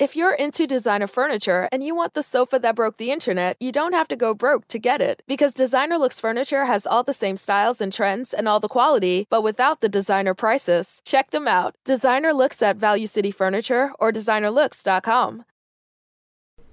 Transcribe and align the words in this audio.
If 0.00 0.16
you're 0.16 0.34
into 0.34 0.66
designer 0.66 1.06
furniture 1.06 1.68
and 1.70 1.80
you 1.84 1.94
want 1.94 2.14
the 2.14 2.22
sofa 2.24 2.58
that 2.58 2.74
broke 2.74 2.96
the 2.96 3.12
internet, 3.12 3.56
you 3.60 3.70
don't 3.70 3.92
have 3.94 4.08
to 4.08 4.16
go 4.16 4.34
broke 4.34 4.66
to 4.68 4.78
get 4.80 5.00
it. 5.00 5.22
Because 5.28 5.54
Designer 5.54 5.98
Looks 5.98 6.18
Furniture 6.18 6.64
has 6.64 6.84
all 6.84 7.04
the 7.04 7.12
same 7.12 7.36
styles 7.36 7.80
and 7.80 7.92
trends 7.92 8.34
and 8.34 8.48
all 8.48 8.58
the 8.58 8.66
quality, 8.66 9.28
but 9.30 9.44
without 9.44 9.82
the 9.82 9.88
designer 9.88 10.34
prices. 10.34 11.00
Check 11.04 11.30
them 11.30 11.46
out. 11.46 11.76
Designer 11.84 12.32
Looks 12.32 12.60
at 12.60 12.76
Value 12.76 13.06
City 13.06 13.30
Furniture 13.30 13.92
or 14.00 14.10
designerlooks.com. 14.10 15.44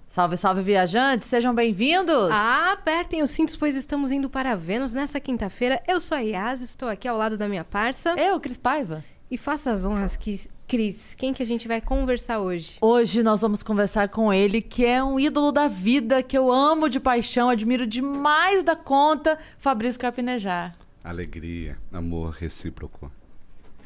Salve, 0.07 0.35
salve, 0.35 0.63
viajantes! 0.63 1.27
Sejam 1.27 1.53
bem-vindos! 1.53 2.31
Ah, 2.33 2.71
apertem 2.73 3.21
os 3.21 3.29
cintos, 3.29 3.55
pois 3.55 3.75
estamos 3.75 4.11
indo 4.11 4.31
para 4.31 4.55
Vênus 4.55 4.95
nessa 4.95 5.19
quinta-feira. 5.19 5.81
Eu 5.87 5.99
sou 5.99 6.17
a 6.17 6.21
Yas, 6.21 6.59
estou 6.59 6.89
aqui 6.89 7.07
ao 7.07 7.15
lado 7.17 7.37
da 7.37 7.47
minha 7.47 7.63
parça. 7.63 8.15
Eu, 8.19 8.39
Cris 8.39 8.57
Paiva. 8.57 9.05
E 9.31 9.37
faça 9.37 9.71
as 9.71 9.85
honras, 9.85 10.17
que, 10.17 10.41
Cris. 10.67 11.15
Quem 11.15 11.33
que 11.33 11.41
a 11.41 11.45
gente 11.45 11.65
vai 11.65 11.79
conversar 11.79 12.41
hoje? 12.41 12.77
Hoje 12.81 13.23
nós 13.23 13.39
vamos 13.39 13.63
conversar 13.63 14.09
com 14.09 14.33
ele, 14.33 14.61
que 14.61 14.85
é 14.85 15.01
um 15.01 15.17
ídolo 15.17 15.53
da 15.53 15.69
vida, 15.69 16.21
que 16.21 16.37
eu 16.37 16.51
amo 16.51 16.89
de 16.89 16.99
paixão, 16.99 17.49
admiro 17.49 17.87
demais 17.87 18.61
da 18.61 18.75
conta, 18.75 19.39
Fabrício 19.57 19.97
Carpinejar. 19.97 20.75
Alegria, 21.01 21.77
amor 21.93 22.31
recíproco. 22.31 23.09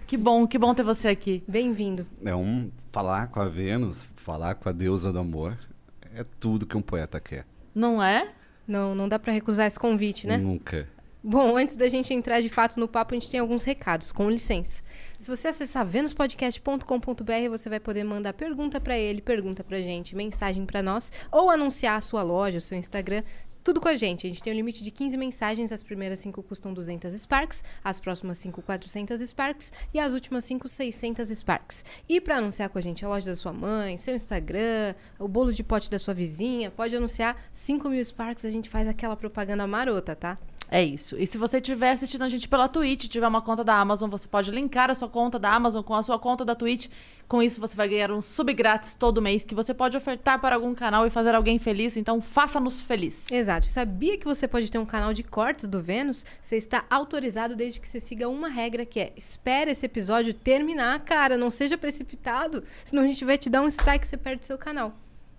Que 0.07 0.17
bom, 0.17 0.47
que 0.47 0.57
bom 0.57 0.73
ter 0.73 0.81
você 0.81 1.09
aqui. 1.09 1.43
Bem-vindo. 1.48 2.07
É 2.25 2.35
um 2.35 2.71
falar 2.91 3.27
com 3.27 3.39
a 3.39 3.48
Vênus, 3.48 4.07
falar 4.15 4.55
com 4.55 4.67
a 4.67 4.71
deusa 4.71 5.13
do 5.13 5.20
amor, 5.20 5.55
é 6.15 6.25
tudo 6.39 6.65
que 6.65 6.75
um 6.75 6.81
poeta 6.81 7.20
quer. 7.20 7.45
Não 7.75 8.01
é? 8.01 8.29
Não, 8.67 8.95
não 8.95 9.07
dá 9.07 9.20
para 9.20 9.31
recusar 9.31 9.67
esse 9.67 9.77
convite, 9.77 10.25
né? 10.25 10.37
Nunca. 10.37 10.89
Bom, 11.27 11.57
antes 11.57 11.75
da 11.75 11.89
gente 11.89 12.13
entrar 12.13 12.39
de 12.39 12.49
fato 12.49 12.79
no 12.79 12.88
papo, 12.88 13.15
a 13.15 13.17
gente 13.17 13.31
tem 13.31 13.39
alguns 13.39 13.63
recados, 13.63 14.11
com 14.11 14.29
licença. 14.29 14.84
Se 15.17 15.27
você 15.27 15.48
acessar 15.48 15.84
venuspodcast.com.br, 15.84 17.49
você 17.49 17.67
vai 17.67 17.79
poder 17.79 18.03
mandar 18.03 18.31
pergunta 18.34 18.79
para 18.79 18.95
ele, 18.95 19.23
pergunta 19.23 19.63
pra 19.63 19.79
gente, 19.79 20.15
mensagem 20.15 20.67
para 20.67 20.84
nós, 20.84 21.11
ou 21.31 21.49
anunciar 21.49 21.98
a 21.98 22.01
sua 22.01 22.21
loja, 22.21 22.59
o 22.59 22.61
seu 22.61 22.77
Instagram, 22.77 23.23
tudo 23.63 23.81
com 23.81 23.87
a 23.87 23.98
gente. 23.98 24.27
A 24.27 24.29
gente 24.29 24.43
tem 24.43 24.53
um 24.53 24.55
limite 24.55 24.84
de 24.84 24.91
15 24.91 25.18
mensagens, 25.18 25.71
as 25.71 25.81
primeiras 25.81 26.20
5 26.20 26.43
custam 26.43 26.71
200 26.71 27.12
Sparks, 27.20 27.63
as 27.84 27.99
próximas 27.99 28.37
5 28.37 28.62
400 28.62 29.20
Sparks 29.27 29.73
e 29.91 29.99
as 29.99 30.13
últimas 30.13 30.43
5 30.43 30.68
600 30.68 31.27
Sparks. 31.29 31.84
E 32.07 32.21
para 32.21 32.37
anunciar 32.37 32.70
com 32.70 32.77
a 32.77 32.81
gente 32.81 33.03
a 33.03 33.07
loja 33.07 33.26
da 33.26 33.35
sua 33.35 33.51
mãe, 33.51 33.98
seu 33.98 34.15
Instagram, 34.15 34.93
o 35.18 35.27
bolo 35.27 35.51
de 35.51 35.63
pote 35.63 35.90
da 35.90 35.98
sua 35.98 36.13
vizinha, 36.13 36.70
pode 36.70 36.96
anunciar 36.96 37.35
5 37.51 37.90
mil 37.90 38.05
Sparks, 38.05 38.46
a 38.46 38.51
gente 38.51 38.70
faz 38.70 38.87
aquela 38.87 39.15
propaganda 39.15 39.65
marota, 39.65 40.15
tá? 40.15 40.37
É 40.70 40.84
isso. 40.84 41.16
E 41.18 41.27
se 41.27 41.38
você 41.38 41.58
estiver 41.58 41.91
assistindo 41.91 42.24
a 42.24 42.30
gente 42.30 42.48
pela 42.48 42.68
Twitch, 42.68 43.08
tiver 43.08 43.27
uma 43.27 43.41
conta 43.41 43.63
da 43.63 43.76
Amazon, 43.80 44.10
você 44.10 44.27
pode 44.27 44.52
linkar 44.52 44.90
a 44.90 44.96
sua 44.96 45.08
conta 45.08 45.38
da 45.38 45.54
Amazon 45.54 45.84
com 45.84 45.94
a 45.94 46.02
sua 46.02 46.18
conta 46.18 46.44
da 46.44 46.55
Twitch. 46.55 46.88
Com 47.27 47.41
isso, 47.41 47.60
você 47.60 47.76
vai 47.76 47.88
ganhar 47.88 48.12
um 48.12 48.21
sub 48.21 48.54
grátis 48.54 48.96
todo 48.96 49.21
mês 49.21 49.43
que 49.43 49.55
você 49.55 49.74
pode 49.74 49.98
ofertar 49.98 50.40
para 50.40 50.55
algum 50.55 50.76
canal 50.76 51.08
e 51.08 51.10
fazer 51.10 51.34
alguém 51.34 51.58
feliz. 51.58 51.98
Então, 51.98 52.21
faça-nos 52.21 52.80
feliz. 52.82 53.30
Exato. 53.32 53.66
Sabia 53.66 54.18
que 54.18 54.26
você 54.26 54.48
pode 54.48 54.71
ter 54.71 54.77
um 54.77 54.86
canal 54.86 55.13
de 55.13 55.24
cortes 55.24 55.68
do 55.68 55.82
Vênus? 55.82 56.26
Você 56.41 56.58
está 56.58 56.86
autorizado 56.90 57.55
desde 57.55 57.80
que 57.80 57.88
você 57.88 57.99
siga 57.99 58.30
uma 58.30 58.48
regra 58.48 58.86
que 58.86 58.99
é: 58.99 59.13
espere 59.16 59.71
esse 59.71 59.86
episódio 59.86 60.34
terminar, 60.34 60.99
cara. 61.02 61.38
Não 61.38 61.49
seja 61.49 61.77
precipitado, 61.77 62.63
senão 62.84 63.04
a 63.04 63.08
gente 63.08 63.26
vai 63.26 63.38
te 63.38 63.49
dar 63.49 63.62
um 63.62 63.68
strike 63.68 64.06
e 64.06 64.08
você 64.08 64.18
perde 64.18 64.46
seu 64.46 64.58
canal. 64.58 64.94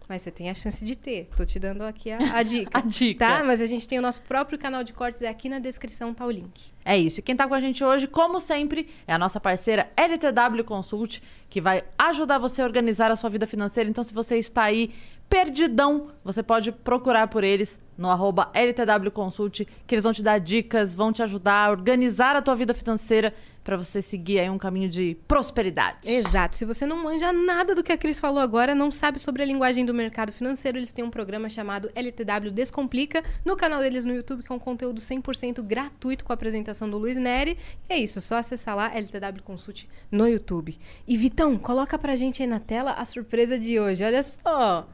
Mas 0.09 0.23
você 0.23 0.31
tem 0.31 0.49
a 0.49 0.55
chance 0.55 0.85
de 0.85 0.97
ter. 0.97 1.29
Tô 1.37 1.45
te 1.45 1.59
dando 1.59 1.83
aqui 1.83 2.11
a, 2.11 2.37
a 2.37 2.43
dica. 2.45 2.79
A 2.79 2.81
dica. 2.81 3.27
Tá? 3.27 3.45
Mas 3.45 3.61
a 3.61 3.67
gente 3.67 3.89
tem 3.89 3.99
o 3.99 4.03
nosso 4.03 4.21
próprio 4.23 4.59
canal 4.59 4.85
de 4.85 4.93
cortes. 4.93 5.23
É 5.23 5.29
aqui 5.29 5.49
na 5.49 5.59
descrição 5.59 6.15
tá 6.15 6.25
o 6.25 6.31
link. 6.31 6.73
É 6.85 6.97
isso. 6.97 7.19
E 7.19 7.23
quem 7.23 7.35
tá 7.35 7.49
com 7.49 7.55
a 7.55 7.61
gente 7.61 7.83
hoje, 7.83 8.07
como 8.07 8.39
sempre, 8.39 8.89
é 9.07 9.13
a 9.13 9.19
nossa 9.19 9.41
parceira 9.41 9.91
LTW 9.97 10.63
Consult, 10.65 11.21
que 11.51 11.61
vai 11.61 11.83
ajudar 11.99 12.39
você 12.39 12.63
a 12.63 12.65
organizar 12.65 13.11
a 13.11 13.17
sua 13.17 13.29
vida 13.29 13.47
financeira. 13.47 13.91
Então, 13.91 14.05
se 14.05 14.15
você 14.15 14.39
está 14.39 14.65
aí 14.65 14.95
perdidão, 15.29 16.07
você 16.25 16.43
pode 16.43 16.73
procurar 16.73 17.29
por 17.29 17.45
eles 17.45 17.81
no 17.97 18.11
arroba 18.11 18.51
LTW 18.53 19.11
Consult, 19.11 19.67
que 19.87 19.95
eles 19.95 20.03
vão 20.03 20.13
te 20.13 20.23
dar 20.23 20.39
dicas, 20.39 20.95
vão 20.95 21.13
te 21.13 21.23
ajudar 21.23 21.67
a 21.67 21.71
organizar 21.71 22.37
a 22.37 22.43
tua 22.43 22.55
vida 22.55 22.75
financeira 22.75 23.35
para 23.65 23.77
você 23.77 24.01
seguir 24.01 24.39
aí 24.39 24.49
um 24.49 24.59
caminho 24.59 24.89
de 24.89 25.17
prosperidade. 25.27 26.09
Exato. 26.09 26.57
Se 26.57 26.65
você 26.65 26.87
não 26.87 27.03
manja 27.03 27.33
nada 27.33 27.75
do 27.75 27.83
que 27.83 27.91
a 27.91 27.99
Cris 27.99 28.21
falou 28.21 28.39
agora, 28.39 28.75
não 28.75 28.93
sabe 28.93 29.19
sobre 29.19 29.43
a 29.43 29.47
linguagem 29.47 29.85
do 29.85 29.93
mercado 29.93 30.31
financeiro, 30.31 30.79
eles 30.79 30.93
têm 30.93 31.05
um 31.05 31.11
programa 31.11 31.49
chamado 31.49 31.91
LTW 31.95 32.53
Descomplica 32.53 33.25
no 33.45 33.57
canal 33.57 33.81
deles 33.81 34.05
no 34.05 34.15
YouTube, 34.15 34.45
que 34.45 34.53
é 34.53 34.55
um 34.55 34.59
conteúdo 34.59 35.01
100% 35.01 35.63
gratuito 35.63 36.25
com 36.25 36.33
a 36.33 36.35
apresentação 36.35 36.89
do 36.89 36.99
Luiz 36.99 37.17
Neri. 37.17 37.59
E 37.89 37.93
é 37.93 37.99
isso, 37.99 38.21
só 38.21 38.37
acessar 38.37 38.77
lá 38.77 38.95
LTW 38.95 39.43
Consult 39.43 39.89
no 40.13 40.29
YouTube. 40.29 40.79
E 41.09 41.17
Vitão, 41.17 41.59
coloca 41.59 41.99
pra 41.99 42.15
gente 42.15 42.43
aí 42.43 42.49
na 42.49 42.61
tela 42.61 42.93
a 42.93 43.05
surpresa 43.05 43.59
de 43.59 43.81
hoje. 43.81 44.05
Olha 44.05 44.23
só. 44.23 44.87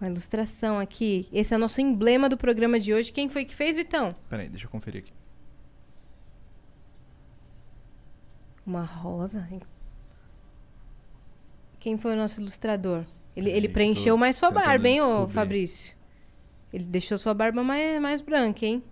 Uma 0.00 0.08
ilustração 0.08 0.78
aqui. 0.78 1.28
Esse 1.32 1.52
é 1.52 1.56
o 1.56 1.60
nosso 1.60 1.80
emblema 1.80 2.28
do 2.28 2.36
programa 2.36 2.78
de 2.78 2.94
hoje. 2.94 3.10
Quem 3.12 3.28
foi 3.28 3.44
que 3.44 3.54
fez, 3.54 3.74
Vitão? 3.76 4.10
Peraí, 4.28 4.48
deixa 4.48 4.66
eu 4.66 4.70
conferir 4.70 5.02
aqui. 5.02 5.12
Uma 8.64 8.82
rosa. 8.82 9.48
Quem 11.80 11.98
foi 11.98 12.12
o 12.12 12.16
nosso 12.16 12.40
ilustrador? 12.40 13.04
Ele, 13.34 13.50
ele 13.50 13.68
preencheu 13.68 14.16
mais 14.16 14.36
sua 14.36 14.50
barba, 14.50 14.88
hein, 14.88 15.00
ô. 15.00 15.28
Fabrício? 15.28 15.96
Ele 16.72 16.84
deixou 16.84 17.16
sua 17.18 17.32
barba 17.32 17.62
mais, 17.62 18.00
mais 18.00 18.20
branca, 18.20 18.66
hein? 18.66 18.82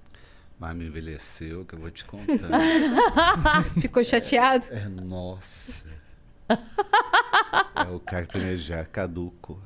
Mas 0.58 0.74
me 0.74 0.86
envelheceu, 0.86 1.64
que 1.66 1.74
eu 1.74 1.78
vou 1.78 1.90
te 1.90 2.04
contar. 2.04 2.48
Ficou 3.80 4.02
chateado? 4.02 4.66
é, 4.70 4.88
nossa. 4.88 5.72
é 6.48 7.90
o 7.90 8.00
carpinejar 8.00 8.88
caduco. 8.88 9.60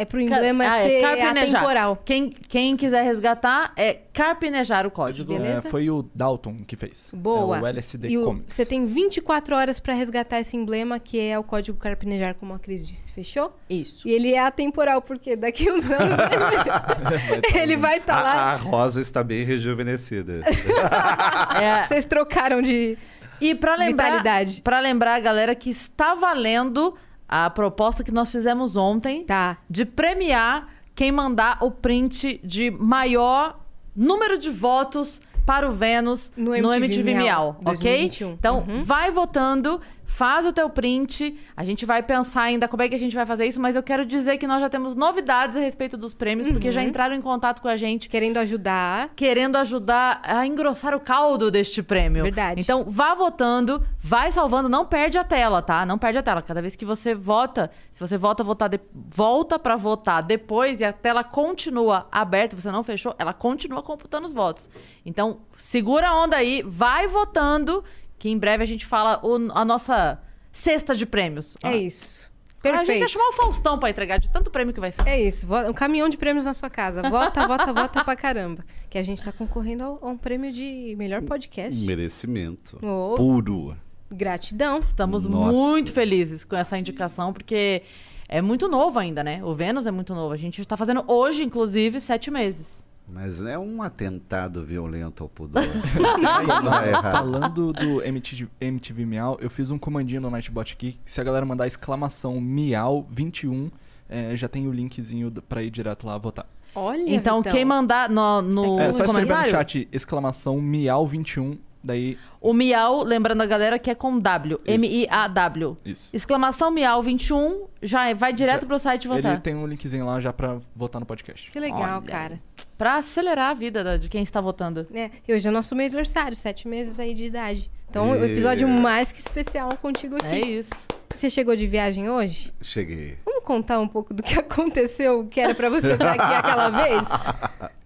É 0.00 0.04
pro 0.04 0.20
emblema 0.20 0.64
Ah, 0.64 0.82
ser 0.84 1.00
carpinejar. 1.00 1.56
atemporal. 1.56 2.02
Quem, 2.04 2.30
quem 2.30 2.76
quiser 2.76 3.02
resgatar 3.02 3.72
é 3.76 3.94
carpinejar 4.12 4.86
o 4.86 4.92
código. 4.92 5.32
Beleza. 5.32 5.66
É, 5.66 5.70
foi 5.70 5.90
o 5.90 6.08
Dalton 6.14 6.58
que 6.64 6.76
fez. 6.76 7.10
Boa. 7.16 7.58
É 7.58 7.62
o 7.62 7.66
LSD 7.66 8.08
E 8.08 8.16
o- 8.16 8.24
Comics. 8.24 8.54
você 8.54 8.64
tem 8.64 8.86
24 8.86 9.56
horas 9.56 9.80
pra 9.80 9.92
resgatar 9.94 10.38
esse 10.38 10.56
emblema, 10.56 11.00
que 11.00 11.18
é 11.20 11.36
o 11.36 11.42
código 11.42 11.76
carpinejar, 11.76 12.36
como 12.36 12.54
a 12.54 12.60
Cris 12.60 12.86
disse. 12.86 13.12
Fechou? 13.12 13.52
Isso. 13.68 14.06
E 14.06 14.12
ele 14.12 14.32
é 14.34 14.38
atemporal, 14.38 15.02
porque 15.02 15.34
daqui 15.34 15.68
uns 15.68 15.90
anos 15.90 16.16
ele, 16.16 17.58
ele 17.60 17.76
vai 17.76 17.98
estar 17.98 18.18
A, 18.20 18.22
lá. 18.22 18.34
a 18.52 18.54
rosa 18.56 19.00
está 19.00 19.24
bem 19.24 19.44
rejuvenescida. 19.44 20.42
É, 21.60 21.84
Vocês 21.84 22.04
trocaram 22.04 22.62
de. 22.62 22.96
E 23.40 23.54
pra 23.54 23.74
lembrar, 23.76 24.22
pra 24.62 24.80
lembrar 24.80 25.14
a 25.14 25.20
galera 25.20 25.54
que 25.54 25.70
está 25.70 26.14
valendo 26.14 26.94
a 27.28 27.50
proposta 27.50 28.02
que 28.02 28.10
nós 28.10 28.30
fizemos 28.30 28.76
ontem 28.76 29.24
Tá. 29.24 29.58
de 29.68 29.84
premiar 29.84 30.68
quem 30.94 31.12
mandar 31.12 31.58
o 31.62 31.70
print 31.70 32.40
de 32.42 32.70
maior 32.70 33.60
número 33.94 34.38
de 34.38 34.50
votos 34.50 35.20
para 35.44 35.68
o 35.68 35.72
Vênus 35.72 36.30
No 36.36 36.50
no 36.50 36.72
MTV 36.74 36.76
MTV, 37.00 37.14
Miau, 37.14 37.24
Miau, 37.24 37.48
ok? 37.64 37.74
2021. 37.74 38.32
Então, 38.32 38.64
Uhum. 38.68 38.82
vai 38.82 39.10
votando, 39.10 39.80
faz 40.10 40.46
o 40.46 40.52
teu 40.52 40.70
print. 40.70 41.38
A 41.54 41.62
gente 41.62 41.84
vai 41.84 42.02
pensar 42.02 42.42
ainda 42.44 42.66
como 42.66 42.82
é 42.82 42.88
que 42.88 42.94
a 42.94 42.98
gente 42.98 43.14
vai 43.14 43.26
fazer 43.26 43.44
isso, 43.46 43.60
mas 43.60 43.76
eu 43.76 43.82
quero 43.82 44.06
dizer 44.06 44.38
que 44.38 44.46
nós 44.46 44.58
já 44.60 44.68
temos 44.68 44.94
novidades 44.96 45.54
a 45.56 45.60
respeito 45.60 45.98
dos 45.98 46.14
prêmios, 46.14 46.48
porque 46.48 46.68
Uhum. 46.68 46.72
já 46.72 46.82
entraram 46.82 47.14
em 47.14 47.20
contato 47.20 47.60
com 47.60 47.68
a 47.68 47.76
gente 47.76 48.08
Querendo 48.08 48.38
ajudar. 48.38 49.10
querendo 49.14 49.56
ajudar 49.56 50.20
a 50.24 50.46
engrossar 50.46 50.94
o 50.94 51.00
caldo 51.00 51.50
deste 51.50 51.82
prêmio. 51.82 52.24
Verdade. 52.24 52.60
Então, 52.60 52.84
vá 52.88 53.14
votando, 53.14 53.86
vai 54.00 54.32
salvando, 54.32 54.66
não 54.68 54.86
perde 54.86 55.18
a 55.18 55.24
tela, 55.24 55.60
tá? 55.60 55.84
Não 55.84 55.98
perde 55.98 56.18
a 56.18 56.22
tela. 56.22 56.40
Cada 56.40 56.62
vez 56.62 56.74
que 56.74 56.86
você 56.86 57.14
vota, 57.14 57.70
se 57.92 58.00
você 58.00 58.16
vota, 58.16 58.42
votar 58.42 58.70
de... 58.70 58.80
volta 58.94 59.58
pra 59.58 59.76
votar 59.76 60.22
depois 60.22 60.80
e 60.80 60.84
a 60.84 60.92
tela 60.92 61.22
continua 61.22 62.06
aberta, 62.10 62.56
você 62.58 62.72
não 62.72 62.82
fechou, 62.82 63.14
ela 63.18 63.34
continua 63.34 63.82
computando 63.82 64.26
os 64.26 64.32
votos. 64.32 64.70
Então, 65.04 65.40
segura 65.56 66.08
a 66.08 66.16
onda 66.24 66.34
aí, 66.36 66.62
vai 66.66 67.06
votando, 67.06 67.84
que 68.18 68.28
em 68.28 68.36
breve 68.38 68.62
a 68.62 68.66
gente 68.66 68.84
fala 68.86 69.20
o- 69.24 69.50
a 69.52 69.64
nossa 69.64 70.20
cesta 70.52 70.94
de 70.94 71.06
prêmios. 71.06 71.56
É 71.62 71.68
Ah, 71.68 71.76
isso. 71.76 72.28
A 72.64 72.68
gente 72.68 72.76
vai 72.76 72.86
Perfeito. 72.86 73.10
chamar 73.12 73.28
o 73.28 73.32
Faustão 73.34 73.78
pra 73.78 73.88
entregar 73.88 74.18
de 74.18 74.28
tanto 74.30 74.50
prêmio 74.50 74.74
que 74.74 74.80
vai 74.80 74.90
ser. 74.90 75.06
É 75.06 75.18
isso. 75.20 75.46
Um 75.68 75.72
caminhão 75.72 76.08
de 76.08 76.16
prêmios 76.16 76.44
na 76.44 76.52
sua 76.52 76.68
casa. 76.68 77.08
Vota, 77.08 77.46
vota, 77.46 77.72
vota 77.72 78.04
pra 78.04 78.16
caramba. 78.16 78.64
Que 78.90 78.98
a 78.98 79.02
gente 79.02 79.22
tá 79.22 79.30
concorrendo 79.30 79.84
ao- 79.84 79.98
a 80.02 80.08
um 80.08 80.18
prêmio 80.18 80.52
de 80.52 80.94
melhor 80.98 81.22
podcast. 81.22 81.82
Merecimento. 81.86 82.76
Oh. 82.82 83.14
Puro. 83.16 83.76
Gratidão. 84.10 84.80
Estamos 84.80 85.24
Nossa. 85.24 85.52
muito 85.58 85.92
felizes 85.92 86.44
com 86.44 86.56
essa 86.56 86.76
indicação, 86.76 87.32
porque 87.32 87.82
é 88.28 88.42
muito 88.42 88.66
novo 88.66 88.98
ainda, 88.98 89.22
né? 89.22 89.40
O 89.44 89.54
Vênus 89.54 89.86
é 89.86 89.90
muito 89.92 90.12
novo. 90.14 90.34
A 90.34 90.36
gente 90.36 90.60
está 90.60 90.76
fazendo 90.76 91.04
hoje, 91.06 91.44
inclusive, 91.44 92.00
sete 92.00 92.28
meses. 92.30 92.84
Mas 93.10 93.42
é 93.42 93.58
um 93.58 93.82
atentado 93.82 94.62
violento 94.64 95.22
ao 95.22 95.28
pudor. 95.28 95.62
não 96.62 96.74
é. 96.74 96.92
Falando 96.92 97.72
do 97.72 98.02
MTV, 98.02 98.48
MTV 98.60 99.06
Miau, 99.06 99.38
eu 99.40 99.48
fiz 99.48 99.70
um 99.70 99.78
comandinho 99.78 100.20
no 100.20 100.30
Nightbot 100.30 100.72
aqui. 100.74 100.98
Se 101.04 101.20
a 101.20 101.24
galera 101.24 101.46
mandar 101.46 101.66
exclamação 101.66 102.40
Miau 102.40 103.06
21, 103.10 103.70
é, 104.08 104.36
já 104.36 104.46
tem 104.46 104.68
o 104.68 104.72
linkzinho 104.72 105.30
pra 105.48 105.62
ir 105.62 105.70
direto 105.70 106.06
lá 106.06 106.18
votar. 106.18 106.46
Olha, 106.74 107.02
Então, 107.06 107.38
Vitão. 107.38 107.52
quem 107.52 107.64
mandar 107.64 108.10
no, 108.10 108.42
no 108.42 108.78
É 108.78 108.92
só 108.92 109.04
escrever 109.04 109.22
no 109.22 109.28
comentário... 109.28 109.50
chat 109.50 109.88
exclamação 109.90 110.60
Miau 110.60 111.06
21 111.06 111.58
Daí, 111.82 112.18
O 112.40 112.52
Miau, 112.52 113.02
lembrando 113.02 113.40
a 113.42 113.46
galera 113.46 113.78
que 113.78 113.90
é 113.90 113.94
com 113.94 114.18
W. 114.18 114.60
M-I-A-W. 114.64 115.76
isso. 115.84 116.10
Exclamação 116.12 116.70
Miau 116.70 117.02
21, 117.02 117.66
já 117.82 118.06
é- 118.08 118.14
vai 118.14 118.32
direto 118.32 118.62
Já- 118.62 118.66
pro 118.68 118.78
site 118.78 119.08
votar. 119.08 119.32
Ele 119.32 119.40
tem 119.40 119.54
um 119.54 119.66
linkzinho 119.66 120.06
lá 120.06 120.20
já 120.20 120.32
pra 120.32 120.58
votar 120.74 121.00
no 121.00 121.06
podcast. 121.06 121.50
Que 121.50 121.58
legal, 121.58 121.98
Olha. 121.98 122.02
cara. 122.02 122.40
Pra 122.76 122.96
acelerar 122.96 123.50
a 123.50 123.54
vida 123.54 123.82
da- 123.82 123.96
de 123.96 124.08
quem 124.08 124.22
está 124.22 124.40
votando. 124.40 124.86
É, 124.94 125.10
e 125.26 125.34
hoje 125.34 125.48
é 125.48 125.50
nosso 125.50 125.74
mês 125.74 125.92
aniversário, 125.92 126.36
sete 126.36 126.68
meses 126.68 127.00
aí 127.00 127.12
de 127.14 127.24
idade. 127.24 127.70
Então, 127.90 128.10
o 128.10 128.14
E- 128.24 128.30
episódio 128.32 128.68
mais 128.68 129.10
que 129.10 129.18
especial 129.18 129.70
contigo 129.82 130.14
aqui. 130.16 130.26
É 130.26 130.46
isso. 130.46 130.70
Você 131.14 131.28
chegou 131.30 131.56
de 131.56 131.66
viagem 131.66 132.08
hoje? 132.08 132.52
Cheguei. 132.60 133.18
Vamos 133.24 133.42
contar 133.44 133.80
um 133.80 133.88
pouco 133.88 134.14
do 134.14 134.22
que 134.22 134.34
aconteceu, 134.38 135.26
que 135.26 135.40
era 135.40 135.54
pra 135.54 135.68
você 135.68 135.92
estar 135.94 136.12
aqui 136.12 136.34
aquela 136.34 136.68
vez? 136.68 137.08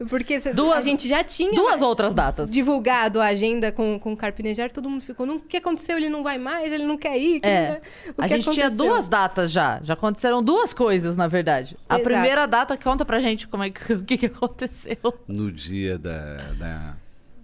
Porque 0.09 0.39
cê- 0.41 0.53
Duas- 0.53 0.79
a 0.79 0.83
gente 0.83 1.09
já 1.09 1.23
tinha 1.25 1.53
Duas 1.53 1.81
outras 1.81 2.13
datas. 2.13 2.51
divulgado 2.51 3.21
a 3.21 3.27
agenda 3.27 3.71
com, 3.73 3.99
com 3.99 4.13
o 4.13 4.17
Carpinejar, 4.17 4.71
todo 4.71 4.91
mundo 4.91 5.01
ficou, 5.03 5.25
não, 5.25 5.37
o 5.37 5.41
que 5.41 5.57
aconteceu? 5.57 5.97
Ele 5.97 6.09
não 6.11 6.23
vai 6.23 6.37
mais, 6.37 6.73
ele 6.73 6.85
não 6.85 6.99
quer 6.99 7.17
ir. 7.19 7.41
que- 7.41 7.47
É. 7.47 7.81
o 8.17 8.23
A 8.23 8.29
que 8.29 8.35
gente 8.35 8.51
tinha 8.51 8.67
aconteceu? 8.67 8.87
duas 8.93 9.09
datas 9.09 9.51
já. 9.51 9.81
Já 9.83 9.95
aconteceram 9.95 10.43
duas 10.43 10.75
coisas, 10.75 11.17
na 11.17 11.27
verdade. 11.29 11.77
A 11.89 11.95
Exato. 11.95 12.05
primeira 12.11 12.47
data, 12.47 12.77
conta 12.77 13.05
pra 13.05 13.21
gente 13.21 13.47
como 13.49 13.63
é 13.63 13.71
que, 13.71 13.93
o 13.95 14.03
que, 14.05 14.19
que 14.19 14.27
aconteceu. 14.27 14.99
No 15.27 15.51
dia 15.51 15.97
da, 15.97 16.37
da- 16.59 16.97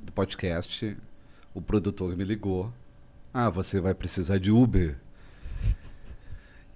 do 0.02 0.12
podcast, 0.12 0.96
o 1.54 1.62
produtor 1.62 2.14
me 2.16 2.24
ligou. 2.24 2.70
Ah, 3.32 3.48
você 3.48 3.80
vai 3.80 3.94
precisar 3.94 4.38
de 4.38 4.50
Uber. 4.50 4.96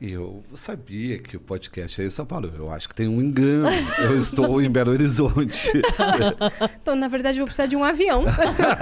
E 0.02 0.10
eu 0.10 0.42
sabia 0.52 1.16
que 1.20 1.36
o 1.36 1.40
podcast 1.40 2.02
é 2.02 2.04
em 2.04 2.10
São 2.10 2.26
Paulo. 2.26 2.52
Eu 2.56 2.72
acho 2.72 2.88
que 2.88 2.94
tem 2.94 3.06
um 3.06 3.22
engano. 3.22 3.68
Eu 4.02 4.16
estou 4.16 4.60
em 4.60 4.68
Belo 4.68 4.90
Horizonte. 4.90 5.70
Então, 6.82 6.96
na 6.96 7.06
verdade, 7.06 7.38
eu 7.38 7.42
vou 7.42 7.46
precisar 7.46 7.66
de 7.66 7.76
um 7.76 7.84
avião. 7.84 8.24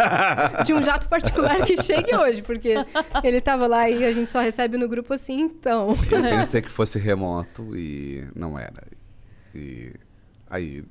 de 0.64 0.72
um 0.72 0.82
jato 0.82 1.06
particular 1.08 1.62
que 1.66 1.76
chegue 1.82 2.16
hoje, 2.16 2.40
porque 2.40 2.74
ele 3.22 3.40
tava 3.42 3.66
lá 3.66 3.90
e 3.90 4.06
a 4.06 4.12
gente 4.12 4.30
só 4.30 4.40
recebe 4.40 4.78
no 4.78 4.88
grupo 4.88 5.12
assim, 5.12 5.40
então. 5.40 5.90
Eu 6.10 6.22
pensei 6.24 6.62
que 6.62 6.70
fosse 6.70 6.98
remoto 6.98 7.76
e 7.76 8.26
não 8.34 8.58
era. 8.58 8.82
E 9.54 9.92
aí 10.48 10.82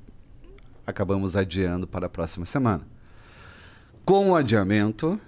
acabamos 0.86 1.36
adiando 1.36 1.88
para 1.88 2.06
a 2.06 2.10
próxima 2.10 2.46
semana. 2.46 2.86
Com 4.04 4.30
o 4.30 4.36
adiamento, 4.36 5.20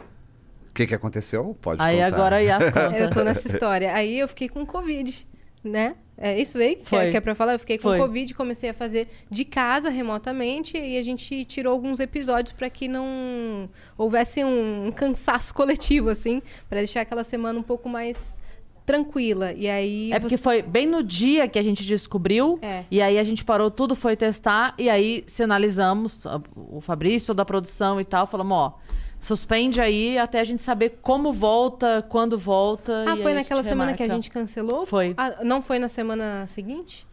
o 0.73 0.75
que, 0.75 0.87
que 0.87 0.95
aconteceu? 0.95 1.57
Pode 1.61 1.83
Aí 1.83 1.97
contar. 1.97 2.07
agora 2.07 2.43
Yas 2.43 2.65
conta. 2.73 2.97
Eu 2.99 3.11
tô 3.11 3.23
nessa 3.23 3.47
história. 3.47 3.95
Aí 3.95 4.19
eu 4.19 4.27
fiquei 4.27 4.49
com 4.49 4.65
Covid, 4.67 5.27
né? 5.63 5.95
É 6.17 6.41
isso 6.41 6.57
aí 6.59 6.77
que 6.77 6.95
é, 6.95 7.11
que 7.11 7.17
é 7.17 7.21
pra 7.21 7.35
falar? 7.35 7.55
Eu 7.55 7.59
fiquei 7.59 7.77
com 7.79 7.83
Foi. 7.89 7.99
Covid, 7.99 8.33
comecei 8.35 8.71
a 8.71 8.75
fazer 8.75 9.09
de 9.29 9.45
casa, 9.45 9.89
remotamente, 9.91 10.79
e 10.79 10.97
a 10.97 11.03
gente 11.03 11.45
tirou 11.45 11.73
alguns 11.73 11.99
episódios 12.01 12.53
pra 12.53 12.71
que 12.71 12.87
não 12.87 13.69
houvesse 13.99 14.45
um, 14.45 14.87
um 14.87 14.93
cansaço 14.93 15.53
coletivo, 15.55 16.09
assim, 16.11 16.41
pra 16.69 16.79
deixar 16.79 17.01
aquela 17.01 17.25
semana 17.25 17.59
um 17.59 17.63
pouco 17.63 17.89
mais 17.89 18.41
tranquila. 18.87 19.53
E 19.53 19.69
aí. 19.69 20.13
É 20.13 20.19
porque 20.21 20.37
você- 20.37 20.43
foi 20.43 20.63
bem 20.63 20.87
no 20.87 21.03
dia 21.03 21.49
que 21.49 21.59
a 21.59 21.63
gente 21.63 21.85
descobriu. 21.85 22.59
É. 22.63 22.85
E 22.91 23.01
aí 23.03 23.19
a 23.19 23.25
gente 23.25 23.45
parou 23.45 23.71
tudo, 23.71 23.95
foi 23.97 24.17
testar. 24.17 24.75
E 24.79 24.89
aí 24.91 25.25
sinalizamos, 25.27 26.25
a- 26.27 26.41
o 26.57 26.81
Fabrício 26.81 27.33
da 27.35 27.45
produção 27.45 28.01
e 28.01 28.05
tal, 28.05 28.27
falamos, 28.27 28.57
ó, 28.57 28.79
suspende 29.23 29.81
aí 29.81 30.19
até 30.19 30.41
a 30.41 30.45
gente 30.45 30.63
saber 30.63 30.99
como 31.01 31.33
volta, 31.33 32.05
quando 32.09 32.37
volta. 32.37 33.05
Ah, 33.07 33.17
foi 33.17 33.33
naquela 33.33 33.63
semana 33.63 33.95
que 33.95 34.03
a 34.03 34.09
gente 34.09 34.29
cancelou? 34.29 34.85
Foi. 34.85 35.15
Ah, 35.17 35.45
não 35.45 35.63
foi 35.63 35.79
na 35.79 35.89
semana 35.89 36.45
seguinte? 36.49 37.07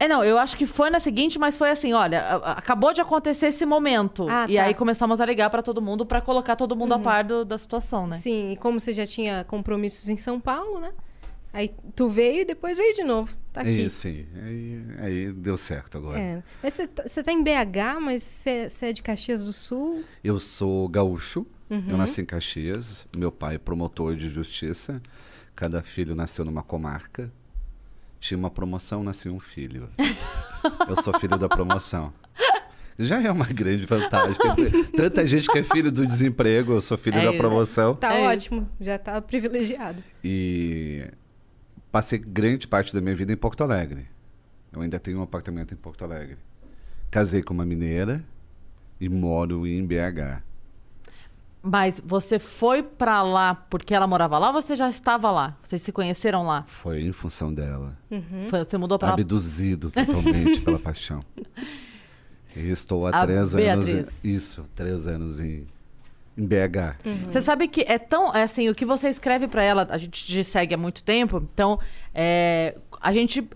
É, 0.00 0.08
não, 0.08 0.24
eu 0.24 0.38
acho 0.38 0.56
que 0.56 0.64
foi 0.66 0.88
na 0.88 0.98
seguinte, 0.98 1.38
mas 1.38 1.56
foi 1.56 1.70
assim, 1.70 1.92
olha, 1.92 2.36
acabou 2.36 2.92
de 2.92 3.00
acontecer 3.02 3.48
esse 3.48 3.66
momento. 3.66 4.26
Ah, 4.28 4.46
e 4.48 4.56
tá. 4.56 4.64
aí 4.64 4.74
começamos 4.74 5.20
a 5.20 5.26
ligar 5.26 5.50
pra 5.50 5.62
todo 5.62 5.80
mundo 5.80 6.06
pra 6.06 6.20
colocar 6.22 6.56
todo 6.56 6.74
mundo 6.74 6.94
a 6.94 6.98
par 6.98 7.22
do- 7.22 7.44
da 7.44 7.56
situação, 7.58 8.06
né? 8.06 8.16
Sim, 8.16 8.52
e 8.52 8.56
como 8.56 8.80
você 8.80 8.94
já 8.94 9.06
tinha 9.06 9.44
compromissos 9.44 10.08
em 10.08 10.16
São 10.16 10.40
Paulo, 10.40 10.80
né? 10.80 10.90
Aí 11.52 11.70
tu 11.94 12.08
veio 12.08 12.40
e 12.42 12.44
depois 12.44 12.78
veio 12.78 12.94
de 12.94 13.04
novo. 13.04 13.36
Tá 13.52 13.60
aqui. 13.60 13.70
Aí, 13.70 13.90
sim. 13.90 14.26
Aí, 14.42 14.82
aí 14.98 15.32
deu 15.32 15.56
certo 15.58 15.98
agora. 15.98 16.18
É. 16.18 16.42
Mas 16.62 16.72
você 16.72 16.86
tá, 16.86 17.02
você 17.06 17.22
tá 17.22 17.30
em 17.32 17.42
BH, 17.44 18.00
mas 18.00 18.22
você 18.22 18.86
é 18.86 18.92
de 18.92 19.02
Caxias 19.02 19.44
do 19.44 19.52
Sul? 19.52 20.02
Eu 20.24 20.38
sou 20.38 20.88
gaúcho. 20.88 21.46
Uhum. 21.68 21.84
Eu 21.88 21.96
nasci 21.98 22.22
em 22.22 22.24
Caxias. 22.24 23.06
Meu 23.16 23.30
pai 23.30 23.56
é 23.56 23.58
promotor 23.58 24.16
de 24.16 24.28
justiça. 24.28 25.02
Cada 25.54 25.82
filho 25.82 26.14
nasceu 26.14 26.44
numa 26.44 26.62
comarca. 26.62 27.30
Tinha 28.18 28.38
uma 28.38 28.50
promoção, 28.50 29.02
nasceu 29.02 29.34
um 29.34 29.40
filho. 29.40 29.88
Eu 30.88 30.94
sou 31.02 31.18
filho 31.18 31.36
da 31.36 31.48
promoção. 31.48 32.12
Já 32.98 33.20
é 33.22 33.30
uma 33.30 33.46
grande 33.46 33.84
vantagem. 33.84 34.36
Tem 34.54 34.84
tanta 34.84 35.26
gente 35.26 35.48
que 35.50 35.58
é 35.58 35.62
filho 35.64 35.90
do 35.90 36.06
desemprego, 36.06 36.74
eu 36.74 36.80
sou 36.80 36.96
filho 36.96 37.16
É 37.18 37.24
da 37.24 37.30
isso. 37.30 37.38
promoção. 37.38 37.96
Tá 37.96 38.14
É 38.14 38.28
ótimo, 38.28 38.68
já 38.80 38.96
tá 38.98 39.20
privilegiado. 39.20 40.00
E 40.22 41.04
passei 41.92 42.18
grande 42.18 42.66
parte 42.66 42.92
da 42.94 43.00
minha 43.00 43.14
vida 43.14 43.32
em 43.32 43.36
Porto 43.36 43.62
Alegre. 43.62 44.08
Eu 44.72 44.80
ainda 44.82 44.98
tenho 44.98 45.18
um 45.18 45.22
apartamento 45.22 45.72
em 45.74 45.76
Porto 45.76 46.02
Alegre. 46.04 46.38
Casei 47.10 47.42
com 47.42 47.52
uma 47.52 47.66
mineira 47.66 48.24
e 48.98 49.08
moro 49.08 49.66
em 49.66 49.84
BH. 49.86 50.42
Mas 51.62 52.00
você 52.04 52.38
foi 52.40 52.82
pra 52.82 53.22
lá 53.22 53.54
porque 53.54 53.94
ela 53.94 54.06
morava 54.06 54.36
lá 54.38 54.48
ou 54.48 54.54
você 54.60 54.74
já 54.74 54.88
estava 54.88 55.30
lá? 55.30 55.56
Vocês 55.62 55.80
se 55.82 55.92
conheceram 55.92 56.44
lá? 56.44 56.64
Foi 56.66 57.02
em 57.02 57.12
função 57.12 57.54
dela. 57.54 57.96
Uhum. 58.10 58.48
Foi- 58.48 58.64
você 58.64 58.76
mudou 58.76 58.98
pra 58.98 59.08
lá? 59.08 59.14
Abduzido 59.14 59.90
totalmente 59.90 60.60
pela 60.62 60.78
paixão. 60.78 61.22
E 62.54 62.68
estou 62.68 63.06
há 63.06 63.10
A 63.10 63.22
três 63.24 63.54
anos. 63.54 63.88
em- 63.88 63.92
Beatriz. 63.94 64.14
Isso, 64.22 64.64
três 64.74 65.06
anos 65.06 65.40
em, 65.40 65.66
em 66.36 66.46
BH. 66.46 66.96
Você 67.28 67.40
sabe 67.40 67.68
que 67.68 67.82
é 67.82 67.98
tão. 67.98 68.34
É 68.34 68.42
assim, 68.42 68.68
o 68.68 68.74
que 68.74 68.84
você 68.84 69.08
escreve 69.08 69.46
pra 69.48 69.62
ela, 69.62 69.86
a 69.90 69.98
gente 69.98 70.24
te 70.24 70.42
segue 70.44 70.74
há 70.74 70.78
muito 70.78 71.02
tempo, 71.02 71.46
então 71.52 71.78
é, 72.14 72.76
a 73.00 73.12
gente 73.12 73.46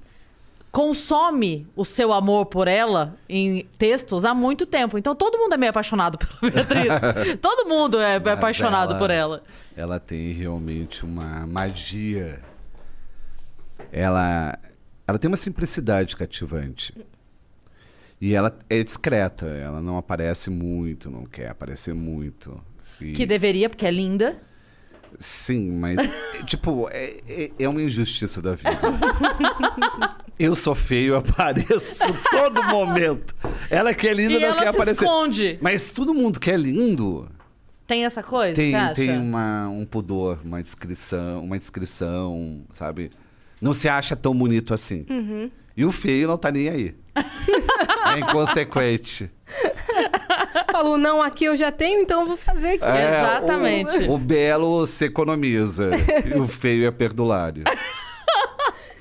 consome 0.70 1.66
o 1.74 1.86
seu 1.86 2.12
amor 2.12 2.44
por 2.46 2.68
ela 2.68 3.16
em 3.28 3.64
textos 3.78 4.26
há 4.26 4.34
muito 4.34 4.66
tempo. 4.66 4.98
Então 4.98 5.14
todo 5.16 5.38
mundo 5.38 5.54
é 5.54 5.56
meio 5.56 5.70
apaixonado 5.70 6.18
pela 6.18 6.52
Beatriz. 6.52 6.92
todo 7.40 7.66
mundo 7.66 7.98
é 7.98 8.18
Mas 8.18 8.28
apaixonado 8.34 8.90
ela- 8.90 8.98
por 8.98 9.10
ela. 9.10 9.42
Ela 9.74 9.98
tem 9.98 10.32
realmente 10.32 11.02
uma 11.04 11.46
magia. 11.46 12.40
Ela, 13.92 14.58
ela 15.06 15.18
tem 15.18 15.28
uma 15.28 15.36
simplicidade 15.36 16.14
cativante. 16.16 16.92
E 18.20 18.34
ela 18.34 18.56
é 18.70 18.82
discreta, 18.82 19.46
ela 19.46 19.80
não 19.82 19.98
aparece 19.98 20.48
muito, 20.50 21.10
não 21.10 21.24
quer 21.26 21.50
aparecer 21.50 21.94
muito. 21.94 22.58
E- 23.00 23.12
Que 23.12 23.26
deveria, 23.26 23.68
porque 23.68 23.84
é 23.86 23.90
linda. 23.90 24.40
Sim, 25.18 25.70
mas, 25.72 25.96
tipo, 26.46 26.88
é, 26.90 27.16
é- 27.28 27.50
é 27.58 27.68
uma 27.68 27.82
injustiça 27.82 28.40
da 28.42 28.54
vida. 28.54 28.70
Eu 30.38 30.54
sou 30.54 30.74
feio, 30.74 31.14
eu 31.14 31.16
apareço 31.18 32.04
todo 32.30 32.62
momento. 32.64 33.34
Ela 33.70 33.94
que 33.94 34.06
é 34.08 34.12
linda 34.12 34.32
e 34.34 34.38
não 34.38 34.48
ela 34.48 34.56
quer 34.56 34.62
se 34.64 34.68
aparecer. 34.76 35.04
esconde. 35.04 35.58
Mas 35.60 35.90
todo 35.90 36.12
mundo 36.12 36.38
que 36.38 36.50
é 36.50 36.56
lindo 36.56 37.28
Tem 37.86 38.04
essa 38.04 38.22
coisa? 38.22 38.54
tem, 38.54 38.74
tem 38.94 39.18
uma, 39.18 39.68
um 39.68 39.86
pudor, 39.86 40.40
uma 40.44 40.62
descrição, 40.62 41.42
uma 41.44 41.58
descrição, 41.58 42.62
sabe? 42.70 43.10
Não 43.60 43.72
se 43.72 43.88
acha 43.88 44.14
tão 44.14 44.36
bonito 44.36 44.74
assim. 44.74 45.06
Uhum. 45.08 45.50
E 45.76 45.84
o 45.84 45.92
feio 45.92 46.26
não 46.28 46.36
tá 46.38 46.50
nem 46.50 46.68
aí. 46.68 46.94
é 47.14 48.18
inconsequente. 48.18 49.30
Falou, 50.72 50.96
não, 50.98 51.20
aqui 51.22 51.44
eu 51.44 51.56
já 51.56 51.70
tenho, 51.70 52.00
então 52.00 52.22
eu 52.22 52.26
vou 52.28 52.36
fazer 52.36 52.74
aqui. 52.74 52.84
É, 52.84 53.18
Exatamente. 53.20 53.96
O, 54.08 54.14
o 54.14 54.18
belo 54.18 54.86
se 54.86 55.04
economiza. 55.04 55.90
e 56.24 56.38
o 56.38 56.44
feio 56.46 56.86
é 56.86 56.90
perdulário. 56.90 57.64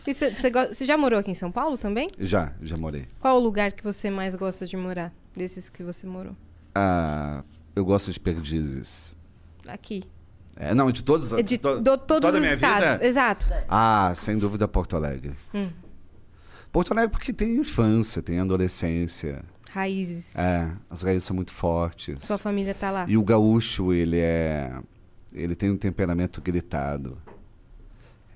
E 0.07 0.13
você 0.13 0.85
já 0.85 0.97
morou 0.97 1.17
aqui 1.19 1.31
em 1.31 1.35
São 1.35 1.51
Paulo 1.51 1.77
também? 1.77 2.09
Já, 2.19 2.53
já 2.61 2.77
morei. 2.77 3.07
Qual 3.19 3.37
o 3.37 3.39
lugar 3.39 3.71
que 3.71 3.83
você 3.83 4.09
mais 4.09 4.35
gosta 4.35 4.67
de 4.67 4.77
morar? 4.77 5.11
Desses 5.35 5.67
que 5.69 5.81
você 5.81 6.05
morou? 6.05 6.35
Ah, 6.75 7.43
eu 7.75 7.83
gosto 7.83 8.11
de 8.11 8.19
perdizes. 8.19 9.15
Aqui. 9.67 10.03
É, 10.55 10.73
não, 10.73 10.91
de 10.91 11.03
todos, 11.03 11.33
É 11.33 11.41
De 11.41 11.57
to- 11.57 11.81
do- 11.81 11.97
todos 11.97 12.21
toda 12.21 12.37
os 12.37 12.39
minha 12.41 12.53
estados. 12.53 12.91
vida? 12.93 13.05
Exato. 13.05 13.47
Ah, 13.67 14.13
sem 14.15 14.37
dúvida 14.37 14.67
Porto 14.67 14.95
Alegre. 14.95 15.33
Hum. 15.53 15.69
Porto 16.75 16.91
Alegre 16.91 17.09
porque 17.09 17.31
tem 17.31 17.55
infância, 17.55 18.21
tem 18.21 18.37
adolescência. 18.37 19.45
Raízes. 19.71 20.35
É, 20.35 20.69
as 20.89 21.03
raízes 21.03 21.23
são 21.23 21.33
muito 21.33 21.53
fortes. 21.53 22.21
Sua 22.25 22.37
família 22.37 22.75
tá 22.75 22.91
lá. 22.91 23.05
E 23.07 23.15
o 23.15 23.23
gaúcho, 23.23 23.93
ele 23.93 24.19
é. 24.19 24.77
Ele 25.31 25.55
tem 25.55 25.71
um 25.71 25.77
temperamento 25.77 26.41
gritado. 26.41 27.17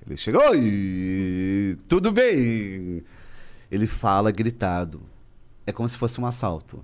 Ele 0.08 0.15
chega, 0.15 0.39
oi, 0.51 1.77
tudo 1.86 2.13
bem? 2.13 3.03
Ele 3.69 3.88
fala 3.88 4.31
gritado. 4.31 5.01
É 5.67 5.74
como 5.74 5.89
se 5.89 5.98
fosse 5.98 6.22
um 6.22 6.25
assalto. 6.25 6.81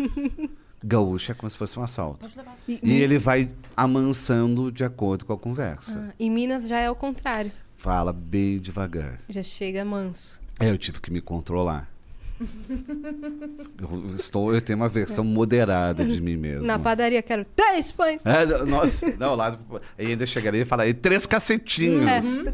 gaúcho 0.82 1.32
é 1.32 1.34
como 1.34 1.50
se 1.50 1.58
fosse 1.58 1.78
um 1.78 1.82
assalto. 1.82 2.26
E, 2.66 2.80
E 2.82 3.02
ele 3.02 3.18
vai 3.18 3.50
amansando 3.76 4.72
de 4.72 4.82
acordo 4.82 5.26
com 5.26 5.34
a 5.34 5.38
conversa. 5.38 6.08
Ah, 6.08 6.14
em 6.18 6.30
Minas 6.30 6.66
já 6.66 6.78
é 6.80 6.90
o 6.90 6.94
contrário. 6.94 7.52
Fala 7.76 8.14
bem 8.14 8.58
devagar. 8.58 9.20
Já 9.28 9.42
chega 9.42 9.84
manso. 9.84 10.45
É, 10.58 10.70
eu 10.70 10.78
tive 10.78 11.00
que 11.00 11.10
me 11.10 11.20
controlar. 11.20 11.88
Eu, 13.80 14.16
estou, 14.16 14.54
eu 14.54 14.60
tenho 14.60 14.78
uma 14.78 14.88
versão 14.88 15.24
moderada 15.24 16.04
de 16.04 16.20
mim 16.20 16.36
mesmo. 16.36 16.66
Na 16.66 16.78
padaria 16.78 17.22
quero 17.22 17.44
três 17.44 17.90
pães. 17.90 18.24
É, 18.26 18.44
nossa, 18.64 19.14
não, 19.16 19.34
lá 19.34 19.58
ainda 19.98 20.26
chegaria 20.26 20.62
e 20.62 20.64
falaria 20.64 20.92
três 20.94 21.26
cacetinhos. 21.26 22.38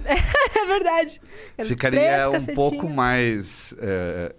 É 0.62 0.66
verdade. 0.66 1.20
Quero 1.56 1.68
Ficaria 1.68 2.00
três 2.00 2.28
um 2.28 2.30
cacetinhos. 2.32 2.56
pouco 2.56 2.88
mais. 2.88 3.74
É, 3.78 4.32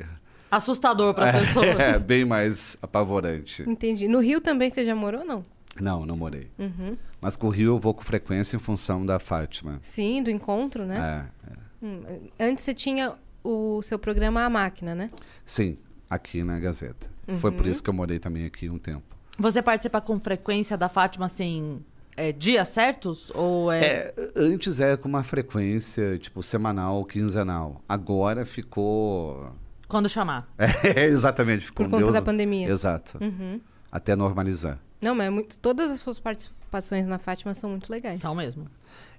Assustador 0.49 1.13
pra 1.13 1.33
pessoa. 1.33 1.65
é, 1.81 1.99
bem 1.99 2.23
mais 2.23 2.77
apavorante. 2.81 3.63
Entendi. 3.67 4.07
No 4.07 4.19
Rio 4.19 4.39
também 4.39 4.69
você 4.69 4.85
já 4.85 4.95
morou, 4.95 5.25
não? 5.25 5.43
Não, 5.81 6.05
não 6.05 6.15
morei. 6.15 6.47
Uhum. 6.57 6.95
Mas 7.19 7.35
com 7.35 7.47
o 7.47 7.49
Rio 7.49 7.71
eu 7.73 7.79
vou 7.79 7.93
com 7.93 8.03
frequência 8.03 8.55
em 8.55 8.59
função 8.59 9.05
da 9.05 9.19
Fátima. 9.19 9.79
Sim, 9.81 10.23
do 10.23 10.29
encontro, 10.29 10.85
né? 10.85 11.27
É, 11.45 11.51
é. 11.51 11.55
Hum, 11.85 12.01
Antes 12.39 12.63
você 12.63 12.73
tinha 12.73 13.13
o 13.43 13.81
seu 13.81 13.99
programa 13.99 14.43
A 14.43 14.49
Máquina, 14.49 14.95
né? 14.95 15.09
Sim, 15.45 15.77
aqui 16.09 16.43
na 16.43 16.59
Gazeta. 16.59 17.11
Foi 17.39 17.51
Uhum. 17.51 17.57
por 17.57 17.65
isso 17.65 17.83
que 17.83 17.89
eu 17.89 17.93
morei 17.93 18.19
também 18.19 18.45
aqui 18.45 18.69
um 18.69 18.77
tempo. 18.77 19.03
Você 19.37 19.61
participa 19.61 19.99
com 20.01 20.19
frequência 20.19 20.77
da 20.77 20.87
Fátima, 20.89 21.25
assim, 21.25 21.83
é, 22.15 22.31
dias 22.31 22.67
certos? 22.67 23.31
Ou 23.33 23.71
é... 23.71 23.79
É, 23.85 24.13
antes 24.35 24.79
era 24.79 24.95
com 24.97 25.07
uma 25.09 25.23
frequência, 25.23 26.17
tipo, 26.19 26.43
semanal, 26.43 27.03
quinzenal. 27.05 27.81
Agora 27.89 28.45
ficou. 28.45 29.51
quando 29.87 30.07
chamar? 30.09 30.47
É, 30.95 31.05
exatamente, 31.05 31.65
ficou 31.65 31.85
Por 31.85 31.91
conta 31.91 32.03
Deus- 32.03 32.15
da 32.15 32.21
pandemia. 32.21 32.67
Exato. 32.69 33.17
Uhum. 33.23 33.59
Até 33.91 34.15
normalizar. 34.15 34.79
Não, 35.01 35.13
mas 35.15 35.27
é 35.27 35.29
muito, 35.29 35.59
todas 35.59 35.91
as 35.91 35.99
suas 36.01 36.19
participações 36.19 37.05
na 37.07 37.17
Fátima 37.19 37.53
são 37.53 37.69
muito 37.71 37.89
legais. 37.91 38.21
São 38.21 38.35
mesmo. 38.35 38.67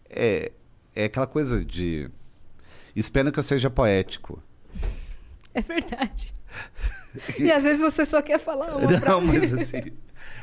É, 0.09 0.53
é 0.95 1.05
aquela 1.05 1.27
coisa 1.27 1.65
de. 1.65 2.09
Espero 2.95 3.31
que 3.33 3.39
eu 3.39 3.43
seja 3.43 3.69
poético. 3.71 4.43
É 5.55 5.61
verdade. 5.61 6.33
e 7.39 7.51
às 7.51 7.63
vezes 7.65 7.83
você 7.83 8.05
só 8.07 8.21
quer 8.23 8.39
falar 8.39 8.77
uma 8.77 8.91
Não, 8.91 8.99
frase. 8.99 9.27
mas 9.27 9.53
assim. 9.53 9.93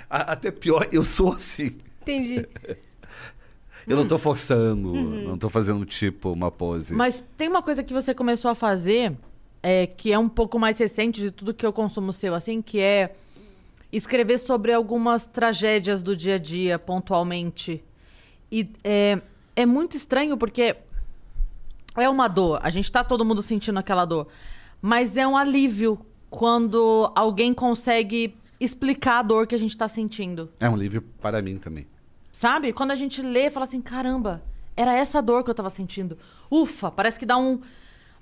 a- 0.09 0.31
Até 0.33 0.51
pior, 0.51 0.87
eu 0.91 1.03
sou 1.03 1.33
assim. 1.33 1.77
Entendi. 2.01 2.47
Eu 3.87 3.97
não 3.97 4.05
tô 4.07 4.17
forçando, 4.17 4.89
Uhum. 4.93 5.27
não 5.29 5.37
tô 5.37 5.49
fazendo 5.49 5.85
tipo 5.85 6.31
uma 6.31 6.51
pose. 6.51 6.93
Mas 6.93 7.23
tem 7.37 7.47
uma 7.49 7.61
coisa 7.61 7.83
que 7.83 7.93
você 7.93 8.13
começou 8.13 8.49
a 8.51 8.55
fazer, 8.55 9.13
é, 9.63 9.87
que 9.87 10.11
é 10.13 10.19
um 10.19 10.29
pouco 10.29 10.57
mais 10.59 10.77
recente 10.79 11.19
de 11.21 11.31
tudo 11.31 11.53
que 11.53 11.65
eu 11.65 11.73
consumo 11.73 12.13
seu, 12.13 12.33
assim, 12.35 12.61
que 12.61 12.79
é 12.79 13.13
escrever 13.91 14.37
sobre 14.37 14.71
algumas 14.71 15.25
tragédias 15.25 16.01
do 16.03 16.15
dia 16.15 16.35
a 16.35 16.37
dia, 16.37 16.79
pontualmente. 16.79 17.83
E 18.51 18.69
é, 18.83 19.19
é 19.55 19.65
muito 19.65 19.97
estranho 19.97 20.37
porque 20.37 20.75
é 21.95 22.07
uma 22.09 22.27
dor, 22.27 22.59
a 22.63 22.69
gente 22.69 22.91
tá 22.91 23.03
todo 23.03 23.25
mundo 23.25 23.41
sentindo 23.41 23.77
aquela 23.79 24.05
dor, 24.05 24.27
mas 24.81 25.17
é 25.17 25.27
um 25.27 25.35
alívio 25.37 25.99
quando 26.29 27.11
alguém 27.15 27.53
consegue 27.53 28.35
explicar 28.59 29.19
a 29.19 29.21
dor 29.23 29.47
que 29.47 29.55
a 29.55 29.57
gente 29.57 29.75
tá 29.75 29.87
sentindo. 29.87 30.49
É 30.59 30.69
um 30.69 30.75
livro 30.75 31.01
para 31.21 31.41
mim 31.41 31.57
também. 31.57 31.85
Sabe? 32.31 32.71
Quando 32.73 32.91
a 32.91 32.95
gente 32.95 33.21
lê, 33.21 33.49
fala 33.49 33.65
assim: 33.65 33.81
caramba, 33.81 34.41
era 34.75 34.95
essa 34.95 35.21
dor 35.21 35.43
que 35.43 35.49
eu 35.49 35.53
tava 35.53 35.69
sentindo. 35.69 36.17
Ufa, 36.49 36.89
parece 36.89 37.19
que 37.19 37.25
dá 37.25 37.37
um. 37.37 37.59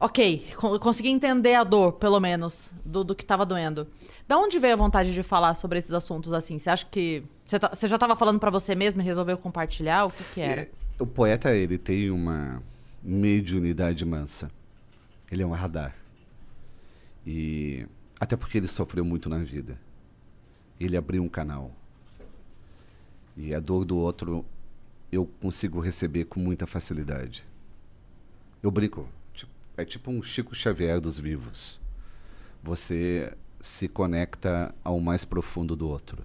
Ok, 0.01 0.47
consegui 0.79 1.09
entender 1.09 1.55
a 1.55 1.63
dor, 1.63 1.93
pelo 1.93 2.19
menos, 2.21 2.71
do, 2.85 3.03
do 3.03 3.13
que 3.13 3.25
tava 3.25 3.45
doendo. 3.45 3.85
Da 4.27 4.37
onde 4.37 4.57
veio 4.57 4.73
a 4.73 4.77
vontade 4.77 5.13
de 5.13 5.21
falar 5.23 5.53
sobre 5.55 5.77
esses 5.77 5.93
assuntos 5.93 6.31
assim? 6.33 6.57
Você 6.57 6.69
acha 6.69 6.85
que. 6.89 7.23
Você, 7.45 7.59
tá- 7.59 7.71
você 7.73 7.87
já 7.87 7.97
tava 7.97 8.15
falando 8.15 8.39
pra 8.39 8.49
você 8.49 8.75
mesmo 8.75 9.01
e 9.01 9.05
resolveu 9.05 9.37
compartilhar? 9.37 10.05
O 10.05 10.09
que, 10.11 10.23
que 10.33 10.41
era? 10.41 10.61
É, 10.61 10.69
o 10.99 11.05
poeta, 11.05 11.53
ele 11.53 11.77
tem 11.77 12.09
uma 12.09 12.61
mediunidade 13.01 14.05
mansa. 14.05 14.51
Ele 15.31 15.43
é 15.43 15.45
um 15.45 15.51
radar. 15.51 15.95
E 17.25 17.85
até 18.19 18.35
porque 18.35 18.57
ele 18.57 18.67
sofreu 18.67 19.05
muito 19.05 19.29
na 19.29 19.37
vida. 19.39 19.79
Ele 20.79 20.97
abriu 20.97 21.23
um 21.23 21.29
canal. 21.29 21.71
E 23.35 23.53
a 23.53 23.59
dor 23.59 23.85
do 23.85 23.97
outro 23.97 24.45
eu 25.11 25.25
consigo 25.25 25.79
receber 25.79 26.25
com 26.25 26.39
muita 26.39 26.67
facilidade. 26.67 27.45
Eu 28.61 28.69
brinco, 28.69 29.07
tipo, 29.33 29.51
é 29.77 29.85
tipo 29.85 30.11
um 30.11 30.21
Chico 30.21 30.53
Xavier 30.53 30.99
dos 30.99 31.19
vivos. 31.19 31.81
Você 32.61 33.33
se 33.61 33.87
conecta 33.87 34.73
ao 34.83 34.99
mais 34.99 35.25
profundo 35.25 35.75
do 35.75 35.87
outro. 35.87 36.23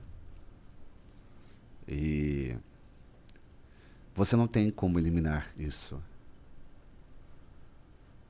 E 1.87 2.57
você 4.15 4.37
não 4.37 4.47
tem 4.47 4.71
como 4.71 4.99
eliminar 4.99 5.53
isso. 5.57 6.03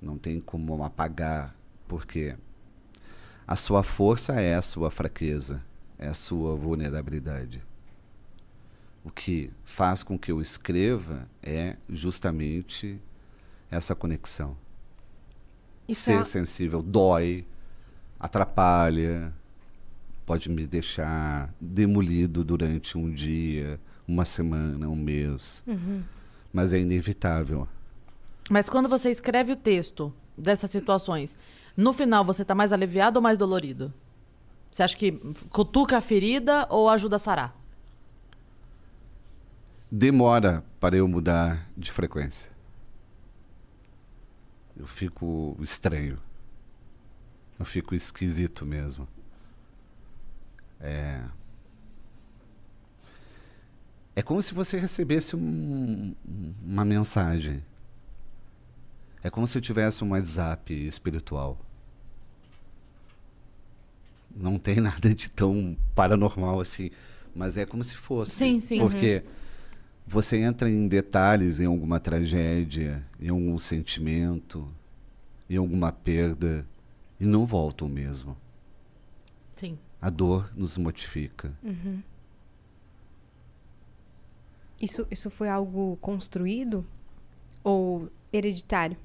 Não 0.05 0.19
tem 0.19 0.39
como 0.39 0.85
apagar, 0.85 1.57
porque 1.89 2.37
a 3.47 3.57
sua 3.57 3.83
força 3.83 4.35
é 4.41 4.55
a 4.55 4.61
sua 4.61 4.91
fraqueza, 4.91 5.63
é 5.99 6.09
a 6.09 6.15
sua 6.15 6.55
vulnerabilidade. 6.55 7.63
O 9.03 9.11
que 9.11 9.51
faz 9.65 10.03
com 10.03 10.19
que 10.19 10.31
eu 10.31 10.41
escreva 10.43 11.27
é 11.43 11.77
justamente 11.89 13.01
essa 13.71 13.95
conexão. 13.95 14.57
Isso 15.89 16.03
Ser 16.03 16.21
é, 16.21 16.25
sensível 16.25 16.83
dói, 16.83 17.47
atrapalha, 18.21 19.33
pode 20.27 20.51
me 20.51 20.67
deixar 20.67 21.53
demolido 21.61 22.45
durante 22.45 22.97
um 22.97 23.11
dia, 23.11 23.81
uma 24.07 24.25
semana, 24.25 24.89
um 24.89 24.97
mês. 24.97 25.63
Uhum. 25.67 26.03
Mas 26.53 26.73
é 26.73 26.79
inevitável. 26.79 27.67
Mas 28.51 28.69
quando 28.69 28.89
você 28.89 29.11
escreve 29.11 29.53
o 29.53 29.57
texto 29.57 30.13
dessas 30.37 30.71
situações, 30.71 31.37
no 31.77 31.93
final 31.93 32.25
você 32.25 32.45
tá 32.45 32.55
mais 32.55 32.73
aliviado 32.73 33.19
ou 33.19 33.23
mais 33.23 33.39
dolorido? 33.39 33.93
Você 34.71 34.83
acha 34.83 34.97
que 34.97 35.13
cutuca 35.51 35.97
a 35.99 36.01
ferida 36.01 36.67
ou 36.69 36.89
ajuda 36.89 37.17
a 37.17 37.19
sarar? 37.19 37.57
Demora 39.91 40.65
para 40.81 40.97
eu 40.97 41.07
mudar 41.07 41.69
de 41.77 41.93
frequência. 41.93 42.51
Eu 44.77 44.87
fico 44.87 45.57
estranho. 45.61 46.19
Eu 47.59 47.65
fico 47.65 47.95
esquisito 47.95 48.67
mesmo. 48.67 49.07
É. 50.81 51.23
É 54.17 54.23
como 54.23 54.43
se 54.43 54.53
você 54.53 54.79
recebesse 54.79 55.37
um- 55.37 56.15
uma 56.65 56.85
mensagem. 56.85 57.63
É 59.25 59.31
como 59.31 59.47
se 59.47 59.57
eu 59.57 59.63
tivesse 59.63 60.05
um 60.05 60.11
WhatsApp 60.11 60.71
espiritual. 60.87 61.59
Não 64.37 64.59
tem 64.59 64.77
nada 64.83 65.15
de 65.15 65.31
tão 65.31 65.75
paranormal 65.95 66.61
assim, 66.61 66.91
mas 67.35 67.57
é 67.57 67.65
como 67.65 67.83
se 67.83 67.97
fosse. 67.97 68.33
Sim, 68.33 68.61
sim. 68.61 68.79
Porque 68.79 69.25
você 70.07 70.37
entra 70.37 70.69
em 70.69 70.87
detalhes 70.87 71.59
em 71.59 71.65
alguma 71.65 71.99
tragédia, 71.99 73.03
em 73.19 73.31
algum 73.31 73.59
sentimento, 73.59 74.69
em 75.49 75.57
alguma 75.57 75.91
perda 75.91 76.67
e 77.19 77.25
não 77.25 77.47
volta 77.47 77.87
o 77.87 77.89
mesmo. 77.89 78.37
Sim. 79.57 79.79
A 80.03 80.11
dor 80.11 80.53
nos 80.55 80.77
modifica. 80.77 81.51
isso, 84.79 85.07
isso 85.11 85.31
foi 85.31 85.49
algo 85.49 85.97
construído 86.03 86.87
ou 87.63 88.11
hereditário 88.31 88.99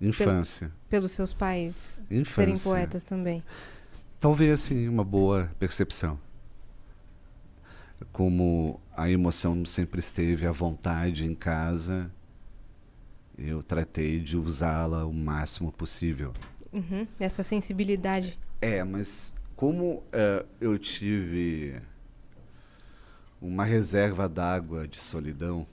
Infância. 0.00 0.70
pelos 0.88 1.12
seus 1.12 1.32
pais 1.32 2.00
Infância. 2.10 2.34
serem 2.34 2.58
poetas 2.58 3.02
também? 3.04 3.42
Talvez 4.20 4.60
sim, 4.60 4.88
uma 4.88 5.04
boa 5.04 5.50
percepção. 5.58 6.18
Como 8.12 8.80
a 8.96 9.10
emoção 9.10 9.64
sempre 9.64 10.00
esteve 10.00 10.46
à 10.46 10.52
vontade 10.52 11.24
em 11.24 11.34
casa, 11.34 12.10
eu 13.38 13.62
tratei 13.62 14.20
de 14.20 14.36
usá-la 14.36 15.04
o 15.04 15.12
máximo 15.12 15.72
possível. 15.72 16.32
Uhum. 16.72 17.06
Essa 17.18 17.42
sensibilidade. 17.42 18.38
É, 18.60 18.82
mas 18.84 19.34
como 19.54 20.02
eh, 20.12 20.44
eu 20.60 20.78
tive 20.78 21.80
uma 23.40 23.64
reserva 23.64 24.28
d'água 24.28 24.86
de 24.86 25.00
solidão, 25.00 25.66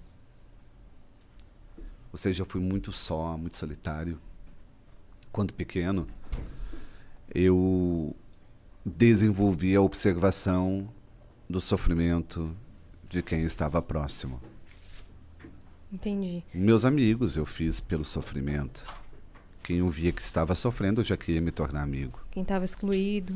ou 2.14 2.18
seja, 2.18 2.44
eu 2.44 2.46
fui 2.46 2.62
muito 2.62 2.92
só, 2.94 3.36
muito 3.38 3.58
solitário. 3.58 4.18
Quando 5.32 5.52
pequeno, 5.54 6.08
eu 7.34 8.16
desenvolvi 8.86 9.76
a 9.76 9.82
observação 9.82 10.88
do 11.50 11.60
sofrimento 11.60 12.56
de 13.10 13.22
quem 13.22 13.42
estava 13.44 13.82
próximo. 13.82 14.40
Entendi. 15.92 16.44
Meus 16.54 16.86
amigos 16.86 17.36
eu 17.38 17.46
fiz 17.46 17.80
pelo 17.80 18.06
sofrimento. 18.06 18.86
Quem 19.64 19.78
eu 19.78 19.90
via 19.90 20.12
que 20.12 20.22
estava 20.22 20.54
sofrendo, 20.56 21.02
eu 21.02 21.06
já 21.06 21.16
queria 21.16 21.40
me 21.42 21.52
tornar 21.52 21.82
amigo. 21.84 22.20
Quem 22.32 22.44
estava 22.44 22.66
excluído. 22.66 23.36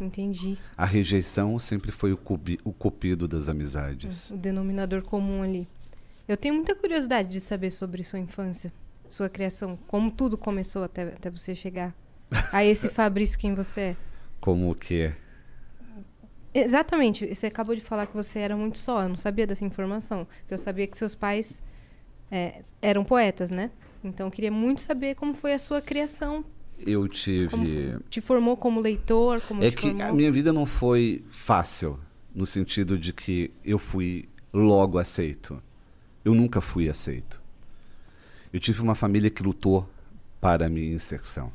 Entendi. 0.00 0.58
A 0.76 0.84
rejeição 0.84 1.56
sempre 1.58 1.90
foi 1.92 2.12
o, 2.12 2.16
cubi- 2.16 2.58
o 2.64 2.72
cupido 2.72 3.26
das 3.28 3.48
amizades. 3.48 4.30
O 4.30 4.36
denominador 4.36 5.02
comum 5.02 5.42
ali. 5.42 5.68
Eu 6.26 6.36
tenho 6.36 6.54
muita 6.54 6.74
curiosidade 6.74 7.28
de 7.28 7.40
saber 7.40 7.70
sobre 7.70 8.02
sua 8.02 8.18
infância, 8.18 8.72
sua 9.08 9.28
criação, 9.28 9.78
como 9.86 10.10
tudo 10.10 10.38
começou 10.38 10.82
até, 10.84 11.02
até 11.02 11.30
você 11.30 11.54
chegar. 11.54 11.94
a 12.52 12.64
esse 12.64 12.88
Fabrício 12.90 13.38
quem 13.38 13.54
você 13.54 13.80
é? 13.80 13.96
Como 14.40 14.74
que 14.74 15.02
é? 15.02 15.16
Exatamente. 16.52 17.34
Você 17.34 17.46
acabou 17.48 17.74
de 17.74 17.80
falar 17.80 18.06
que 18.06 18.14
você 18.14 18.38
era 18.38 18.56
muito 18.56 18.78
só. 18.78 19.02
Eu 19.02 19.08
não 19.08 19.16
sabia 19.16 19.46
dessa 19.46 19.64
informação. 19.64 20.26
Eu 20.48 20.56
sabia 20.56 20.86
que 20.86 20.96
seus 20.96 21.14
pais 21.14 21.62
é, 22.30 22.60
eram 22.80 23.04
poetas, 23.04 23.50
né? 23.50 23.70
Então 24.02 24.26
eu 24.26 24.30
queria 24.30 24.52
muito 24.52 24.80
saber 24.80 25.14
como 25.16 25.34
foi 25.34 25.52
a 25.52 25.58
sua 25.58 25.80
criação. 25.82 26.44
Eu 26.78 27.08
tive. 27.08 27.48
Como 27.48 28.00
te 28.08 28.20
formou 28.20 28.56
como 28.56 28.80
leitor? 28.80 29.40
Como 29.42 29.62
É 29.64 29.70
que 29.70 29.82
formou? 29.88 30.06
a 30.06 30.12
minha 30.12 30.30
vida 30.30 30.52
não 30.52 30.66
foi 30.66 31.24
fácil, 31.30 31.98
no 32.34 32.46
sentido 32.46 32.98
de 32.98 33.12
que 33.12 33.50
eu 33.64 33.78
fui 33.78 34.28
logo 34.52 34.98
aceito. 34.98 35.60
Eu 36.24 36.34
nunca 36.34 36.60
fui 36.60 36.88
aceito. 36.88 37.40
Eu 38.52 38.60
tive 38.60 38.80
uma 38.80 38.94
família 38.94 39.28
que 39.28 39.42
lutou 39.42 39.88
para 40.40 40.66
a 40.66 40.68
minha 40.68 40.94
inserção. 40.94 41.52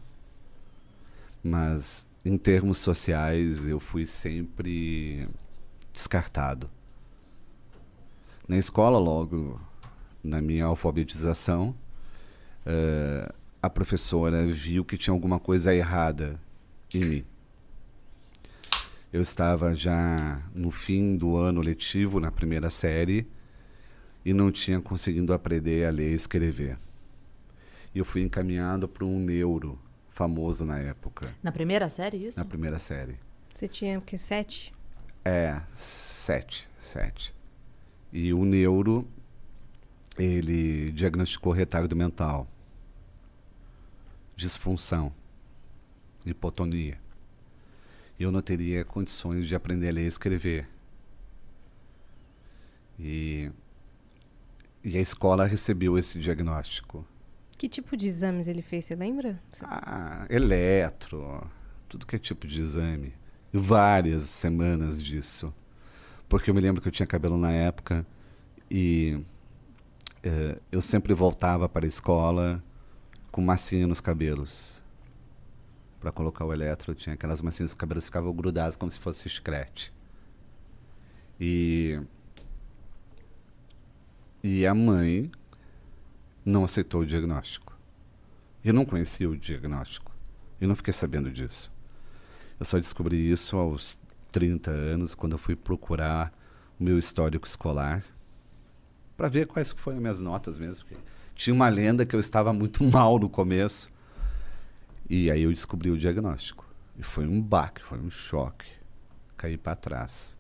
Mas, 1.44 2.06
em 2.24 2.38
termos 2.38 2.78
sociais, 2.78 3.66
eu 3.66 3.80
fui 3.80 4.06
sempre 4.06 5.28
descartado. 5.94 6.70
Na 8.48 8.58
escola, 8.58 9.00
logo 9.00 9.60
na 10.24 10.42
minha 10.42 10.66
alfabetização, 10.66 11.74
eh, 12.66 13.34
a 13.62 13.70
professora 13.70 14.46
viu 14.48 14.84
que 14.86 14.98
tinha 14.98 15.14
alguma 15.14 15.40
coisa 15.40 15.74
errada 15.74 16.40
em 16.94 17.06
mim. 17.06 17.26
Eu 19.12 19.22
estava 19.22 19.76
já 19.76 20.42
no 20.54 20.70
fim 20.72 21.18
do 21.18 21.36
ano 21.36 21.62
letivo, 21.62 22.20
na 22.20 22.32
primeira 22.32 22.70
série, 22.70 23.28
e 24.30 24.34
não 24.34 24.52
tinha 24.52 24.80
conseguido 24.80 25.34
aprender 25.34 25.88
a 25.88 25.90
ler 25.90 26.12
e 26.12 26.14
escrever. 26.14 26.78
E 27.96 27.98
eu 27.98 28.06
fui 28.06 28.22
encaminhado 28.22 28.88
para 28.88 29.04
um 29.04 29.20
neuro 29.20 29.80
famoso 30.12 30.64
na 30.64 30.78
época, 30.78 31.34
Na 31.42 31.52
primeira 31.52 31.90
série, 31.90 32.28
isso? 32.28 32.38
na 32.38 32.46
primeira 32.46 32.78
série. 32.78 33.18
Você 33.52 33.68
tinha 33.68 33.98
o 33.98 34.02
quê? 34.04 34.20
Sete? 34.20 34.72
É, 35.26 35.60
sete, 35.74 36.70
sete. 36.78 37.34
E 38.14 38.32
o 38.32 38.46
neuro, 38.46 39.08
ele 40.16 40.92
diagnosticou 40.92 41.52
retardo 41.52 41.96
mental, 41.96 42.48
disfunção, 44.36 45.12
hipotonia. 46.24 47.00
Eu 48.20 48.32
não 48.32 48.44
teria 48.44 48.86
condições 48.86 49.48
de 49.48 49.56
aprender 49.56 49.90
a 49.90 49.94
ler 49.94 50.04
e 50.04 50.08
escrever. 50.08 50.68
E, 53.00 53.50
e 54.90 54.98
a 54.98 55.02
escola 55.02 55.46
recebeu 55.46 55.98
esse 56.00 56.20
diagnóstico. 56.20 57.06
Que 57.56 57.70
tipo 57.70 57.96
de 57.96 58.08
exames 58.08 58.48
ele 58.48 58.64
fez, 58.64 58.86
você 58.86 58.96
lembra? 58.96 59.40
Ah, 59.64 60.26
eletro, 60.30 61.48
tudo 61.88 62.08
que 62.08 62.16
é 62.16 62.20
tipo 62.20 62.48
de 62.48 62.60
exame. 62.60 63.14
Várias 63.54 64.24
semanas 64.24 65.02
disso. 65.04 65.54
Porque 66.28 66.50
eu 66.50 66.56
me 66.56 66.62
lembro 66.62 66.82
que 66.82 66.88
eu 66.88 66.92
tinha 66.92 67.06
cabelo 67.06 67.38
na 67.38 67.52
época 67.52 68.04
e 68.70 69.20
eh, 70.24 70.58
eu 70.72 70.82
sempre 70.82 71.14
voltava 71.14 71.70
para 71.70 71.86
a 71.86 71.88
escola 71.88 72.64
com 73.32 73.42
massinha 73.42 73.86
nos 73.86 74.02
cabelos. 74.02 74.82
Para 76.00 76.12
colocar 76.12 76.46
o 76.46 76.54
eletro, 76.54 76.94
eu 76.94 76.96
tinha 76.96 77.14
aquelas 77.14 77.44
massinhas 77.44 77.72
nos 77.72 77.78
cabelos 77.78 78.06
que 78.06 78.08
ficavam 78.08 78.34
grudadas 78.34 78.76
como 78.76 78.90
se 78.90 79.00
fosse 79.00 79.30
chiclete. 79.30 79.94
E 81.40 82.00
e 84.44 84.66
a 84.66 84.74
mãe 84.74 85.32
não 86.46 86.64
aceitou 86.64 87.02
o 87.02 87.06
diagnóstico. 87.06 87.78
Eu 88.64 88.74
não 88.74 88.86
conhecia 88.86 89.30
o 89.30 89.38
diagnóstico. 89.38 90.12
Eu 90.60 90.68
não 90.68 90.76
fiquei 90.76 90.94
sabendo 90.94 91.32
disso. 91.32 91.72
Eu 92.60 92.66
só 92.66 92.78
descobri 92.78 93.32
isso 93.32 93.58
aos 93.58 94.00
30 94.32 94.72
anos, 94.72 95.16
quando 95.16 95.34
eu 95.34 95.38
fui 95.38 95.56
procurar 95.56 96.34
o 96.80 96.84
meu 96.84 96.98
histórico 97.00 97.48
escolar 97.48 98.04
para 99.16 99.28
ver 99.28 99.48
quais 99.48 99.72
foram 99.74 99.98
as 99.98 100.02
minhas 100.02 100.22
notas 100.22 100.58
mesmo. 100.58 100.86
Tinha 101.36 101.54
uma 101.54 101.68
lenda 101.68 102.06
que 102.06 102.16
eu 102.16 102.20
estava 102.20 102.54
muito 102.54 102.84
mal 102.88 103.20
no 103.20 103.30
começo. 103.30 103.92
E 105.10 105.30
aí 105.30 105.44
eu 105.44 105.52
descobri 105.52 105.90
o 105.92 105.98
diagnóstico. 105.98 106.66
E 106.98 107.04
foi 107.04 107.28
um 107.28 107.42
baque, 107.42 107.84
foi 107.84 108.00
um 108.00 108.10
choque. 108.10 108.68
Caí 109.36 109.58
para 109.58 109.76
trás. 109.76 110.38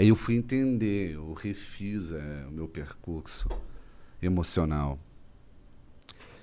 Aí 0.00 0.08
eu 0.08 0.16
fui 0.16 0.34
entender, 0.34 1.12
eu 1.16 1.34
refiz 1.34 2.10
eh, 2.10 2.46
o 2.48 2.50
meu 2.50 2.66
percurso 2.66 3.46
emocional. 4.22 4.98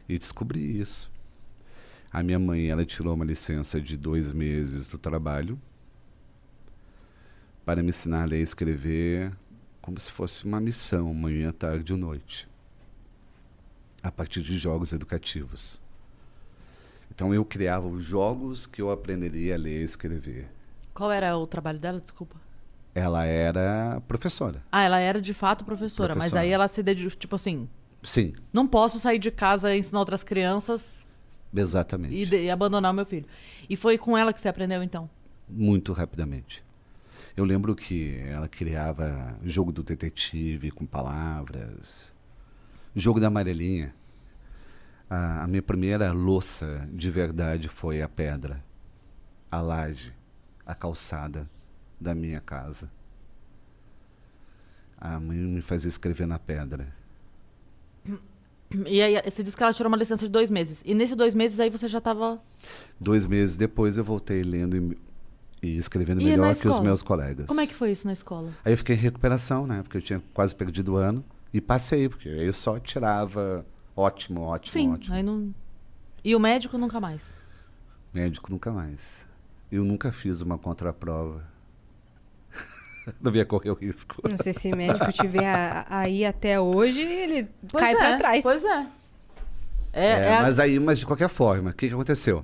E 0.08 0.20
descobri 0.20 0.80
isso. 0.80 1.12
A 2.12 2.22
minha 2.22 2.38
mãe, 2.38 2.68
ela 2.68 2.86
tirou 2.86 3.16
uma 3.16 3.26
licença 3.26 3.82
de 3.82 3.98
dois 3.98 4.32
meses 4.32 4.88
do 4.88 5.00
trabalho 5.00 5.60
para 7.66 7.82
me 7.82 7.90
ensinar 7.90 8.22
a 8.22 8.26
ler 8.26 8.42
e 8.42 8.44
escrever 8.44 9.36
como 9.82 10.00
se 10.00 10.12
fosse 10.12 10.46
uma 10.46 10.60
missão, 10.60 11.12
manhã, 11.12 11.52
tarde 11.52 11.94
e 11.94 11.98
noite. 11.98 12.48
A 14.04 14.12
partir 14.12 14.44
de 14.44 14.56
jogos 14.56 14.94
educativos. 14.94 15.82
Então 17.10 17.34
eu 17.34 17.44
criava 17.44 17.88
os 17.88 18.04
jogos 18.04 18.68
que 18.68 18.84
eu 18.84 18.92
aprenderia 18.92 19.56
a 19.56 19.58
ler 19.58 19.82
e 19.82 19.84
escrever. 19.84 20.48
Qual 20.94 21.12
era 21.12 21.36
o 21.36 21.48
trabalho 21.48 21.80
dela? 21.80 22.00
Desculpa. 22.00 22.46
Ela 23.00 23.26
era 23.26 24.02
professora. 24.08 24.64
Ah, 24.72 24.82
ela 24.82 25.00
era 25.00 25.22
de 25.22 25.32
fato 25.34 25.64
professora, 25.64 26.16
mas 26.16 26.18
Professora. 26.32 26.42
aí 26.42 26.50
ela 26.50 26.68
se 26.68 26.82
dedicou, 26.82 27.12
tipo 27.20 27.36
assim, 27.36 27.70
Sim, 28.02 28.34
não 28.52 28.66
posso 28.66 29.00
sair 29.00 29.20
de 29.20 29.30
casa 29.30 29.76
e 29.76 29.80
ensinar 29.80 30.00
outras 30.00 30.24
crianças 30.24 31.06
exatamente. 31.56 32.16
e, 32.16 32.26
de- 32.26 32.42
e 32.46 32.50
abandonar 32.50 32.92
o 32.92 32.96
meu 32.96 33.06
filho. 33.06 33.28
E 33.70 33.76
foi 33.76 34.00
com 34.00 34.18
ela 34.18 34.34
que 34.34 34.42
você 34.42 34.50
aprendeu, 34.50 34.82
então? 34.82 35.08
muito 35.48 35.94
rapidamente. 35.94 36.64
Eu 37.36 37.46
lembro 37.46 37.76
que 37.76 38.18
ela 38.28 38.48
criava 38.50 39.36
jogo 39.44 39.72
do 39.72 39.84
detetive 39.84 40.72
com 40.72 40.86
palavras, 40.86 42.16
jogo 42.96 43.20
da 43.20 43.28
amarelinha. 43.28 43.94
A, 45.10 45.44
a 45.44 45.48
minha 45.48 45.62
primeira 45.62 46.12
louça 46.12 46.88
de 46.92 47.10
verdade 47.12 47.70
foi 47.70 48.02
a 48.02 48.10
pedra, 48.10 48.62
a 49.52 49.62
laje, 49.62 50.12
a 50.66 50.74
calçada 50.76 51.48
da 52.00 52.14
minha 52.16 52.40
casa. 52.42 52.90
A 54.98 55.20
mãe 55.20 55.38
me 55.38 55.62
fazia 55.62 55.90
escrever 55.90 56.26
na 56.26 56.40
pedra. 56.40 56.88
E 58.86 59.02
aí 59.02 59.22
você 59.30 59.44
disse 59.44 59.56
que 59.56 59.64
ela 59.64 59.74
tirou 59.74 59.88
uma 59.90 59.98
licença 59.98 60.26
de 60.26 60.32
dois 60.32 60.52
meses. 60.52 60.82
E 60.84 60.94
nesses 60.94 61.16
dois 61.16 61.34
meses 61.34 61.60
aí 61.60 61.70
você 61.70 61.88
já 61.88 62.02
tava. 62.02 62.42
Dois 63.00 63.26
meses 63.26 63.56
depois 63.56 63.98
eu 63.98 64.04
voltei 64.04 64.42
lendo 64.42 64.76
e, 64.76 64.98
e 65.68 65.78
escrevendo 65.78 66.22
E 66.22 66.26
melhor 66.26 66.54
que 66.56 66.68
os 66.68 66.80
meus 66.80 67.02
colegas. 67.02 67.46
Como 67.46 67.62
é 67.62 67.68
que 67.68 67.74
foi 67.74 67.92
isso 67.92 68.08
na 68.08 68.14
escola? 68.14 68.52
Aí 68.66 68.74
eu 68.74 68.78
fiquei 68.78 68.96
em 68.96 69.00
recuperação, 69.00 69.66
né? 69.66 69.82
Porque 69.84 69.98
eu 69.98 70.02
tinha 70.02 70.22
quase 70.34 70.56
perdido 70.56 70.94
o 70.94 70.96
ano. 70.98 71.24
E 71.54 71.62
passei, 71.62 72.10
porque 72.10 72.28
aí 72.28 72.46
eu 72.46 72.54
só 72.54 72.78
tirava 72.80 73.66
ótimo, 73.96 74.42
ótimo, 74.42 74.74
Sim, 74.74 74.92
ótimo. 74.92 75.16
aí 75.16 75.24
não. 75.24 75.54
E 76.24 76.36
o 76.36 76.40
médico 76.40 76.78
nunca 76.78 77.00
mais. 77.00 77.22
Médico 78.14 78.52
nunca 78.52 78.72
mais. 78.72 79.26
Eu 79.72 79.84
nunca 79.86 80.12
fiz 80.12 80.42
uma 80.42 80.58
contraprova. 80.58 81.44
Não 83.22 83.34
ia 83.36 83.46
correr 83.46 83.70
o 83.70 83.74
risco. 83.74 84.18
Não 84.28 84.38
sei 84.38 84.54
se 84.54 84.72
médico 84.72 85.12
tiver 85.12 85.46
a- 85.46 85.86
aí 85.90 86.26
até 86.26 86.60
hoje, 86.60 87.02
ele 87.02 87.48
Pois 87.72 87.82
cai 87.84 87.94
é, 87.94 87.98
pra 87.98 88.18
trás. 88.18 88.44
Pois 88.44 88.64
é. 88.64 88.88
É, 89.94 90.06
É, 90.06 90.20
é 90.26 90.34
a- 90.36 90.42
Mas 90.42 90.60
aí, 90.60 90.80
mas 90.80 91.00
de 91.00 91.06
qualquer 91.06 91.30
forma, 91.30 91.70
o 91.72 91.74
que, 91.74 91.88
que 91.88 91.94
aconteceu? 91.94 92.44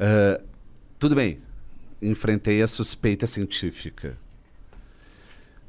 Ah, 0.00 0.40
tudo 0.98 1.14
bem, 1.14 1.40
enfrentei 2.02 2.60
a 2.62 2.68
suspeita 2.68 3.26
científica. 3.26 4.16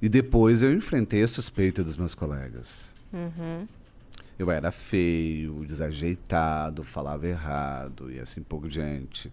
E 0.01 0.07
depois 0.09 0.61
eu 0.61 0.73
enfrentei 0.73 1.23
a 1.23 1.27
suspeita 1.27 1.83
dos 1.83 1.97
meus 1.97 2.13
colegas. 2.13 2.93
Uhum. 3.11 3.67
Eu 4.37 4.51
era 4.51 4.71
feio, 4.71 5.65
desajeitado, 5.65 6.83
falava 6.83 7.25
errado 7.27 8.11
e 8.11 8.19
assim 8.19 8.43
por 8.43 8.67
diante. 8.67 9.31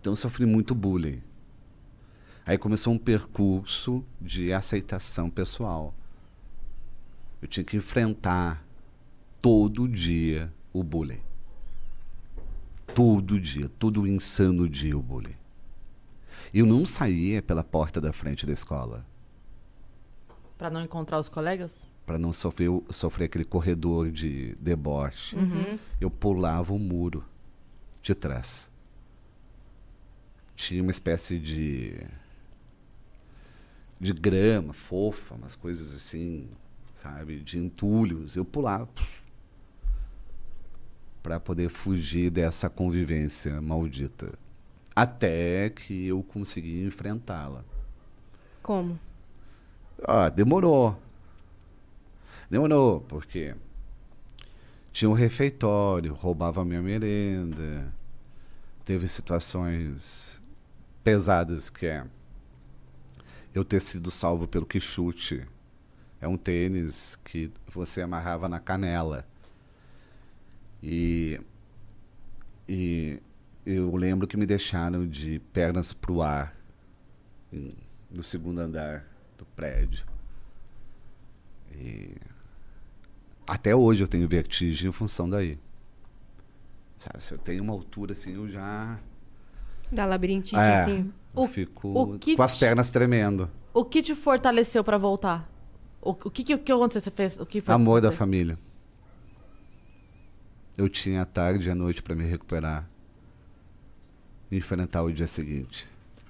Então 0.00 0.12
eu 0.12 0.16
sofri 0.16 0.46
muito 0.46 0.74
bullying. 0.74 1.20
Aí 2.46 2.58
começou 2.58 2.92
um 2.92 2.98
percurso 2.98 4.04
de 4.20 4.52
aceitação 4.52 5.30
pessoal. 5.30 5.94
Eu 7.40 7.48
tinha 7.48 7.64
que 7.64 7.76
enfrentar 7.76 8.64
todo 9.40 9.88
dia 9.88 10.52
o 10.72 10.82
bullying. 10.82 11.20
Todo 12.94 13.40
dia, 13.40 13.68
todo 13.78 14.06
insano 14.06 14.68
dia 14.68 14.96
o 14.96 15.02
bullying. 15.02 15.36
Eu 16.52 16.66
não 16.66 16.84
saía 16.84 17.42
pela 17.42 17.64
porta 17.64 18.00
da 18.00 18.12
frente 18.12 18.46
da 18.46 18.52
escola 18.52 19.04
Pra 20.56 20.70
não 20.70 20.82
encontrar 20.82 21.18
os 21.18 21.28
colegas? 21.28 21.72
para 22.06 22.18
não 22.18 22.32
sofrer, 22.32 22.70
sofrer 22.90 23.24
aquele 23.24 23.44
corredor 23.44 24.10
de 24.10 24.54
deboche. 24.60 25.36
Eu 26.00 26.10
pulava 26.10 26.72
o 26.72 26.78
muro 26.78 27.24
de 28.02 28.14
trás. 28.14 28.70
Tinha 30.54 30.82
uma 30.82 30.90
espécie 30.90 31.38
de 31.38 32.06
de 34.00 34.12
grama 34.12 34.72
fofa, 34.72 35.34
umas 35.34 35.56
coisas 35.56 35.94
assim, 35.94 36.48
sabe, 36.92 37.40
de 37.40 37.58
entulhos. 37.58 38.36
Eu 38.36 38.44
pulava. 38.44 38.88
para 41.22 41.40
poder 41.40 41.70
fugir 41.70 42.30
dessa 42.30 42.68
convivência 42.68 43.60
maldita. 43.60 44.32
Até 44.94 45.70
que 45.70 46.06
eu 46.06 46.22
consegui 46.22 46.84
enfrentá-la. 46.84 47.64
Como? 48.62 48.98
Ah, 50.06 50.28
demorou. 50.28 50.96
Demorou, 52.50 53.00
porque 53.00 53.54
tinha 54.92 55.08
um 55.08 55.14
refeitório, 55.14 56.12
roubava 56.14 56.60
a 56.60 56.64
minha 56.64 56.82
merenda. 56.82 57.92
Teve 58.84 59.08
situações 59.08 60.42
pesadas 61.02 61.70
que 61.70 61.86
é 61.86 62.04
eu 63.54 63.64
ter 63.64 63.80
sido 63.80 64.10
salvo 64.10 64.46
pelo 64.48 64.66
que 64.66 64.80
chute. 64.80 65.46
É 66.20 66.26
um 66.28 66.36
tênis 66.36 67.16
que 67.24 67.50
você 67.68 68.02
amarrava 68.02 68.48
na 68.48 68.58
canela. 68.58 69.26
E, 70.82 71.40
e 72.68 73.18
eu 73.64 73.94
lembro 73.96 74.26
que 74.26 74.36
me 74.36 74.46
deixaram 74.46 75.06
de 75.06 75.38
pernas 75.52 75.92
pro 75.92 76.20
ar 76.22 76.54
em- 77.52 77.70
no 78.10 78.22
segundo 78.22 78.58
andar 78.60 79.06
do 79.38 79.44
prédio. 79.44 80.04
E 81.74 82.14
até 83.46 83.74
hoje 83.74 84.02
eu 84.02 84.08
tenho 84.08 84.28
vertigem 84.28 84.88
em 84.88 84.92
função 84.92 85.28
daí. 85.28 85.58
Sabe, 86.98 87.22
se 87.22 87.32
eu 87.34 87.38
tenho 87.38 87.62
uma 87.62 87.72
altura 87.72 88.12
assim, 88.12 88.34
eu 88.34 88.48
já 88.48 88.98
Da 89.90 90.06
labirintite, 90.06 90.56
É. 90.56 90.80
assim. 90.80 91.12
O- 91.34 91.46
fico 91.48 91.88
o 91.88 92.18
que 92.18 92.36
com 92.36 92.42
as 92.42 92.54
te- 92.54 92.60
pernas 92.60 92.90
tremendo. 92.90 93.50
O 93.72 93.84
que 93.84 94.00
te 94.02 94.14
fortaleceu 94.14 94.84
pra 94.84 94.96
voltar? 94.98 95.50
O, 96.00 96.10
o 96.10 96.30
que, 96.30 96.44
que, 96.44 96.56
que 96.58 96.70
aconteceu? 96.72 97.00
Você 97.02 97.10
fez? 97.10 97.38
O 97.40 97.46
que 97.46 97.60
foi? 97.60 97.74
Amor 97.74 98.00
da 98.00 98.12
família. 98.12 98.58
Eu 100.76 100.88
tinha 100.88 101.22
a 101.22 101.24
tarde 101.24 101.68
e 101.68 101.70
a 101.72 101.74
noite 101.74 102.02
para 102.02 102.14
me 102.14 102.24
recuperar. 102.24 102.88
E 104.50 104.56
enfrentar 104.56 105.02
o 105.02 105.12
dia 105.12 105.26
seguinte. 105.26 105.86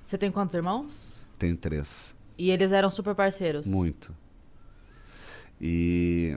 Você 0.07 0.17
tem 0.17 0.31
quantos 0.31 0.55
irmãos? 0.55 1.25
Tenho 1.39 1.57
três. 1.57 2.15
E 2.39 2.51
eles 2.51 2.73
eram 2.73 2.89
super 2.91 3.15
parceiros. 3.15 3.67
Muito. 3.67 4.15
E 5.61 6.37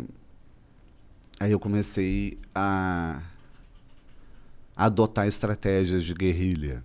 aí 1.40 1.52
eu 1.52 1.60
comecei 1.60 2.38
a 2.54 3.22
adotar 4.76 5.28
estratégias 5.28 6.04
de 6.04 6.14
guerrilha 6.14 6.84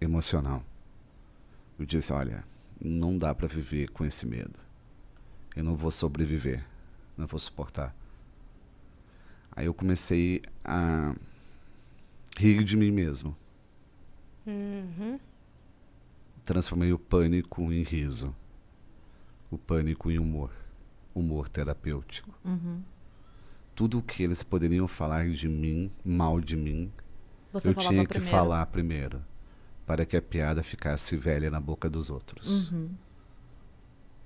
emocional. 0.00 0.62
Eu 1.78 1.84
disse, 1.86 2.12
olha, 2.12 2.44
não 2.80 3.16
dá 3.16 3.34
para 3.34 3.46
viver 3.46 3.90
com 3.90 4.04
esse 4.04 4.26
medo. 4.26 4.58
Eu 5.54 5.64
não 5.64 5.74
vou 5.74 5.90
sobreviver, 5.90 6.64
não 7.16 7.26
vou 7.26 7.38
suportar. 7.40 7.94
Aí 9.52 9.66
eu 9.66 9.74
comecei 9.74 10.42
a 10.64 11.14
rir 12.36 12.62
de 12.62 12.76
mim 12.76 12.90
mesmo. 12.90 13.34
Uhum. 14.46 15.18
Transformei 16.44 16.92
o 16.92 16.98
pânico 16.98 17.72
em 17.72 17.82
riso. 17.82 18.34
O 19.50 19.56
pânico 19.56 20.10
em 20.10 20.18
humor. 20.18 20.50
Humor 21.14 21.48
terapêutico. 21.48 22.38
Uhum. 22.44 22.82
Tudo 23.74 23.98
o 23.98 24.02
que 24.02 24.22
eles 24.22 24.42
poderiam 24.42 24.86
falar 24.86 25.28
de 25.30 25.48
mim, 25.48 25.90
mal 26.04 26.40
de 26.40 26.56
mim, 26.56 26.92
Você 27.52 27.70
eu 27.70 27.74
tinha 27.74 28.02
que 28.02 28.08
primeiro. 28.08 28.30
falar 28.30 28.64
primeiro. 28.66 29.22
Para 29.86 30.04
que 30.04 30.16
a 30.16 30.22
piada 30.22 30.62
ficasse 30.62 31.16
velha 31.16 31.48
na 31.50 31.60
boca 31.60 31.88
dos 31.88 32.10
outros. 32.10 32.72
Uhum. 32.72 32.90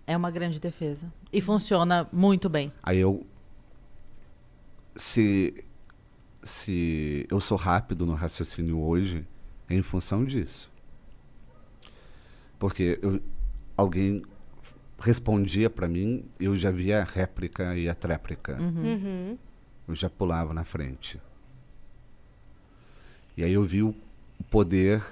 É 0.06 0.16
uma 0.16 0.30
grande 0.30 0.58
defesa. 0.58 1.12
E 1.32 1.40
funciona 1.40 2.08
muito 2.12 2.48
bem. 2.48 2.72
Aí 2.82 2.98
eu. 2.98 3.26
Se. 4.96 5.64
Se 6.42 7.26
eu 7.30 7.38
sou 7.38 7.58
rápido 7.58 8.06
no 8.06 8.14
raciocínio 8.14 8.80
hoje, 8.80 9.26
é 9.68 9.74
em 9.74 9.82
função 9.82 10.24
disso. 10.24 10.72
Porque 12.58 12.98
eu, 13.02 13.20
alguém 13.76 14.22
respondia 14.98 15.70
para 15.70 15.88
mim, 15.88 16.24
eu 16.38 16.56
já 16.56 16.70
via 16.70 17.00
a 17.00 17.04
réplica 17.04 17.76
e 17.76 17.88
a 17.88 17.94
tréplica. 17.94 18.60
Uhum. 18.60 19.38
Eu 19.88 19.94
já 19.94 20.08
pulava 20.08 20.52
na 20.52 20.64
frente. 20.64 21.20
E 23.36 23.44
aí 23.44 23.52
eu 23.52 23.64
vi 23.64 23.82
o 23.82 23.94
poder 24.50 25.02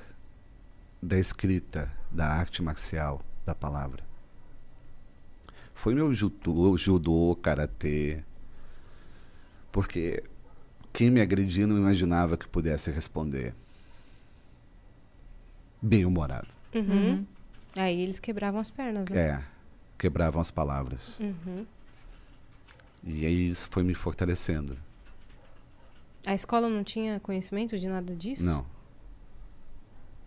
da 1.03 1.19
escrita, 1.19 1.91
da 2.11 2.27
arte 2.27 2.63
marcial, 2.63 3.23
da 3.45 3.55
palavra. 3.55 4.03
Foi 5.75 5.95
meu 5.95 6.13
judô, 6.13 6.77
judô, 6.77 7.39
karatê. 7.41 8.23
Porque 9.71 10.25
quem 10.93 11.11
me 11.11 11.21
agredia 11.21 11.67
não 11.67 11.77
imaginava 11.77 12.37
que 12.37 12.49
pudesse 12.49 12.91
responder. 12.91 13.55
Bem 15.81 16.05
humorado. 16.05 16.49
Uhum. 16.75 17.25
Aí 17.77 18.01
eles 18.01 18.19
quebravam 18.19 18.61
as 18.61 18.71
pernas, 18.71 19.09
né? 19.09 19.21
É, 19.21 19.43
quebravam 19.97 20.41
as 20.41 20.51
palavras. 20.51 21.21
Uhum. 21.21 21.65
E 23.05 23.25
aí 23.25 23.49
isso 23.49 23.69
foi 23.71 23.85
me 23.85 23.95
fortalecendo. 23.95 24.77
A 26.27 26.35
escola 26.35 26.69
não 26.69 26.83
tinha 26.83 27.21
conhecimento 27.21 27.79
de 27.79 27.89
nada 27.89 28.15
disso? 28.17 28.45
Não. 28.45 28.67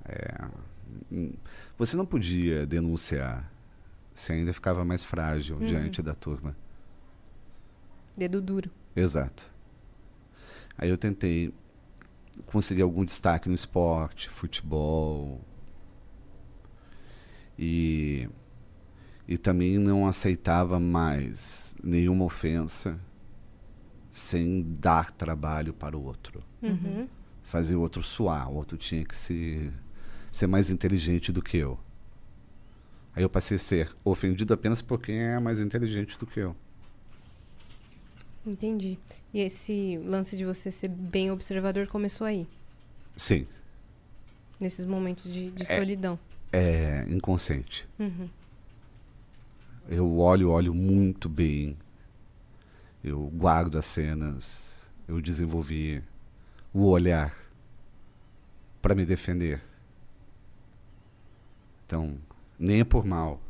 É, 0.05 0.47
você 1.77 1.95
não 1.95 2.05
podia 2.05 2.65
denunciar. 2.65 3.51
Você 4.13 4.33
ainda 4.33 4.53
ficava 4.53 4.83
mais 4.83 5.03
frágil 5.03 5.57
Uhum. 5.57 5.65
diante 5.65 6.01
da 6.01 6.13
turma. 6.13 6.55
Dedo 8.17 8.41
duro. 8.41 8.69
Exato. 8.95 9.49
Aí 10.77 10.89
eu 10.89 10.97
tentei 10.97 11.53
conseguir 12.45 12.81
algum 12.81 13.05
destaque 13.05 13.47
no 13.47 13.55
esporte, 13.55 14.29
futebol. 14.29 15.39
E, 17.57 18.27
e 19.27 19.37
também 19.37 19.77
não 19.77 20.07
aceitava 20.07 20.79
mais 20.79 21.75
nenhuma 21.83 22.25
ofensa 22.25 22.99
sem 24.09 24.61
dar 24.79 25.11
trabalho 25.11 25.73
para 25.73 25.97
o 25.97 26.03
outro. 26.03 26.43
Uhum. 26.61 27.07
fazer 27.43 27.75
o 27.75 27.81
outro 27.81 28.01
suar, 28.03 28.49
o 28.49 28.55
outro 28.55 28.77
tinha 28.77 29.03
que 29.03 29.17
se, 29.17 29.71
ser 30.31 30.47
mais 30.47 30.69
inteligente 30.69 31.31
do 31.31 31.41
que 31.41 31.57
eu. 31.57 31.77
Aí 33.13 33.23
eu 33.23 33.29
passei 33.29 33.57
a 33.57 33.59
ser 33.59 33.93
ofendido 34.05 34.53
apenas 34.53 34.81
por 34.81 34.99
quem 35.01 35.17
é 35.19 35.39
mais 35.39 35.59
inteligente 35.59 36.17
do 36.17 36.25
que 36.25 36.39
eu. 36.39 36.55
Entendi. 38.45 38.97
E 39.33 39.39
esse 39.41 39.97
lance 40.03 40.35
de 40.35 40.45
você 40.45 40.71
ser 40.71 40.87
bem 40.87 41.29
observador 41.29 41.87
começou 41.87 42.25
aí, 42.25 42.47
Sim, 43.15 43.45
nesses 44.59 44.85
momentos 44.85 45.31
de, 45.31 45.51
de 45.51 45.65
solidão. 45.65 46.17
é 46.51 47.05
inconsciente. 47.09 47.87
Uhum. 47.99 48.27
Eu 49.89 50.17
olho, 50.19 50.49
olho 50.49 50.73
muito 50.73 51.27
bem. 51.27 51.77
Eu 53.03 53.19
guardo 53.35 53.77
as 53.77 53.85
cenas. 53.85 54.89
Eu 55.07 55.19
desenvolvi 55.19 56.01
o 56.73 56.85
olhar 56.87 57.35
para 58.81 58.95
me 58.95 59.05
defender. 59.05 59.61
Então, 61.91 62.17
nem 62.57 62.79
é 62.79 62.83
por 62.85 63.05
mal. 63.05 63.41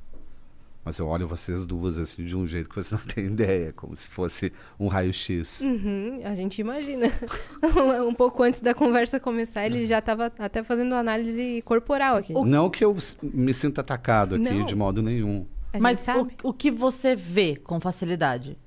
Mas 0.84 0.98
eu 0.98 1.08
olho 1.08 1.28
vocês 1.28 1.64
duas 1.64 2.00
assim 2.00 2.26
de 2.26 2.36
um 2.36 2.48
jeito 2.48 2.68
que 2.68 2.76
você 2.76 2.96
não 2.96 3.02
tem 3.06 3.26
ideia, 3.28 3.72
como 3.72 3.96
se 3.96 4.08
fosse 4.08 4.52
um 4.80 4.88
raio-x. 4.88 5.62
Uhum, 5.62 6.22
a 6.24 6.34
gente 6.34 6.60
imagina. 6.60 7.06
um 8.04 8.16
pouco 8.16 8.42
antes 8.42 8.60
da 8.60 8.74
conversa 8.74 9.20
começar, 9.20 9.68
ele 9.68 9.86
já 9.86 10.00
estava 10.00 10.34
até 10.40 10.64
fazendo 10.64 10.96
análise 10.96 11.62
corporal 11.62 12.16
aqui. 12.16 12.34
Não 12.34 12.68
que 12.68 12.84
eu 12.84 12.98
me 13.22 13.54
sinta 13.54 13.82
atacado 13.82 14.34
aqui 14.34 14.44
Não. 14.44 14.66
de 14.66 14.76
modo 14.76 15.04
nenhum. 15.04 15.46
Mas 15.80 16.02
sabe. 16.02 16.36
o, 16.44 16.50
o 16.50 16.54
que 16.54 16.72
você 16.72 17.16
vê 17.16 17.58
com 17.58 17.80
facilidade? 17.80 18.58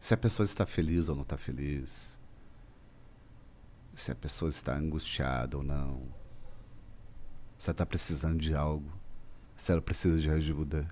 Se 0.00 0.14
a 0.14 0.16
pessoa 0.16 0.42
está 0.42 0.66
feliz 0.66 1.08
ou 1.08 1.14
não 1.14 1.22
está 1.22 1.38
feliz. 1.38 2.18
Se 3.94 4.10
a 4.10 4.16
pessoa 4.16 4.48
está 4.48 4.74
angustiada 4.76 5.56
ou 5.56 5.62
não. 5.62 6.25
Se 7.58 7.70
ela 7.70 7.74
está 7.74 7.86
precisando 7.86 8.38
de 8.38 8.54
algo. 8.54 8.90
Se 9.56 9.72
ela 9.72 9.80
precisa 9.80 10.18
de 10.18 10.30
ajuda. 10.30 10.86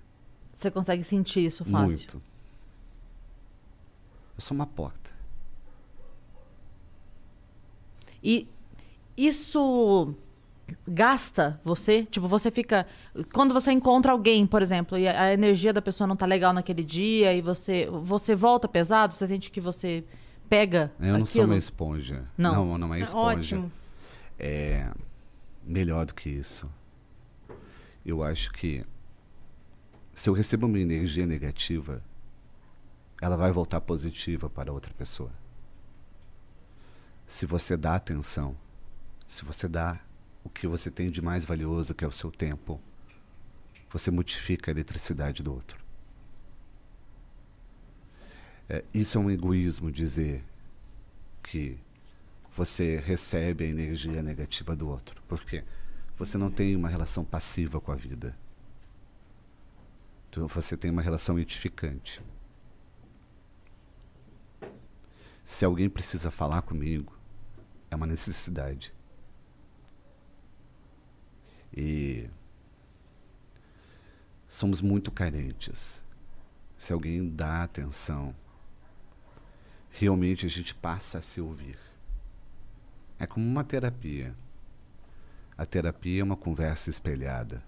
Você 0.54 0.70
consegue 0.70 1.04
sentir 1.04 1.44
isso 1.44 1.64
fácil? 1.64 1.86
Muito. 1.86 2.22
Eu 4.36 4.40
sou 4.40 4.54
uma 4.54 4.66
porta. 4.66 5.10
E 8.22 8.48
isso 9.16 10.14
gasta 10.88 11.60
você? 11.62 12.04
Tipo, 12.04 12.26
você 12.26 12.50
fica. 12.50 12.86
Quando 13.32 13.52
você 13.52 13.70
encontra 13.70 14.12
alguém, 14.12 14.46
por 14.46 14.62
exemplo, 14.62 14.96
e 14.96 15.06
a, 15.06 15.32
energia 15.32 15.72
da 15.72 15.82
pessoa 15.82 16.08
não 16.08 16.16
tá 16.16 16.24
legal 16.24 16.54
naquele 16.54 16.82
dia, 16.82 17.34
e 17.34 17.42
você, 17.42 17.86
você 18.02 18.34
volta 18.34 18.66
pesado, 18.66 19.12
você 19.12 19.26
sente 19.26 19.50
que 19.50 19.60
você 19.60 20.02
pega. 20.48 20.90
Eu 20.98 21.18
não 21.18 21.26
sou 21.26 21.44
uma 21.44 21.58
esponja. 21.58 22.24
Não. 22.38 22.54
Não, 22.54 22.78
não 22.78 22.94
é 22.94 23.00
Ah, 23.00 23.04
esponja. 23.04 23.38
Ótimo. 23.38 23.72
É 24.38 24.90
melhor 25.66 26.06
do 26.06 26.14
que 26.14 26.28
isso. 26.28 26.70
Eu 28.04 28.22
acho 28.22 28.52
que 28.52 28.84
se 30.14 30.28
eu 30.28 30.34
recebo 30.34 30.66
uma 30.66 30.78
energia 30.78 31.26
negativa, 31.26 32.02
ela 33.20 33.36
vai 33.36 33.50
voltar 33.50 33.80
positiva 33.80 34.48
para 34.48 34.72
outra 34.72 34.92
pessoa. 34.94 35.32
Se 37.26 37.46
você 37.46 37.76
dá 37.76 37.94
atenção, 37.94 38.56
se 39.26 39.44
você 39.44 39.66
dá 39.66 39.98
o 40.44 40.50
que 40.50 40.66
você 40.66 40.90
tem 40.90 41.10
de 41.10 41.22
mais 41.22 41.44
valioso, 41.44 41.94
que 41.94 42.04
é 42.04 42.08
o 42.08 42.12
seu 42.12 42.30
tempo, 42.30 42.80
você 43.90 44.10
multiplica 44.10 44.70
a 44.70 44.72
eletricidade 44.72 45.42
do 45.42 45.52
outro. 45.52 45.82
É, 48.68 48.84
isso 48.92 49.18
é 49.18 49.20
um 49.20 49.30
egoísmo 49.30 49.90
dizer 49.90 50.44
que 51.42 51.78
você 52.56 52.98
recebe 52.98 53.64
a 53.64 53.68
energia 53.68 54.22
negativa 54.22 54.76
do 54.76 54.88
outro. 54.88 55.22
Porque 55.26 55.64
você 56.16 56.38
não 56.38 56.50
tem 56.50 56.76
uma 56.76 56.88
relação 56.88 57.24
passiva 57.24 57.80
com 57.80 57.90
a 57.90 57.96
vida. 57.96 58.36
Então 60.30 60.46
você 60.46 60.76
tem 60.76 60.90
uma 60.90 61.02
relação 61.02 61.38
edificante. 61.38 62.22
Se 65.42 65.64
alguém 65.64 65.90
precisa 65.90 66.30
falar 66.30 66.62
comigo, 66.62 67.16
é 67.90 67.96
uma 67.96 68.06
necessidade. 68.06 68.94
E 71.76 72.28
somos 74.46 74.80
muito 74.80 75.10
carentes. 75.10 76.04
Se 76.78 76.92
alguém 76.92 77.28
dá 77.28 77.64
atenção, 77.64 78.34
realmente 79.90 80.46
a 80.46 80.48
gente 80.48 80.74
passa 80.74 81.18
a 81.18 81.22
se 81.22 81.40
ouvir. 81.40 81.93
É 83.24 83.26
como 83.26 83.46
uma 83.46 83.64
terapia. 83.64 84.34
A 85.56 85.64
terapia 85.64 86.20
é 86.20 86.22
uma 86.24 86.36
conversa 86.36 86.90
espelhada. 86.90 87.64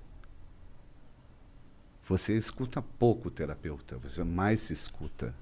Você 2.06 2.36
escuta 2.36 2.82
pouco 2.82 3.28
o 3.28 3.30
terapeuta, 3.30 3.96
você 3.96 4.22
mais 4.22 4.60
se 4.60 4.74
escuta. 4.74 5.34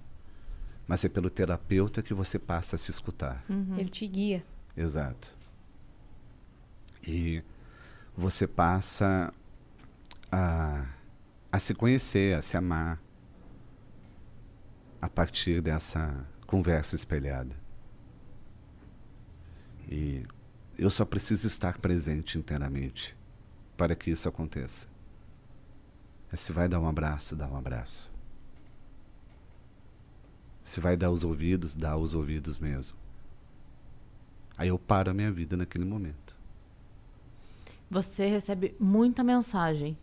Mas 0.86 1.04
é 1.04 1.08
pelo 1.08 1.28
terapeuta 1.28 2.00
que 2.00 2.14
você 2.14 2.38
passa 2.38 2.76
a 2.76 2.78
se 2.78 2.92
escutar. 2.92 3.44
Ele 3.76 3.88
te 3.88 4.06
guia. 4.06 4.44
Exato. 4.76 5.36
E 7.02 7.42
você 8.16 8.46
passa 8.46 9.34
a, 10.30 10.86
a 11.50 11.58
se 11.58 11.74
conhecer, 11.74 12.36
a 12.36 12.42
se 12.42 12.56
amar 12.56 13.02
a 15.02 15.08
partir 15.08 15.60
dessa 15.60 16.24
conversa 16.46 16.94
espelhada. 16.94 17.63
E 19.94 20.26
eu 20.76 20.90
só 20.90 21.04
preciso 21.04 21.46
estar 21.46 21.78
presente 21.78 22.36
inteiramente 22.36 23.16
para 23.76 23.94
que 23.94 24.10
isso 24.10 24.28
aconteça. 24.28 24.88
É 26.32 26.34
se 26.36 26.50
vai 26.50 26.68
dar 26.68 26.80
um 26.80 26.88
abraço, 26.88 27.36
dá 27.36 27.46
um 27.46 27.56
abraço. 27.56 28.12
Se 30.64 30.80
vai 30.80 30.96
dar 30.96 31.12
os 31.12 31.22
ouvidos, 31.22 31.76
dá 31.76 31.96
os 31.96 32.12
ouvidos 32.12 32.58
mesmo. 32.58 32.98
Aí 34.58 34.66
eu 34.66 34.80
paro 34.80 35.12
a 35.12 35.14
minha 35.14 35.30
vida 35.30 35.56
naquele 35.56 35.84
momento. 35.84 36.36
Você 37.88 38.26
recebe 38.26 38.74
muita 38.80 39.22
mensagem 39.22 39.96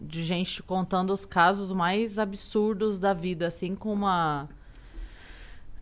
de 0.00 0.24
gente 0.24 0.62
contando 0.62 1.12
os 1.12 1.26
casos 1.26 1.70
mais 1.70 2.18
absurdos 2.18 2.98
da 2.98 3.12
vida, 3.12 3.48
assim, 3.48 3.74
com 3.74 3.92
uma. 3.92 4.48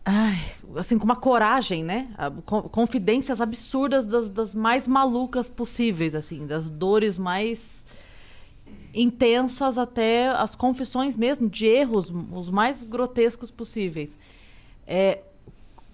Ai, 0.05 0.37
assim, 0.75 0.97
com 0.97 1.05
uma 1.05 1.15
coragem, 1.15 1.83
né? 1.83 2.09
A- 2.17 2.29
co- 2.45 2.63
Confidências 2.63 3.39
absurdas 3.39 4.05
das, 4.05 4.29
das 4.29 4.53
mais 4.53 4.87
malucas 4.87 5.49
possíveis, 5.49 6.13
assim, 6.13 6.45
das 6.45 6.69
dores 6.69 7.17
mais 7.17 7.59
intensas 8.93 9.77
até 9.77 10.27
as 10.29 10.55
confissões 10.55 11.15
mesmo 11.15 11.49
de 11.49 11.65
erros, 11.65 12.11
os 12.31 12.49
mais 12.49 12.83
grotescos 12.83 13.49
possíveis. 13.49 14.17
É, 14.85 15.19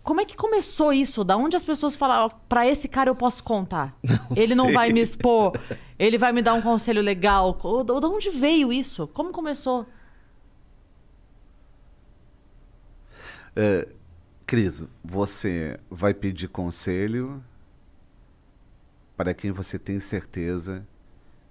como 0.04 0.20
é 0.22 0.26
que 0.26 0.36
começou 0.36 0.92
isso? 0.92 1.24
Da 1.24 1.38
onde 1.38 1.56
as 1.56 1.64
pessoas 1.64 1.96
falaram, 1.96 2.32
pra 2.50 2.68
esse 2.68 2.88
cara 2.88 3.10
eu 3.12 3.16
posso 3.16 3.44
contar? 3.44 3.96
ele 4.36 4.56
não 4.56 4.66
sei. 4.66 4.74
vai 4.74 4.92
me 4.92 5.02
expor, 5.02 5.54
ele 6.00 6.18
vai 6.18 6.32
me 6.34 6.42
dar 6.42 6.56
um 6.56 6.62
conselho 6.64 7.02
legal. 7.02 7.58
Ou 7.64 7.84
Da 7.84 7.94
onde 8.08 8.32
veio 8.32 8.74
isso? 8.74 9.08
Como 9.14 9.32
começou? 9.32 9.86
É, 13.56 13.88
Cris, 14.50 14.84
você 15.04 15.80
vai 15.92 16.12
pedir 16.12 16.48
conselho 16.48 17.40
para 19.16 19.32
quem 19.32 19.52
você 19.52 19.78
tem 19.78 20.00
certeza 20.00 20.84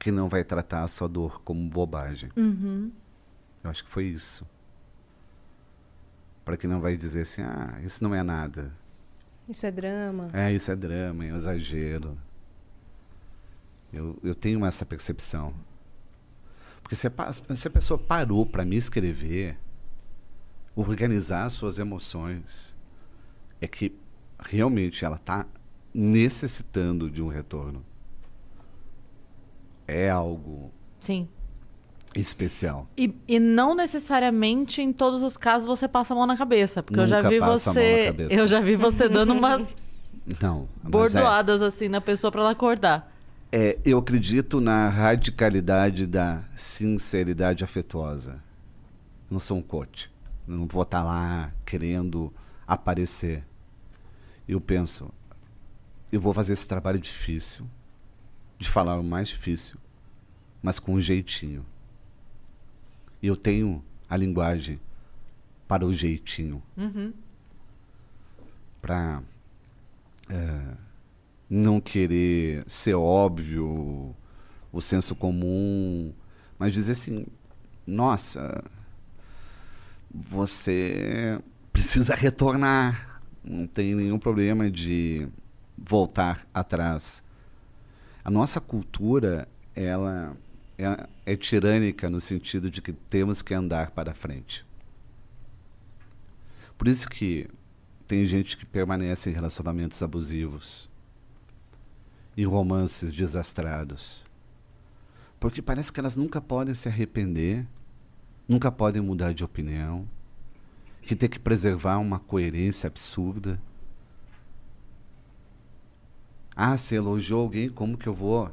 que 0.00 0.10
não 0.10 0.28
vai 0.28 0.42
tratar 0.42 0.82
a 0.82 0.88
sua 0.88 1.08
dor 1.08 1.40
como 1.42 1.70
bobagem. 1.70 2.28
Eu 3.62 3.70
acho 3.70 3.84
que 3.84 3.90
foi 3.90 4.06
isso. 4.06 4.44
Para 6.44 6.56
quem 6.56 6.68
não 6.68 6.80
vai 6.80 6.96
dizer 6.96 7.20
assim, 7.20 7.40
ah, 7.40 7.78
isso 7.84 8.02
não 8.02 8.12
é 8.12 8.24
nada. 8.24 8.72
Isso 9.48 9.64
é 9.64 9.70
drama. 9.70 10.28
É, 10.32 10.52
isso 10.52 10.68
é 10.72 10.74
drama, 10.74 11.24
é 11.24 11.32
um 11.32 11.36
exagero. 11.36 12.18
Eu, 13.92 14.18
eu 14.24 14.34
tenho 14.34 14.66
essa 14.66 14.84
percepção. 14.84 15.54
Porque 16.82 16.96
se 16.96 17.06
a, 17.06 17.32
se 17.32 17.68
a 17.68 17.70
pessoa 17.70 17.96
parou 17.96 18.44
para 18.44 18.64
me 18.64 18.76
escrever, 18.76 19.56
organizar 20.74 21.48
suas 21.50 21.78
emoções, 21.78 22.76
é 23.60 23.66
que 23.66 23.92
realmente 24.38 25.04
ela 25.04 25.16
está 25.16 25.46
necessitando 25.92 27.10
de 27.10 27.22
um 27.22 27.28
retorno. 27.28 27.82
É 29.86 30.10
algo 30.10 30.70
Sim. 31.00 31.26
especial. 32.14 32.86
E, 32.96 33.14
e 33.26 33.40
não 33.40 33.74
necessariamente 33.74 34.82
em 34.82 34.92
todos 34.92 35.22
os 35.22 35.36
casos 35.36 35.66
você 35.66 35.88
passa 35.88 36.12
a 36.12 36.16
mão 36.16 36.26
na 36.26 36.36
cabeça. 36.36 36.82
Porque 36.82 37.00
eu 37.00 37.06
já 37.06 37.16
Nunca 37.22 37.28
vi 37.30 37.40
você. 37.40 38.14
Eu 38.30 38.46
já 38.46 38.60
vi 38.60 38.76
você 38.76 39.08
dando 39.08 39.32
umas 39.32 39.74
Não. 40.42 40.68
é- 40.84 40.88
bordoadas 40.88 41.62
assim 41.62 41.88
na 41.88 42.00
pessoa 42.00 42.30
pra 42.30 42.42
ela 42.42 42.50
acordar. 42.50 43.12
É, 43.50 43.78
eu 43.82 43.96
acredito 43.98 44.60
na 44.60 44.90
radicalidade 44.90 46.06
da 46.06 46.42
sinceridade 46.54 47.64
afetuosa. 47.64 48.32
Eu 48.32 49.32
não 49.32 49.40
sou 49.40 49.56
um 49.56 49.62
coach. 49.62 50.10
Eu 50.46 50.54
não 50.54 50.66
vou 50.66 50.82
estar 50.82 51.02
lá 51.02 51.50
querendo 51.64 52.30
aparecer. 52.68 53.42
Eu 54.46 54.60
penso, 54.60 55.10
eu 56.12 56.20
vou 56.20 56.34
fazer 56.34 56.52
esse 56.52 56.68
trabalho 56.68 56.98
difícil, 56.98 57.66
de 58.58 58.68
falar 58.68 58.98
o 58.98 59.02
mais 59.02 59.28
difícil, 59.28 59.78
mas 60.62 60.78
com 60.78 60.94
um 60.94 61.00
jeitinho. 61.00 61.64
E 63.22 63.26
eu 63.26 63.36
tenho 63.36 63.82
a 64.08 64.16
linguagem 64.16 64.78
para 65.66 65.84
o 65.86 65.92
jeitinho. 65.94 66.62
Para 68.80 69.22
não 71.48 71.80
querer 71.80 72.62
ser 72.68 72.94
óbvio, 72.94 74.14
o 74.70 74.80
senso 74.82 75.16
comum, 75.16 76.12
mas 76.58 76.72
dizer 76.72 76.92
assim, 76.92 77.26
nossa, 77.86 78.62
você 80.10 81.40
precisa 81.72 82.14
retornar, 82.14 83.22
não 83.44 83.66
tem 83.66 83.94
nenhum 83.94 84.18
problema 84.18 84.70
de 84.70 85.28
voltar 85.76 86.46
atrás. 86.52 87.22
A 88.24 88.30
nossa 88.30 88.60
cultura, 88.60 89.48
ela 89.74 90.36
é, 90.76 91.08
é 91.32 91.36
tirânica 91.36 92.10
no 92.10 92.20
sentido 92.20 92.70
de 92.70 92.82
que 92.82 92.92
temos 92.92 93.42
que 93.42 93.54
andar 93.54 93.90
para 93.90 94.14
frente. 94.14 94.66
Por 96.76 96.88
isso 96.88 97.08
que 97.08 97.48
tem 98.06 98.26
gente 98.26 98.56
que 98.56 98.64
permanece 98.64 99.28
em 99.28 99.32
relacionamentos 99.32 100.02
abusivos 100.02 100.88
e 102.36 102.44
romances 102.44 103.14
desastrados. 103.14 104.24
Porque 105.40 105.60
parece 105.60 105.92
que 105.92 106.00
elas 106.00 106.16
nunca 106.16 106.40
podem 106.40 106.74
se 106.74 106.88
arrepender, 106.88 107.66
nunca 108.46 108.70
podem 108.70 109.02
mudar 109.02 109.32
de 109.34 109.44
opinião, 109.44 110.08
que 111.08 111.16
tem 111.16 111.26
que 111.26 111.38
preservar 111.38 111.96
uma 111.96 112.18
coerência 112.18 112.86
absurda. 112.86 113.58
Ah, 116.54 116.76
se 116.76 116.94
elogiou 116.94 117.40
alguém, 117.40 117.70
como 117.70 117.96
que 117.96 118.06
eu 118.06 118.12
vou 118.12 118.52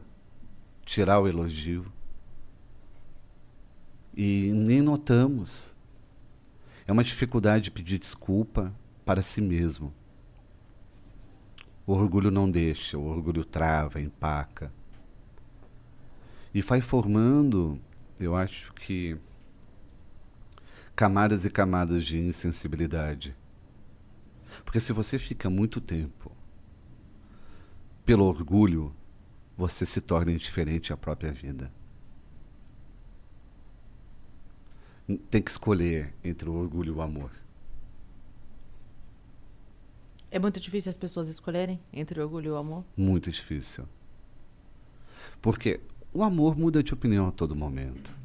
tirar 0.86 1.20
o 1.20 1.28
elogio? 1.28 1.86
E 4.16 4.54
nem 4.54 4.82
notamos. 4.82 5.76
É 6.88 6.94
uma 6.94 7.04
dificuldade 7.04 7.66
de 7.66 7.72
pedir 7.72 8.00
desculpa 8.00 8.74
para 9.04 9.22
si 9.22 9.42
mesmo. 9.42 9.94
O 11.86 11.92
orgulho 11.92 12.32
não 12.32 12.50
deixa, 12.50 12.98
o 12.98 13.06
orgulho 13.06 13.44
trava, 13.44 14.00
empaca. 14.00 14.72
E 16.54 16.62
vai 16.62 16.80
formando, 16.80 17.78
eu 18.18 18.34
acho 18.34 18.72
que, 18.76 19.18
camadas 20.96 21.44
e 21.44 21.50
camadas 21.50 22.06
de 22.06 22.18
insensibilidade. 22.18 23.36
Porque 24.64 24.80
se 24.80 24.94
você 24.94 25.20
fica 25.20 25.50
muito 25.50 25.82
tempo 25.82 26.32
pelo 28.06 28.26
orgulho, 28.26 28.96
você 29.58 29.86
se 29.86 30.00
torna 30.00 30.32
indiferente 30.32 30.94
à 30.94 30.98
própria 30.98 31.32
vida. 31.32 31.72
Tem 35.30 35.42
que 35.42 35.52
escolher 35.52 36.14
entre 36.24 36.50
o 36.50 36.54
orgulho 36.54 36.94
e 36.94 36.98
o 36.98 37.02
amor. 37.02 37.32
É 40.32 40.40
muito 40.40 40.60
difícil 40.60 40.90
as 40.90 40.98
pessoas 40.98 41.28
escolherem 41.28 41.80
entre 41.94 42.20
o 42.20 42.24
orgulho 42.24 42.48
e 42.48 42.52
o 42.52 42.58
amor? 42.58 42.84
Muito 42.98 43.32
difícil. 43.32 43.88
Porque 45.42 45.80
o 46.14 46.24
amor 46.24 46.58
muda 46.58 46.82
de 46.82 46.94
opinião 46.94 47.28
a 47.28 47.32
todo 47.32 47.56
momento. 47.56 48.25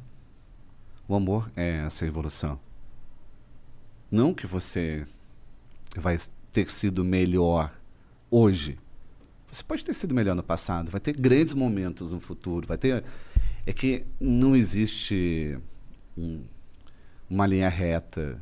O 1.11 1.15
amor 1.15 1.51
é 1.57 1.79
essa 1.85 2.05
evolução. 2.05 2.57
Não 4.09 4.33
que 4.33 4.47
você 4.47 5.05
vai 5.93 6.17
ter 6.53 6.71
sido 6.71 7.03
melhor 7.03 7.77
hoje. 8.29 8.79
Você 9.51 9.61
pode 9.61 9.83
ter 9.83 9.93
sido 9.93 10.15
melhor 10.15 10.35
no 10.35 10.41
passado, 10.41 10.89
vai 10.89 11.01
ter 11.01 11.11
grandes 11.11 11.53
momentos 11.53 12.13
no 12.13 12.21
futuro, 12.21 12.65
vai 12.65 12.77
ter 12.77 13.03
é 13.65 13.73
que 13.73 14.05
não 14.21 14.55
existe 14.55 15.59
um, 16.17 16.45
uma 17.29 17.45
linha 17.45 17.67
reta. 17.67 18.41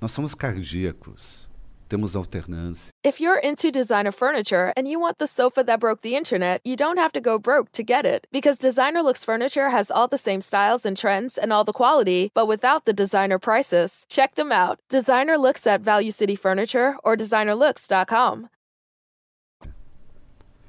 Nós 0.00 0.12
somos 0.12 0.36
cardíacos. 0.36 1.50
Temos 1.88 2.14
alternância. 2.14 2.92
If 3.02 3.18
you're 3.18 3.38
into 3.38 3.70
designer 3.70 4.12
furniture 4.12 4.74
and 4.76 4.86
you 4.86 5.00
want 5.00 5.18
the 5.18 5.26
sofa 5.26 5.64
that 5.64 5.80
broke 5.80 6.02
the 6.02 6.16
internet, 6.16 6.60
you 6.62 6.76
don't 6.76 6.98
have 6.98 7.12
to 7.12 7.20
go 7.20 7.38
broke 7.38 7.72
to 7.72 7.82
get 7.82 8.04
it. 8.04 8.26
Because 8.30 8.58
Designer 8.58 9.02
Looks 9.02 9.24
Furniture 9.24 9.70
has 9.70 9.90
all 9.90 10.06
the 10.06 10.18
same 10.18 10.42
styles 10.42 10.84
and 10.84 10.96
trends 10.96 11.38
and 11.38 11.50
all 11.50 11.64
the 11.64 11.72
quality, 11.72 12.30
but 12.34 12.46
without 12.46 12.84
the 12.84 12.92
designer 12.92 13.38
prices. 13.38 14.04
Check 14.10 14.34
them 14.34 14.52
out. 14.52 14.78
Designer 14.90 15.38
Looks 15.38 15.66
at 15.66 15.80
Value 15.80 16.10
City 16.10 16.36
Furniture 16.36 16.96
or 17.02 17.16
designerlooks.com. 17.16 18.50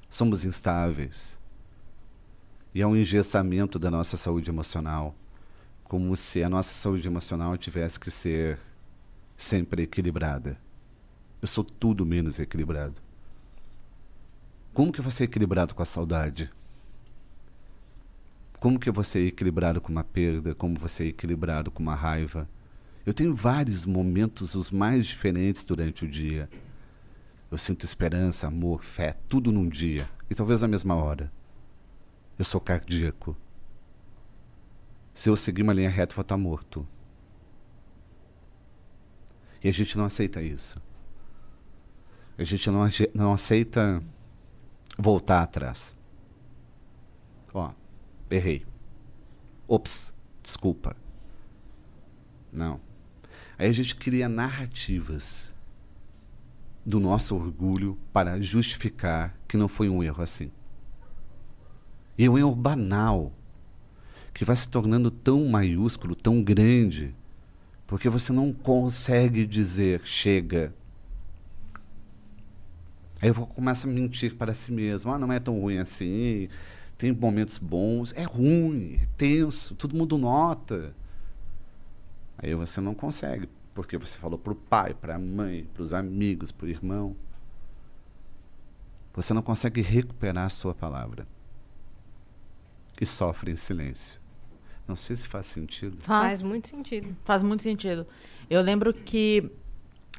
Somos 0.09 0.45
instáveis. 0.45 1.37
E 2.73 2.81
é 2.81 2.87
um 2.87 2.95
engessamento 2.95 3.77
da 3.77 3.91
nossa 3.91 4.15
saúde 4.15 4.49
emocional. 4.49 5.13
Como 5.83 6.15
se 6.15 6.41
a 6.43 6.49
nossa 6.49 6.73
saúde 6.73 7.07
emocional 7.07 7.57
tivesse 7.57 7.99
que 7.99 8.09
ser 8.09 8.57
sempre 9.35 9.83
equilibrada. 9.83 10.57
Eu 11.41 11.47
sou 11.47 11.63
tudo 11.63 12.05
menos 12.05 12.37
equilibrado. 12.39 13.01
Como 14.73 14.91
que 14.91 15.01
você 15.01 15.23
é 15.23 15.25
equilibrado 15.25 15.73
com 15.73 15.81
a 15.81 15.85
saudade? 15.85 16.51
Como 18.59 18.77
que 18.77 18.91
você 18.91 19.19
é 19.19 19.27
equilibrado 19.27 19.79
com 19.79 19.89
uma 19.89 20.03
perda? 20.03 20.53
Como 20.53 20.77
você 20.77 21.05
equilibrado 21.05 21.71
com 21.71 21.81
uma 21.81 21.95
raiva? 21.95 22.47
Eu 23.05 23.13
tenho 23.13 23.33
vários 23.33 23.85
momentos, 23.85 24.53
os 24.53 24.69
mais 24.69 25.07
diferentes 25.07 25.63
durante 25.63 26.03
o 26.03 26.07
dia. 26.09 26.49
Eu 27.49 27.57
sinto 27.57 27.85
esperança, 27.85 28.47
amor, 28.47 28.83
fé, 28.83 29.15
tudo 29.29 29.51
num 29.51 29.67
dia. 29.67 30.09
E 30.29 30.35
talvez 30.35 30.61
na 30.61 30.67
mesma 30.67 30.95
hora. 30.95 31.31
Eu 32.37 32.43
sou 32.43 32.59
cardíaco. 32.59 33.35
Se 35.13 35.29
eu 35.29 35.37
seguir 35.37 35.61
uma 35.61 35.73
linha 35.73 35.89
reta, 35.89 36.11
eu 36.11 36.17
vou 36.17 36.21
estar 36.21 36.37
morto. 36.37 36.85
E 39.63 39.69
a 39.69 39.71
gente 39.71 39.97
não 39.97 40.05
aceita 40.05 40.41
isso. 40.41 40.81
A 42.39 42.43
gente 42.45 42.71
não, 42.71 42.89
não 43.13 43.33
aceita 43.33 44.01
voltar 44.97 45.43
atrás. 45.43 45.93
Ó, 47.53 47.73
errei. 48.31 48.65
Ops, 49.67 50.13
desculpa. 50.41 50.95
Não. 52.49 52.79
Aí 53.57 53.67
a 53.67 53.73
gente 53.73 53.93
cria 53.93 54.29
narrativas 54.29 55.53
do 56.85 56.97
nosso 56.97 57.35
orgulho 57.35 57.97
para 58.13 58.41
justificar 58.41 59.37
que 59.45 59.57
não 59.57 59.67
foi 59.67 59.89
um 59.89 60.01
erro 60.01 60.23
assim. 60.23 60.49
E 62.17 62.23
é 62.23 62.29
um 62.29 62.37
erro 62.37 62.55
banal, 62.55 63.33
que 64.33 64.45
vai 64.45 64.55
se 64.55 64.69
tornando 64.69 65.11
tão 65.11 65.45
maiúsculo, 65.49 66.15
tão 66.15 66.41
grande, 66.41 67.13
porque 67.85 68.07
você 68.07 68.31
não 68.31 68.53
consegue 68.53 69.45
dizer 69.45 70.03
chega, 70.05 70.73
Aí 73.21 73.29
eu 73.29 73.35
começo 73.35 73.87
a 73.87 73.91
mentir 73.91 74.35
para 74.35 74.53
si 74.53 74.71
mesmo. 74.71 75.11
Ah, 75.11 75.17
não 75.17 75.31
é 75.31 75.39
tão 75.39 75.59
ruim 75.59 75.77
assim. 75.77 76.47
Tem 76.97 77.11
momentos 77.11 77.57
bons. 77.57 78.13
É 78.15 78.23
ruim, 78.23 78.99
é 79.01 79.07
tenso. 79.17 79.75
Todo 79.75 79.95
mundo 79.95 80.17
nota. 80.17 80.93
Aí 82.37 82.55
você 82.55 82.79
não 82.79 82.93
consegue, 82.93 83.49
porque 83.73 83.97
você 83.97 84.17
falou 84.17 84.39
para 84.39 84.53
o 84.53 84.55
pai, 84.55 84.93
para 84.93 85.15
a 85.15 85.19
mãe, 85.19 85.67
para 85.73 85.83
os 85.83 85.93
amigos, 85.93 86.51
para 86.51 86.67
o 86.67 86.69
irmão. 86.69 87.15
Você 89.13 89.33
não 89.33 89.41
consegue 89.41 89.81
recuperar 89.81 90.45
a 90.45 90.49
sua 90.49 90.73
palavra. 90.73 91.27
E 93.01 93.05
sofre 93.05 93.51
em 93.51 93.57
silêncio. 93.57 94.19
Não 94.87 94.95
sei 94.95 95.15
se 95.15 95.27
faz 95.27 95.45
sentido. 95.45 95.97
Faz, 96.01 96.27
faz 96.27 96.41
muito 96.41 96.69
sentido. 96.69 97.15
Faz 97.23 97.43
muito 97.43 97.63
sentido. 97.63 98.07
Eu 98.49 98.61
lembro 98.61 98.93
que 98.93 99.51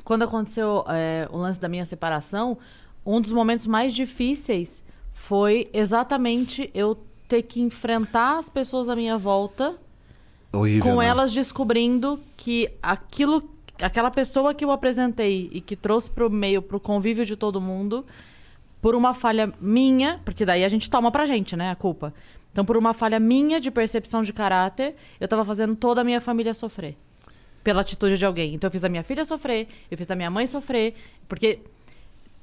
quando 0.05 0.23
aconteceu 0.23 0.85
é, 0.89 1.29
o 1.31 1.37
lance 1.37 1.59
da 1.59 1.69
minha 1.69 1.85
separação, 1.85 2.59
um 3.05 3.21
dos 3.21 3.33
momentos 3.33 3.67
mais 3.67 3.95
difíceis 3.95 4.83
foi 5.13 5.69
exatamente 5.73 6.71
eu 6.75 6.99
ter 7.29 7.43
que 7.43 7.61
enfrentar 7.61 8.39
as 8.39 8.51
pessoas 8.51 8.89
à 8.89 8.97
minha 8.97 9.17
volta 9.17 9.77
Horrível, 10.53 10.83
com 10.83 10.95
não? 10.97 11.03
elas 11.03 11.31
descobrindo 11.31 12.19
que 12.37 12.69
aquilo 12.83 13.49
aquela 13.81 14.11
pessoa 14.11 14.53
que 14.53 14.65
eu 14.65 14.71
apresentei 14.71 15.49
e 15.53 15.61
que 15.61 15.77
trouxe 15.77 16.11
para 16.11 16.27
o 16.27 16.31
meio 16.31 16.61
para 16.61 16.77
o 16.77 16.81
convívio 16.81 17.25
de 17.25 17.37
todo 17.37 17.61
mundo 17.61 18.05
por 18.83 18.95
uma 18.95 19.15
falha 19.15 19.53
minha 19.61 20.21
porque 20.25 20.45
daí 20.45 20.65
a 20.65 20.69
gente 20.69 20.91
toma 20.91 21.11
pra 21.11 21.25
gente 21.25 21.57
né 21.57 21.71
a 21.71 21.77
culpa 21.77 22.13
então 22.53 22.65
por 22.65 22.77
uma 22.77 22.93
falha 22.93 23.21
minha 23.21 23.61
de 23.61 23.71
percepção 23.71 24.23
de 24.23 24.33
caráter 24.33 24.97
eu 25.21 25.25
estava 25.25 25.45
fazendo 25.45 25.77
toda 25.77 26.01
a 26.01 26.05
minha 26.05 26.21
família 26.21 26.53
sofrer 26.53 26.97
pela 27.63 27.81
atitude 27.83 28.19
de 28.19 28.27
alguém 28.27 28.55
então 28.55 28.69
eu 28.69 28.73
fiz 28.73 28.83
a 28.83 28.89
minha 28.89 29.05
filha 29.05 29.25
sofrer 29.25 29.69
eu 29.91 29.97
fiz 29.97 30.11
a 30.11 30.17
minha 30.17 30.31
mãe 30.31 30.47
sofrer 30.47 30.95
porque 31.29 31.61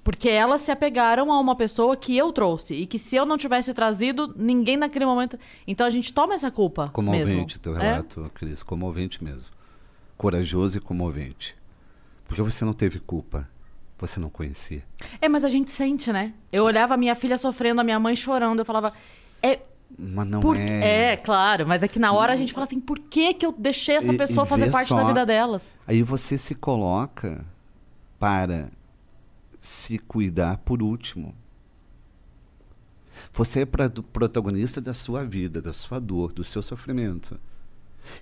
porque 0.08 0.30
elas 0.30 0.62
se 0.62 0.72
apegaram 0.72 1.34
a 1.34 1.38
uma 1.38 1.54
pessoa 1.54 1.98
que 1.98 2.16
eu 2.16 2.32
trouxe. 2.32 2.74
E 2.76 2.86
que 2.88 2.98
se 2.98 3.18
eu 3.18 3.26
não 3.26 3.38
tivesse 3.38 3.74
trazido, 3.74 4.34
ninguém 4.38 4.78
naquele 4.78 5.06
momento. 5.06 5.38
Então 5.68 5.86
a 5.86 5.90
gente 5.90 6.14
toma 6.14 6.34
essa 6.34 6.50
culpa. 6.50 6.88
Comovente 6.94 7.30
mesmo. 7.34 7.60
teu 7.60 7.76
É? 7.76 7.82
relato, 7.92 8.32
Cris. 8.34 8.64
Comovente 8.64 9.22
mesmo. 9.22 9.54
Corajoso 10.18 10.78
e 10.78 10.80
comovente. 10.80 11.58
Porque 12.26 12.42
você 12.42 12.64
não 12.64 12.72
teve 12.72 13.02
culpa. 13.02 13.50
Você 14.00 14.18
não 14.18 14.30
conhecia. 14.30 14.82
É, 15.20 15.28
mas 15.28 15.44
a 15.44 15.50
gente 15.50 15.72
sente, 15.72 16.10
né? 16.14 16.34
Eu 16.54 16.64
olhava 16.64 16.94
a 16.94 16.98
minha 16.98 17.14
filha 17.14 17.38
sofrendo, 17.38 17.82
a 17.82 17.84
minha 17.84 18.00
mãe 18.00 18.16
chorando. 18.16 18.60
Eu 18.60 18.66
falava. 18.66 18.94
É, 19.44 19.60
Mas 19.98 20.26
não 20.30 20.40
por... 20.40 20.56
é. 20.56 21.12
é, 21.12 21.18
claro, 21.18 21.68
mas 21.68 21.84
é 21.84 21.88
que 21.90 22.00
na 22.00 22.14
hora 22.14 22.32
a 22.32 22.36
gente 22.38 22.54
fala 22.54 22.64
assim: 22.66 22.80
por 22.80 22.98
que, 22.98 23.34
que 23.34 23.46
eu 23.46 23.52
deixei 23.52 23.96
essa 23.98 24.14
E- 24.14 24.18
pessoa 24.18 24.46
e 24.46 24.50
fazer 24.50 24.66
vê 24.66 24.72
parte 24.72 24.88
só. 24.88 24.96
da 24.96 25.04
vida 25.04 25.26
delas? 25.26 25.76
Aí 25.86 26.02
você 26.02 26.38
se 26.38 26.56
coloca 26.56 27.44
para 28.20 28.70
se 29.68 29.98
cuidar 30.00 30.58
por 30.60 30.82
último. 30.82 31.36
Você 33.34 33.62
é 33.62 33.66
protagonista 33.66 34.80
da 34.80 34.94
sua 34.94 35.26
vida, 35.26 35.62
da 35.62 35.74
sua 35.74 36.00
dor, 36.00 36.32
do 36.32 36.44
seu 36.44 36.64
sofrimento. 36.64 37.40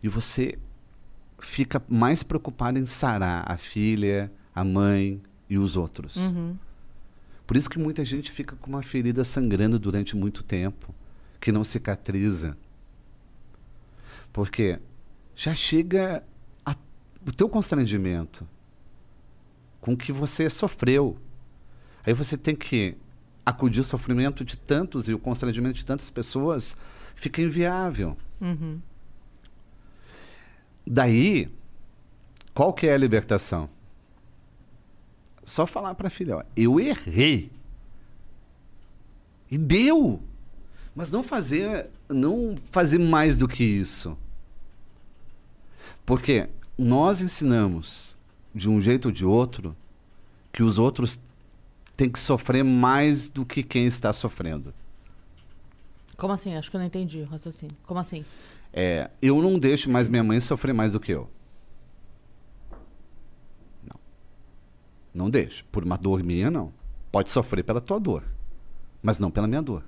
E 0.01 0.07
você 0.09 0.57
fica 1.39 1.83
mais 1.87 2.23
preocupado 2.23 2.79
em 2.79 2.85
sarar 2.85 3.49
a 3.49 3.57
filha, 3.57 4.31
a 4.53 4.63
mãe 4.63 5.21
e 5.49 5.57
os 5.57 5.77
outros. 5.77 6.15
Uhum. 6.15 6.57
Por 7.45 7.55
isso 7.55 7.69
que 7.69 7.77
muita 7.77 8.03
gente 8.03 8.31
fica 8.31 8.55
com 8.55 8.69
uma 8.71 8.81
ferida 8.81 9.23
sangrando 9.23 9.77
durante 9.77 10.15
muito 10.15 10.41
tempo, 10.43 10.95
que 11.39 11.51
não 11.51 11.63
cicatriza. 11.63 12.57
Porque 14.33 14.79
já 15.35 15.53
chega 15.53 16.23
a- 16.65 16.75
o 17.25 17.31
teu 17.31 17.47
constrangimento 17.47 18.47
com 19.79 19.93
o 19.93 19.97
que 19.97 20.11
você 20.11 20.49
sofreu. 20.49 21.17
Aí 22.05 22.13
você 22.13 22.37
tem 22.37 22.55
que 22.55 22.95
acudir 23.45 23.79
o 23.79 23.83
sofrimento 23.83 24.43
de 24.43 24.57
tantos 24.57 25.07
e 25.07 25.13
o 25.13 25.19
constrangimento 25.19 25.75
de 25.75 25.85
tantas 25.85 26.09
pessoas 26.09 26.75
fica 27.15 27.41
inviável. 27.41 28.17
Uhum. 28.41 28.79
Daí, 30.85 31.49
qual 32.53 32.73
que 32.73 32.87
é 32.87 32.93
a 32.93 32.97
libertação? 32.97 33.69
Só 35.43 35.65
falar 35.65 35.95
para 35.95 36.07
a 36.07 36.11
filha, 36.11 36.37
ó, 36.37 36.43
eu 36.55 36.79
errei. 36.79 37.51
E 39.49 39.57
deu. 39.57 40.21
Mas 40.95 41.11
não 41.11 41.23
fazer, 41.23 41.89
não 42.09 42.55
fazer 42.71 42.99
mais 42.99 43.37
do 43.37 43.47
que 43.47 43.63
isso. 43.63 44.17
Porque 46.05 46.49
nós 46.77 47.21
ensinamos 47.21 48.15
de 48.53 48.69
um 48.69 48.81
jeito 48.81 49.05
ou 49.05 49.11
de 49.11 49.25
outro 49.25 49.75
que 50.53 50.63
os 50.63 50.77
outros 50.79 51.19
têm 51.95 52.09
que 52.09 52.19
sofrer 52.19 52.63
mais 52.63 53.29
do 53.29 53.45
que 53.45 53.63
quem 53.63 53.85
está 53.85 54.11
sofrendo. 54.13 54.73
Como 56.17 56.33
assim? 56.33 56.55
Acho 56.55 56.69
que 56.69 56.75
eu 56.75 56.79
não 56.79 56.87
entendi 56.87 57.19
o 57.19 57.25
raciocínio. 57.25 57.75
Como 57.85 57.99
assim? 57.99 58.23
É, 58.71 59.09
eu 59.21 59.41
não 59.41 59.57
deixo 59.57 59.89
mais 59.89 60.07
minha 60.07 60.23
mãe 60.23 60.39
sofrer 60.39 60.73
mais 60.73 60.91
do 60.91 60.99
que 60.99 61.11
eu. 61.11 61.29
Não. 63.83 63.99
Não 65.13 65.29
deixo. 65.29 65.65
Por 65.71 65.83
uma 65.83 65.97
dor 65.97 66.23
minha, 66.23 66.51
não. 66.51 66.73
Pode 67.11 67.31
sofrer 67.31 67.63
pela 67.63 67.79
tua 67.79 67.99
dor, 67.99 68.23
mas 69.01 69.19
não 69.19 69.31
pela 69.31 69.47
minha 69.47 69.61
dor. 69.61 69.83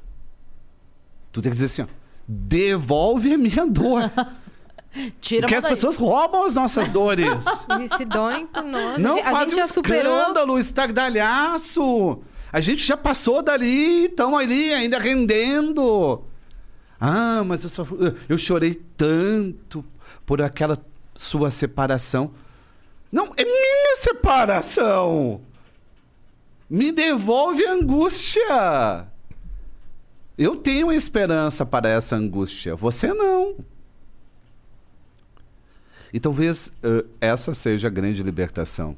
Tu 1.31 1.41
tem 1.41 1.51
que 1.51 1.57
dizer 1.57 1.65
assim, 1.65 1.81
ó, 1.81 1.87
devolve 2.27 3.33
a 3.33 3.37
minha 3.37 3.67
dor. 3.67 4.03
Tira 5.21 5.41
Porque 5.41 5.55
as 5.55 5.63
daí. 5.63 5.71
pessoas 5.71 5.97
roubam 5.97 6.43
as 6.45 6.55
nossas 6.55 6.91
dores. 6.91 7.27
E 7.79 7.89
se 7.89 8.05
doem 8.05 8.47
por 8.47 8.63
nós. 8.63 8.97
Não 9.01 9.13
a 9.13 9.17
gente, 9.17 9.27
a 9.27 9.31
faz 9.31 9.49
gente 9.49 9.61
um 9.61 9.65
escândalo, 9.65 10.59
estardalhaço. 10.59 12.19
A 12.51 12.59
gente 12.59 12.85
já 12.85 12.97
passou 12.97 13.43
dali, 13.43 14.05
estão 14.05 14.37
ali 14.37 14.73
ainda 14.73 14.97
rendendo. 14.97 16.23
Ah, 16.99 17.43
mas 17.45 17.63
eu, 17.63 17.69
só, 17.69 17.85
eu 18.27 18.37
chorei 18.37 18.73
tanto 18.95 19.85
por 20.25 20.41
aquela 20.41 20.77
sua 21.13 21.51
separação. 21.51 22.31
Não, 23.11 23.31
é 23.37 23.43
minha 23.43 23.95
separação. 23.97 25.41
Me 26.69 26.91
devolve 26.91 27.65
a 27.65 27.73
angústia. 27.73 29.07
Eu 30.37 30.55
tenho 30.55 30.91
esperança 30.91 31.65
para 31.65 31.89
essa 31.89 32.15
angústia. 32.15 32.75
Você 32.75 33.13
não. 33.13 33.55
E 36.13 36.19
talvez 36.19 36.71
eh, 36.83 37.05
essa 37.19 37.53
seja 37.53 37.87
a 37.87 37.91
grande 37.91 38.23
libertação. 38.23 38.95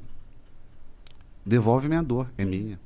Devolve 1.45 1.87
minha 1.87 2.03
dor, 2.03 2.29
é 2.37 2.45
minha. 2.45 2.79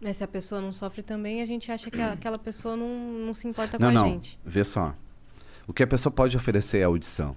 Mas 0.00 0.16
se 0.16 0.24
a 0.24 0.28
pessoa 0.28 0.60
não 0.60 0.72
sofre 0.72 1.02
também, 1.02 1.40
a 1.42 1.46
gente 1.46 1.70
acha 1.70 1.90
que 1.90 2.00
a- 2.00 2.12
aquela 2.14 2.38
pessoa 2.38 2.76
não, 2.76 2.88
não 3.26 3.34
se 3.34 3.46
importa 3.46 3.78
não, 3.78 3.92
com 3.92 3.98
a 3.98 4.00
não. 4.02 4.08
gente. 4.10 4.38
Vê 4.44 4.64
só. 4.64 4.94
O 5.66 5.72
que 5.72 5.82
a 5.82 5.86
pessoa 5.86 6.12
pode 6.12 6.36
oferecer 6.36 6.78
é 6.78 6.82
audição. 6.84 7.36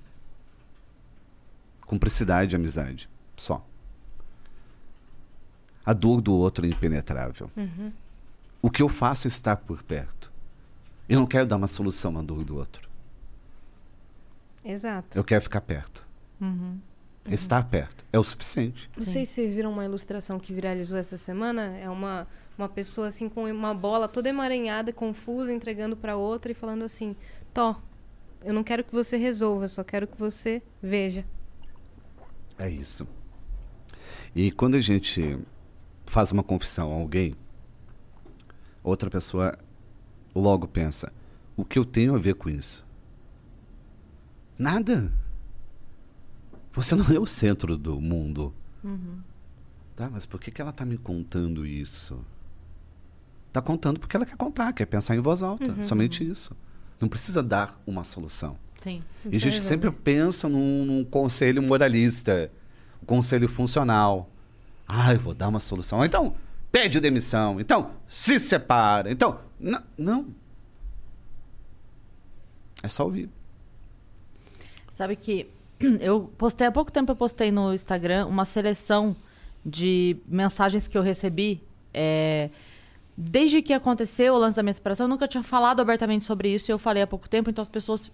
Cumplicidade 1.86 2.54
e 2.54 2.58
amizade. 2.58 3.08
Só. 3.38 3.64
A 5.86 5.94
dor 5.94 6.20
do 6.22 6.34
outro 6.34 6.66
é 6.66 6.70
impenetrável. 6.70 7.52
O 8.62 8.72
que 8.72 8.82
eu 8.82 8.90
faço 8.90 9.28
é 9.28 9.30
estar 9.30 9.58
por 9.58 9.84
perto. 9.84 10.32
Eu 11.08 11.20
não 11.20 11.28
quero 11.28 11.46
dar 11.46 11.58
uma 11.58 11.68
solução 11.68 12.18
à 12.18 12.22
dor 12.24 12.44
do 12.44 12.58
outro. 12.58 12.90
Exato. 14.66 15.18
Eu 15.18 15.24
quero 15.24 15.43
ficar 15.43 15.61
perto. 15.61 16.05
Estar 17.30 17.63
perto 17.70 18.05
é 18.11 18.20
o 18.20 18.24
suficiente. 18.24 18.89
Não 18.97 19.05
sei 19.05 19.26
se 19.26 19.34
vocês 19.34 19.55
viram 19.55 19.72
uma 19.72 19.86
ilustração 19.86 20.39
que 20.39 20.53
viralizou 20.53 20.97
essa 20.97 21.18
semana. 21.18 21.76
É 21.78 21.89
uma, 21.89 22.28
uma 22.57 22.70
pessoa 22.70 23.07
assim 23.07 23.30
com 23.30 23.49
uma 23.49 23.74
bola 23.74 24.07
toda 24.07 24.30
emaranhada, 24.30 24.93
confusa, 24.93 25.53
entregando 25.53 25.95
para 25.95 26.16
outra 26.18 26.51
e 26.51 26.55
falando 26.55 26.84
assim: 26.84 27.16
Tó, 27.53 27.82
eu 28.43 28.53
não 28.53 28.63
quero 28.63 28.84
que 28.84 28.91
você 28.91 29.18
resolva, 29.18 29.66
eu 29.66 29.70
só 29.70 29.84
quero 29.84 30.07
que 30.07 30.18
você 30.20 30.61
veja. 30.82 31.26
É 32.59 32.70
isso. 32.70 33.07
E 34.36 34.51
quando 34.51 34.76
a 34.76 34.82
gente 34.82 35.39
faz 36.05 36.32
uma 36.32 36.43
confissão 36.43 36.91
a 36.91 36.95
alguém, 36.95 37.36
outra 38.84 39.09
pessoa 39.09 39.57
logo 40.36 40.68
pensa: 40.68 41.11
o 41.57 41.66
que 41.66 41.80
eu 41.80 41.86
tenho 41.86 42.13
a 42.13 42.20
ver 42.20 42.36
com 42.36 42.49
isso? 42.49 42.85
Nada. 44.58 45.12
Você 46.74 46.95
não 46.95 47.06
é 47.14 47.20
o 47.20 47.26
centro 47.26 47.78
do 47.78 47.99
mundo. 47.99 48.53
Tá, 49.95 50.10
mas 50.10 50.26
por 50.26 50.39
que, 50.39 50.51
que 50.51 50.62
ela 50.62 50.72
está 50.72 50.86
me 50.86 50.97
contando 50.97 51.66
isso? 51.66 52.20
Está 53.47 53.62
contando 53.62 53.99
porque 53.99 54.16
ela 54.16 54.26
quer 54.26 54.36
contar, 54.36 54.74
quer 54.74 54.86
pensar 54.86 55.16
em 55.16 55.20
voz 55.22 55.41
alta. 55.41 55.82
Somente 55.84 56.28
isso. 56.30 56.56
Não 56.99 57.08
precisa 57.08 57.41
dar 57.41 57.80
uma 57.88 58.03
solução. 58.03 58.58
Sim. 58.82 59.01
E 59.32 59.36
a 59.38 59.39
gente 59.39 59.62
sempre 59.62 59.89
pensa 59.91 60.47
num, 60.49 60.86
num 60.86 61.03
conselho 61.06 61.64
moralista, 61.64 62.51
um 63.01 63.06
conselho 63.06 63.47
funcional. 63.47 64.30
Ah, 64.88 65.14
eu 65.14 65.20
vou 65.20 65.34
dar 65.34 65.47
uma 65.47 65.60
solução. 65.62 66.03
Então, 66.06 66.36
pede 66.72 66.99
demissão. 66.99 67.60
Então, 67.60 67.91
se 68.08 68.39
separa. 68.39 69.10
Então, 69.12 69.39
n- 69.60 69.80
não. 69.97 70.28
É 72.84 72.88
só 72.89 73.06
ouvir. 73.06 73.30
Sabe 74.96 75.16
que 75.16 75.48
eu 76.02 76.32
postei 76.38 76.66
há 76.68 76.72
pouco 76.72 76.91
tempo, 76.91 77.12
eu 77.12 77.16
postei 77.16 77.52
no 77.52 77.74
Instagram 77.74 78.26
uma 78.28 78.46
seleção 78.46 79.16
de 79.66 80.16
mensagens 80.28 80.88
que 80.88 80.98
eu 80.98 81.02
recebi. 81.02 81.62
é, 81.93 82.50
desde 83.18 83.62
que 83.62 83.72
aconteceu 83.74 84.34
o 84.34 84.38
lance 84.38 84.56
da 84.58 84.62
minha 84.64 84.74
separação, 84.74 85.06
eu 85.06 85.10
nunca 85.10 85.28
tinha 85.28 85.41
falado 85.43 85.80
abertamente 85.80 86.26
sobre 86.26 86.54
isso 86.54 86.70
e 86.70 86.74
eu 86.74 86.78
falei 86.78 87.02
há 87.02 87.08
pouco 87.08 87.30
tempo, 87.30 87.50
então 87.50 87.62
as 87.62 87.70
pessoas 87.70 88.12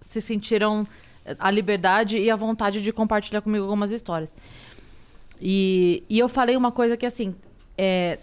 se 0.00 0.20
sentiram 0.20 0.86
eh, 1.24 1.34
a 1.40 1.50
liberdade 1.50 2.16
e 2.18 2.30
a 2.30 2.36
vontade 2.36 2.80
de 2.80 2.92
compartilhar 2.92 3.40
comigo 3.42 3.64
algumas 3.64 3.90
histórias. 3.90 4.30
E, 5.40 6.04
e 6.08 6.18
eu 6.20 6.28
falei 6.28 6.56
uma 6.56 6.70
coisa 6.70 6.96
que, 6.96 7.04
assim, 7.04 7.34
é, 7.76 8.18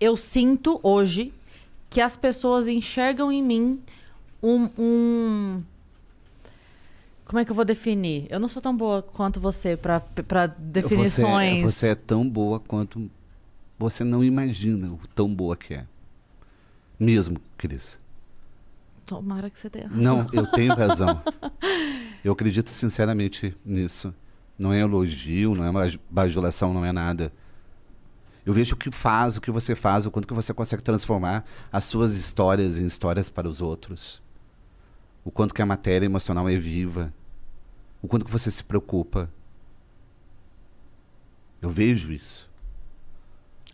eu 0.00 0.16
sinto 0.16 0.80
hoje 0.82 1.32
que 1.88 2.00
as 2.00 2.16
pessoas 2.16 2.66
enxergam 2.66 3.30
em 3.30 3.40
mim 3.42 3.80
um- 4.42 4.70
um 4.76 5.62
como 7.28 7.38
é 7.38 7.44
que 7.44 7.50
eu 7.50 7.54
vou 7.54 7.64
definir? 7.64 8.26
Eu 8.30 8.40
não 8.40 8.48
sou 8.48 8.62
tão 8.62 8.74
boa 8.74 9.02
quanto 9.02 9.38
você 9.38 9.76
pra 9.76 10.46
definições. 10.58 11.62
Você, 11.62 11.70
você 11.70 11.88
é 11.88 11.94
tão 11.94 12.26
boa 12.26 12.58
quanto 12.58 13.10
você 13.78 14.02
não 14.02 14.24
imagina 14.24 14.88
o 14.90 15.00
tão 15.14 15.32
boa 15.32 15.54
que 15.54 15.74
é. 15.74 15.84
Mesmo, 16.98 17.38
Cris. 17.58 18.00
Tomara 19.04 19.50
que 19.50 19.58
você 19.58 19.68
tenha. 19.68 19.88
Não, 19.88 20.26
eu 20.32 20.46
tenho 20.46 20.72
razão. 20.74 21.22
Eu 22.24 22.32
acredito 22.32 22.70
sinceramente 22.70 23.54
nisso. 23.62 24.12
Não 24.58 24.72
é 24.72 24.80
elogio, 24.80 25.54
não 25.54 25.82
é 25.82 25.92
bajulação, 26.08 26.72
não 26.72 26.84
é 26.84 26.92
nada. 26.92 27.30
Eu 28.44 28.54
vejo 28.54 28.74
o 28.74 28.78
que 28.78 28.90
faz, 28.90 29.36
o 29.36 29.40
que 29.42 29.50
você 29.50 29.74
faz, 29.74 30.06
o 30.06 30.10
quanto 30.10 30.26
que 30.26 30.32
você 30.32 30.54
consegue 30.54 30.82
transformar 30.82 31.44
as 31.70 31.84
suas 31.84 32.16
histórias 32.16 32.78
em 32.78 32.86
histórias 32.86 33.28
para 33.28 33.46
os 33.46 33.60
outros. 33.60 34.22
O 35.22 35.30
quanto 35.30 35.54
que 35.54 35.60
a 35.60 35.66
matéria 35.66 36.06
emocional 36.06 36.48
é 36.48 36.56
viva. 36.56 37.12
O 38.02 38.08
quanto 38.08 38.24
que 38.24 38.30
você 38.30 38.50
se 38.50 38.62
preocupa. 38.62 39.28
Eu 41.60 41.70
vejo 41.70 42.12
isso. 42.12 42.48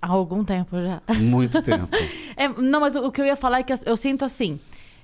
Há 0.00 0.08
algum 0.08 0.44
tempo 0.44 0.76
já. 0.80 1.02
Muito 1.18 1.60
tempo. 1.62 1.88
É, 2.36 2.48
não, 2.48 2.80
mas 2.80 2.96
o, 2.96 3.10
que 3.12 3.20
eu 3.20 3.26
ia 3.26 3.36
falar 3.36 3.60
é 3.60 3.62
que 3.62 3.72
eu 3.84 3.96
sinto 3.96 4.24
assim. 4.24 4.58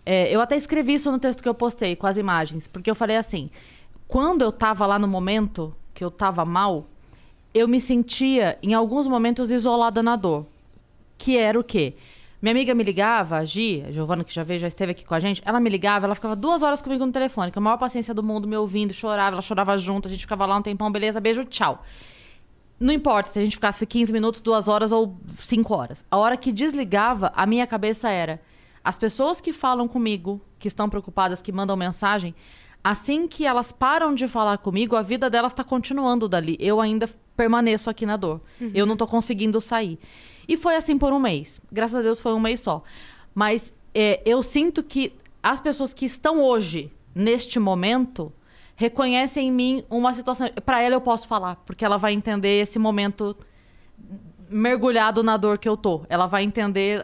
é, 0.05 0.35
eu 0.35 0.41
até 0.41 0.57
escrevi 0.57 0.95
isso 0.95 1.11
no 1.11 1.19
texto 1.19 1.43
que 1.43 1.49
eu 1.49 1.55
postei 1.55 1.95
com 1.97 2.07
as 2.07 2.17
imagens, 2.17 2.67
porque 2.67 2.91
eu 2.91 2.95
falei 2.95 3.17
assim: 3.17 3.51
quando 4.09 4.43
eu 4.43 4.51
tava 4.53 4.87
lá 4.87 4.99
no 4.99 5.09
momento 5.09 5.75
que 5.95 6.03
eu 6.05 6.11
tava 6.11 6.45
mal, 6.45 6.87
eu 7.53 7.69
me 7.69 7.81
sentia, 7.81 8.59
em 8.63 8.75
alguns 8.75 9.07
momentos, 9.07 9.51
isolada 9.51 10.03
na 10.03 10.17
dor. 10.17 10.47
Que 11.19 11.37
era 11.37 11.59
o 11.59 11.65
quê? 11.65 11.95
Minha 12.41 12.53
amiga 12.53 12.75
me 12.75 12.83
ligava, 12.83 13.37
a 13.37 13.45
Gi, 13.45 13.85
a 13.87 13.93
Giovana, 13.93 14.25
que 14.25 14.33
já 14.33 14.43
veio, 14.43 14.61
já 14.61 14.69
esteve 14.69 14.93
aqui 14.93 15.05
com 15.05 15.15
a 15.15 15.21
gente, 15.21 15.43
ela 15.45 15.61
me 15.61 15.69
ligava, 15.69 16.07
ela 16.07 16.15
ficava 16.15 16.35
duas 16.35 16.63
horas 16.63 16.81
comigo 16.81 17.05
no 17.05 17.13
telefone, 17.13 17.53
com 17.53 17.59
a 17.59 17.63
maior 17.63 17.77
paciência 17.77 18.15
do 18.15 18.23
mundo, 18.23 18.49
me 18.49 18.57
ouvindo, 18.57 18.95
chorava, 18.95 19.35
ela 19.35 19.43
chorava 19.43 19.77
junto, 19.77 20.09
a 20.09 20.11
gente 20.11 20.21
ficava 20.21 20.47
lá 20.47 20.57
um 20.57 20.63
tempão, 20.63 20.91
beleza, 20.91 21.21
beijo, 21.21 21.45
tchau. 21.45 21.85
Não 22.79 22.95
importa 22.95 23.29
se 23.29 23.39
a 23.39 23.43
gente 23.43 23.57
ficasse 23.57 23.85
15 23.85 24.11
minutos, 24.11 24.41
duas 24.41 24.69
horas 24.69 24.91
ou 24.91 25.15
cinco 25.35 25.75
horas. 25.75 26.03
A 26.11 26.17
hora 26.17 26.35
que 26.35 26.51
desligava, 26.51 27.31
a 27.37 27.45
minha 27.45 27.67
cabeça 27.67 28.09
era: 28.09 28.41
as 28.83 28.97
pessoas 28.97 29.39
que 29.39 29.53
falam 29.53 29.87
comigo, 29.87 30.41
que 30.59 30.67
estão 30.67 30.89
preocupadas, 30.89 31.43
que 31.43 31.53
mandam 31.53 31.77
mensagem, 31.77 32.35
assim 32.83 33.29
que 33.29 33.45
elas 33.45 33.71
param 33.71 34.15
de 34.15 34.27
falar 34.27 34.57
comigo, 34.57 34.97
a 34.97 35.03
vida 35.03 35.29
delas 35.29 35.53
está 35.53 35.63
continuando 35.63 36.27
dali. 36.27 36.57
Eu 36.59 36.81
ainda 36.81 37.07
permaneço 37.37 37.91
aqui 37.91 38.07
na 38.07 38.17
dor. 38.17 38.41
Eu 38.75 38.87
não 38.87 38.97
tô 38.97 39.07
conseguindo 39.07 39.61
sair. 39.61 39.99
E 40.49 40.57
foi 40.57 40.77
assim 40.77 40.99
por 40.99 41.13
um 41.13 41.19
mês. 41.19 41.61
Graças 41.71 41.97
a 41.97 42.03
Deus 42.03 42.21
foi 42.21 42.33
um 42.33 42.41
mês 42.41 42.61
só. 42.61 42.83
Mas 43.35 43.73
é, 43.95 44.21
eu 44.25 44.43
sinto 44.43 44.83
que 44.83 45.13
as 45.43 45.61
pessoas 45.61 45.95
que 45.95 46.05
estão 46.05 46.43
hoje, 46.43 46.93
neste 47.15 47.59
momento, 47.59 48.33
reconhecem 48.77 49.49
em 49.49 49.53
mim 49.53 49.85
uma 49.91 50.13
situação. 50.13 50.49
Para 50.65 50.83
ela 50.83 50.95
eu 50.95 51.01
posso 51.01 51.27
falar, 51.27 51.57
porque 51.67 51.85
ela 51.85 51.97
vai 51.97 52.13
entender 52.13 52.61
esse 52.61 52.79
momento 52.79 53.37
mergulhado 54.49 55.23
na 55.23 55.37
dor 55.37 55.59
que 55.59 55.69
eu 55.69 55.77
tô. 55.77 56.03
Ela 56.09 56.27
vai 56.27 56.43
entender 56.43 57.03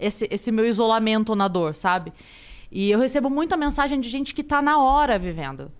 esse, 0.00 0.26
esse 0.30 0.50
meu 0.50 0.66
isolamento 0.66 1.34
na 1.34 1.46
dor, 1.46 1.74
sabe? 1.74 2.12
E 2.70 2.90
eu 2.90 2.98
recebo 2.98 3.30
muita 3.30 3.56
mensagem 3.56 4.00
de 4.00 4.08
gente 4.08 4.34
que 4.34 4.42
tá 4.42 4.60
na 4.60 4.82
hora 4.82 5.18
vivendo. 5.18 5.70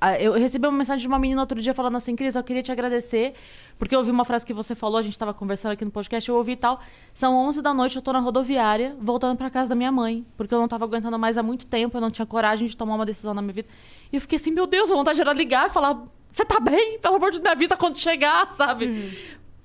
Ah, 0.00 0.18
Eu 0.18 0.32
recebi 0.32 0.66
uma 0.66 0.78
mensagem 0.78 1.02
de 1.02 1.06
uma 1.08 1.18
menina 1.18 1.40
outro 1.42 1.60
dia 1.60 1.74
falando 1.74 1.96
assim, 1.96 2.16
Cris, 2.16 2.34
eu 2.34 2.42
queria 2.42 2.62
te 2.62 2.72
agradecer, 2.72 3.34
porque 3.78 3.94
eu 3.94 3.98
ouvi 3.98 4.10
uma 4.10 4.24
frase 4.24 4.46
que 4.46 4.54
você 4.54 4.74
falou, 4.74 4.96
a 4.96 5.02
gente 5.02 5.18
tava 5.18 5.34
conversando 5.34 5.72
aqui 5.72 5.84
no 5.84 5.90
podcast, 5.90 6.26
eu 6.26 6.36
ouvi 6.36 6.52
e 6.52 6.56
tal. 6.56 6.80
São 7.12 7.36
11 7.36 7.60
da 7.60 7.74
noite, 7.74 7.96
eu 7.96 8.02
tô 8.02 8.10
na 8.12 8.18
rodoviária, 8.18 8.96
voltando 8.98 9.36
pra 9.36 9.50
casa 9.50 9.68
da 9.68 9.74
minha 9.74 9.92
mãe, 9.92 10.24
porque 10.38 10.54
eu 10.54 10.58
não 10.58 10.68
tava 10.68 10.84
aguentando 10.86 11.18
mais 11.18 11.36
há 11.36 11.42
muito 11.42 11.66
tempo, 11.66 11.96
eu 11.96 12.00
não 12.00 12.10
tinha 12.10 12.24
coragem 12.24 12.66
de 12.66 12.74
tomar 12.76 12.94
uma 12.94 13.04
decisão 13.04 13.34
na 13.34 13.42
minha 13.42 13.52
vida. 13.52 13.68
E 14.10 14.16
eu 14.16 14.20
fiquei 14.22 14.36
assim, 14.36 14.50
meu 14.50 14.66
Deus, 14.66 14.90
a 14.90 14.94
vontade 14.94 15.20
era 15.20 15.32
ligar 15.34 15.66
e 15.68 15.70
falar, 15.70 16.02
você 16.32 16.44
tá 16.46 16.58
bem? 16.60 16.98
Pelo 16.98 17.16
amor 17.16 17.30
de 17.30 17.38
Deus, 17.38 17.44
me 17.44 17.50
avisa 17.50 17.76
quando 17.76 17.98
chegar, 17.98 18.52
sabe? 18.56 19.12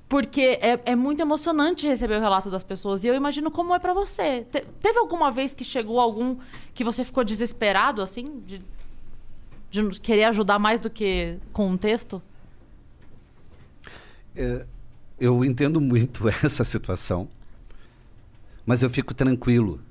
Porque 0.08 0.60
é, 0.62 0.80
é 0.86 0.96
muito 0.96 1.20
emocionante 1.22 1.88
receber 1.88 2.18
o 2.18 2.22
relato 2.22 2.50
das 2.50 2.62
pessoas. 2.64 3.04
E 3.04 3.08
eu 3.08 3.16
imagino 3.16 3.50
como 3.50 3.74
é 3.74 3.80
pra 3.80 3.92
você. 3.94 4.46
Te- 4.52 4.64
teve 4.80 5.00
alguma 5.00 5.32
vez 5.32 5.54
que 5.56 5.64
chegou 5.64 6.00
algum 6.00 6.36
que 6.76 6.84
você 6.84 7.04
ficou 7.04 7.24
desesperado, 7.24 8.02
assim? 8.04 8.42
De, 8.46 8.62
de 9.84 10.00
querer 10.00 10.26
ajudar 10.26 10.60
mais 10.60 10.80
do 10.80 10.90
que 10.90 11.38
com 11.52 11.70
um 11.70 11.78
texto? 11.78 12.22
É, 14.36 14.66
eu 15.20 15.46
entendo 15.46 15.80
muito 15.80 16.28
essa 16.44 16.64
situação, 16.64 17.28
mas 18.66 18.82
eu 18.82 18.90
fico 18.90 19.14
tranquilo. 19.14 19.82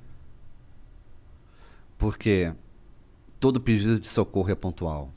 Porque 1.96 2.52
todo 3.38 3.60
pedido 3.60 4.00
de 4.00 4.08
socorro 4.08 4.50
é 4.50 4.54
pontual. 4.54 5.12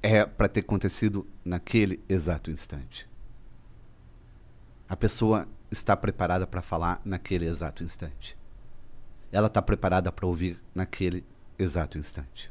É 0.00 0.24
para 0.24 0.48
ter 0.48 0.60
acontecido 0.60 1.26
naquele 1.44 2.00
exato 2.08 2.50
instante. 2.50 3.08
A 4.88 4.96
pessoa 4.96 5.48
está 5.70 5.96
preparada 5.96 6.46
para 6.46 6.62
falar 6.62 7.00
naquele 7.04 7.46
exato 7.46 7.82
instante. 7.82 8.36
Ela 9.30 9.48
está 9.48 9.60
preparada 9.60 10.10
para 10.12 10.26
ouvir 10.26 10.60
naquele 10.74 11.24
exato 11.58 11.98
instante. 11.98 12.50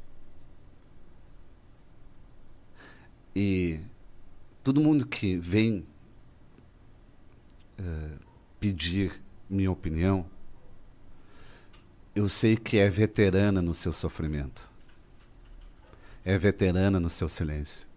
E 3.35 3.79
todo 4.63 4.81
mundo 4.81 5.05
que 5.05 5.37
vem 5.37 5.85
uh, 7.79 8.19
pedir 8.59 9.21
minha 9.49 9.71
opinião, 9.71 10.25
eu 12.15 12.27
sei 12.27 12.57
que 12.57 12.77
é 12.77 12.89
veterana 12.89 13.61
no 13.61 13.73
seu 13.73 13.93
sofrimento. 13.93 14.69
É 16.25 16.37
veterana 16.37 16.99
no 16.99 17.09
seu 17.09 17.29
silêncio. 17.29 17.87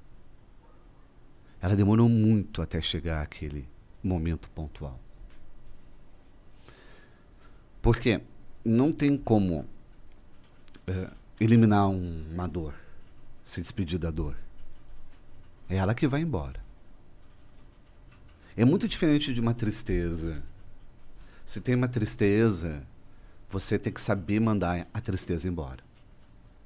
Ela 1.60 1.74
demorou 1.74 2.08
muito 2.08 2.62
até 2.62 2.80
chegar 2.80 3.22
àquele 3.22 3.68
momento 4.02 4.48
pontual. 4.50 5.00
Porque 7.82 8.20
não 8.64 8.92
tem 8.92 9.16
como 9.16 9.66
uh, 10.90 11.14
eliminar 11.40 11.88
um, 11.88 12.24
uma 12.32 12.46
dor, 12.46 12.74
se 13.42 13.60
despedir 13.60 13.98
da 13.98 14.10
dor. 14.10 14.36
É 15.68 15.76
ela 15.76 15.94
que 15.94 16.08
vai 16.08 16.20
embora. 16.20 16.60
É 18.56 18.64
muito 18.64 18.88
diferente 18.88 19.32
de 19.32 19.40
uma 19.40 19.54
tristeza. 19.54 20.42
Se 21.46 21.60
tem 21.60 21.74
uma 21.74 21.88
tristeza, 21.88 22.82
você 23.48 23.78
tem 23.78 23.92
que 23.92 24.00
saber 24.00 24.40
mandar 24.40 24.86
a 24.92 25.00
tristeza 25.00 25.48
embora. 25.48 25.82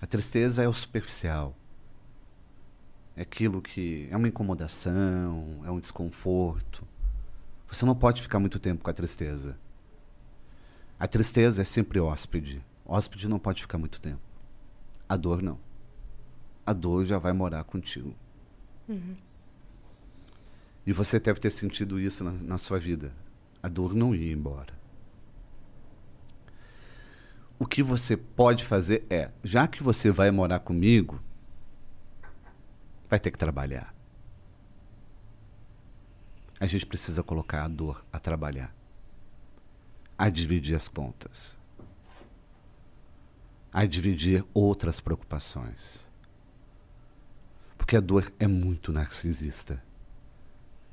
A 0.01 0.07
tristeza 0.07 0.62
é 0.62 0.68
o 0.68 0.72
superficial. 0.72 1.55
É 3.16 3.22
aquilo 3.22 3.62
que 3.62 4.09
é 4.11 4.16
uma 4.16 4.27
incomodação, 4.27 5.62
é 5.64 5.70
um 5.70 5.79
desconforto. 5.79 6.87
Você 7.68 7.87
não 7.87 7.95
pode 7.95 8.22
ficar 8.22 8.39
muito 8.39 8.59
tempo 8.59 8.83
com 8.83 8.91
a 8.91 8.95
tristeza. 8.95 9.57
A 10.99 11.07
tristeza 11.07 11.62
é 11.62 11.64
sempre 11.64 12.01
hóspede. 12.01 12.62
Hóspede 12.85 13.28
não 13.28 13.39
pode 13.39 13.62
ficar 13.62 13.78
muito 13.78 14.01
tempo. 14.01 14.20
A 15.09 15.16
dor 15.16 15.43
não. 15.43 15.59
A 16.66 16.72
dor 16.72 17.05
já 17.05 17.18
vai 17.18 17.32
morar 17.32 17.64
contigo. 17.64 18.14
Uhum. 18.89 19.16
E 20.87 20.93
você 20.93 21.18
deve 21.18 21.41
ter 21.41 21.51
sentido 21.51 21.99
isso 21.99 22.22
na, 22.22 22.32
na 22.32 22.59
sua 22.59 22.78
vida. 22.78 23.12
A 23.62 23.68
dor 23.68 23.95
não 23.95 24.14
ia 24.14 24.32
embora. 24.32 24.74
O 27.59 27.66
que 27.66 27.82
você 27.82 28.16
pode 28.16 28.64
fazer 28.64 29.07
é, 29.09 29.30
já 29.43 29.66
que 29.66 29.82
você 29.82 30.11
vai 30.11 30.30
morar 30.30 30.61
comigo, 30.61 31.22
vai 33.09 33.18
ter 33.18 33.30
que 33.30 33.39
trabalhar. 33.39 33.95
A 36.61 36.66
gente 36.66 36.85
precisa 36.85 37.22
colocar 37.22 37.64
a 37.64 37.68
dor 37.68 38.05
a 38.12 38.18
trabalhar, 38.18 38.74
a 40.18 40.28
dividir 40.28 40.74
as 40.74 40.89
contas, 40.89 41.59
a 43.75 43.85
dividir 43.85 44.45
outras 44.55 45.01
preocupações. 45.01 46.07
Porque 47.77 47.97
a 47.97 48.01
dor 48.01 48.33
é 48.39 48.47
muito 48.47 48.93
narcisista. 48.93 49.83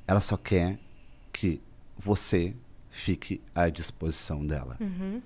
Ela 0.08 0.20
só 0.20 0.36
quer 0.36 0.80
que 1.32 1.62
você 1.96 2.56
fique 2.90 3.40
à 3.54 3.70
disposição 3.70 4.44
dela. 4.44 4.78
Uhum. 4.82 5.22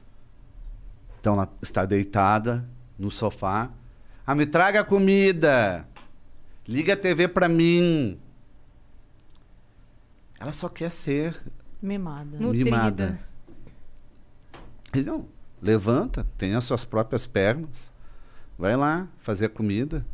Então 1.17 1.33
ela 1.35 1.51
está 1.61 1.85
deitada 1.85 2.67
no 2.99 3.09
sofá. 3.09 3.71
Ah, 4.27 4.35
me 4.35 4.45
traga 4.45 4.83
comida. 4.83 5.87
Liga 6.67 6.91
a 6.93 6.97
TV 6.97 7.29
para 7.29 7.47
mim. 7.47 8.19
Ela 10.37 10.51
só 10.51 10.67
quer 10.67 10.91
ser 10.91 11.41
mimada. 11.81 12.37
Mimada. 12.37 13.19
Não, 15.05 15.25
levanta, 15.65 16.23
tem 16.37 16.53
as 16.53 16.63
suas 16.63 16.85
próprias 16.85 17.25
pernas. 17.25 17.91
Vai 18.57 18.77
lá 18.77 19.07
fazer 19.17 19.45
a 19.45 19.49
comida. 19.49 20.05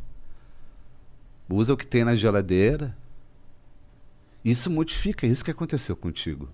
Usa 1.48 1.74
o 1.74 1.76
que 1.76 1.86
tem 1.86 2.04
na 2.04 2.16
geladeira. 2.16 2.96
Isso 4.42 4.70
modifica, 4.70 5.26
é 5.26 5.30
isso 5.30 5.44
que 5.44 5.50
aconteceu 5.50 5.94
contigo. 5.94 6.48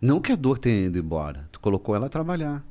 Não 0.00 0.20
que 0.20 0.30
a 0.30 0.36
dor 0.36 0.58
tenha 0.58 0.86
ido 0.86 0.98
embora. 0.98 1.48
Tu 1.50 1.58
colocou 1.58 1.96
ela 1.96 2.06
a 2.06 2.08
trabalhar. 2.08 2.64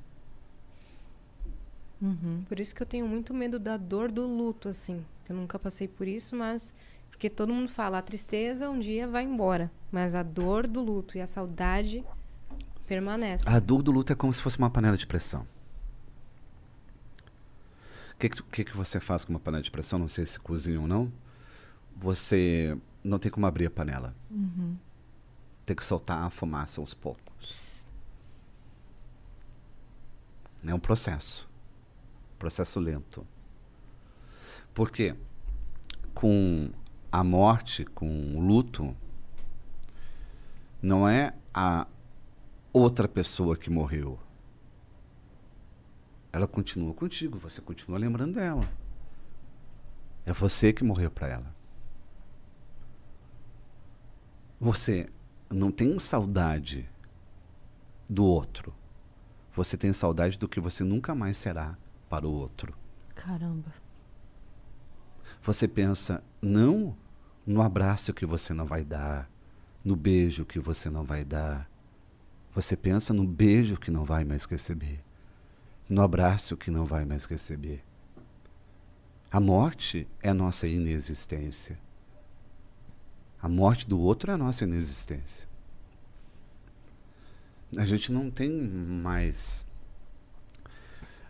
Uhum. 2.01 2.43
Por 2.47 2.57
isso 2.57 2.73
que 2.73 2.81
eu 2.81 2.87
tenho 2.87 3.05
muito 3.05 3.33
medo 3.33 3.59
da 3.59 3.75
dor 3.75 4.09
do 4.09 4.25
luto, 4.25 4.69
assim. 4.69 5.03
Eu 5.27 5.35
nunca 5.35 5.59
passei 5.59 5.87
por 5.87 6.07
isso, 6.07 6.33
mas. 6.33 6.73
Porque 7.09 7.29
todo 7.29 7.53
mundo 7.53 7.67
fala, 7.67 7.97
a 7.97 8.01
tristeza 8.01 8.69
um 8.69 8.79
dia 8.79 9.05
vai 9.05 9.23
embora. 9.23 9.69
Mas 9.91 10.15
a 10.15 10.23
dor 10.23 10.65
do 10.65 10.79
luto 10.79 11.17
e 11.17 11.21
a 11.21 11.27
saudade 11.27 12.05
permanece. 12.87 13.47
A 13.47 13.59
dor 13.59 13.83
do 13.83 13.91
luto 13.91 14.13
é 14.13 14.15
como 14.15 14.33
se 14.33 14.41
fosse 14.41 14.57
uma 14.57 14.69
panela 14.69 14.97
de 14.97 15.05
pressão. 15.05 15.45
O 18.13 18.19
que, 18.19 18.29
que, 18.29 18.65
que 18.65 18.75
você 18.75 18.99
faz 18.99 19.23
com 19.23 19.33
uma 19.33 19.39
panela 19.39 19.61
de 19.61 19.69
pressão? 19.69 19.99
Não 19.99 20.07
sei 20.07 20.25
se 20.25 20.39
cozinha 20.39 20.79
ou 20.79 20.87
não. 20.87 21.11
Você 21.95 22.75
não 23.03 23.19
tem 23.19 23.31
como 23.31 23.45
abrir 23.45 23.67
a 23.67 23.69
panela. 23.69 24.15
Uhum. 24.31 24.75
Tem 25.65 25.75
que 25.75 25.85
soltar 25.85 26.23
a 26.23 26.29
fumaça 26.29 26.81
aos 26.81 26.93
poucos. 26.93 27.85
É 30.65 30.73
um 30.73 30.79
processo. 30.79 31.47
Processo 32.39 32.79
lento. 32.79 33.25
Porque 34.73 35.15
com 36.13 36.71
a 37.11 37.23
morte, 37.23 37.85
com 37.85 38.35
o 38.35 38.39
luto, 38.39 38.95
não 40.81 41.07
é 41.07 41.33
a 41.53 41.85
outra 42.71 43.07
pessoa 43.07 43.55
que 43.55 43.69
morreu. 43.69 44.19
Ela 46.31 46.47
continua 46.47 46.93
contigo, 46.93 47.37
você 47.37 47.61
continua 47.61 47.97
lembrando 47.97 48.35
dela. 48.35 48.69
É 50.25 50.33
você 50.33 50.73
que 50.73 50.83
morreu 50.83 51.09
para 51.09 51.27
ela. 51.27 51.55
Você 54.59 55.09
não 55.49 55.71
tem 55.71 55.97
saudade 55.97 56.89
do 58.09 58.25
outro. 58.25 58.73
Você 59.55 59.77
tem 59.77 59.91
saudade 59.93 60.37
do 60.37 60.47
que 60.47 60.59
você 60.59 60.83
nunca 60.83 61.15
mais 61.15 61.37
será 61.37 61.77
para 62.09 62.27
o 62.27 62.31
outro. 62.31 62.75
Caramba. 63.15 63.73
Você 65.41 65.67
pensa 65.67 66.23
não 66.41 66.95
no 67.45 67.61
abraço 67.61 68.13
que 68.13 68.25
você 68.25 68.53
não 68.53 68.65
vai 68.65 68.83
dar, 68.83 69.29
no 69.83 69.95
beijo 69.95 70.45
que 70.45 70.59
você 70.59 70.89
não 70.89 71.03
vai 71.03 71.23
dar. 71.23 71.69
Você 72.57 72.75
pensa 72.75 73.13
no 73.13 73.23
beijo 73.23 73.77
que 73.77 73.91
não 73.91 74.03
vai 74.03 74.23
mais 74.23 74.45
receber, 74.45 74.99
no 75.87 76.01
abraço 76.01 76.57
que 76.57 76.71
não 76.71 76.87
vai 76.87 77.05
mais 77.05 77.23
receber. 77.25 77.83
A 79.31 79.39
morte 79.39 80.07
é 80.23 80.29
a 80.29 80.33
nossa 80.33 80.67
inexistência. 80.67 81.77
A 83.39 83.47
morte 83.47 83.87
do 83.87 83.99
outro 83.99 84.31
é 84.31 84.33
a 84.33 84.37
nossa 84.39 84.63
inexistência. 84.63 85.47
A 87.77 87.85
gente 87.85 88.11
não 88.11 88.31
tem 88.31 88.49
mais 88.49 89.63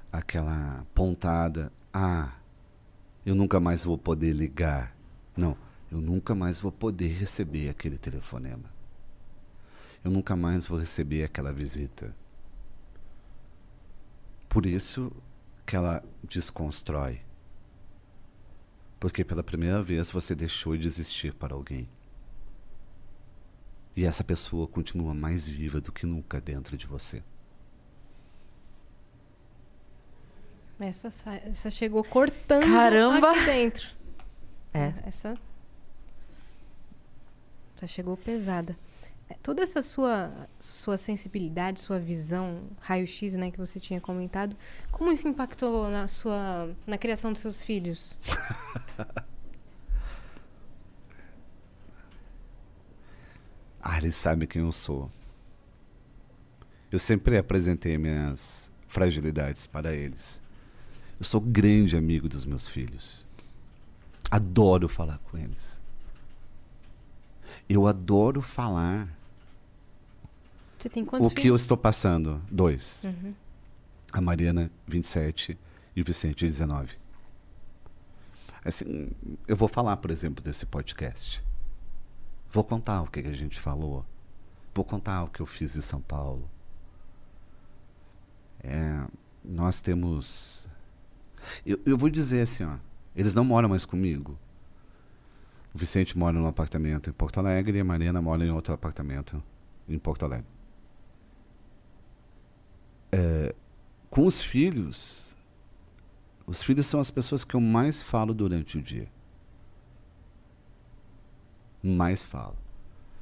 aquela 0.09 0.87
pontada, 0.95 1.73
ah, 1.93 2.35
eu 3.25 3.35
nunca 3.35 3.59
mais 3.59 3.83
vou 3.83 3.97
poder 3.97 4.31
ligar. 4.31 4.95
Não, 5.35 5.57
eu 5.91 5.99
nunca 5.99 6.33
mais 6.33 6.61
vou 6.61 6.71
poder 6.71 7.09
receber 7.09 7.67
aquele 7.67 7.97
telefonema. 7.97 8.76
Eu 10.07 10.11
nunca 10.11 10.37
mais 10.37 10.65
vou 10.65 10.79
receber 10.79 11.25
aquela 11.25 11.51
visita. 11.51 12.15
Por 14.47 14.65
isso 14.65 15.11
que 15.65 15.75
ela 15.75 16.01
desconstrói. 16.23 17.19
Porque 19.01 19.25
pela 19.25 19.43
primeira 19.43 19.83
vez 19.83 20.09
você 20.09 20.33
deixou 20.33 20.77
de 20.77 20.87
existir 20.87 21.33
para 21.33 21.53
alguém. 21.53 21.89
E 23.97 24.05
essa 24.05 24.23
pessoa 24.23 24.65
continua 24.65 25.13
mais 25.13 25.49
viva 25.49 25.81
do 25.81 25.91
que 25.91 26.05
nunca 26.05 26.39
dentro 26.39 26.77
de 26.77 26.87
você. 26.87 27.21
Essa, 30.79 31.09
essa 31.35 31.69
chegou 31.69 32.01
cortando 32.01 32.63
Caramba. 32.63 33.31
aqui 33.31 33.45
dentro. 33.45 33.89
É. 34.73 34.93
Essa. 35.05 35.37
Já 37.75 37.87
chegou 37.87 38.15
pesada. 38.15 38.86
É, 39.29 39.33
toda 39.35 39.61
essa 39.61 39.81
sua, 39.81 40.31
sua 40.59 40.97
sensibilidade, 40.97 41.79
sua 41.81 41.99
visão, 41.99 42.63
raio-x, 42.79 43.33
né, 43.33 43.51
que 43.51 43.57
você 43.57 43.79
tinha 43.79 43.99
comentado, 43.99 44.55
como 44.91 45.11
isso 45.11 45.27
impactou 45.27 45.89
na 45.89 46.07
sua 46.07 46.69
na 46.85 46.97
criação 46.97 47.33
dos 47.33 47.41
seus 47.41 47.63
filhos? 47.63 48.17
Ah, 53.89 53.99
eles 53.99 54.17
sabem 54.17 54.45
quem 54.45 54.61
eu 54.61 54.71
sou. 54.73 55.09
Eu 56.91 56.99
sempre 56.99 57.37
apresentei 57.37 57.97
minhas 57.97 58.69
fragilidades 58.85 59.65
para 59.65 59.93
eles. 59.95 60.43
Eu 61.17 61.25
sou 61.25 61.39
grande 61.39 61.95
amigo 61.95 62.27
dos 62.27 62.43
meus 62.43 62.67
filhos. 62.67 63.25
Adoro 64.29 64.89
falar 64.89 65.19
com 65.19 65.37
eles. 65.37 65.81
Eu 67.69 67.87
adoro 67.87 68.41
falar 68.41 69.16
Você 70.77 70.89
tem 70.89 71.03
quantos 71.03 71.31
o 71.31 71.33
que 71.33 71.41
eu 71.41 71.43
filhos? 71.43 71.61
estou 71.61 71.77
passando. 71.77 72.41
Dois. 72.51 73.03
Uhum. 73.05 73.33
A 74.11 74.21
Mariana, 74.21 74.71
27, 74.87 75.57
e 75.95 76.01
o 76.01 76.03
Vicente, 76.03 76.45
19. 76.45 76.97
Assim, 78.63 79.09
eu 79.47 79.55
vou 79.55 79.67
falar, 79.67 79.97
por 79.97 80.11
exemplo, 80.11 80.43
desse 80.43 80.65
podcast. 80.65 81.43
Vou 82.51 82.63
contar 82.63 83.01
o 83.01 83.07
que 83.07 83.21
que 83.21 83.27
a 83.27 83.33
gente 83.33 83.59
falou. 83.59 84.05
Vou 84.73 84.85
contar 84.85 85.23
o 85.23 85.27
que 85.27 85.39
eu 85.39 85.45
fiz 85.45 85.75
em 85.75 85.81
São 85.81 85.99
Paulo. 86.01 86.47
É, 88.63 89.05
nós 89.43 89.81
temos. 89.81 90.67
Eu, 91.65 91.79
eu 91.85 91.97
vou 91.97 92.09
dizer 92.09 92.41
assim, 92.41 92.63
ó. 92.63 92.75
Eles 93.15 93.33
não 93.33 93.43
moram 93.43 93.69
mais 93.69 93.85
comigo. 93.85 94.37
O 95.73 95.77
Vicente 95.77 96.17
mora 96.17 96.37
num 96.37 96.47
apartamento 96.47 97.09
em 97.09 97.13
Porto 97.13 97.39
Alegre 97.39 97.77
e 97.77 97.81
a 97.81 97.83
Mariana 97.83 98.21
mora 98.21 98.45
em 98.45 98.51
outro 98.51 98.73
apartamento 98.73 99.41
em 99.87 99.97
Porto 99.97 100.25
Alegre. 100.25 100.56
É, 103.19 103.55
com 104.09 104.25
os 104.27 104.39
filhos, 104.41 105.35
os 106.45 106.61
filhos 106.61 106.85
são 106.85 106.99
as 106.99 107.09
pessoas 107.09 107.43
que 107.43 107.55
eu 107.55 107.59
mais 107.61 108.01
falo 108.03 108.31
durante 108.33 108.77
o 108.77 108.81
dia. 108.81 109.07
Mais 111.81 112.23
falo. 112.23 112.55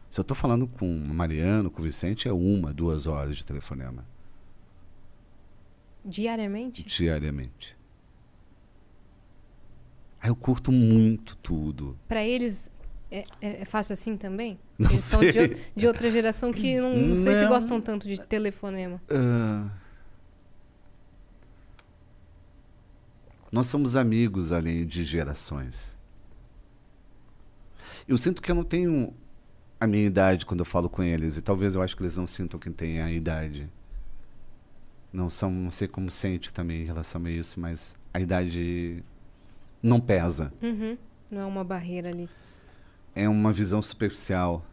Se 0.10 0.20
eu 0.20 0.22
estou 0.22 0.36
falando 0.36 0.68
com 0.68 0.86
o 0.88 1.14
Mariano, 1.14 1.70
com 1.70 1.82
o 1.82 1.86
Vicente, 1.86 2.28
é 2.28 2.34
uma, 2.34 2.74
duas 2.74 3.06
horas 3.08 3.36
de 3.38 3.46
telefonema 3.46 4.06
Diariamente? 6.04 6.84
diariamente. 6.84 7.76
Aí 10.22 10.30
eu 10.30 10.36
curto 10.36 10.72
muito 10.72 11.36
tudo. 11.38 11.98
Pra 12.08 12.24
eles 12.24 12.70
é, 13.12 13.26
é- 13.41 13.62
é 13.62 13.66
fácil 13.66 13.93
assim 13.93 14.16
também? 14.18 14.60
Não 14.78 14.89
eles 14.91 15.04
são 15.04 15.20
de, 15.20 15.32
sei. 15.34 15.62
de 15.76 15.88
outra 15.88 16.10
geração 16.12 16.52
que 16.52 16.80
não, 16.80 16.96
não 16.96 17.16
sei 17.16 17.36
se 17.36 17.41
Não. 17.41 17.50
gostam 17.50 17.82
tanto 17.82 18.08
de 18.08 18.20
telefonema. 18.22 19.02
Ah, 19.10 19.70
nós 23.56 23.68
somos 23.68 23.95
amigos 23.95 24.51
além 24.51 24.86
de 24.86 25.06
gerações. 25.06 25.97
Eu 28.06 28.18
sinto 28.18 28.41
que 28.41 28.51
eu 28.51 28.56
não 28.56 28.66
tenho 28.66 29.14
a 29.80 29.88
minha 29.88 30.03
idade 30.03 30.45
quando 30.45 30.60
eu 30.60 30.66
falo 30.66 30.89
com 30.89 31.01
eles, 31.01 31.38
e 31.38 31.41
talvez 31.41 31.74
eu 31.74 31.82
acho 31.82 31.95
que 31.95 32.03
eles 32.03 32.18
não 32.18 32.28
sintam 32.28 32.60
que 32.60 32.70
têm 32.70 32.99
a 32.99 33.10
idade. 33.10 33.70
Não 35.12 35.30
são, 35.30 35.49
não 35.49 35.72
sei 35.72 35.88
como 35.88 36.12
sente 36.12 36.53
também 36.53 36.82
em 36.82 36.86
relação 36.86 37.24
a 37.24 37.32
isso, 37.32 37.58
mas 37.58 37.95
a 38.14 38.20
idade 38.20 39.01
não 39.82 40.01
pesa. 40.01 40.51
Uhum. 40.62 40.97
Não 41.32 41.41
é 41.43 41.45
uma 41.45 41.64
barreira 41.64 42.10
ali. 42.10 42.30
É 43.16 43.30
uma 43.30 43.53
visão 43.53 43.82
superficial 43.82 44.66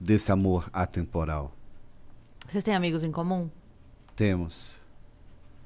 desse 0.00 0.32
amor 0.32 0.70
atemporal. 0.72 1.54
Vocês 2.48 2.64
têm 2.64 2.74
amigos 2.74 3.02
em 3.02 3.12
comum? 3.12 3.50
Temos. 4.16 4.87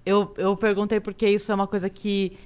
Eu, 0.05 0.33
eu 0.37 0.57
perguntei 0.57 1.01
porque 1.01 1.29
isso 1.29 1.51
é 1.53 1.55
uma 1.55 1.67
coisa 1.67 1.89
que 1.89 2.37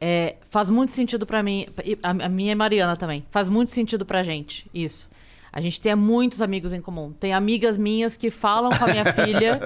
é, 0.00 0.36
faz 0.50 0.68
muito 0.68 0.92
sentido 0.92 1.26
pra 1.26 1.42
mim. 1.42 1.66
e 1.84 1.98
A, 2.02 2.10
a 2.10 2.28
minha 2.28 2.52
é 2.52 2.54
Mariana 2.54 2.96
também. 2.96 3.24
Faz 3.30 3.48
muito 3.48 3.70
sentido 3.70 4.04
pra 4.04 4.22
gente, 4.22 4.66
isso. 4.74 5.08
A 5.52 5.60
gente 5.62 5.80
tem 5.80 5.94
muitos 5.94 6.42
amigos 6.42 6.70
em 6.74 6.82
comum. 6.82 7.14
Tem 7.18 7.32
amigas 7.32 7.78
minhas 7.78 8.14
que 8.14 8.30
falam 8.30 8.70
com 8.72 8.84
a 8.84 8.88
minha 8.88 9.06
filha, 9.14 9.58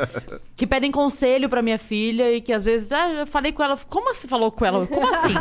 que 0.54 0.64
pedem 0.64 0.92
conselho 0.92 1.48
pra 1.48 1.60
minha 1.62 1.78
filha 1.78 2.30
e 2.32 2.40
que 2.40 2.52
às 2.52 2.64
vezes, 2.64 2.92
ah, 2.92 3.08
eu 3.10 3.26
falei 3.26 3.50
com 3.50 3.60
ela. 3.60 3.76
Como 3.88 4.14
você 4.14 4.28
falou 4.28 4.52
com 4.52 4.64
ela? 4.64 4.86
Como 4.86 5.04
assim? 5.12 5.34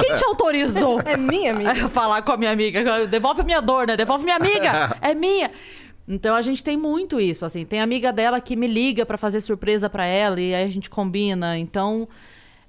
Quem 0.00 0.14
te 0.14 0.24
autorizou? 0.24 1.02
É 1.04 1.18
minha 1.18 1.50
amiga. 1.52 1.84
a 1.84 1.88
falar 1.90 2.22
com 2.22 2.32
a 2.32 2.36
minha 2.38 2.50
amiga. 2.50 3.06
Devolve 3.08 3.42
a 3.42 3.44
minha 3.44 3.60
dor, 3.60 3.86
né? 3.86 3.94
Devolve 3.94 4.24
minha 4.24 4.36
amiga. 4.36 4.96
É 5.02 5.14
minha. 5.14 5.50
Então 6.12 6.34
a 6.34 6.42
gente 6.42 6.64
tem 6.64 6.76
muito 6.76 7.20
isso, 7.20 7.44
assim. 7.44 7.64
Tem 7.64 7.80
amiga 7.80 8.12
dela 8.12 8.40
que 8.40 8.56
me 8.56 8.66
liga 8.66 9.06
pra 9.06 9.16
fazer 9.16 9.40
surpresa 9.40 9.88
pra 9.88 10.04
ela 10.04 10.40
e 10.40 10.52
aí 10.52 10.64
a 10.64 10.68
gente 10.68 10.90
combina. 10.90 11.56
Então, 11.56 12.08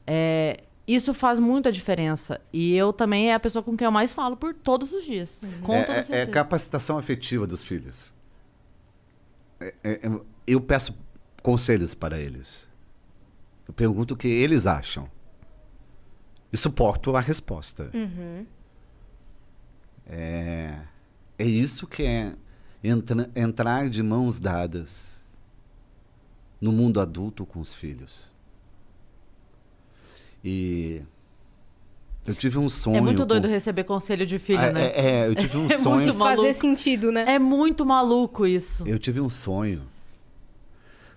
é, 0.06 0.64
isso 0.88 1.12
faz 1.12 1.40
muita 1.40 1.72
diferença. 1.72 2.40
E 2.54 2.76
eu 2.76 2.94
também 2.94 3.32
é 3.32 3.34
a 3.34 3.40
pessoa 3.40 3.64
com 3.64 3.76
quem 3.76 3.86
eu 3.86 3.92
mais 3.92 4.12
falo 4.12 4.38
por 4.38 4.54
todos 4.54 4.94
os 4.94 5.04
dias. 5.04 5.44
Com 5.64 5.74
é, 5.74 5.84
toda 5.84 6.16
é- 6.16 6.22
é 6.22 6.26
capacitação 6.28 7.00
afetiva 7.00 7.48
dos 7.48 7.64
filhos. 7.64 8.14
É- 9.60 9.74
é- 9.84 10.00
eu 10.46 10.62
peço 10.62 10.96
conselhos 11.42 11.96
para 11.96 12.20
eles. 12.20 12.70
Eu 13.68 13.74
pergunto 13.74 14.14
o 14.14 14.18
que 14.18 14.28
eles 14.28 14.68
acham. 14.68 15.10
E 16.54 16.58
suporto 16.58 17.16
a 17.16 17.22
resposta. 17.22 17.90
Uhum. 17.92 18.46
É, 20.06 20.76
é 21.40 21.46
isso 21.46 21.88
que 21.88 22.04
é 22.04 22.36
entra- 22.84 23.30
entrar 23.36 23.90
de 23.90 24.02
mãos 24.04 24.40
dadas 24.40 25.26
no 26.60 26.72
mundo 26.72 27.00
adulto 27.00 27.46
com 27.46 27.60
os 27.60 27.74
filhos. 27.74 28.32
E 30.44 31.02
eu 32.26 32.34
tive 32.36 32.58
um 32.58 32.70
sonho. 32.70 32.98
É 32.98 33.02
muito 33.02 33.26
doido 33.26 33.48
com- 33.48 33.54
receber 33.54 33.84
conselho 33.84 34.26
de 34.26 34.40
filho, 34.40 34.60
Ah, 34.60 34.72
né? 34.72 34.86
é, 34.88 35.06
é, 35.24 35.28
eu 35.28 35.36
tive 35.36 35.58
um 35.58 35.66
É 35.72 35.78
sonho. 35.78 35.96
muito 35.98 36.14
maluco. 36.14 36.42
Fazer 36.48 36.60
sentido, 36.60 37.12
né? 37.12 37.26
É 37.28 37.40
muito 37.40 37.86
maluco 37.86 38.46
isso. 38.46 38.84
Eu 38.88 38.98
tive 39.00 39.20
um 39.22 39.30
sonho. 39.30 39.84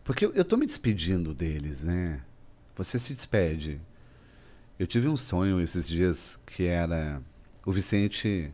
Porque 0.03 0.27
eu, 0.27 0.33
eu 0.35 0.45
tô 0.45 0.57
me 0.57 0.67
despedindo 0.67 1.33
deles, 1.33 1.83
né? 1.83 2.21
Você 2.77 2.99
se 2.99 3.12
despede. 3.15 3.81
Eu 4.79 4.87
tive 4.87 5.09
um 5.09 5.17
sonho 5.17 5.61
esses 5.61 5.87
dias 5.87 6.39
que 6.47 6.65
era. 6.67 7.23
O 7.65 7.73
Vicente 7.73 8.53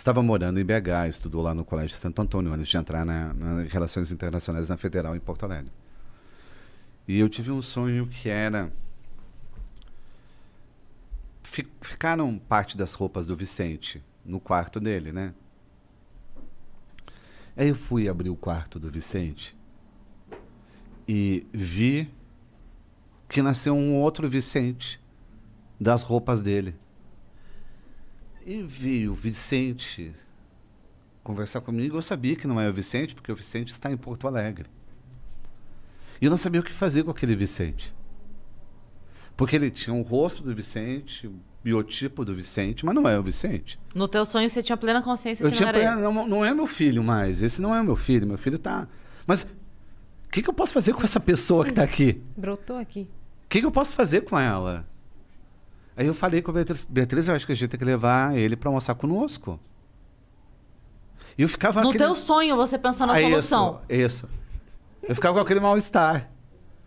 estava 0.00 0.22
morando 0.22 0.58
em 0.58 0.64
BH, 0.64 1.08
estudou 1.08 1.42
lá 1.42 1.54
no 1.54 1.62
Colégio 1.64 1.96
Santo 1.96 2.22
Antônio, 2.22 2.52
antes 2.52 2.68
de 2.68 2.76
entrar 2.76 3.04
na, 3.04 3.34
na 3.34 3.62
Relações 3.64 4.10
Internacionais 4.10 4.68
na 4.68 4.76
Federal 4.76 5.14
em 5.14 5.20
Porto 5.20 5.44
Alegre. 5.44 5.70
E 7.06 7.18
eu 7.18 7.28
tive 7.28 7.50
um 7.50 7.60
sonho 7.60 8.06
que 8.06 8.28
era. 8.28 8.72
Fi- 11.42 11.68
Ficaram 11.82 12.38
parte 12.38 12.76
das 12.78 12.94
roupas 12.94 13.26
do 13.26 13.36
Vicente 13.36 14.02
no 14.24 14.40
quarto 14.40 14.80
dele, 14.80 15.12
né? 15.12 15.34
Aí 17.56 17.68
eu 17.68 17.74
fui 17.74 18.08
abrir 18.08 18.30
o 18.30 18.36
quarto 18.36 18.78
do 18.78 18.90
Vicente 18.90 19.54
e 21.06 21.44
vi 21.52 22.08
que 23.28 23.42
nasceu 23.42 23.74
um 23.74 23.94
outro 23.94 24.28
Vicente 24.28 24.98
das 25.78 26.02
roupas 26.02 26.40
dele. 26.40 26.74
E 28.46 28.62
vi 28.62 29.08
o 29.08 29.14
Vicente 29.14 30.12
conversar 31.22 31.60
comigo. 31.60 31.96
Eu 31.96 32.02
sabia 32.02 32.34
que 32.36 32.46
não 32.46 32.60
era 32.60 32.70
o 32.70 32.74
Vicente, 32.74 33.14
porque 33.14 33.30
o 33.30 33.36
Vicente 33.36 33.70
está 33.72 33.90
em 33.90 33.96
Porto 33.96 34.26
Alegre. 34.26 34.66
E 36.20 36.24
eu 36.24 36.30
não 36.30 36.36
sabia 36.36 36.60
o 36.60 36.64
que 36.64 36.72
fazer 36.72 37.02
com 37.04 37.10
aquele 37.10 37.36
Vicente. 37.36 37.94
Porque 39.36 39.56
ele 39.56 39.70
tinha 39.70 39.94
o 39.94 40.02
rosto 40.02 40.42
do 40.42 40.54
Vicente, 40.54 41.26
o 41.26 41.34
biotipo 41.64 42.24
do 42.24 42.34
Vicente, 42.34 42.84
mas 42.84 42.94
não 42.94 43.08
é 43.08 43.18
o 43.18 43.22
Vicente. 43.22 43.78
No 43.94 44.06
teu 44.08 44.24
sonho 44.26 44.48
você 44.48 44.62
tinha 44.62 44.76
plena 44.76 45.00
consciência 45.02 45.44
Eu 45.44 45.50
que 45.50 45.56
tinha 45.56 45.72
não 45.72 45.78
era 45.78 45.92
plena- 45.96 46.08
ele. 46.08 46.14
não, 46.14 46.26
não 46.26 46.44
é 46.44 46.52
meu 46.54 46.66
filho 46.66 47.02
mais. 47.02 47.40
Esse 47.42 47.60
não 47.62 47.74
é 47.74 47.82
meu 47.82 47.96
filho. 47.96 48.26
Meu 48.26 48.36
filho 48.38 48.58
tá. 48.58 48.86
Mas 49.26 49.42
o 49.44 50.30
que, 50.30 50.42
que 50.42 50.48
eu 50.50 50.54
posso 50.54 50.72
fazer 50.74 50.92
com 50.94 51.02
essa 51.02 51.20
pessoa 51.20 51.64
que 51.64 51.72
tá 51.72 51.82
aqui? 51.82 52.20
Brotou 52.36 52.76
aqui. 52.76 53.08
O 53.44 53.48
que, 53.48 53.60
que 53.60 53.66
eu 53.66 53.72
posso 53.72 53.94
fazer 53.94 54.22
com 54.22 54.38
ela? 54.38 54.86
Aí 56.00 56.06
eu 56.06 56.14
falei 56.14 56.40
com 56.40 56.50
a 56.50 56.54
Beatriz, 56.54 56.86
Beatriz, 56.88 57.28
eu 57.28 57.34
acho 57.34 57.44
que 57.44 57.52
a 57.52 57.54
gente 57.54 57.68
tem 57.68 57.78
que 57.78 57.84
levar 57.84 58.34
ele 58.34 58.56
para 58.56 58.70
almoçar 58.70 58.94
conosco. 58.94 59.60
E 61.36 61.42
eu 61.42 61.48
ficava 61.48 61.82
No 61.82 61.90
aquele... 61.90 62.02
teu 62.02 62.14
sonho 62.14 62.56
você 62.56 62.78
pensa 62.78 63.04
na 63.04 63.12
Ah, 63.18 63.20
solução. 63.20 63.82
Isso, 63.86 64.24
isso. 64.24 64.28
Eu 65.02 65.14
ficava 65.14 65.34
com 65.34 65.40
aquele 65.44 65.60
mal-estar. 65.60 66.30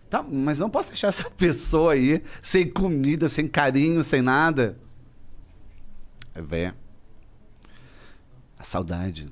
Tá, 0.09 0.23
mas 0.23 0.57
não 0.57 0.67
posso 0.67 0.87
deixar 0.89 1.09
essa 1.09 1.29
pessoa 1.37 1.93
aí 1.93 2.23
sem 2.41 2.67
comida, 2.67 3.27
sem 3.27 3.47
carinho, 3.47 4.03
sem 4.03 4.19
nada. 4.19 4.79
Vem 6.33 6.73
a 8.57 8.63
saudade. 8.63 9.31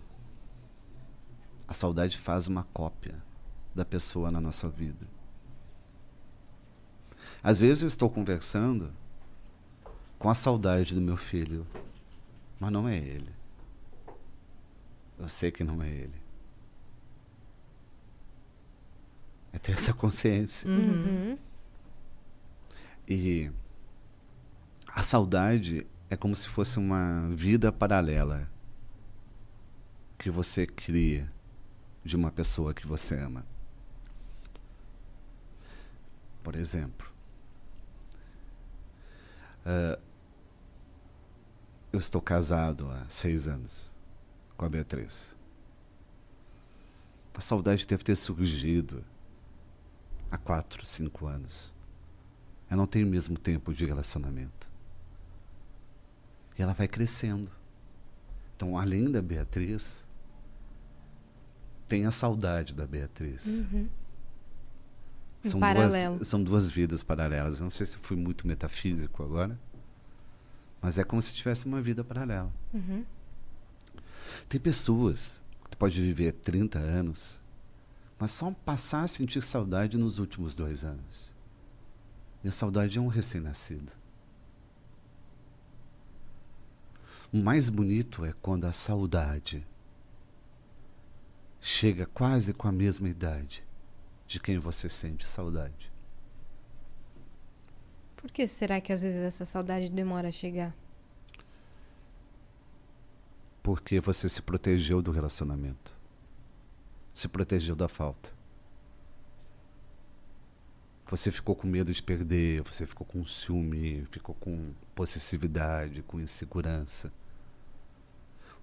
A 1.67 1.73
saudade 1.73 2.19
faz 2.19 2.47
uma 2.47 2.67
cópia 2.71 3.15
da 3.73 3.83
pessoa 3.83 4.29
na 4.29 4.39
nossa 4.39 4.69
vida. 4.69 5.07
Às 7.41 7.59
vezes 7.59 7.81
eu 7.81 7.87
estou 7.87 8.11
conversando 8.11 8.93
com 10.21 10.29
a 10.29 10.35
saudade 10.35 10.93
do 10.93 11.01
meu 11.01 11.17
filho, 11.17 11.65
mas 12.59 12.71
não 12.71 12.87
é 12.87 12.95
ele. 12.95 13.33
Eu 15.17 15.27
sei 15.27 15.51
que 15.51 15.63
não 15.63 15.81
é 15.81 15.89
ele. 15.89 16.21
É 19.51 19.57
ter 19.57 19.71
essa 19.71 19.93
consciência. 19.93 20.69
Uhum. 20.69 21.37
E 23.09 23.51
a 24.87 25.01
saudade 25.01 25.87
é 26.09 26.15
como 26.15 26.35
se 26.35 26.47
fosse 26.47 26.77
uma 26.77 27.27
vida 27.31 27.71
paralela 27.71 28.47
que 30.19 30.29
você 30.29 30.67
cria 30.67 31.31
de 32.05 32.15
uma 32.15 32.31
pessoa 32.31 32.73
que 32.73 32.85
você 32.85 33.15
ama. 33.15 33.43
por 36.43 36.55
exemplo. 36.55 37.09
Ah, 39.65 39.97
eu 41.91 41.99
estou 41.99 42.21
casado 42.21 42.89
há 42.89 43.05
seis 43.09 43.47
anos 43.47 43.93
com 44.55 44.65
a 44.65 44.69
Beatriz. 44.69 45.35
A 47.33 47.41
saudade 47.41 47.87
deve 47.87 48.03
ter 48.03 48.15
surgido 48.15 49.03
há 50.29 50.37
quatro, 50.37 50.85
cinco 50.85 51.25
anos. 51.25 51.73
Eu 52.69 52.77
não 52.77 52.85
tenho 52.85 53.07
o 53.07 53.09
mesmo 53.09 53.37
tempo 53.37 53.73
de 53.73 53.85
relacionamento. 53.85 54.69
E 56.57 56.61
ela 56.61 56.73
vai 56.73 56.87
crescendo. 56.87 57.51
Então, 58.55 58.77
além 58.77 59.11
da 59.11 59.21
Beatriz, 59.21 60.05
tem 61.87 62.05
a 62.05 62.11
saudade 62.11 62.75
da 62.75 62.85
Beatriz. 62.85 63.65
Uhum. 63.71 63.89
São 65.41 65.59
paralelo. 65.59 66.17
duas, 66.17 66.27
são 66.27 66.43
duas 66.43 66.69
vidas 66.69 67.01
paralelas. 67.01 67.59
Eu 67.59 67.63
não 67.63 67.71
sei 67.71 67.85
se 67.85 67.97
eu 67.97 68.03
fui 68.03 68.15
muito 68.15 68.45
metafísico 68.47 69.23
agora, 69.23 69.59
mas 70.81 70.97
é 70.97 71.03
como 71.03 71.21
se 71.21 71.31
tivesse 71.33 71.65
uma 71.65 71.81
vida 71.81 72.03
paralela. 72.03 72.51
Uhum. 72.73 73.05
Tem 74.49 74.59
pessoas 74.59 75.41
que 75.63 75.69
tu 75.69 75.77
pode 75.77 76.01
viver 76.01 76.31
30 76.33 76.79
anos, 76.79 77.39
mas 78.17 78.31
só 78.31 78.51
passar 78.51 79.03
a 79.03 79.07
sentir 79.07 79.43
saudade 79.43 79.97
nos 79.97 80.17
últimos 80.17 80.55
dois 80.55 80.83
anos. 80.83 81.33
E 82.43 82.47
a 82.47 82.51
saudade 82.51 82.97
é 82.97 83.01
um 83.01 83.07
recém-nascido. 83.07 83.91
O 87.31 87.37
mais 87.37 87.69
bonito 87.69 88.25
é 88.25 88.33
quando 88.41 88.65
a 88.65 88.73
saudade 88.73 89.65
chega 91.61 92.05
quase 92.07 92.53
com 92.53 92.67
a 92.67 92.71
mesma 92.71 93.07
idade 93.07 93.63
de 94.27 94.39
quem 94.39 94.57
você 94.57 94.89
sente 94.89 95.27
saudade. 95.27 95.90
Por 98.21 98.29
que 98.31 98.47
será 98.47 98.79
que 98.79 98.93
às 98.93 99.01
vezes 99.01 99.23
essa 99.23 99.45
saudade 99.45 99.89
demora 99.89 100.27
a 100.27 100.31
chegar? 100.31 100.75
Porque 103.63 103.99
você 103.99 104.29
se 104.29 104.41
protegeu 104.41 105.01
do 105.01 105.11
relacionamento. 105.11 105.97
Se 107.13 107.27
protegeu 107.27 107.75
da 107.75 107.87
falta. 107.87 108.31
Você 111.07 111.31
ficou 111.31 111.55
com 111.55 111.67
medo 111.67 111.91
de 111.91 112.01
perder, 112.01 112.61
você 112.61 112.85
ficou 112.85 113.05
com 113.05 113.25
ciúme, 113.25 114.05
ficou 114.11 114.33
com 114.35 114.71
possessividade, 114.95 116.01
com 116.03 116.21
insegurança. 116.21 117.11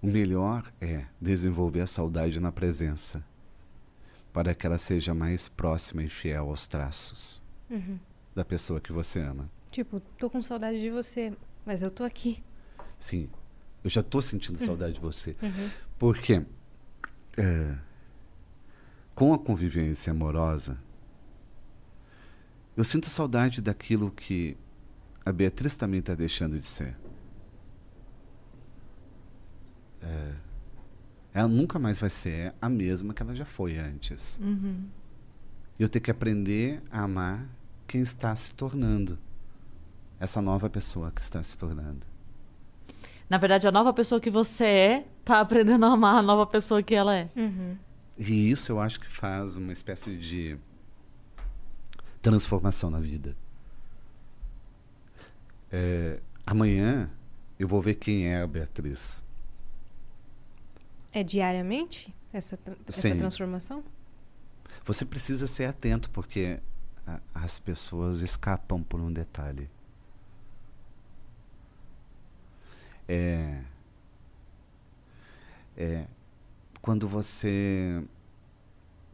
O 0.01 0.07
melhor 0.07 0.71
é 0.81 1.05
desenvolver 1.21 1.81
a 1.81 1.87
saudade 1.87 2.39
na 2.39 2.51
presença, 2.51 3.23
para 4.33 4.55
que 4.55 4.65
ela 4.65 4.77
seja 4.77 5.13
mais 5.13 5.47
próxima 5.47 6.01
e 6.01 6.09
fiel 6.09 6.49
aos 6.49 6.65
traços 6.65 7.41
Uhum. 7.69 7.99
Da 8.39 8.45
pessoa 8.45 8.79
que 8.79 8.93
você 8.93 9.19
ama. 9.19 9.49
Tipo, 9.69 9.99
tô 10.17 10.29
com 10.29 10.41
saudade 10.41 10.81
de 10.81 10.89
você, 10.89 11.33
mas 11.65 11.81
eu 11.81 11.91
tô 11.91 12.05
aqui. 12.05 12.41
Sim, 12.97 13.29
eu 13.83 13.89
já 13.89 13.99
estou 13.99 14.21
sentindo 14.21 14.57
saudade 14.57 14.93
de 14.93 15.01
você. 15.01 15.35
Uhum. 15.41 15.69
Porque 15.97 16.45
é, 17.37 17.77
com 19.13 19.33
a 19.33 19.37
convivência 19.37 20.11
amorosa, 20.11 20.77
eu 22.77 22.83
sinto 22.85 23.09
saudade 23.09 23.61
daquilo 23.61 24.09
que 24.09 24.55
a 25.25 25.33
Beatriz 25.33 25.75
também 25.75 25.99
está 25.99 26.15
deixando 26.15 26.57
de 26.57 26.65
ser. 26.65 26.95
É, 30.01 30.33
ela 31.33 31.47
nunca 31.49 31.77
mais 31.77 31.99
vai 31.99 32.09
ser 32.09 32.53
a 32.61 32.69
mesma 32.69 33.13
que 33.13 33.21
ela 33.21 33.35
já 33.35 33.45
foi 33.45 33.77
antes. 33.77 34.39
Uhum. 34.39 34.87
Eu 35.77 35.89
tenho 35.89 36.03
que 36.03 36.11
aprender 36.11 36.81
a 36.89 37.01
amar 37.01 37.58
quem 37.89 38.01
está 38.01 38.35
se 38.35 38.53
tornando. 38.53 39.17
Essa 40.19 40.41
nova 40.41 40.69
pessoa 40.69 41.11
que 41.11 41.21
está 41.21 41.41
se 41.41 41.57
tornando. 41.57 42.05
Na 43.29 43.37
verdade, 43.37 43.67
a 43.67 43.71
nova 43.71 43.91
pessoa 43.93 44.21
que 44.21 44.29
você 44.29 44.63
é 44.65 45.07
tá 45.25 45.39
aprendendo 45.39 45.85
a 45.85 45.89
amar 45.93 46.15
a 46.17 46.21
nova 46.21 46.45
pessoa 46.45 46.83
que 46.83 46.93
ela 46.93 47.15
é. 47.15 47.29
Uhum. 47.35 47.77
E 48.17 48.51
isso 48.51 48.71
eu 48.71 48.79
acho 48.79 48.99
que 48.99 49.11
faz 49.11 49.55
uma 49.55 49.71
espécie 49.71 50.17
de 50.17 50.57
transformação 52.21 52.89
na 52.89 52.99
vida. 52.99 53.35
É, 55.71 56.19
amanhã 56.45 57.09
eu 57.57 57.67
vou 57.67 57.81
ver 57.81 57.95
quem 57.95 58.27
é 58.27 58.41
a 58.41 58.47
Beatriz. 58.47 59.23
É 61.11 61.23
diariamente 61.23 62.13
essa, 62.33 62.57
tra- 62.57 62.75
essa 62.87 63.15
transformação? 63.15 63.83
Você 64.85 65.05
precisa 65.05 65.47
ser 65.47 65.65
atento 65.65 66.09
porque 66.09 66.59
as 67.33 67.57
pessoas 67.57 68.21
escapam 68.21 68.83
por 68.83 68.99
um 68.99 69.11
detalhe. 69.11 69.69
É, 73.07 73.63
é 75.75 76.05
quando 76.81 77.07
você 77.07 78.03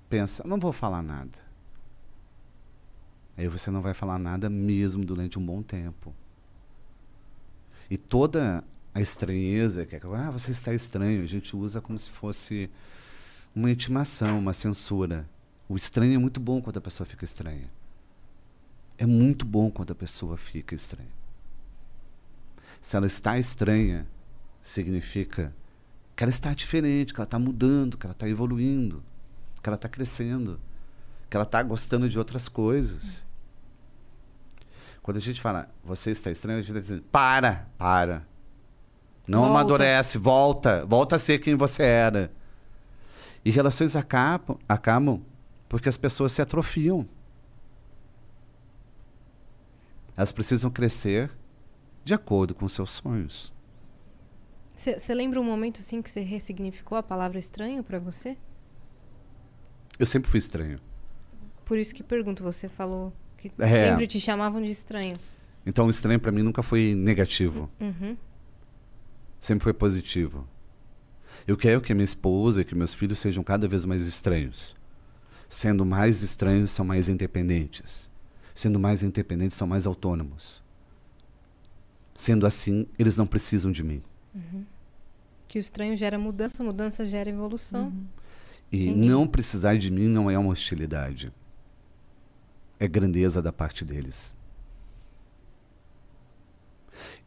pensa, 0.09 0.43
não 0.47 0.59
vou 0.59 0.71
falar 0.71 1.01
nada. 1.01 1.37
Aí 3.37 3.47
você 3.47 3.69
não 3.69 3.81
vai 3.81 3.93
falar 3.93 4.17
nada 4.17 4.49
mesmo 4.49 5.03
durante 5.03 5.37
um 5.37 5.45
bom 5.45 5.61
tempo. 5.61 6.13
E 7.89 7.97
toda 7.97 8.63
a 8.93 9.01
estranheza, 9.01 9.85
que 9.85 9.95
é, 9.95 10.01
ah, 10.15 10.31
você 10.31 10.51
está 10.51 10.73
estranho, 10.73 11.21
a 11.21 11.27
gente 11.27 11.55
usa 11.55 11.81
como 11.81 11.99
se 11.99 12.09
fosse 12.09 12.69
uma 13.53 13.69
intimação, 13.69 14.39
uma 14.39 14.53
censura. 14.53 15.27
O 15.67 15.75
estranho 15.75 16.15
é 16.15 16.17
muito 16.17 16.39
bom 16.39 16.61
quando 16.61 16.77
a 16.77 16.81
pessoa 16.81 17.05
fica 17.05 17.25
estranha. 17.25 17.69
É 18.97 19.05
muito 19.05 19.45
bom 19.45 19.69
quando 19.69 19.91
a 19.91 19.95
pessoa 19.95 20.37
fica 20.37 20.73
estranha. 20.73 21.09
Se 22.81 22.95
ela 22.95 23.07
está 23.07 23.37
estranha, 23.37 24.07
significa 24.61 25.53
que 26.15 26.23
ela 26.23 26.29
está 26.29 26.53
diferente, 26.53 27.13
que 27.13 27.19
ela 27.19 27.25
está 27.25 27.37
mudando, 27.37 27.97
que 27.97 28.05
ela 28.05 28.13
está 28.13 28.27
evoluindo, 28.27 29.03
que 29.61 29.67
ela 29.67 29.75
está 29.75 29.89
crescendo, 29.89 30.59
que 31.29 31.35
ela 31.35 31.43
está 31.43 31.61
gostando 31.61 32.07
de 32.07 32.17
outras 32.17 32.47
coisas. 32.47 33.25
Quando 35.01 35.17
a 35.17 35.21
gente 35.21 35.41
fala, 35.41 35.69
você 35.83 36.11
está 36.11 36.31
estranho, 36.31 36.59
a 36.59 36.61
gente 36.61 36.69
está 36.71 36.79
dizendo, 36.79 37.03
para, 37.11 37.67
para. 37.77 38.25
Não 39.27 39.39
Volta. 39.39 39.51
amadurece, 39.51 40.17
volta, 40.17 40.85
volta 40.85 41.15
a 41.15 41.19
ser 41.19 41.39
quem 41.39 41.55
você 41.55 41.83
era. 41.83 42.31
E 43.43 43.51
relações 43.51 43.95
acabam, 43.95 44.57
acabam 44.67 45.21
porque 45.67 45.89
as 45.89 45.97
pessoas 45.97 46.31
se 46.31 46.41
atrofiam. 46.41 47.07
Elas 50.18 50.32
precisam 50.32 50.70
crescer 50.72 51.32
de 52.03 52.13
acordo 52.13 52.53
com 52.55 52.68
seus 52.68 52.91
sonhos. 52.93 53.53
Você 54.76 55.13
lembra 55.13 55.39
um 55.39 55.43
momento 55.43 55.80
assim 55.80 56.01
que 56.01 56.09
você 56.09 56.20
ressignificou 56.22 56.97
a 56.97 57.03
palavra 57.03 57.39
estranho 57.39 57.84
pra 57.84 57.97
você? 57.97 58.38
Eu 59.97 60.05
sempre 60.05 60.30
fui 60.30 60.38
estranho. 60.38 60.80
Por 61.63 61.78
isso 61.78 61.95
que 61.95 62.03
pergunto, 62.03 62.43
você 62.43 62.68
falou 62.68 63.13
que 63.38 63.51
É. 63.57 63.89
sempre 63.89 64.05
te 64.05 64.20
chamavam 64.20 64.61
de 64.61 64.70
estranho. 64.72 65.18
Então, 65.66 65.89
estranho 65.89 66.20
para 66.20 66.32
mim 66.32 66.43
nunca 66.43 66.61
foi 66.61 66.93
negativo. 66.93 67.70
Uhum. 67.80 68.16
Sempre 69.39 69.63
foi 69.63 69.74
positivo. 69.74 70.47
Eu 71.47 71.57
quero 71.57 71.82
que 71.82 71.93
minha 71.93 72.03
esposa 72.05 72.61
e 72.61 72.66
que 72.66 72.76
meus 72.76 72.93
filhos 72.93 73.20
sejam 73.20 73.43
cada 73.43 73.68
vez 73.68 73.86
mais 73.86 74.05
estranhos. 74.05 74.76
Sendo 75.49 75.86
mais 75.86 76.22
estranhos, 76.22 76.72
são 76.72 76.86
mais 76.86 77.07
independentes. 77.07 78.11
Sendo 78.55 78.79
mais 78.79 79.03
independentes, 79.03 79.57
são 79.57 79.67
mais 79.67 79.85
autônomos. 79.85 80.63
Sendo 82.13 82.47
assim, 82.47 82.87
eles 82.97 83.17
não 83.17 83.27
precisam 83.27 83.69
de 83.69 83.83
mim. 83.83 84.01
Que 85.49 85.59
o 85.59 85.61
estranho 85.61 85.97
gera 85.97 86.17
mudança, 86.17 86.63
mudança 86.63 87.05
gera 87.05 87.29
evolução. 87.29 87.93
E 88.71 88.87
Entendi. 88.87 89.09
não 89.09 89.27
precisar 89.27 89.77
de 89.77 89.91
mim 89.91 90.07
não 90.07 90.31
é 90.31 90.39
uma 90.39 90.51
hostilidade. 90.51 91.33
É 92.79 92.87
grandeza 92.87 93.41
da 93.41 93.51
parte 93.51 93.83
deles. 93.83 94.33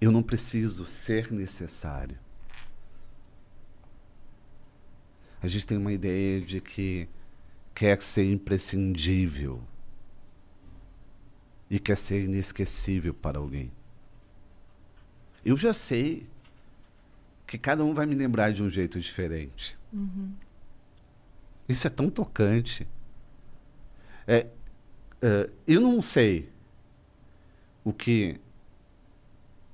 Eu 0.01 0.11
não 0.11 0.23
preciso 0.23 0.87
ser 0.87 1.31
necessário. 1.31 2.19
A 5.43 5.47
gente 5.47 5.67
tem 5.67 5.77
uma 5.77 5.93
ideia 5.93 6.41
de 6.41 6.61
que 6.61 7.07
quer 7.75 8.01
ser 8.01 8.25
imprescindível 8.33 9.63
e 11.71 11.79
quer 11.79 11.97
ser 11.97 12.25
inesquecível 12.25 13.13
para 13.13 13.39
alguém. 13.39 13.71
Eu 15.45 15.57
já 15.57 15.73
sei 15.73 16.27
que 17.47 17.57
cada 17.57 17.85
um 17.85 17.95
vai 17.95 18.07
me 18.07 18.15
lembrar 18.15 18.53
de 18.53 18.63
um 18.63 18.69
jeito 18.69 19.01
diferente. 19.01 19.79
Isso 21.69 21.87
é 21.87 21.91
tão 21.91 22.11
tocante. 22.11 22.87
É, 24.27 24.47
é, 25.23 25.51
eu 25.67 25.81
não 25.81 26.03
sei 26.03 26.49
o 27.85 27.93
que 27.93 28.39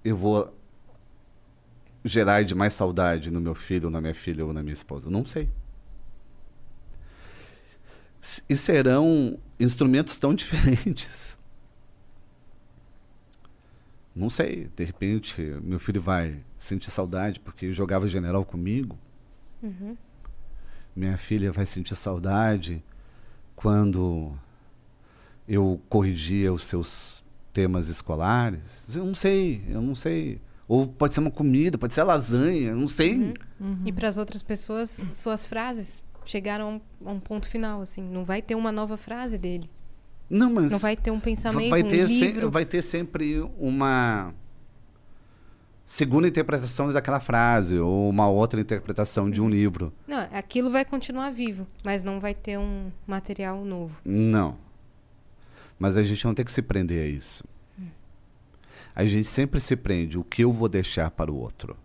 eu 0.04 0.16
vou 0.16 0.54
gerar 2.04 2.44
de 2.44 2.54
mais 2.54 2.74
saudade 2.74 3.30
no 3.30 3.40
meu 3.40 3.54
filho, 3.54 3.86
ou 3.86 3.90
na 3.90 4.00
minha 4.00 4.14
filha 4.14 4.44
ou 4.44 4.52
na 4.52 4.62
minha 4.62 4.74
esposa. 4.74 5.08
Não 5.08 5.24
sei. 5.24 5.48
E 8.48 8.56
serão 8.56 9.38
instrumentos 9.58 10.16
tão 10.18 10.32
diferentes. 10.36 11.36
Não 14.14 14.30
sei, 14.30 14.70
de 14.76 14.84
repente 14.84 15.40
meu 15.62 15.78
filho 15.80 16.00
vai 16.00 16.38
sentir 16.56 16.90
saudade 16.90 17.40
porque 17.40 17.72
jogava 17.72 18.06
general 18.06 18.44
comigo. 18.44 18.96
Minha 20.94 21.18
filha 21.18 21.50
vai 21.50 21.66
sentir 21.66 21.96
saudade 21.96 22.82
quando 23.56 24.32
eu 25.48 25.80
corrigia 25.88 26.52
os 26.52 26.64
seus 26.64 27.24
temas 27.52 27.88
escolares. 27.88 28.86
Eu 28.94 29.04
não 29.04 29.14
sei, 29.14 29.64
eu 29.68 29.82
não 29.82 29.94
sei. 29.94 30.40
Ou 30.68 30.86
pode 30.86 31.12
ser 31.12 31.20
uma 31.20 31.30
comida, 31.30 31.76
pode 31.76 31.92
ser 31.92 32.04
lasanha, 32.04 32.70
eu 32.70 32.76
não 32.76 32.88
sei. 32.88 33.34
E 33.84 33.92
para 33.92 34.08
as 34.08 34.16
outras 34.16 34.42
pessoas, 34.42 35.02
suas 35.12 35.46
frases 35.46 36.02
chegaram 36.24 36.80
a 37.04 37.10
um 37.10 37.20
ponto 37.20 37.48
final, 37.48 37.80
assim. 37.80 38.02
Não 38.02 38.24
vai 38.24 38.40
ter 38.40 38.54
uma 38.54 38.72
nova 38.72 38.96
frase 38.96 39.36
dele. 39.38 39.68
Não, 40.28 40.50
mas 40.52 40.72
Não 40.72 40.78
vai 40.78 40.96
ter 40.96 41.10
um 41.10 41.20
pensamento, 41.20 41.70
vai 41.70 41.82
um 41.82 41.88
ter, 41.88 42.08
se- 42.08 42.24
livro. 42.26 42.50
vai 42.50 42.64
ter 42.64 42.82
sempre 42.82 43.40
uma 43.58 44.32
segunda 45.84 46.26
interpretação 46.26 46.90
daquela 46.92 47.20
frase 47.20 47.78
ou 47.78 48.08
uma 48.08 48.28
outra 48.28 48.60
interpretação 48.60 49.30
de 49.30 49.40
um 49.42 49.48
livro. 49.48 49.92
Não, 50.08 50.18
aquilo 50.32 50.70
vai 50.70 50.84
continuar 50.84 51.30
vivo, 51.30 51.66
mas 51.84 52.02
não 52.02 52.18
vai 52.20 52.34
ter 52.34 52.58
um 52.58 52.90
material 53.06 53.64
novo. 53.64 53.94
Não. 54.04 54.56
Mas 55.78 55.96
a 55.96 56.02
gente 56.02 56.24
não 56.24 56.34
tem 56.34 56.44
que 56.44 56.52
se 56.52 56.62
prender 56.62 57.04
a 57.04 57.06
isso. 57.08 57.44
A 58.96 59.04
gente 59.04 59.28
sempre 59.28 59.60
se 59.60 59.74
prende 59.76 60.16
o 60.16 60.24
que 60.24 60.42
eu 60.42 60.52
vou 60.52 60.68
deixar 60.68 61.10
para 61.10 61.30
o 61.30 61.36
outro. 61.36 61.76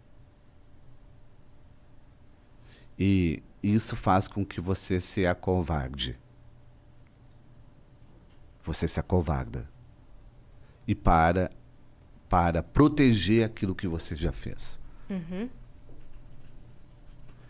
E 2.98 3.42
isso 3.64 3.96
faz 3.96 4.28
com 4.28 4.46
que 4.46 4.62
você 4.62 5.00
se 5.02 5.26
acovarde. 5.26 6.18
Você 8.70 8.88
se 8.88 9.00
acovarda. 9.00 9.68
E 10.88 10.94
para 10.94 11.50
para 12.30 12.62
proteger 12.62 13.44
aquilo 13.44 13.74
que 13.74 13.88
você 13.88 14.16
já 14.16 14.32
fez. 14.32 14.80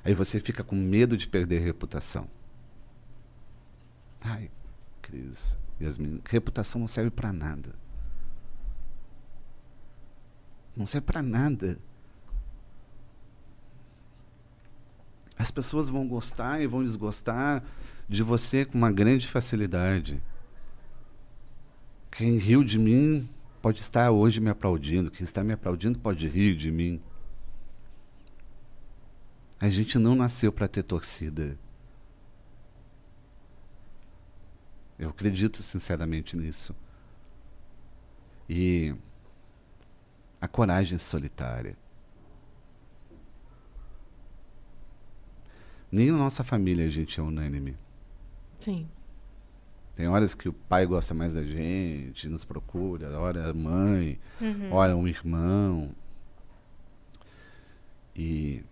Aí 0.05 0.13
você 0.13 0.39
fica 0.39 0.63
com 0.63 0.77
medo 0.77 1.17
de 1.17 1.27
perder 1.27 1.59
reputação. 1.59 2.29
Ai, 4.21 4.49
Cris, 5.01 5.57
Yasmin, 5.81 6.21
reputação 6.23 6.79
não 6.79 6.87
serve 6.87 7.11
pra 7.11 7.33
nada. 7.33 7.75
Não 10.73 10.85
serve 10.85 11.05
pra 11.05 11.21
nada. 11.21 11.77
As 15.37 15.51
pessoas 15.51 15.89
vão 15.89 16.07
gostar 16.07 16.61
e 16.61 16.67
vão 16.67 16.81
desgostar 16.81 17.61
de 18.07 18.23
você 18.23 18.63
com 18.63 18.77
uma 18.77 18.89
grande 18.91 19.27
facilidade. 19.27 20.23
Quem 22.19 22.37
riu 22.37 22.65
de 22.65 22.77
mim 22.77 23.29
pode 23.61 23.79
estar 23.79 24.11
hoje 24.11 24.41
me 24.41 24.49
aplaudindo. 24.49 25.09
Quem 25.09 25.23
está 25.23 25.41
me 25.41 25.53
aplaudindo 25.53 25.97
pode 25.97 26.27
rir 26.27 26.53
de 26.53 26.69
mim. 26.69 27.01
A 29.57 29.69
gente 29.69 29.97
não 29.97 30.15
nasceu 30.15 30.51
para 30.51 30.67
ter 30.67 30.83
torcida. 30.83 31.57
Eu 34.97 35.11
acredito 35.11 35.63
sinceramente 35.63 36.35
nisso. 36.35 36.75
E 38.49 38.93
a 40.41 40.47
coragem 40.49 40.97
solitária. 40.97 41.77
Nem 45.89 46.11
na 46.11 46.17
nossa 46.17 46.43
família 46.43 46.85
a 46.85 46.89
gente 46.89 47.17
é 47.17 47.23
unânime. 47.23 47.77
Sim. 48.59 48.89
Tem 49.99 50.07
horas 50.07 50.33
que 50.33 50.47
o 50.47 50.53
pai 50.53 50.85
gosta 50.85 51.13
mais 51.13 51.33
da 51.33 51.43
gente, 51.43 52.29
nos 52.29 52.45
procura, 52.45 53.19
hora 53.19 53.49
a 53.49 53.53
mãe, 53.53 54.17
hora 54.71 54.95
um 54.95 55.05
irmão. 55.05 55.93
E 58.15 58.63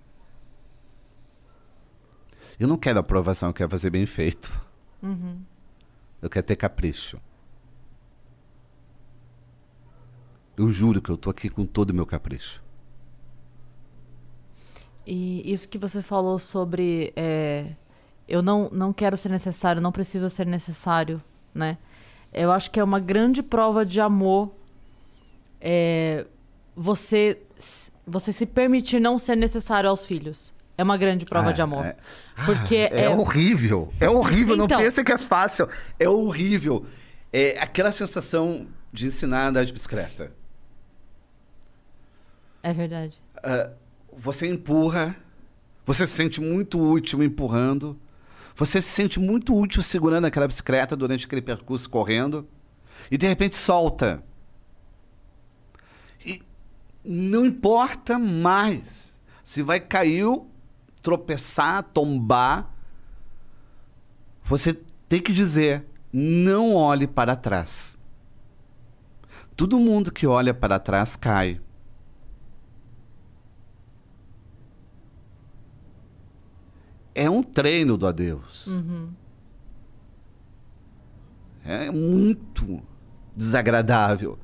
eu 2.57 2.65
não 2.65 2.77
quero 2.77 2.99
aprovação, 2.99 3.49
eu 3.49 3.53
quero 3.53 3.69
fazer 3.69 3.89
bem 3.89 4.05
feito. 4.05 4.49
Eu 6.21 6.29
quero 6.29 6.45
ter 6.45 6.55
capricho. 6.55 7.19
Eu 10.55 10.71
juro 10.71 11.01
que 11.01 11.09
eu 11.09 11.17
tô 11.17 11.29
aqui 11.29 11.49
com 11.49 11.65
todo 11.65 11.89
o 11.89 11.93
meu 11.93 12.05
capricho. 12.05 12.63
E 15.05 15.51
isso 15.51 15.67
que 15.67 15.77
você 15.77 16.01
falou 16.01 16.39
sobre 16.39 17.11
é, 17.17 17.75
eu 18.27 18.41
não, 18.41 18.69
não 18.71 18.91
quero 18.93 19.15
ser 19.17 19.29
necessário, 19.29 19.81
não 19.81 19.91
precisa 19.91 20.29
ser 20.29 20.45
necessário, 20.45 21.21
né? 21.53 21.77
Eu 22.33 22.51
acho 22.51 22.69
que 22.71 22.79
é 22.79 22.83
uma 22.83 22.99
grande 22.99 23.41
prova 23.41 23.85
de 23.85 23.99
amor 24.01 24.51
é, 25.61 26.25
você, 26.75 27.39
você 28.05 28.31
se 28.31 28.45
permitir 28.45 28.99
não 28.99 29.17
ser 29.17 29.35
necessário 29.35 29.89
aos 29.89 30.05
filhos. 30.05 30.53
É 30.77 30.83
uma 30.83 30.97
grande 30.97 31.25
prova 31.25 31.49
Ah, 31.49 31.53
de 31.53 31.61
amor. 31.61 31.83
é- 31.85 31.95
Porque 32.45 32.75
é, 32.75 33.05
é, 33.05 33.09
horrível. 33.09 33.91
É 33.99 34.07
horrível. 34.07 34.53
Então. 34.55 34.67
Não 34.67 34.83
pensa 34.85 35.03
que 35.03 35.11
é 35.11 35.17
fácil. 35.17 35.67
É 35.97 36.07
horrível. 36.07 36.85
É 37.33 37.59
aquela 37.59 37.91
sensação 37.91 38.67
de 38.93 39.07
ensinar 39.07 39.45
a 39.45 39.47
andar 39.47 39.65
de 39.65 39.73
bicicleta. 39.73 40.31
é 42.61 42.73
verdade. 42.73 43.19
Ah, 43.43 43.71
você 44.15 44.47
empurra, 44.47 45.15
você 45.85 46.05
se 46.05 46.13
sente 46.13 46.39
muito 46.41 46.79
útil 46.79 47.23
empurrando, 47.23 47.97
você 48.57 48.81
se 48.81 48.89
sente 48.89 49.19
muito 49.19 49.55
útil 49.55 49.83
segurando 49.83 50.25
aquela 50.25 50.47
bicicleta 50.47 50.95
durante 50.95 51.27
aquele 51.27 51.43
percurso 51.43 51.87
correndo, 51.87 52.47
e 53.11 53.17
de 53.17 53.27
repente 53.27 53.55
solta. 53.55 54.23
E 56.25 56.41
não 57.05 57.45
importa 57.45 58.17
mais 58.17 59.15
se 59.43 59.61
vai 59.61 59.79
cair, 59.79 60.25
tropeçar, 61.03 61.83
tombar, 61.83 62.73
você 64.43 64.73
tem 65.07 65.21
que 65.21 65.31
dizer: 65.31 65.85
não 66.11 66.73
olhe 66.73 67.05
para 67.05 67.35
trás. 67.35 67.95
Todo 69.55 69.79
mundo 69.79 70.11
que 70.11 70.25
olha 70.25 70.53
para 70.53 70.79
trás 70.79 71.15
cai. 71.15 71.61
É 77.17 77.27
um 77.27 77.41
treino 77.41 77.97
do 77.97 78.05
adeus. 78.05 78.69
É 81.65 81.89
muito 81.89 82.79
desagradável. 83.35 84.37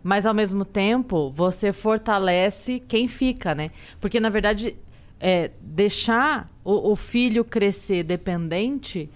Mas 0.00 0.24
ao 0.24 0.32
mesmo 0.32 0.64
tempo, 0.64 1.32
você 1.32 1.72
fortalece 1.72 2.78
quem 2.86 3.08
fica, 3.08 3.54
né? 3.54 3.72
Porque, 4.00 4.20
na 4.20 4.28
verdade, 4.28 4.76
é, 5.18 5.50
deixar 5.60 6.48
o, 6.62 6.92
o 6.92 6.96
filho 6.96 7.44
crescer 7.44 8.04
dependente 8.04 9.10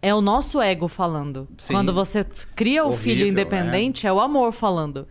é 0.00 0.14
o 0.14 0.20
nosso 0.20 0.60
ego 0.60 0.86
falando. 0.86 1.48
Sim. 1.58 1.72
Quando 1.72 1.92
você 1.92 2.24
cria 2.54 2.84
o 2.84 2.92
filho 2.92 3.22
Horrível, 3.22 3.32
independente, 3.32 4.06
é. 4.06 4.12
o 4.12 4.20
amor 4.20 4.52
falando. 4.52 5.08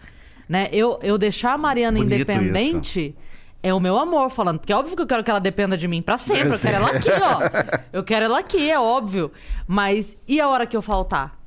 Né? 0.47 0.69
Eu, 0.71 0.99
eu 1.03 1.17
deixar 1.17 1.53
a 1.53 1.57
Mariana 1.57 1.97
Bonito 1.97 2.13
independente 2.13 3.15
é 3.63 3.73
o 3.73 3.79
meu 3.79 3.97
amor 3.97 4.29
falando. 4.29 4.59
Porque 4.59 4.71
é 4.73 4.75
óbvio 4.75 4.95
que 4.95 5.01
eu 5.01 5.07
quero 5.07 5.23
que 5.23 5.31
ela 5.31 5.39
dependa 5.39 5.75
de 5.77 5.87
mim 5.87 6.01
pra 6.01 6.17
sempre. 6.17 6.53
Eu 6.53 6.59
quero 6.59 6.75
ela 6.75 6.89
aqui, 6.91 7.09
ó. 7.09 7.87
Eu 7.93 8.03
quero 8.03 8.25
ela 8.25 8.39
aqui, 8.39 8.69
é 8.69 8.79
óbvio. 8.79 9.31
Mas 9.65 10.15
e 10.27 10.39
a 10.41 10.47
hora 10.49 10.67
que 10.67 10.75
eu 10.77 10.81
faltar? 10.81 11.39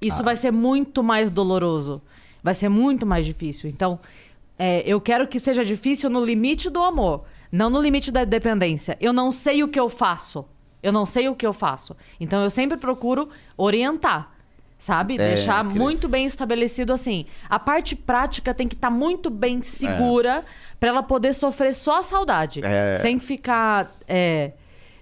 Isso 0.00 0.20
Ah. 0.20 0.24
vai 0.24 0.36
ser 0.36 0.50
muito 0.50 1.02
mais 1.02 1.30
doloroso. 1.30 2.02
Vai 2.42 2.54
ser 2.54 2.68
muito 2.68 3.06
mais 3.06 3.24
difícil. 3.24 3.70
Então, 3.70 4.00
é, 4.58 4.82
eu 4.84 5.00
quero 5.00 5.26
que 5.28 5.38
seja 5.38 5.64
difícil 5.64 6.10
no 6.10 6.24
limite 6.24 6.68
do 6.68 6.82
amor, 6.82 7.22
não 7.52 7.70
no 7.70 7.80
limite 7.80 8.10
da 8.10 8.24
dependência. 8.24 8.98
Eu 9.00 9.12
não 9.12 9.30
sei 9.30 9.62
o 9.62 9.68
que 9.68 9.78
eu 9.78 9.88
faço. 9.88 10.44
Eu 10.82 10.92
não 10.92 11.06
sei 11.06 11.28
o 11.28 11.36
que 11.36 11.46
eu 11.46 11.52
faço. 11.52 11.96
Então, 12.18 12.42
eu 12.42 12.50
sempre 12.50 12.76
procuro 12.76 13.28
orientar, 13.56 14.32
sabe? 14.82 15.14
É, 15.14 15.18
Deixar 15.28 15.64
Cris. 15.64 15.76
muito 15.76 16.08
bem 16.08 16.26
estabelecido 16.26 16.92
assim. 16.92 17.24
A 17.48 17.56
parte 17.56 17.94
prática 17.94 18.52
tem 18.52 18.66
que 18.66 18.74
estar 18.74 18.90
muito 18.90 19.30
bem 19.30 19.62
segura 19.62 20.44
pra 20.80 20.88
ela 20.88 21.04
poder 21.04 21.34
sofrer 21.34 21.72
só 21.72 21.98
a 21.98 22.02
saudade, 22.02 22.60
É. 22.64 22.96
sem 22.96 23.20
ficar 23.20 23.88
é, 24.08 24.50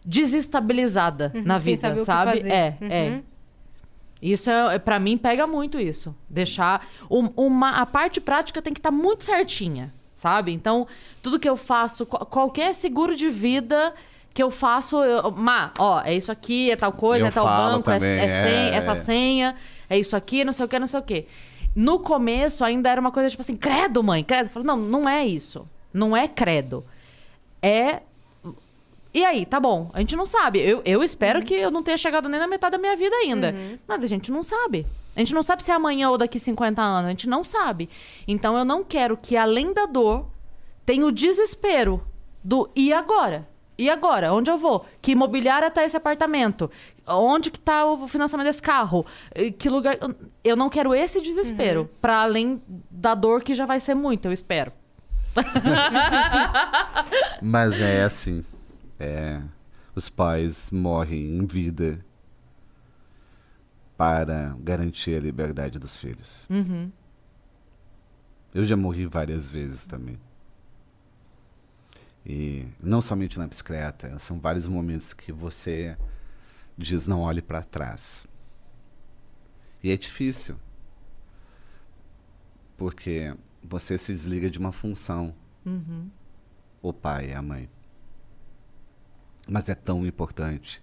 desestabilizada 0.04 1.32
na 1.44 1.58
sem 1.60 1.74
vida, 1.76 1.88
saber 1.88 2.00
o 2.00 2.02
que 2.02 2.06
sabe? 2.06 2.30
fazer. 2.38 2.48
É, 2.50 2.76
Uhum. 2.80 2.88
é. 2.90 3.20
Isso 4.22 4.50
é, 4.50 4.78
para 4.78 4.98
mim 4.98 5.16
pega 5.16 5.46
muito 5.46 5.80
isso. 5.80 6.14
Deixar 6.28 6.86
um- 7.10 7.32
uma 7.36 7.80
a 7.80 7.86
parte 7.86 8.20
prática 8.20 8.60
tem 8.60 8.74
que 8.74 8.78
estar 8.80 8.90
muito 8.90 9.24
certinha, 9.24 9.94
sabe? 10.14 10.52
Então, 10.52 10.86
tudo 11.22 11.38
que 11.38 11.48
eu 11.48 11.56
faço, 11.56 12.04
qual- 12.04 12.26
qualquer 12.26 12.74
seguro 12.74 13.16
de 13.16 13.30
vida 13.30 13.94
que 14.32 14.42
eu 14.42 14.50
faço, 14.50 15.02
eu, 15.02 15.30
Má, 15.32 15.72
ó, 15.78 16.00
é 16.02 16.14
isso 16.14 16.30
aqui, 16.30 16.70
é 16.70 16.76
tal 16.76 16.92
coisa, 16.92 17.24
Eu 17.24 17.28
é 17.28 17.30
tal 17.30 17.46
banco, 17.46 17.90
é, 17.90 17.94
também, 17.94 18.18
é 18.18 18.28
senha- 18.28 18.70
é. 18.70 18.74
essa 18.74 18.96
senha, 18.96 19.56
é 19.88 19.98
isso 19.98 20.16
aqui, 20.16 20.44
não 20.44 20.52
sei 20.52 20.64
o 20.64 20.68
que, 20.68 20.78
não 20.78 20.86
sei 20.86 21.00
o 21.00 21.02
que. 21.02 21.26
No 21.74 21.98
começo 22.00 22.64
ainda 22.64 22.88
era 22.90 23.00
uma 23.00 23.10
coisa 23.12 23.30
tipo 23.30 23.42
assim, 23.42 23.56
credo, 23.56 24.02
mãe, 24.02 24.22
credo. 24.24 24.46
Eu 24.46 24.50
falo, 24.52 24.66
não, 24.66 24.76
não 24.76 25.08
é 25.08 25.26
isso. 25.26 25.66
Não 25.92 26.16
é 26.16 26.26
credo. 26.28 26.84
É 27.62 28.00
e 29.12 29.24
aí, 29.24 29.44
tá 29.44 29.58
bom. 29.58 29.90
A 29.92 29.98
gente 29.98 30.14
não 30.14 30.24
sabe. 30.24 30.60
Eu, 30.60 30.82
eu 30.84 31.02
espero 31.02 31.42
que 31.42 31.52
eu 31.54 31.70
não 31.70 31.82
tenha 31.82 31.96
chegado 31.96 32.28
nem 32.28 32.38
na 32.38 32.46
metade 32.46 32.72
da 32.72 32.78
minha 32.78 32.94
vida 32.94 33.14
ainda. 33.16 33.52
Mas 33.86 34.04
a 34.04 34.06
gente 34.06 34.30
não 34.30 34.42
sabe. 34.44 34.86
A 35.16 35.18
gente 35.18 35.34
não 35.34 35.42
sabe 35.42 35.64
se 35.64 35.70
é 35.72 35.74
amanhã 35.74 36.10
ou 36.10 36.16
daqui 36.16 36.38
50 36.38 36.80
anos. 36.80 37.06
A 37.06 37.10
gente 37.10 37.28
não 37.28 37.42
sabe. 37.42 37.88
Então 38.26 38.56
eu 38.56 38.64
não 38.64 38.84
quero 38.84 39.16
que, 39.16 39.36
além 39.36 39.72
da 39.72 39.86
dor, 39.86 40.26
tenha 40.86 41.04
o 41.04 41.10
desespero 41.10 42.00
do 42.42 42.70
e 42.74 42.92
agora? 42.92 43.48
E 43.80 43.88
agora? 43.88 44.34
Onde 44.34 44.50
eu 44.50 44.58
vou? 44.58 44.84
Que 45.00 45.12
imobiliária 45.12 45.70
tá 45.70 45.82
esse 45.82 45.96
apartamento? 45.96 46.70
Onde 47.06 47.50
que 47.50 47.58
tá 47.58 47.86
o 47.86 48.06
financiamento 48.06 48.46
desse 48.46 48.60
carro? 48.60 49.06
Que 49.58 49.70
lugar. 49.70 49.96
Eu 50.44 50.54
não 50.54 50.68
quero 50.68 50.94
esse 50.94 51.18
desespero. 51.22 51.88
Pra 51.98 52.18
além 52.18 52.60
da 52.90 53.14
dor 53.14 53.42
que 53.42 53.54
já 53.54 53.64
vai 53.64 53.80
ser 53.80 53.94
muito, 53.94 54.26
eu 54.26 54.32
espero. 54.32 54.70
Mas 57.40 57.80
é 57.80 58.02
assim. 58.02 58.44
É, 58.98 59.40
os 59.94 60.10
pais 60.10 60.70
morrem 60.70 61.38
em 61.38 61.46
vida 61.46 62.04
para 63.96 64.54
garantir 64.58 65.16
a 65.16 65.20
liberdade 65.20 65.78
dos 65.78 65.96
filhos. 65.96 66.46
Uhum. 66.50 66.92
Eu 68.52 68.62
já 68.62 68.76
morri 68.76 69.06
várias 69.06 69.48
vezes 69.48 69.86
também. 69.86 70.18
E 72.24 72.66
não 72.82 73.00
somente 73.00 73.38
na 73.38 73.46
bicicleta, 73.46 74.18
são 74.18 74.38
vários 74.38 74.66
momentos 74.66 75.12
que 75.12 75.32
você 75.32 75.96
diz 76.76 77.06
não 77.06 77.20
olhe 77.20 77.42
para 77.42 77.62
trás. 77.62 78.26
E 79.82 79.90
é 79.90 79.96
difícil. 79.96 80.56
Porque 82.76 83.34
você 83.62 83.96
se 83.98 84.12
desliga 84.12 84.50
de 84.50 84.58
uma 84.58 84.72
função. 84.72 85.34
O 86.82 86.92
pai, 86.92 87.32
a 87.32 87.42
mãe. 87.42 87.68
Mas 89.46 89.68
é 89.68 89.74
tão 89.74 90.06
importante. 90.06 90.82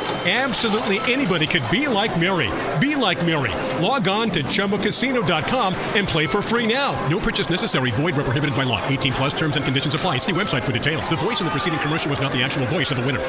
Absolutely 0.23 0.99
anybody 1.11 1.47
could 1.47 1.63
be 1.71 1.87
like 1.87 2.13
Mary. 2.19 2.49
Be 2.79 2.95
like 2.95 3.25
Mary. 3.25 3.51
Log 3.83 4.07
on 4.07 4.29
to 4.29 4.43
chumbacasino.com 4.43 5.73
and 5.95 6.07
play 6.07 6.27
for 6.27 6.43
free 6.43 6.71
now. 6.71 6.93
No 7.09 7.19
purchase 7.19 7.49
necessary. 7.49 7.89
Void 7.91 8.15
where 8.15 8.23
prohibited 8.23 8.55
by 8.55 8.63
law. 8.63 8.79
18 8.87 9.13
plus 9.13 9.33
terms 9.33 9.57
and 9.57 9.65
conditions 9.65 9.95
apply. 9.95 10.19
See 10.19 10.31
website 10.31 10.63
for 10.63 10.73
details. 10.73 11.09
The 11.09 11.17
voice 11.17 11.41
in 11.41 11.45
the 11.45 11.51
preceding 11.51 11.79
commercial 11.79 12.11
was 12.11 12.21
not 12.21 12.31
the 12.33 12.43
actual 12.43 12.67
voice 12.67 12.91
of 12.91 12.97
the 12.97 13.03
winner. 13.03 13.21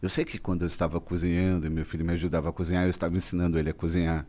Eu 0.00 0.08
sei 0.08 0.24
que 0.24 0.38
quando 0.38 0.62
eu 0.62 0.66
estava 0.66 1.00
cozinhando 1.00 1.66
e 1.66 1.70
meu 1.70 1.84
filho 1.84 2.04
me 2.04 2.12
ajudava 2.12 2.48
a 2.48 2.52
cozinhar, 2.52 2.84
eu 2.84 2.90
estava 2.90 3.16
ensinando 3.16 3.58
ele 3.58 3.70
a 3.70 3.74
cozinhar. 3.74 4.24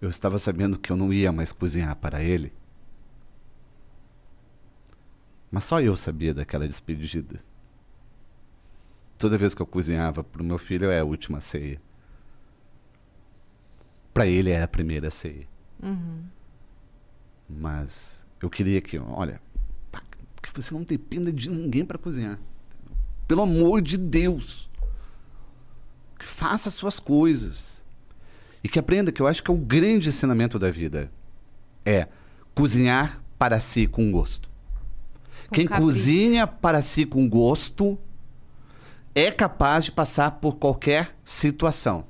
Eu 0.00 0.10
estava 0.10 0.38
sabendo 0.38 0.78
que 0.78 0.92
eu 0.92 0.96
não 0.96 1.12
ia 1.12 1.32
mais 1.32 1.50
cozinhar 1.50 1.96
para 1.96 2.22
ele. 2.22 2.52
Mas 5.50 5.64
só 5.64 5.80
eu 5.80 5.96
sabia 5.96 6.32
daquela 6.32 6.68
despedida. 6.68 7.40
Toda 9.18 9.38
vez 9.38 9.54
que 9.54 9.62
eu 9.62 9.66
cozinhava 9.66 10.22
para 10.22 10.42
o 10.42 10.44
meu 10.44 10.58
filho 10.58 10.90
é 10.90 11.00
a 11.00 11.04
última 11.04 11.40
ceia. 11.40 11.80
Para 14.12 14.26
ele 14.26 14.50
é 14.50 14.62
a 14.62 14.68
primeira 14.68 15.10
ceia. 15.10 15.46
Mas 17.48 18.24
eu 18.40 18.50
queria 18.50 18.80
que, 18.80 18.98
olha, 18.98 19.40
que 20.42 20.52
você 20.54 20.74
não 20.74 20.82
dependa 20.82 21.32
de 21.32 21.50
ninguém 21.50 21.84
para 21.84 21.98
cozinhar. 21.98 22.38
Pelo 23.26 23.42
amor 23.42 23.80
de 23.80 23.96
Deus. 23.96 24.68
Que 26.18 26.26
faça 26.26 26.68
as 26.68 26.74
suas 26.74 26.98
coisas. 26.98 27.84
E 28.62 28.68
que 28.68 28.78
aprenda, 28.78 29.12
que 29.12 29.20
eu 29.20 29.26
acho 29.26 29.42
que 29.42 29.50
é 29.50 29.54
o 29.54 29.58
grande 29.58 30.08
ensinamento 30.08 30.58
da 30.58 30.70
vida. 30.70 31.10
É 31.84 32.08
cozinhar 32.54 33.22
para 33.38 33.60
si 33.60 33.86
com 33.86 34.10
gosto. 34.10 34.48
Quem 35.52 35.66
capricho. 35.66 35.82
cozinha 35.82 36.46
para 36.46 36.82
si 36.82 37.06
com 37.06 37.28
gosto 37.28 37.98
é 39.16 39.30
capaz 39.32 39.86
de 39.86 39.92
passar 39.92 40.30
por 40.32 40.56
qualquer 40.58 41.16
situação. 41.24 42.04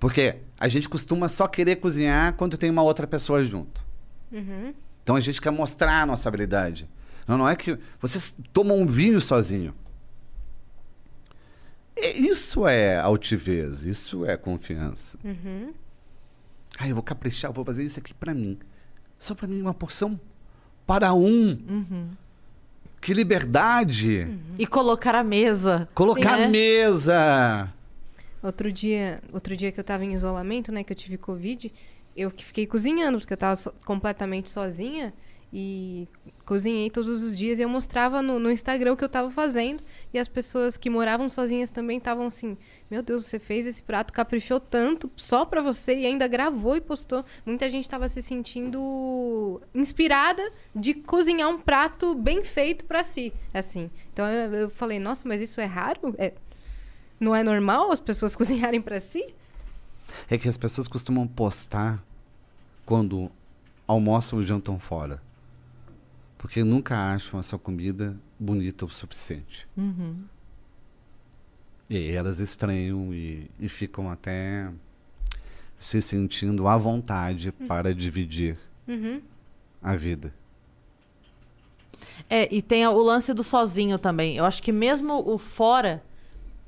Porque 0.00 0.36
a 0.58 0.66
gente 0.68 0.88
costuma 0.88 1.28
só 1.28 1.46
querer 1.46 1.76
cozinhar 1.76 2.32
quando 2.34 2.56
tem 2.56 2.70
uma 2.70 2.82
outra 2.82 3.06
pessoa 3.06 3.44
junto. 3.44 3.84
Então 5.02 5.14
a 5.14 5.20
gente 5.20 5.40
quer 5.40 5.50
mostrar 5.50 6.02
a 6.02 6.06
nossa 6.06 6.28
habilidade. 6.28 6.88
Não, 7.28 7.36
não 7.38 7.48
é 7.48 7.54
que 7.54 7.78
vocês 8.00 8.34
tomam 8.52 8.80
um 8.80 8.86
vinho 8.86 9.20
sozinho. 9.20 9.74
É- 11.94 12.16
Isso 12.16 12.66
é 12.66 12.98
altivez, 12.98 13.82
isso 13.82 14.24
é 14.24 14.36
confiança. 14.36 15.18
Ah, 16.78 16.88
eu 16.88 16.94
vou 16.94 17.02
caprichar, 17.04 17.50
eu 17.50 17.54
vou 17.54 17.64
fazer 17.64 17.84
isso 17.84 17.98
aqui 18.00 18.14
pra 18.14 18.32
mim. 18.32 18.58
Só 19.18 19.34
pra 19.34 19.46
mim, 19.46 19.60
uma 19.60 19.74
porção 19.74 20.18
para 20.86 21.12
um. 21.12 21.58
Que 23.02 23.12
liberdade! 23.12 24.28
E 24.56 24.64
colocar 24.66 25.14
a 25.16 25.24
mesa. 25.24 25.88
Colocar 25.92 26.36
Sim, 26.36 26.42
a 26.44 26.46
né? 26.46 26.48
mesa! 26.48 27.72
Outro 28.40 28.70
dia, 28.72 29.20
outro 29.32 29.56
dia 29.56 29.72
que 29.72 29.78
eu 29.80 29.84
tava 29.84 30.04
em 30.04 30.12
isolamento, 30.14 30.70
né, 30.72 30.82
que 30.84 30.92
eu 30.92 30.96
tive 30.96 31.18
Covid, 31.18 31.70
eu 32.16 32.30
que 32.30 32.44
fiquei 32.44 32.64
cozinhando, 32.66 33.18
porque 33.18 33.32
eu 33.32 33.36
tava 33.36 33.56
so- 33.56 33.72
completamente 33.84 34.48
sozinha 34.50 35.12
e 35.52 36.06
cozinhei 36.44 36.90
todos 36.90 37.22
os 37.22 37.36
dias 37.36 37.58
e 37.58 37.62
eu 37.62 37.68
mostrava 37.68 38.20
no, 38.20 38.38
no 38.38 38.50
Instagram 38.50 38.92
o 38.92 38.96
que 38.96 39.04
eu 39.04 39.08
tava 39.08 39.30
fazendo 39.30 39.82
e 40.12 40.18
as 40.18 40.28
pessoas 40.28 40.76
que 40.76 40.90
moravam 40.90 41.28
sozinhas 41.28 41.70
também 41.70 41.98
estavam 41.98 42.26
assim, 42.26 42.56
meu 42.90 43.02
Deus, 43.02 43.26
você 43.26 43.38
fez 43.38 43.66
esse 43.66 43.82
prato, 43.82 44.12
caprichou 44.12 44.58
tanto 44.58 45.10
só 45.16 45.44
pra 45.44 45.62
você 45.62 45.94
e 45.94 46.06
ainda 46.06 46.26
gravou 46.26 46.76
e 46.76 46.80
postou. 46.80 47.24
Muita 47.46 47.70
gente 47.70 47.88
tava 47.88 48.08
se 48.08 48.20
sentindo 48.22 49.60
inspirada 49.74 50.42
de 50.74 50.94
cozinhar 50.94 51.48
um 51.48 51.58
prato 51.58 52.14
bem 52.14 52.44
feito 52.44 52.84
pra 52.84 53.02
si, 53.02 53.32
assim. 53.54 53.90
Então 54.12 54.26
eu, 54.26 54.52
eu 54.54 54.70
falei, 54.70 54.98
nossa, 54.98 55.26
mas 55.26 55.40
isso 55.40 55.60
é 55.60 55.64
raro? 55.64 56.14
É, 56.18 56.32
não 57.18 57.34
é 57.34 57.42
normal 57.42 57.92
as 57.92 58.00
pessoas 58.00 58.34
cozinharem 58.36 58.82
pra 58.82 58.98
si? 59.00 59.34
É 60.28 60.36
que 60.36 60.48
as 60.48 60.56
pessoas 60.56 60.88
costumam 60.88 61.26
postar 61.26 62.02
quando 62.84 63.30
almoçam 63.86 64.38
ou 64.38 64.44
jantam 64.44 64.78
fora. 64.78 65.22
Porque 66.42 66.64
nunca 66.64 67.14
acham 67.14 67.38
a 67.38 67.42
sua 67.42 67.58
comida 67.58 68.18
bonita 68.36 68.84
o 68.84 68.88
suficiente. 68.88 69.68
E 71.88 71.96
aí 71.96 72.10
elas 72.10 72.40
estranham 72.40 73.14
e, 73.14 73.48
e 73.60 73.68
ficam 73.68 74.10
até 74.10 74.68
se 75.78 76.02
sentindo 76.02 76.66
à 76.66 76.76
vontade 76.76 77.52
para 77.52 77.94
dividir 77.94 78.58
a 79.80 79.94
vida. 79.94 80.34
É, 82.28 82.52
e 82.52 82.60
tem 82.60 82.84
o 82.88 82.98
lance 83.00 83.32
do 83.32 83.44
sozinho 83.44 83.96
também. 83.96 84.36
Eu 84.36 84.44
acho 84.44 84.60
que 84.64 84.72
mesmo 84.72 85.22
o 85.24 85.38
fora, 85.38 86.02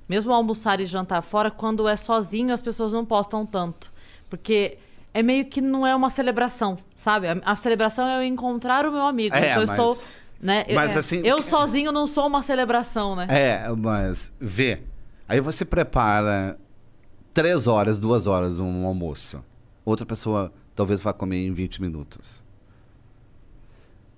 mesmo 0.08 0.32
almoçar 0.32 0.80
e 0.80 0.86
jantar 0.86 1.20
fora, 1.22 1.50
quando 1.50 1.88
é 1.88 1.96
sozinho, 1.96 2.54
as 2.54 2.62
pessoas 2.62 2.92
não 2.92 3.04
postam 3.04 3.44
tanto. 3.44 3.92
Porque 4.30 4.78
é 5.12 5.20
meio 5.20 5.46
que 5.46 5.60
não 5.60 5.84
é 5.84 5.96
uma 5.96 6.10
celebração, 6.10 6.78
sabe? 7.04 7.28
A, 7.28 7.36
a 7.44 7.54
celebração 7.54 8.08
é 8.08 8.16
eu 8.18 8.22
encontrar 8.24 8.86
o 8.86 8.90
meu 8.90 9.02
amigo. 9.02 9.34
É, 9.36 9.50
então 9.50 9.62
eu 9.62 9.68
mas- 9.68 9.78
estou. 9.78 10.18
Né? 10.40 10.64
eu- 10.66 10.74
mas 10.74 10.96
é, 10.96 10.98
assim- 10.98 11.20
eu 11.24 11.42
sozinho 11.42 11.92
não 11.92 12.06
sou 12.06 12.26
uma 12.26 12.42
celebração, 12.42 13.14
né? 13.14 13.26
É, 13.28 13.68
mas 13.76 14.32
vê. 14.40 14.80
Aí 15.28 15.40
você 15.40 15.64
prepara 15.64 16.58
três 17.34 17.66
horas, 17.66 18.00
duas 18.00 18.26
horas 18.26 18.58
um 18.58 18.86
almoço. 18.86 19.44
Outra 19.84 20.06
pessoa 20.06 20.50
talvez 20.74 21.00
vá 21.00 21.12
comer 21.12 21.46
em 21.46 21.52
20 21.52 21.80
minutos. 21.82 22.42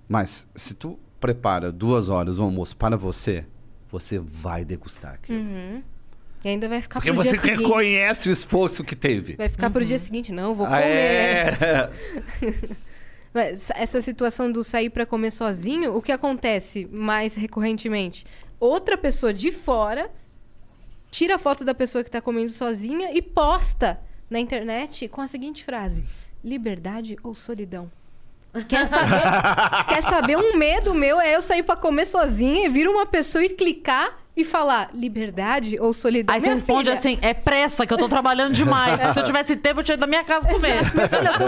Mas 0.07 0.47
se 0.55 0.73
tu 0.73 0.97
prepara 1.19 1.71
duas 1.71 2.07
horas 2.07 2.39
um 2.39 2.43
almoço 2.43 2.75
para 2.77 2.95
você, 2.95 3.45
você 3.91 4.17
vai 4.19 4.63
degustar 4.63 5.15
aquilo. 5.15 5.39
E 6.47 6.51
ainda 6.51 6.69
vai 6.69 6.81
ficar 6.81 7.01
Porque 7.01 7.11
pro 7.11 7.21
você 7.21 7.31
dia 7.31 7.41
seguinte. 7.41 7.61
reconhece 7.61 8.29
o 8.29 8.31
esforço 8.31 8.81
que 8.81 8.95
teve. 8.95 9.35
Vai 9.35 9.49
ficar 9.49 9.69
pro 9.69 9.83
dia 9.83 9.99
seguinte, 9.99 10.31
não, 10.31 10.55
vou 10.55 10.65
Ah, 10.65 10.69
comer. 10.69 10.85
É. 10.87 11.89
Mas 13.33 13.69
essa 13.71 14.01
situação 14.01 14.49
do 14.49 14.63
sair 14.63 14.89
pra 14.89 15.05
comer 15.05 15.31
sozinho, 15.31 15.93
o 15.93 16.01
que 16.01 16.09
acontece 16.09 16.87
mais 16.89 17.35
recorrentemente? 17.35 18.25
Outra 18.61 18.97
pessoa 18.97 19.33
de 19.33 19.51
fora 19.51 20.09
tira 21.11 21.35
a 21.35 21.37
foto 21.37 21.65
da 21.65 21.73
pessoa 21.73 22.01
que 22.01 22.09
tá 22.09 22.21
comendo 22.21 22.49
sozinha 22.49 23.11
e 23.13 23.21
posta 23.21 23.99
na 24.29 24.39
internet 24.39 25.09
com 25.09 25.19
a 25.19 25.27
seguinte 25.27 25.65
frase: 25.65 26.05
liberdade 26.41 27.17
ou 27.21 27.35
solidão? 27.35 27.91
Quer 28.69 28.85
saber, 28.85 29.21
quer 29.89 30.01
saber 30.01 30.37
um 30.37 30.55
medo 30.55 30.93
meu 30.93 31.19
é 31.19 31.35
eu 31.35 31.41
sair 31.41 31.61
pra 31.63 31.75
comer 31.75 32.05
sozinha 32.05 32.65
e 32.65 32.69
vir 32.69 32.87
uma 32.87 33.05
pessoa 33.05 33.43
e 33.43 33.49
clicar 33.49 34.17
e 34.37 34.45
falar 34.45 34.89
liberdade 34.93 35.77
ou 35.79 35.91
solidão. 35.91 36.33
Aí 36.35 36.39
você 36.39 36.53
responde 36.53 36.83
filha, 36.85 36.93
assim, 36.93 37.17
é 37.23 37.33
pressa, 37.33 37.87
que 37.87 37.91
eu 37.93 37.97
tô 37.97 38.07
trabalhando 38.07 38.53
demais. 38.53 39.01
Se 39.13 39.19
eu 39.19 39.23
tivesse 39.25 39.55
tempo, 39.55 39.79
eu 39.79 39.83
tinha 39.83 39.95
ido 39.95 40.01
da 40.01 40.07
minha 40.07 40.23
casa 40.23 40.47
comer. 40.47 40.85
Filha, 40.85 41.33
tô- 41.37 41.47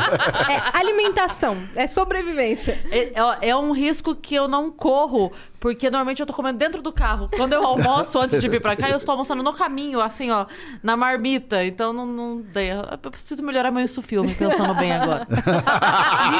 é 0.51 0.61
alimentação, 0.73 1.55
é 1.75 1.85
sobrevivência. 1.85 2.79
É, 2.89 3.13
é- 3.45 3.49
é 3.49 3.55
um 3.55 3.71
risco 3.71 4.15
que 4.15 4.33
eu 4.33 4.47
não 4.47 4.71
corro, 4.71 5.31
porque 5.59 5.89
normalmente 5.91 6.19
eu 6.19 6.25
tô 6.25 6.33
comendo 6.33 6.57
dentro 6.57 6.81
do 6.81 6.91
carro. 6.91 7.29
Quando 7.37 7.53
eu 7.53 7.63
almoço 7.63 8.17
antes 8.19 8.41
de 8.41 8.47
vir 8.47 8.59
pra 8.61 8.75
cá, 8.75 8.89
eu 8.89 8.97
estou 8.97 9.13
almoçando 9.13 9.43
no 9.43 9.53
caminho, 9.53 10.01
assim, 10.01 10.31
ó, 10.31 10.47
na 10.81 10.97
marmita. 10.97 11.63
Então 11.63 11.93
não, 11.93 12.07
não 12.07 12.41
dei. 12.41 12.71
Eu 12.71 12.97
preciso 13.11 13.43
melhorar 13.43 13.69
meu 13.69 13.83
isso 13.85 14.01
filme, 14.01 14.33
pensando 14.33 14.73
bem 14.73 14.91
agora. 14.93 15.27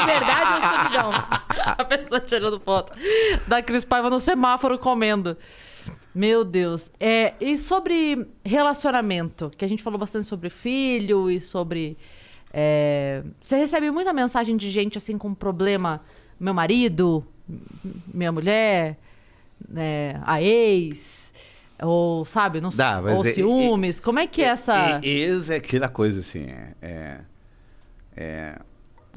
Liberdade 0.00 0.54
ou 0.54 0.60
solidão? 0.62 1.10
A 1.78 1.84
pessoa 1.84 2.20
tirando 2.20 2.58
foto 2.60 2.92
da 3.46 3.62
Cris 3.62 3.84
Paiva 3.84 4.10
no 4.10 4.18
semáforo 4.18 4.78
comendo. 4.78 5.36
Meu 6.14 6.44
Deus. 6.44 6.90
É, 6.98 7.34
e 7.40 7.56
sobre 7.56 8.26
relacionamento, 8.44 9.50
que 9.56 9.64
a 9.64 9.68
gente 9.68 9.82
falou 9.82 9.98
bastante 9.98 10.26
sobre 10.26 10.50
filho 10.50 11.30
e 11.30 11.40
sobre. 11.40 11.96
é, 12.52 13.22
você 13.40 13.56
recebe 13.56 13.90
muita 13.90 14.12
mensagem 14.12 14.56
de 14.56 14.70
gente 14.70 14.98
assim 14.98 15.16
com 15.16 15.32
problema, 15.34 16.00
meu 16.38 16.52
marido, 16.52 17.24
minha 18.12 18.32
mulher, 18.32 18.98
né, 19.68 20.20
a 20.24 20.42
ex, 20.42 21.32
ou 21.82 22.24
sabe, 22.24 22.60
não 22.60 22.70
sei, 22.72 22.78
Dá, 22.78 23.00
ou 23.00 23.24
é- 23.24 23.32
ciúmes. 23.32 24.00
Como 24.00 24.18
é 24.18 24.26
que 24.26 24.42
é 24.42 24.46
essa. 24.46 25.00
E- 25.02 25.08
e- 25.08 25.20
Esse 25.22 25.52
é 25.52 25.56
aquela 25.56 25.88
coisa 25.88 26.20
assim, 26.20 26.46
é, 26.46 26.74
é- 26.82 27.20
é 28.16 28.58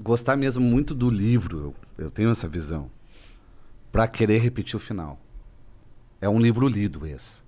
gostar 0.02 0.36
mesmo 0.36 0.64
muito 0.64 0.94
do 0.94 1.10
livro, 1.10 1.76
eu, 1.98 2.06
eu 2.06 2.12
tenho 2.12 2.30
essa 2.30 2.48
visão, 2.48 2.90
pra 3.92 4.08
querer 4.08 4.40
repetir 4.40 4.76
o 4.76 4.80
final. 4.80 5.20
É 6.24 6.30
um 6.30 6.40
livro 6.40 6.70
lido 6.70 7.06
esse. 7.06 7.44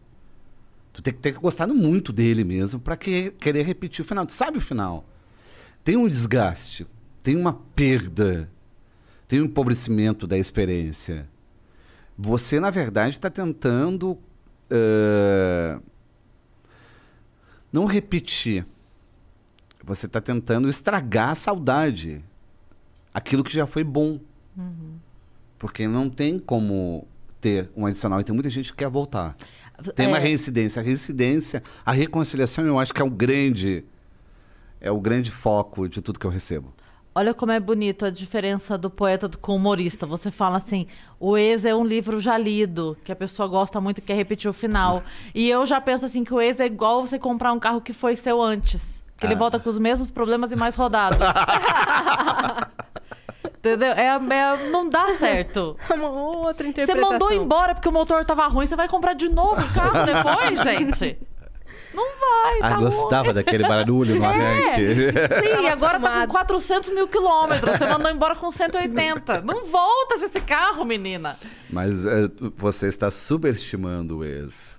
Tu 0.92 1.02
tem 1.02 1.14
que 1.14 1.22
ter 1.22 1.32
gostado 1.36 1.74
muito 1.74 2.12
dele 2.12 2.44
mesmo 2.44 2.78
pra 2.78 2.98
que, 2.98 3.32
querer 3.32 3.66
repetir 3.66 4.04
o 4.04 4.06
final. 4.06 4.26
Tu 4.26 4.34
sabe 4.34 4.58
o 4.58 4.62
final. 4.62 5.06
Tem 5.82 5.96
um 5.96 6.10
desgaste, 6.10 6.86
tem 7.24 7.38
uma 7.38 7.54
perda, 7.54 8.52
tem 9.30 9.40
um 9.40 9.46
empobrecimento 9.46 10.28
da 10.28 10.38
experiência. 10.38 11.26
Você, 12.18 12.60
na 12.60 12.70
verdade, 12.70 13.16
está 13.16 13.30
tentando 13.30 14.18
eh, 14.70 15.80
não 17.72 17.86
repetir. 17.86 18.66
Você 19.86 20.06
está 20.06 20.20
tentando 20.20 20.68
estragar 20.68 21.30
a 21.30 21.36
saudade. 21.36 22.22
Aquilo 23.14 23.42
que 23.42 23.54
já 23.54 23.66
foi 23.66 23.86
bom. 23.86 24.20
Porque 25.58 25.88
não 25.88 26.10
tem 26.10 26.38
como 26.38 27.08
ter 27.46 27.70
um 27.76 27.86
adicional. 27.86 28.20
E 28.20 28.24
tem 28.24 28.34
muita 28.34 28.50
gente 28.50 28.72
que 28.72 28.78
quer 28.80 28.90
voltar. 28.90 29.36
Tem 29.96 30.08
uma 30.08 30.18
É. 30.18 30.22
reincidência. 30.22 30.82
A 30.82 30.84
reincidência, 30.86 31.62
a 31.86 31.92
reconciliação, 31.92 32.66
eu 32.66 32.80
acho 32.80 32.92
que 32.92 33.02
é 33.02 33.06
o 33.06 33.10
grande. 33.10 33.84
É 34.82 34.90
o 34.90 35.00
grande 35.00 35.30
foco 35.32 35.88
de 35.88 36.02
tudo 36.02 36.18
que 36.20 36.26
eu 36.26 36.32
recebo. 36.32 36.74
Olha 37.14 37.34
como 37.34 37.52
é 37.52 37.60
bonito 37.60 38.04
a 38.06 38.10
diferença 38.10 38.78
do 38.78 38.90
poeta 38.90 39.28
do- 39.28 39.38
com 39.38 39.54
o 39.54 39.56
humorista. 39.58 40.06
Você 40.08 40.32
fala 40.32 40.58
assim, 40.58 40.88
o 41.20 41.38
ex 41.38 41.64
é 41.66 41.74
um 41.76 41.86
livro 41.86 42.20
já 42.20 42.38
lido, 42.38 42.98
que 43.06 43.12
a 43.12 43.16
pessoa 43.16 43.48
gosta 43.48 43.80
muito 43.80 44.00
e 44.00 44.02
quer 44.02 44.16
repetir 44.16 44.50
o 44.50 44.54
final. 44.54 45.02
E 45.34 45.48
eu 45.50 45.66
já 45.66 45.80
penso 45.80 46.06
assim 46.06 46.24
que 46.24 46.34
o 46.34 46.42
ex 46.42 46.60
é 46.60 46.66
igual 46.66 47.06
você 47.06 47.18
comprar 47.20 47.54
um 47.54 47.60
carro 47.60 47.80
que 47.80 47.94
foi 47.94 48.16
seu 48.16 48.42
antes. 48.42 49.04
Que 49.18 49.26
ele 49.28 49.36
Ah. 49.36 49.38
volta 49.38 49.60
com 49.60 49.70
os 49.70 49.78
mesmos 49.78 50.12
problemas 50.12 50.52
e 50.52 50.56
mais 50.58 50.76
rodado. 50.76 51.16
Entendeu? 53.46 53.92
É, 53.94 54.06
é- 54.08 54.70
não 54.70 54.90
dá 54.90 55.10
certo. 55.12 55.78
Uma 55.94 56.10
outra 56.10 56.64
Você 56.64 56.70
interpretação. 56.70 57.12
mandou 57.12 57.32
embora 57.32 57.74
porque 57.74 57.90
o 57.90 57.92
motor 57.92 58.24
tava 58.26 58.48
ruim, 58.48 58.66
você 58.66 58.76
vai 58.76 58.88
comprar 58.88 59.14
de 59.14 59.30
novo 59.30 59.62
o 59.62 59.74
carro 59.74 60.06
depois, 60.06 60.60
gente? 60.64 61.18
Não 61.94 62.04
vai, 62.20 62.60
tá 62.60 62.68
ah, 62.68 62.70
ruim. 62.76 62.86
gostava 62.86 63.34
daquele 63.34 63.66
barulho 63.66 64.16
no 64.20 64.26
arranque. 64.26 65.12
Sim, 65.14 65.68
agora 65.70 65.98
tá 65.98 66.00
com 66.00 66.06
acostumado. 66.08 66.32
400 66.32 66.90
mil 66.90 67.08
quilômetros. 67.08 67.78
Você 67.78 67.86
mandou 67.86 68.12
embora 68.12 68.36
com 68.36 68.52
180. 68.52 69.40
Não 69.42 69.66
volta 69.66 70.16
esse 70.16 70.42
carro, 70.42 70.84
menina. 70.84 71.38
Mas 71.70 72.06
é, 72.06 72.28
tu- 72.28 72.54
você 72.58 72.88
está 72.88 73.10
superestimando 73.10 74.18
o 74.18 74.24
ex. 74.26 74.78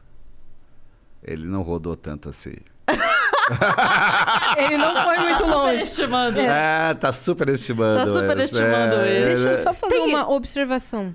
Ele 1.22 1.46
não 1.46 1.62
rodou 1.62 1.96
tanto 1.96 2.28
assim. 2.28 2.54
Ele 4.59 4.76
não 4.76 4.94
foi 5.05 5.18
muito 5.18 5.44
longe. 5.47 5.78
Superestimando. 5.84 6.40
É, 6.40 6.94
tá 6.94 7.12
superestimando. 7.12 7.99
Tá 7.99 8.07
superestimando 8.07 8.97
o 8.97 9.01
ex. 9.05 9.28
Deixa 9.42 9.49
eu 9.51 9.57
só 9.59 9.74
fazer 9.74 9.94
Tem- 9.94 10.07
uma 10.09 10.28
observação. 10.30 11.14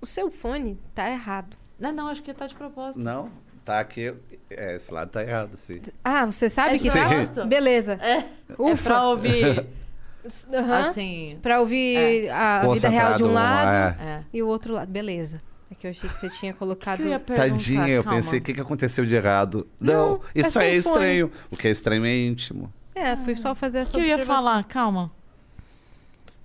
O 0.00 0.06
seu 0.06 0.30
fone 0.30 0.78
tá 0.94 1.08
errado. 1.10 1.56
Não, 1.78 1.92
não, 1.92 2.08
acho 2.08 2.22
que 2.22 2.32
tá 2.34 2.46
de 2.46 2.54
propósito. 2.54 3.02
Não, 3.02 3.30
tá 3.64 3.78
aqui. 3.80 4.14
É, 4.50 4.76
esse 4.76 4.92
lado 4.92 5.10
tá 5.10 5.22
errado, 5.22 5.56
sim. 5.56 5.80
Ah, 6.04 6.24
você 6.26 6.48
sabe 6.48 6.76
É 6.76 6.78
que 6.78 6.90
tá? 6.90 7.44
Beleza. 7.44 7.98
É, 8.00 8.18
é 8.18 8.24
Ufa. 8.58 8.82
pra 8.84 9.02
ouvir, 9.08 9.66
Aham. 10.52 10.78
assim... 10.80 11.38
Pra 11.42 11.60
ouvir 11.60 12.30
a 12.30 12.66
vida 12.72 12.88
real 12.88 13.14
de 13.14 13.24
um 13.24 13.32
lado 13.32 13.70
é. 14.00 14.04
É. 14.04 14.20
e 14.32 14.42
o 14.42 14.48
outro 14.48 14.72
lado. 14.74 14.90
Beleza. 14.90 15.40
É 15.70 15.74
que 15.74 15.86
eu 15.86 15.90
achei 15.90 16.08
que 16.08 16.16
você 16.16 16.28
tinha 16.30 16.54
colocado. 16.54 16.96
Que 16.98 17.02
eu 17.04 17.08
ia 17.08 17.20
perguntar, 17.20 17.50
Tadinha, 17.50 17.88
eu 17.88 18.02
calma. 18.02 18.16
pensei, 18.18 18.38
o 18.38 18.42
que, 18.42 18.54
que 18.54 18.60
aconteceu 18.60 19.04
de 19.04 19.14
errado? 19.14 19.66
Não, 19.78 19.94
Não, 20.12 20.20
isso 20.34 20.58
é 20.58 20.62
aí 20.62 20.68
é 20.78 20.82
fone. 20.82 20.92
estranho. 20.94 21.32
O 21.50 21.56
que 21.56 21.68
é 21.68 21.70
estranho 21.70 22.04
é 22.06 22.16
íntimo. 22.16 22.72
É, 22.94 23.16
fui 23.16 23.36
só 23.36 23.54
fazer 23.54 23.78
O 23.78 23.82
essa 23.82 23.90
que 23.92 23.98
eu 24.00 24.04
ia 24.04 24.24
falar? 24.24 24.64
Calma. 24.64 25.10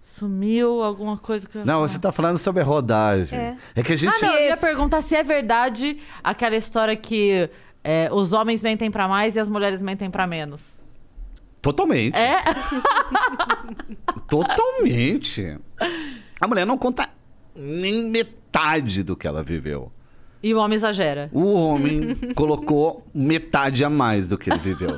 Sumiu 0.02 0.84
alguma 0.84 1.18
coisa 1.18 1.48
que 1.48 1.56
eu 1.58 1.66
Não, 1.66 1.76
falar. 1.76 1.88
você 1.88 2.00
tá 2.00 2.12
falando 2.12 2.38
sobre 2.38 2.62
a 2.62 2.66
rodagem. 2.66 3.38
É. 3.40 3.58
É, 3.76 3.82
que 3.82 3.94
a 3.94 3.96
gente. 3.96 4.14
Ah, 4.24 4.28
não, 4.28 4.34
eu 4.36 4.50
ia 4.50 4.58
perguntar 4.58 5.02
se 5.02 5.16
é 5.16 5.24
verdade 5.24 5.98
aquela 6.24 6.56
história 6.56 6.96
que 6.96 7.50
é, 7.84 8.10
os 8.12 8.34
homens 8.34 8.62
mentem 8.62 8.92
pra 8.92 9.08
mais 9.08 9.36
e 9.36 9.40
as 9.40 9.50
mulheres 9.50 9.82
mentem 9.82 10.12
pra 10.12 10.28
menos. 10.28 10.62
Totalmente. 11.62 12.16
É? 12.18 12.42
Totalmente. 14.30 15.58
A 16.40 16.48
mulher 16.48 16.66
não 16.66 16.78
conta 16.78 17.10
nem 17.56 18.10
metade 18.10 19.04
do 19.04 19.16
que 19.16 19.28
ela 19.28 19.44
viveu. 19.44 19.92
E 20.42 20.54
o 20.54 20.58
homem 20.58 20.76
exagera. 20.76 21.30
O 21.32 21.54
homem 21.54 22.16
colocou 22.36 23.08
metade 23.14 23.84
a 23.84 23.90
mais 23.90 24.28
do 24.28 24.38
que 24.38 24.50
ele 24.50 24.60
viveu. 24.60 24.98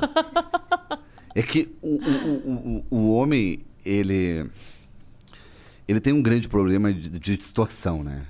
É 1.34 1.42
que 1.42 1.68
o, 1.80 1.96
o, 1.96 2.80
o, 2.80 2.86
o, 2.90 3.12
homem, 3.12 3.60
ele. 3.84 4.50
Ele 5.86 6.00
tem 6.00 6.12
um 6.12 6.22
grande 6.22 6.48
problema 6.48 6.92
de, 6.92 7.10
de 7.10 7.36
distorção, 7.36 8.02
né? 8.02 8.26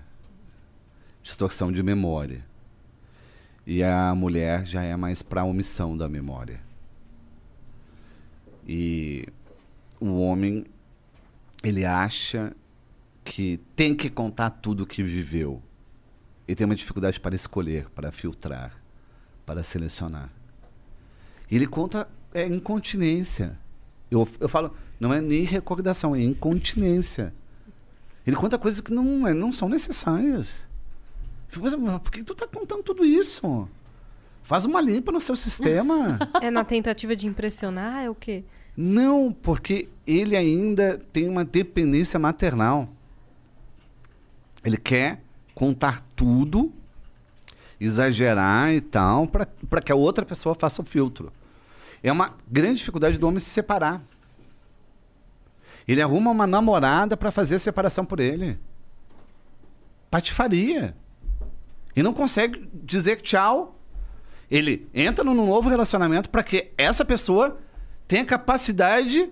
Distorção 1.23 1.73
de 1.73 1.83
memória. 1.83 2.45
E 3.67 3.83
a 3.83 4.15
mulher 4.15 4.67
já 4.67 4.83
é 4.83 4.95
mais 4.97 5.23
para 5.23 5.45
omissão 5.45 5.97
da 5.97 6.09
memória. 6.09 6.61
E 8.67 9.27
o 10.01 10.21
homem, 10.21 10.65
ele 11.63 11.85
acha 11.85 12.53
que 13.27 13.59
tem 13.75 13.93
que 13.95 14.09
contar 14.09 14.51
tudo 14.51 14.85
o 14.85 14.87
que 14.87 15.03
viveu. 15.03 15.61
E 16.47 16.55
tem 16.55 16.65
uma 16.65 16.77
dificuldade 16.77 17.19
para 17.19 17.35
escolher, 17.35 17.89
para 17.91 18.13
filtrar, 18.13 18.73
para 19.45 19.65
selecionar. 19.65 20.31
Ele 21.51 21.67
conta 21.67 22.09
é 22.33 22.47
incontinência. 22.47 23.59
Eu, 24.11 24.29
eu 24.39 24.49
falo, 24.49 24.73
não 25.01 25.13
é 25.13 25.21
nem 25.21 25.43
recordação, 25.43 26.15
é 26.15 26.23
incontinência. 26.23 27.35
Ele 28.25 28.37
conta 28.37 28.57
coisas 28.59 28.81
que 28.81 28.93
não, 28.93 29.27
é- 29.27 29.35
não 29.35 29.51
são 29.51 29.69
necessárias. 29.69 30.63
Fico 31.49 31.65
pensando, 31.65 31.83
"Mas 31.83 32.01
por 32.01 32.13
que 32.13 32.23
tu 32.23 32.35
tá 32.35 32.47
contando 32.47 32.83
tudo 32.83 33.05
isso? 33.05 33.69
Faz 34.43 34.65
uma 34.65 34.81
limpa 34.81 35.11
no 35.11 35.21
seu 35.21 35.35
sistema. 35.35 36.19
É 36.41 36.51
na 36.51 36.63
tentativa 36.65 37.17
de 37.17 37.27
impressionar? 37.27 38.05
É 38.05 38.11
o 38.11 38.15
quê? 38.15 38.45
Não, 38.77 39.33
porque 39.33 39.89
ele 40.07 40.37
ainda 40.37 40.99
tem 41.13 41.29
uma 41.29 41.45
dependência 41.45 42.19
maternal. 42.21 42.89
Ele 44.67 44.77
quer 44.77 45.23
contar 45.55 46.05
tudo, 46.17 46.73
exagerar 47.79 48.73
e 48.73 48.81
tal, 48.81 49.29
para 49.29 49.81
que 49.81 49.93
a 49.93 49.95
outra 49.95 50.27
pessoa 50.27 50.57
faça 50.57 50.83
o 50.83 50.85
filtro. 50.85 51.33
É 52.03 52.11
uma 52.11 52.35
grande 52.51 52.79
dificuldade 52.79 53.17
do 53.17 53.29
homem 53.29 53.39
se 53.39 53.49
separar. 53.49 54.03
Ele 55.87 56.03
arruma 56.03 56.33
uma 56.33 56.49
namorada 56.49 57.17
para 57.17 57.31
fazer 57.31 57.55
a 57.55 57.59
separação 57.61 58.05
por 58.05 58.19
ele. 58.19 58.59
Patifaria. 60.11 60.97
E 61.95 62.03
não 62.03 62.13
consegue 62.13 62.69
dizer 62.75 63.23
tchau. 63.23 63.79
Ele 64.51 64.89
entra 64.93 65.25
num 65.25 65.47
novo 65.47 65.69
relacionamento 65.69 66.29
para 66.29 66.43
que 66.43 66.73
essa 66.77 67.05
pessoa 67.05 67.57
tenha 68.09 68.25
capacidade 68.25 69.31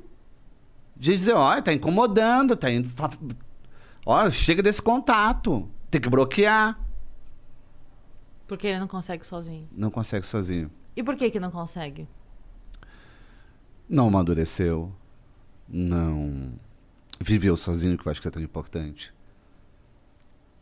de 0.97 1.17
dizer, 1.17 1.33
olha, 1.33 1.61
tá 1.61 1.73
incomodando, 1.73 2.55
tá 2.55 2.69
Olha, 4.07 4.31
chega 4.31 4.63
desse 4.63 4.83
contato. 4.83 5.69
Tem 5.91 6.01
que 6.01 6.09
bloquear. 6.09 6.79
Porque 8.47 8.67
ele 8.67 8.81
não 8.81 8.89
consegue 8.89 9.27
sozinho. 9.27 9.69
Não 9.73 9.91
consegue 9.91 10.27
sozinho. 10.27 10.71
E 10.95 11.03
por 11.03 11.17
que 11.17 11.31
que 11.31 11.41
não 11.41 11.51
consegue? 11.51 12.07
Não 13.89 14.09
amadureceu. 14.09 14.93
Não 15.67 16.53
viveu 17.19 17.57
sozinho, 17.57 17.97
que 17.97 18.07
eu 18.07 18.11
acho 18.13 18.21
que 18.21 18.29
é 18.29 18.31
tão 18.31 18.43
importante. 18.43 19.13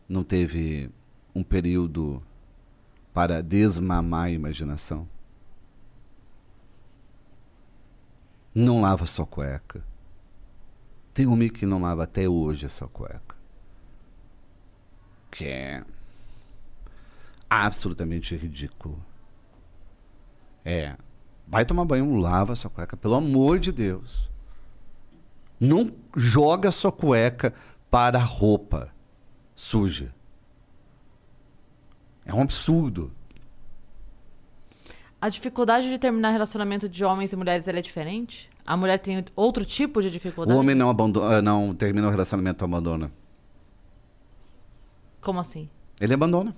Não 0.07 0.23
teve 0.23 0.89
um 1.35 1.43
período 1.43 2.21
para 3.13 3.43
desmamar 3.43 4.25
a 4.25 4.31
imaginação? 4.31 5.07
Não 8.55 8.81
lava 8.81 9.05
sua 9.05 9.25
cueca. 9.25 9.83
Tem 11.13 11.27
homem 11.27 11.49
que 11.49 11.65
não 11.65 11.81
lava 11.81 12.03
até 12.03 12.27
hoje 12.29 12.65
a 12.65 12.69
sua 12.69 12.87
cueca. 12.87 13.32
Que 15.33 15.45
é 15.45 15.83
absolutamente 17.49 18.35
ridículo. 18.35 19.03
É. 20.63 20.95
Vai 21.47 21.65
tomar 21.65 21.85
banho, 21.85 22.15
lava 22.15 22.55
sua 22.55 22.69
cueca, 22.69 22.95
pelo 22.95 23.15
amor 23.15 23.59
de 23.59 23.71
Deus. 23.71 24.29
Não 25.59 25.91
joga 26.15 26.71
sua 26.71 26.91
cueca 26.91 27.53
para 27.89 28.19
a 28.19 28.23
roupa 28.23 28.91
suja. 29.55 30.13
É 32.25 32.33
um 32.33 32.41
absurdo. 32.41 33.11
A 35.19 35.29
dificuldade 35.29 35.89
de 35.89 35.97
terminar 35.97 36.31
relacionamento 36.31 36.87
de 36.87 37.03
homens 37.03 37.33
e 37.33 37.35
mulheres 37.35 37.67
é 37.67 37.81
diferente? 37.81 38.49
A 38.65 38.77
mulher 38.77 38.99
tem 38.99 39.25
outro 39.35 39.65
tipo 39.65 39.99
de 40.01 40.07
O 40.07 40.11
dificuldade? 40.11 40.57
homem 40.59 40.75
não, 40.75 40.89
abandona, 40.89 41.41
não 41.41 41.73
termina 41.73 42.07
o 42.07 42.11
relacionamento, 42.11 42.63
abandona. 42.63 43.11
Como 45.23 45.39
assim? 45.39 45.69
Ele 45.99 46.13
abandona. 46.13 46.55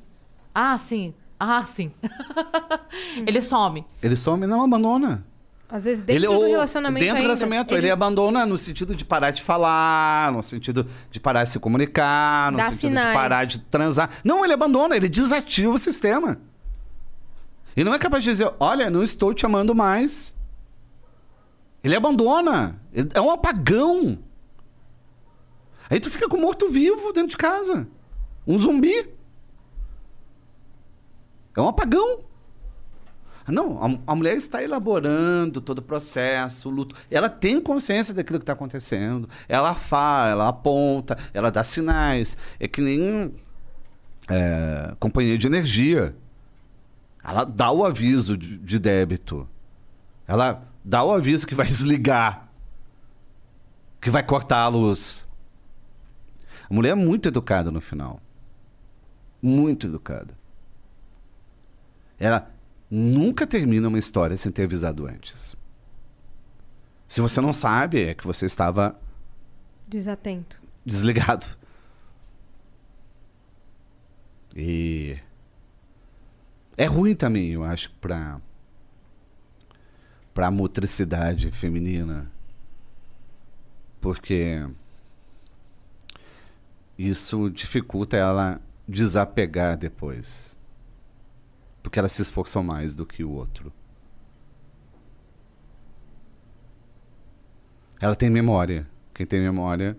Ah, 0.54 0.78
sim. 0.80 1.14
Ah, 1.40 1.64
sim. 1.66 1.92
Ele 3.28 3.42
some. 3.42 3.86
Ele 4.02 4.16
some, 4.16 4.48
não 4.48 4.64
abandona. 4.64 5.24
Às 5.68 5.84
vezes 5.84 6.04
dentro 6.04 6.32
ele, 6.32 6.40
do 6.42 6.46
relacionamento 6.48 7.00
Dentro 7.04 7.16
do 7.16 7.18
ainda, 7.18 7.28
relacionamento, 7.28 7.74
ele... 7.76 7.90
abandona 7.90 8.46
no 8.46 8.58
sentido 8.58 8.96
de 8.96 9.04
parar 9.04 9.32
de 9.32 9.42
falar, 9.42 10.32
no 10.32 10.42
sentido 10.44 10.88
de 11.10 11.20
parar 11.20 11.44
de 11.44 11.50
se 11.50 11.60
comunicar, 11.60 12.52
no 12.52 12.60
Dá 12.60 12.66
sentido 12.66 12.82
sinais. 12.82 13.08
de 13.10 13.14
parar 13.14 13.46
de 13.46 13.60
transar. 13.60 14.10
Não, 14.24 14.46
ele 14.46 14.54
abandona, 14.54 14.96
ele 14.96 15.10
desativa 15.10 15.74
o 15.74 15.78
sistema. 15.78 16.38
E 17.76 17.84
não 17.84 17.94
é 17.94 18.00
capaz 18.00 18.24
de 18.24 18.30
dizer, 18.30 18.50
olha, 18.60 18.90
não 18.90 19.04
estou 19.04 19.34
te 19.34 19.46
amando 19.46 19.74
mais. 19.76 20.34
Ele 21.84 21.96
abandona. 21.96 22.80
Ele- 22.94 23.10
É 23.14 23.20
um 23.20 23.32
apagão. 23.32 24.20
Aí 25.90 26.00
tu 26.00 26.10
fica 26.10 26.30
com 26.30 26.38
um 26.38 26.42
morto-vivo 26.42 27.12
dentro 27.12 27.30
de 27.32 27.38
casa. 27.38 27.88
Um 28.48 28.60
zumbi. 28.60 29.10
É 31.56 31.62
um 31.62 31.68
apagão. 31.68 32.26
Não, 33.48 33.84
a, 33.84 34.12
a 34.12 34.16
mulher 34.16 34.36
está 34.36 34.64
elaborando 34.64 35.62
todo 35.62 35.80
o 35.80 35.82
processo, 35.82 36.68
o 36.68 36.72
luto. 36.72 36.96
Ela 37.12 37.30
tem 37.30 37.62
consciência 37.62 38.14
daquilo 38.14 38.40
que 38.40 38.44
está 38.44 38.54
acontecendo. 38.54 39.30
Ela 39.48 39.76
fala, 39.76 40.30
ela 40.30 40.48
aponta, 40.50 41.18
ela 41.34 41.52
dá 41.52 41.64
sinais. 41.64 42.36
É 42.60 42.68
que 42.68 42.82
nem 42.82 43.34
é, 44.28 44.96
companhia 45.00 45.38
de 45.38 45.46
energia. 45.46 46.16
Ela 47.24 47.44
dá 47.44 47.72
o 47.72 47.86
aviso 47.86 48.36
de, 48.36 48.58
de 48.58 48.80
débito. 48.80 49.48
Ela 50.28 50.64
dá 50.84 51.04
o 51.04 51.14
aviso 51.14 51.46
que 51.46 51.56
vai 51.56 51.68
desligar. 51.68 52.50
Que 54.02 54.10
vai 54.10 54.24
cortar 54.24 54.62
a 54.62 54.68
luz. 54.68 55.28
A 56.68 56.74
mulher 56.74 56.92
é 56.92 56.96
muito 56.96 57.28
educada 57.28 57.70
no 57.70 57.80
final. 57.80 58.20
Muito 59.46 59.86
educada. 59.86 60.36
Ela 62.18 62.52
nunca 62.90 63.46
termina 63.46 63.88
uma 63.88 64.00
história 64.00 64.36
sem 64.38 64.52
ter 64.52 64.64
avisado 64.64 65.06
antes. 65.06 65.56
Se 67.08 67.22
você 67.22 67.40
não 67.40 67.54
sabe, 67.54 68.02
é 68.06 68.16
que 68.16 68.26
você 68.26 68.48
estava 68.48 69.00
Desatento. 69.88 70.60
desligado. 70.84 71.46
E 74.56 75.20
é 76.76 76.86
ruim 76.86 77.14
também, 77.16 77.52
eu 77.52 77.64
acho, 77.64 77.92
para 78.02 78.42
para 80.34 80.50
motricidade 80.50 81.52
feminina. 81.52 82.32
Porque 84.02 84.68
isso 86.98 87.50
dificulta 87.52 88.18
ela 88.18 88.60
desapegar 88.88 89.78
depois. 89.78 90.56
Porque 91.82 92.00
ela 92.00 92.08
se 92.08 92.22
esforçou 92.22 92.64
mais 92.64 92.96
do 92.96 93.06
que 93.06 93.24
o 93.24 93.32
outro. 93.32 93.72
Ela 98.00 98.16
tem 98.16 98.30
memória. 98.30 98.88
Quem 99.14 99.26
tem 99.26 99.40
memória 99.42 99.98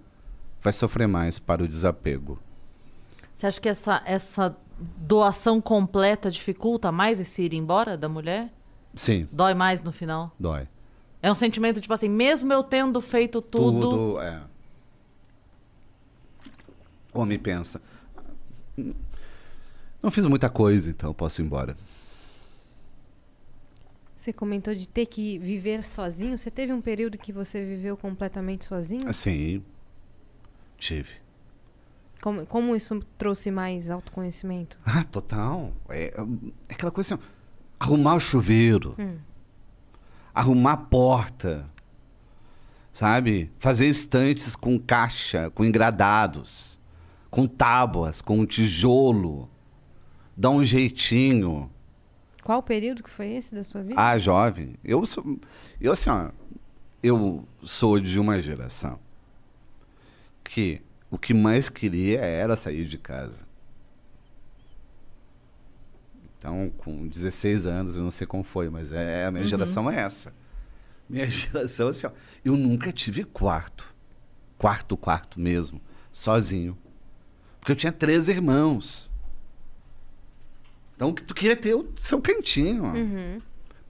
vai 0.60 0.72
sofrer 0.72 1.06
mais 1.08 1.38
para 1.38 1.62
o 1.62 1.68
desapego. 1.68 2.38
Você 3.36 3.46
acha 3.46 3.60
que 3.60 3.68
essa, 3.68 4.02
essa 4.04 4.56
doação 4.78 5.60
completa 5.60 6.30
dificulta 6.30 6.90
mais 6.92 7.20
esse 7.20 7.42
ir 7.42 7.54
embora 7.54 7.96
da 7.96 8.08
mulher? 8.08 8.52
Sim, 8.94 9.28
Dói 9.30 9.54
mais 9.54 9.82
no 9.82 9.92
final? 9.92 10.34
dói. 10.38 10.66
É 11.22 11.30
um 11.30 11.34
sentimento 11.34 11.80
tipo 11.80 11.92
assim, 11.92 12.08
mesmo 12.08 12.52
eu 12.52 12.62
tendo 12.62 13.00
feito 13.00 13.40
tudo. 13.42 13.90
Tudo 13.90 14.20
é. 14.20 14.42
O 17.12 17.20
homem 17.20 17.38
pensa. 17.38 17.80
Não 20.02 20.10
fiz 20.10 20.26
muita 20.26 20.48
coisa, 20.48 20.90
então 20.90 21.12
posso 21.12 21.40
ir 21.40 21.44
embora. 21.44 21.76
Você 24.16 24.32
comentou 24.32 24.74
de 24.74 24.88
ter 24.88 25.06
que 25.06 25.38
viver 25.38 25.84
sozinho. 25.84 26.36
Você 26.36 26.50
teve 26.50 26.72
um 26.72 26.80
período 26.80 27.16
que 27.18 27.32
você 27.32 27.64
viveu 27.64 27.96
completamente 27.96 28.64
sozinho? 28.64 29.12
Sim. 29.12 29.62
Tive. 30.78 31.14
Como, 32.20 32.46
como 32.46 32.74
isso 32.74 32.98
trouxe 33.18 33.50
mais 33.50 33.90
autoconhecimento? 33.90 34.78
Ah, 34.84 35.04
total. 35.04 35.72
É, 35.88 36.14
é 36.68 36.74
aquela 36.74 36.90
coisa 36.90 37.14
assim, 37.14 37.24
arrumar 37.78 38.14
o 38.14 38.20
chuveiro. 38.20 38.96
Arrumar 40.34 40.72
a 40.72 40.76
porta. 40.76 41.66
Sabe? 42.92 43.50
Fazer 43.58 43.86
estantes 43.86 44.56
com 44.56 44.78
caixa, 44.78 45.50
com 45.50 45.64
engradados, 45.64 46.75
com 47.36 47.46
tábuas, 47.46 48.22
com 48.22 48.46
tijolo. 48.46 49.50
Dar 50.34 50.48
um 50.48 50.64
jeitinho. 50.64 51.70
Qual 52.42 52.62
período 52.62 53.02
que 53.02 53.10
foi 53.10 53.28
esse 53.32 53.54
da 53.54 53.62
sua 53.62 53.82
vida? 53.82 54.00
Ah, 54.00 54.16
jovem. 54.16 54.76
Eu 54.82 55.04
sou. 55.04 55.38
Eu, 55.78 55.92
assim, 55.92 56.08
ó. 56.08 56.30
Eu 57.02 57.46
sou 57.62 58.00
de 58.00 58.18
uma 58.18 58.40
geração 58.40 58.98
que 60.42 60.80
o 61.10 61.18
que 61.18 61.34
mais 61.34 61.68
queria 61.68 62.20
era 62.20 62.56
sair 62.56 62.86
de 62.86 62.96
casa. 62.96 63.46
Então, 66.38 66.72
com 66.78 67.06
16 67.06 67.66
anos, 67.66 67.96
eu 67.96 68.02
não 68.02 68.10
sei 68.10 68.26
como 68.26 68.44
foi, 68.44 68.70
mas 68.70 68.92
é, 68.92 69.26
a 69.26 69.30
minha 69.30 69.46
geração 69.46 69.90
é 69.90 70.00
essa. 70.00 70.32
Minha 71.06 71.26
geração, 71.28 71.88
assim, 71.88 72.06
ó. 72.06 72.10
Eu 72.42 72.56
nunca 72.56 72.90
tive 72.90 73.24
quarto. 73.24 73.94
Quarto, 74.56 74.96
quarto 74.96 75.38
mesmo. 75.38 75.82
Sozinho. 76.10 76.78
Porque 77.66 77.72
eu 77.72 77.76
tinha 77.76 77.90
três 77.90 78.28
irmãos. 78.28 79.10
Então, 80.94 81.12
tu 81.12 81.34
queria 81.34 81.56
ter 81.56 81.74
o 81.74 81.84
seu 81.96 82.20
cantinho. 82.22 82.84
ó 82.84 83.40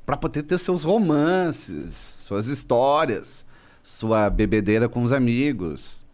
para 0.07 0.17
poder 0.17 0.45
ter 0.45 0.57
seus 0.57 0.83
romances, 0.83 2.21
suas 2.23 2.47
histórias, 2.47 3.45
sua 3.83 4.31
bebedeira 4.31 4.89
com 4.89 5.03
os 5.03 5.13
amigos. 5.13 6.07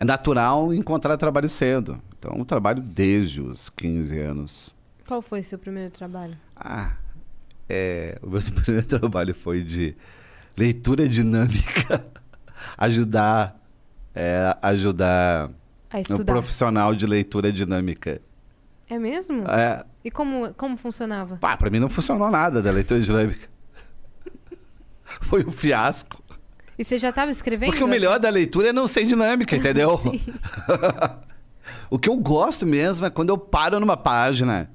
É 0.00 0.04
natural 0.04 0.72
encontrar 0.72 1.18
trabalho 1.18 1.48
cedo. 1.48 2.00
Então, 2.18 2.36
eu 2.38 2.44
trabalho 2.46 2.80
desde 2.80 3.42
os 3.42 3.68
15 3.68 4.18
anos. 4.18 4.74
Qual 5.06 5.20
foi 5.20 5.42
seu 5.42 5.58
primeiro 5.58 5.90
trabalho? 5.90 6.38
Ah, 6.56 6.96
é, 7.68 8.18
o 8.22 8.30
meu 8.30 8.40
primeiro 8.64 8.86
trabalho 8.86 9.34
foi 9.34 9.62
de 9.62 9.94
leitura 10.56 11.06
dinâmica, 11.06 12.06
ajudar, 12.78 13.60
é, 14.14 14.56
ajudar 14.62 15.50
A 15.94 15.98
um 15.98 16.00
estudar. 16.00 16.32
profissional 16.32 16.92
de 16.92 17.06
leitura 17.06 17.52
dinâmica. 17.52 18.20
É 18.90 18.98
mesmo? 18.98 19.48
É, 19.48 19.84
E 20.04 20.10
como, 20.10 20.52
como 20.54 20.76
funcionava? 20.76 21.36
Pá, 21.36 21.56
pra 21.56 21.70
mim 21.70 21.78
não 21.78 21.88
funcionou 21.88 22.28
nada 22.32 22.60
da 22.60 22.72
leitura 22.72 23.00
dinâmica. 23.00 23.48
Foi 25.22 25.44
um 25.44 25.52
fiasco. 25.52 26.20
E 26.76 26.82
você 26.84 26.98
já 26.98 27.10
estava 27.10 27.30
escrevendo? 27.30 27.70
Porque 27.70 27.84
o 27.84 27.86
melhor 27.86 28.18
da 28.18 28.28
leitura 28.28 28.70
é 28.70 28.72
não 28.72 28.88
ser 28.88 29.06
dinâmica, 29.06 29.54
entendeu? 29.54 30.00
o 31.88 31.96
que 31.96 32.08
eu 32.08 32.16
gosto 32.16 32.66
mesmo 32.66 33.06
é 33.06 33.10
quando 33.10 33.28
eu 33.28 33.38
paro 33.38 33.78
numa 33.78 33.96
página 33.96 34.68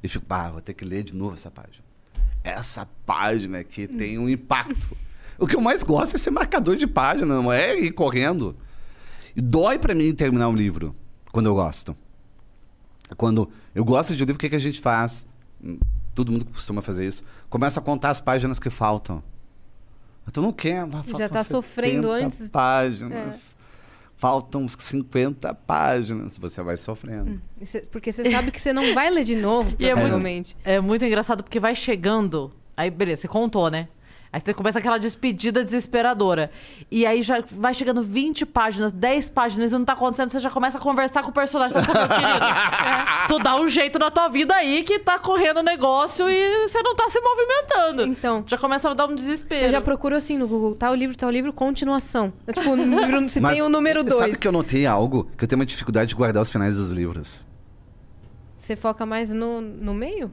e 0.00 0.08
fico, 0.08 0.24
ah, 0.30 0.50
vou 0.50 0.60
ter 0.60 0.74
que 0.74 0.84
ler 0.84 1.02
de 1.02 1.16
novo 1.16 1.34
essa 1.34 1.50
página. 1.50 1.84
Essa 2.44 2.88
página 3.04 3.58
aqui 3.58 3.88
tem 3.88 4.18
um 4.18 4.28
impacto. 4.28 4.96
O 5.36 5.48
que 5.48 5.56
eu 5.56 5.60
mais 5.60 5.82
gosto 5.82 6.14
é 6.14 6.18
ser 6.18 6.30
marcador 6.30 6.76
de 6.76 6.86
página, 6.86 7.26
não 7.26 7.52
é 7.52 7.76
ir 7.76 7.90
correndo. 7.90 8.56
E 9.36 9.40
dói 9.40 9.78
pra 9.78 9.94
mim 9.94 10.12
terminar 10.14 10.48
um 10.48 10.54
livro 10.56 10.94
quando 11.32 11.46
eu 11.46 11.54
gosto. 11.54 11.96
Quando 13.16 13.50
eu 13.74 13.84
gosto 13.84 14.14
de 14.14 14.22
um 14.22 14.26
livro, 14.26 14.36
o 14.36 14.38
que, 14.38 14.48
que 14.48 14.56
a 14.56 14.60
gente 14.60 14.80
faz? 14.80 15.26
Hum, 15.62 15.78
Todo 16.14 16.32
mundo 16.32 16.44
costuma 16.46 16.82
fazer 16.82 17.06
isso. 17.06 17.24
Começa 17.48 17.80
a 17.80 17.82
contar 17.82 18.10
as 18.10 18.20
páginas 18.20 18.58
que 18.58 18.68
faltam. 18.70 19.22
Mas 20.24 20.32
tu 20.32 20.42
não 20.42 20.52
quer. 20.52 20.82
lá 20.84 20.98
Já 20.98 21.02
faltam 21.04 21.28
tá 21.28 21.44
sofrendo 21.44 22.08
70 22.08 22.24
antes. 22.26 22.50
páginas. 22.50 23.56
faltam 24.16 24.68
50 24.68 25.54
páginas. 25.54 26.36
Você 26.36 26.62
vai 26.62 26.76
sofrendo. 26.76 27.40
Cê- 27.62 27.82
Porque 27.90 28.12
você 28.12 28.30
sabe 28.30 28.50
que 28.50 28.60
você 28.60 28.72
não 28.72 28.92
vai 28.94 29.08
ler 29.08 29.24
de 29.24 29.36
novo, 29.36 29.70
E 29.78 29.84
é 29.86 29.94
muito- 29.94 30.00
provavelmente. 30.08 30.56
É 30.64 30.80
muito 30.80 31.04
engraçado 31.04 31.42
porque 31.42 31.58
vai 31.58 31.74
chegando. 31.74 32.52
Aí, 32.76 32.90
beleza, 32.90 33.22
você 33.22 33.28
contou, 33.28 33.70
né? 33.70 33.88
Aí 34.32 34.40
você 34.40 34.54
começa 34.54 34.78
aquela 34.78 34.96
despedida 34.96 35.64
desesperadora. 35.64 36.52
E 36.88 37.04
aí 37.04 37.20
já 37.20 37.42
vai 37.50 37.74
chegando 37.74 38.00
20 38.00 38.46
páginas, 38.46 38.92
10 38.92 39.28
páginas 39.30 39.72
e 39.72 39.74
não 39.74 39.84
tá 39.84 39.94
acontecendo, 39.94 40.28
você 40.28 40.38
já 40.38 40.50
começa 40.50 40.78
a 40.78 40.80
conversar 40.80 41.22
com 41.24 41.30
o 41.30 41.32
personagem. 41.32 41.72
Fala, 41.82 41.86
"Pô, 41.86 41.92
meu 41.98 42.08
querido, 42.08 42.44
é, 42.86 43.26
tu 43.26 43.38
dá 43.40 43.56
um 43.60 43.66
jeito 43.68 43.98
na 43.98 44.08
tua 44.08 44.28
vida 44.28 44.54
aí 44.54 44.84
que 44.84 45.00
tá 45.00 45.18
correndo 45.18 45.58
o 45.58 45.62
negócio 45.64 46.30
e 46.30 46.68
você 46.68 46.80
não 46.80 46.94
tá 46.94 47.10
se 47.10 47.20
movimentando. 47.20 48.02
Então. 48.04 48.44
Já 48.46 48.56
começa 48.56 48.88
a 48.88 48.94
dar 48.94 49.08
um 49.08 49.14
desespero. 49.16 49.66
Eu 49.66 49.70
já 49.72 49.80
procuro 49.80 50.14
assim 50.14 50.38
no 50.38 50.46
Google, 50.46 50.76
tal 50.76 50.94
livro, 50.94 51.16
tal 51.16 51.28
livro, 51.30 51.52
continuação. 51.52 52.32
É 52.46 52.52
tipo, 52.52 52.76
no 52.76 53.00
livro, 53.00 53.28
se 53.28 53.40
Mas 53.40 53.54
tem 53.54 53.62
o 53.62 53.68
número 53.68 54.00
Sabe 54.12 54.30
2. 54.32 54.36
que 54.38 54.46
eu 54.46 54.52
notei 54.52 54.86
algo? 54.86 55.28
Que 55.36 55.42
eu 55.42 55.48
tenho 55.48 55.58
uma 55.58 55.66
dificuldade 55.66 56.10
de 56.10 56.14
guardar 56.14 56.40
os 56.40 56.52
finais 56.52 56.76
dos 56.76 56.92
livros. 56.92 57.44
Você 58.54 58.76
foca 58.76 59.04
mais 59.04 59.34
no, 59.34 59.60
no 59.60 59.92
meio? 59.92 60.30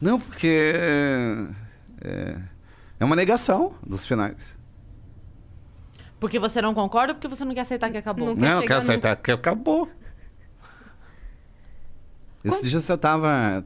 Não, 0.00 0.18
porque. 0.18 0.74
É, 2.00 2.38
é 2.98 3.04
uma 3.04 3.16
negação 3.16 3.74
dos 3.84 4.06
finais. 4.06 4.56
Porque 6.20 6.38
você 6.38 6.62
não 6.62 6.72
concorda 6.72 7.12
ou 7.12 7.16
porque 7.16 7.28
você 7.28 7.44
não 7.44 7.54
quer 7.54 7.60
aceitar 7.60 7.90
que 7.90 7.98
acabou? 7.98 8.28
Não. 8.28 8.34
Quer 8.36 8.40
Não, 8.40 8.60
quero 8.62 8.76
aceitar 8.76 9.16
que 9.16 9.30
acabou. 9.30 9.90
Esse 12.42 12.68
dia 12.68 12.80
eu 12.88 12.98
tava. 12.98 13.64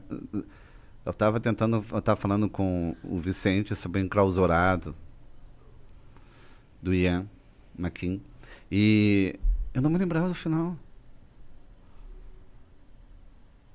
Eu 1.05 1.13
tava 1.13 1.39
tentando. 1.39 1.83
Eu 1.91 2.01
tava 2.01 2.19
falando 2.19 2.49
com 2.49 2.95
o 3.03 3.17
Vicente 3.17 3.75
sobre 3.75 4.01
o 4.01 4.03
enclausurado 4.03 4.95
do 6.81 6.93
Ian 6.93 7.27
McKean. 7.77 8.19
E 8.71 9.39
eu 9.73 9.81
não 9.81 9.89
me 9.89 9.97
lembrava 9.97 10.27
do 10.27 10.35
final. 10.35 10.77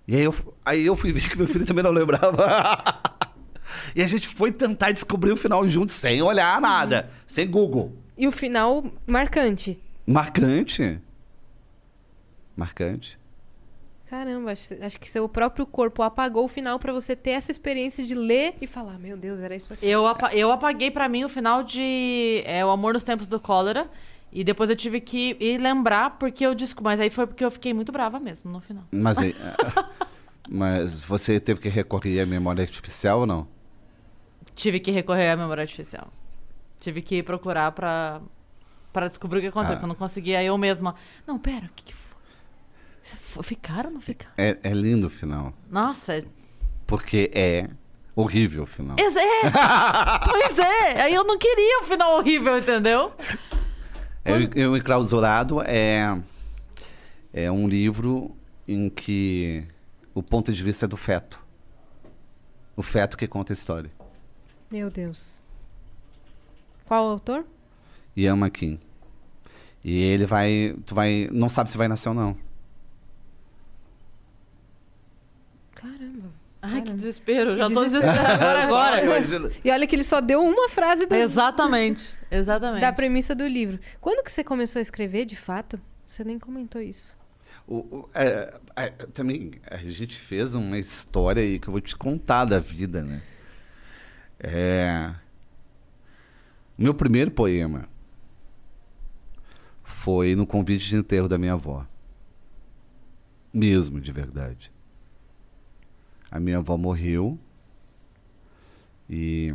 E 0.06 0.16
aí 0.16 0.22
eu, 0.22 0.34
aí 0.64 0.84
eu 0.84 0.96
fui 0.96 1.12
ver 1.12 1.28
que 1.28 1.36
meu 1.36 1.48
filho 1.48 1.64
também 1.64 1.82
não 1.82 1.90
lembrava. 1.90 2.44
e 3.94 4.02
a 4.02 4.06
gente 4.06 4.28
foi 4.28 4.50
tentar 4.52 4.92
descobrir 4.92 5.32
o 5.32 5.36
final 5.36 5.66
junto, 5.68 5.92
sem 5.92 6.20
olhar 6.22 6.60
nada, 6.60 7.10
sem 7.26 7.48
Google. 7.50 7.92
E 8.16 8.26
o 8.28 8.32
final 8.32 8.84
marcante. 9.06 9.80
Marcante. 10.06 11.00
Marcante. 12.56 13.18
Caramba, 14.08 14.52
acho, 14.52 14.74
acho 14.80 15.00
que 15.00 15.10
seu 15.10 15.28
próprio 15.28 15.66
corpo 15.66 16.02
apagou 16.02 16.44
o 16.44 16.48
final 16.48 16.78
pra 16.78 16.92
você 16.92 17.16
ter 17.16 17.30
essa 17.30 17.50
experiência 17.50 18.04
de 18.04 18.14
ler 18.14 18.54
e 18.60 18.66
falar, 18.66 18.98
meu 18.98 19.16
Deus, 19.16 19.40
era 19.40 19.56
isso 19.56 19.72
aqui. 19.72 19.84
Eu, 19.86 20.06
apa- 20.06 20.32
eu 20.34 20.52
apaguei 20.52 20.90
pra 20.90 21.08
mim 21.08 21.24
o 21.24 21.28
final 21.28 21.62
de 21.64 22.42
é, 22.44 22.64
O 22.64 22.70
Amor 22.70 22.92
nos 22.94 23.02
Tempos 23.02 23.26
do 23.26 23.40
Cólera. 23.40 23.88
E 24.32 24.42
depois 24.44 24.68
eu 24.68 24.74
tive 24.76 25.00
que 25.00 25.36
ir 25.40 25.58
lembrar 25.60 26.18
porque 26.18 26.44
eu 26.44 26.54
disse. 26.54 26.74
Mas 26.82 26.98
aí 27.00 27.08
foi 27.08 27.26
porque 27.26 27.44
eu 27.44 27.50
fiquei 27.50 27.72
muito 27.72 27.90
brava 27.92 28.18
mesmo 28.20 28.50
no 28.50 28.60
final. 28.60 28.84
Mas, 28.92 29.16
aí, 29.18 29.34
mas 30.48 31.00
você 31.02 31.38
teve 31.40 31.60
que 31.60 31.68
recorrer 31.68 32.20
à 32.20 32.26
memória 32.26 32.62
artificial 32.62 33.20
ou 33.20 33.26
não? 33.26 33.46
Tive 34.54 34.80
que 34.80 34.90
recorrer 34.90 35.30
à 35.30 35.36
memória 35.36 35.62
artificial. 35.62 36.12
Tive 36.80 37.02
que 37.02 37.22
procurar 37.22 37.72
pra, 37.72 38.20
pra 38.92 39.08
descobrir 39.08 39.38
o 39.38 39.42
que 39.42 39.48
aconteceu. 39.48 39.78
Ah. 39.78 39.82
Eu 39.82 39.88
não 39.88 39.94
conseguia 39.94 40.42
eu 40.42 40.56
mesma. 40.58 40.94
Não, 41.26 41.38
pera, 41.38 41.66
o 41.66 41.70
que, 41.74 41.84
que 41.84 41.94
foi? 41.94 43.42
Ficaram 43.42 43.88
ou 43.90 43.94
não 43.94 44.00
ficaram? 44.00 44.32
É, 44.36 44.56
é 44.62 44.72
lindo 44.72 45.06
o 45.08 45.10
final. 45.10 45.52
Nossa, 45.70 46.14
é- 46.18 46.24
Porque 46.86 47.30
é 47.34 47.68
horrível 48.14 48.62
o 48.62 48.66
final. 48.66 48.96
Ex- 48.98 49.16
é! 49.16 49.40
pois 50.30 50.58
é! 50.58 51.02
Aí 51.02 51.14
eu 51.14 51.24
não 51.24 51.36
queria 51.36 51.80
um 51.80 51.84
final 51.84 52.16
horrível, 52.18 52.56
entendeu? 52.58 53.12
É, 54.24 54.32
o- 54.66 54.70
o 54.72 54.76
Enclausurado 54.76 55.60
é, 55.62 56.18
é 57.32 57.50
um 57.50 57.68
livro 57.68 58.34
em 58.66 58.88
que 58.88 59.66
o 60.14 60.22
ponto 60.22 60.52
de 60.52 60.62
vista 60.62 60.86
é 60.86 60.88
do 60.88 60.96
feto. 60.96 61.38
O 62.76 62.82
feto 62.82 63.16
que 63.18 63.26
conta 63.26 63.52
a 63.52 63.54
história. 63.54 63.90
Meu 64.74 64.90
Deus. 64.90 65.40
Qual 66.84 67.08
autor? 67.08 67.46
Ian 68.16 68.36
McKean. 68.36 68.76
E 69.84 70.02
ele 70.02 70.26
vai. 70.26 70.74
Tu 70.84 70.92
vai. 70.96 71.28
Não 71.30 71.48
sabe 71.48 71.70
se 71.70 71.76
vai 71.78 71.86
nascer 71.86 72.08
ou 72.08 72.14
não. 72.16 72.36
Caramba. 75.76 76.28
Ai, 76.60 76.82
que 76.82 76.92
desespero. 76.92 77.50
Eu 77.50 77.56
já 77.56 77.68
tô 77.68 77.84
Desespero. 77.84 78.10
desesperada 78.12 78.62
agora. 78.64 79.00
agora. 79.00 79.52
E 79.64 79.70
olha 79.70 79.86
que 79.86 79.94
ele 79.94 80.02
só 80.02 80.20
deu 80.20 80.42
uma 80.42 80.68
frase 80.68 81.06
do, 81.06 81.14
Exatamente. 81.14 82.12
Exatamente. 82.28 82.80
da 82.80 82.92
premissa 82.92 83.32
do 83.32 83.46
livro. 83.46 83.78
Quando 84.00 84.24
que 84.24 84.32
você 84.32 84.42
começou 84.42 84.80
a 84.80 84.82
escrever, 84.82 85.24
de 85.24 85.36
fato? 85.36 85.80
Você 86.08 86.24
nem 86.24 86.36
comentou 86.36 86.80
isso. 86.82 87.14
O- 87.64 87.76
o- 87.76 88.08
é, 88.12 88.58
é, 88.74 88.88
também 89.12 89.52
a 89.70 89.76
gente 89.76 90.16
fez 90.18 90.56
uma 90.56 90.78
história 90.78 91.40
aí 91.40 91.60
que 91.60 91.68
eu 91.68 91.72
vou 91.72 91.80
te 91.80 91.94
contar 91.94 92.44
da 92.44 92.58
vida, 92.58 93.02
né? 93.04 93.22
É, 94.46 95.14
meu 96.76 96.92
primeiro 96.92 97.30
poema 97.30 97.88
foi 99.82 100.34
no 100.34 100.46
convite 100.46 100.86
de 100.86 100.96
enterro 100.96 101.26
da 101.26 101.38
minha 101.38 101.54
avó. 101.54 101.86
Mesmo, 103.54 104.02
de 104.02 104.12
verdade. 104.12 104.70
A 106.30 106.38
minha 106.38 106.58
avó 106.58 106.76
morreu 106.76 107.38
e 109.08 109.54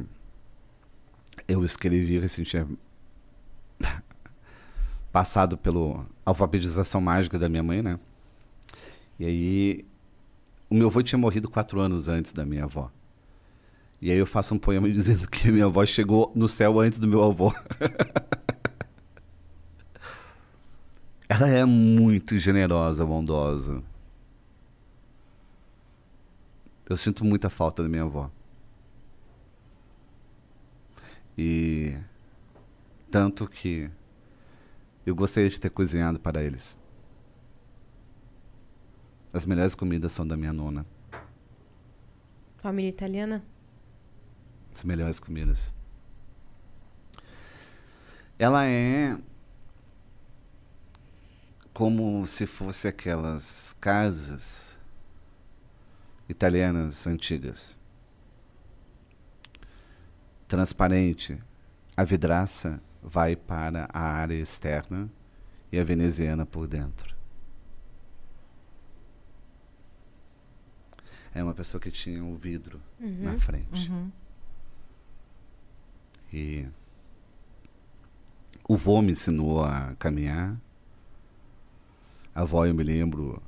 eu 1.47 1.63
escrevi 1.63 2.27
tinha 2.43 2.67
passado 5.11 5.55
pela 5.55 6.03
alfabetização 6.25 6.99
mágica 6.99 7.37
da 7.37 7.47
minha 7.47 7.61
mãe, 7.61 7.83
né? 7.83 7.99
E 9.19 9.25
aí, 9.25 9.85
o 10.67 10.73
meu 10.73 10.87
avô 10.87 11.03
tinha 11.03 11.19
morrido 11.19 11.47
quatro 11.47 11.79
anos 11.79 12.07
antes 12.07 12.33
da 12.33 12.43
minha 12.43 12.63
avó. 12.63 12.91
E 14.01 14.11
aí 14.11 14.17
eu 14.17 14.25
faço 14.25 14.55
um 14.55 14.59
poema 14.59 14.89
dizendo 14.91 15.29
que 15.29 15.51
minha 15.51 15.65
avó 15.65 15.85
chegou 15.85 16.31
no 16.35 16.47
céu 16.47 16.79
antes 16.79 16.99
do 16.99 17.07
meu 17.07 17.23
avô. 17.23 17.53
Ela 21.27 21.47
é 21.47 21.63
muito 21.63 22.37
generosa, 22.37 23.05
bondosa. 23.05 23.83
Eu 26.89 26.97
sinto 26.97 27.23
muita 27.23 27.51
falta 27.51 27.83
da 27.83 27.89
minha 27.89 28.01
avó. 28.03 28.31
E 31.37 31.95
tanto 33.11 33.47
que 33.47 33.89
eu 35.05 35.15
gostaria 35.15 35.49
de 35.49 35.59
ter 35.59 35.69
cozinhado 35.69 36.19
para 36.19 36.43
eles. 36.43 36.77
As 39.31 39.45
melhores 39.45 39.75
comidas 39.75 40.11
são 40.11 40.25
da 40.25 40.35
minha 40.35 40.51
nona. 40.51 40.83
Família 42.57 42.89
italiana? 42.89 43.43
Melhores 44.83 45.19
comidas. 45.19 45.73
Ela 48.37 48.65
é 48.65 49.17
como 51.73 52.25
se 52.27 52.45
fosse 52.45 52.87
aquelas 52.87 53.75
casas 53.79 54.79
italianas 56.27 57.07
antigas. 57.07 57.77
Transparente. 60.47 61.41
A 61.95 62.03
vidraça 62.03 62.81
vai 63.01 63.35
para 63.35 63.89
a 63.93 64.01
área 64.01 64.35
externa 64.35 65.09
e 65.71 65.79
a 65.79 65.83
veneziana 65.83 66.45
por 66.45 66.67
dentro. 66.67 67.15
É 71.33 71.43
uma 71.43 71.53
pessoa 71.53 71.79
que 71.79 71.91
tinha 71.91 72.23
o 72.23 72.35
vidro 72.35 72.81
na 72.99 73.37
frente. 73.37 73.91
E 76.31 76.67
o 78.67 78.77
vô 78.77 79.01
me 79.01 79.13
ensinou 79.13 79.63
a 79.63 79.95
caminhar. 79.97 80.55
A 82.35 82.41
avó, 82.41 82.65
eu 82.65 82.73
me 82.73 82.83
lembro 82.83 83.41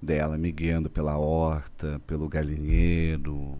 dela 0.00 0.38
me 0.38 0.50
guiando 0.50 0.90
pela 0.90 1.16
horta, 1.16 2.00
pelo 2.06 2.28
galinheiro. 2.28 3.58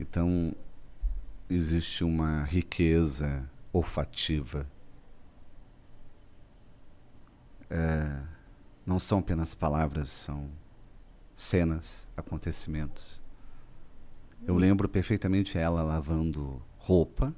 Então, 0.00 0.54
existe 1.48 2.04
uma 2.04 2.44
riqueza 2.44 3.48
olfativa. 3.72 4.66
É, 7.70 8.22
não 8.86 8.98
são 8.98 9.18
apenas 9.18 9.54
palavras, 9.54 10.08
são 10.08 10.48
cenas, 11.34 12.08
acontecimentos. 12.16 13.20
Eu 14.46 14.56
lembro 14.56 14.88
perfeitamente 14.88 15.58
ela 15.58 15.82
lavando 15.82 16.62
roupa 16.78 17.34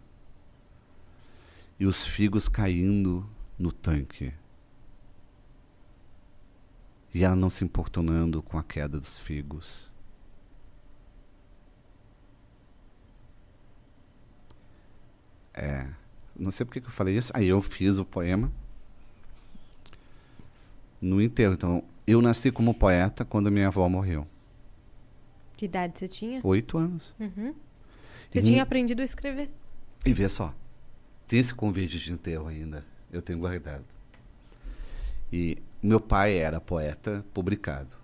e 1.79 1.87
os 1.87 2.07
figos 2.07 2.49
caindo 2.49 3.29
no 3.59 3.73
tanque. 3.73 4.33
E 7.13 7.25
ela 7.25 7.35
não 7.35 7.51
se 7.51 7.65
importunando 7.65 8.43
com 8.43 8.57
a 8.59 8.63
queda 8.63 8.99
dos 8.99 9.19
figos. 9.19 9.91
É. 15.53 15.87
não 16.39 16.51
sei 16.51 16.65
porque 16.65 16.81
que 16.81 16.87
eu 16.87 16.93
falei 16.93 17.17
isso. 17.17 17.33
Aí 17.35 17.49
eu 17.49 17.61
fiz 17.61 17.99
o 17.99 18.05
poema 18.05 18.51
no 21.01 21.21
enterro. 21.21 21.55
Então, 21.55 21.83
eu 22.07 22.23
nasci 22.23 22.51
como 22.53 22.75
poeta 22.75 23.25
quando 23.25 23.51
minha 23.51 23.69
avó 23.69 23.89
morreu. 23.89 24.27
Que 25.61 25.67
idade 25.67 25.99
você 25.99 26.09
tinha? 26.09 26.41
Oito 26.43 26.79
anos. 26.79 27.15
Uhum. 27.21 27.55
Você 28.31 28.39
E- 28.39 28.43
tinha 28.43 28.63
aprendido 28.63 29.03
a 29.03 29.05
escrever. 29.05 29.51
E 30.07 30.11
vê 30.15 30.27
só, 30.27 30.55
tem 31.29 31.39
esse 31.39 31.53
convite 31.55 31.99
de 31.99 32.11
enterro 32.11 32.47
ainda. 32.47 32.83
Eu 33.13 33.21
tenho 33.21 33.39
guardado. 33.39 33.85
E 35.31 35.59
meu 35.83 36.01
pai 36.01 36.39
era 36.39 36.63
poeta 36.63 37.23
publicado. 37.35 37.95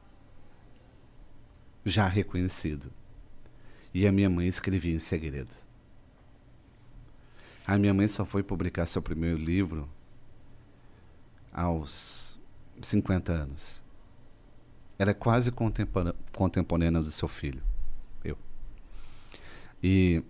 Já 1.83 2.07
reconhecido. 2.07 2.93
E 3.95 4.07
a 4.07 4.13
minha 4.13 4.29
mãe 4.29 4.47
escrevia 4.47 4.95
em 4.95 4.99
segredo. 4.99 5.55
A 7.67 7.79
minha 7.79 7.95
mãe 7.95 8.07
só 8.07 8.27
foi 8.27 8.43
publicar 8.43 8.85
seu 8.85 9.01
primeiro 9.01 9.39
livro 9.39 9.89
aos 11.51 12.39
50 12.83 13.33
anos. 13.33 13.86
Era 14.99 15.13
quase 15.13 15.53
contemporânea 15.53 17.03
do 17.03 17.11
seu 17.11 17.29
filho, 17.29 17.63
eu. 18.25 18.39
E 19.83 20.23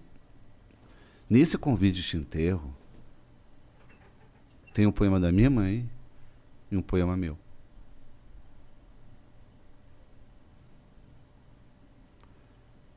nesse 1.31 1.57
convite 1.57 2.03
de 2.03 2.17
enterro 2.17 2.75
tem 4.75 4.87
um 4.87 4.93
poema 4.93 5.21
da 5.21 5.31
minha 5.31 5.49
mãe 5.49 5.89
e 6.71 6.77
um 6.77 6.83
poema 6.83 7.17
meu. 7.17 7.39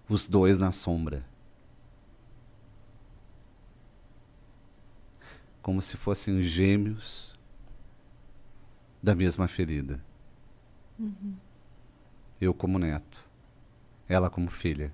Os 0.09 0.27
dois 0.27 0.57
na 0.57 0.71
sombra. 0.71 1.23
Como 5.61 5.79
se 5.83 5.95
fossem 5.95 6.41
gêmeos 6.41 7.37
da 9.03 9.13
mesma 9.13 9.47
ferida. 9.47 10.03
Eu 12.39 12.53
como 12.53 12.79
neto, 12.79 13.29
ela 14.07 14.29
como 14.29 14.49
filha. 14.49 14.91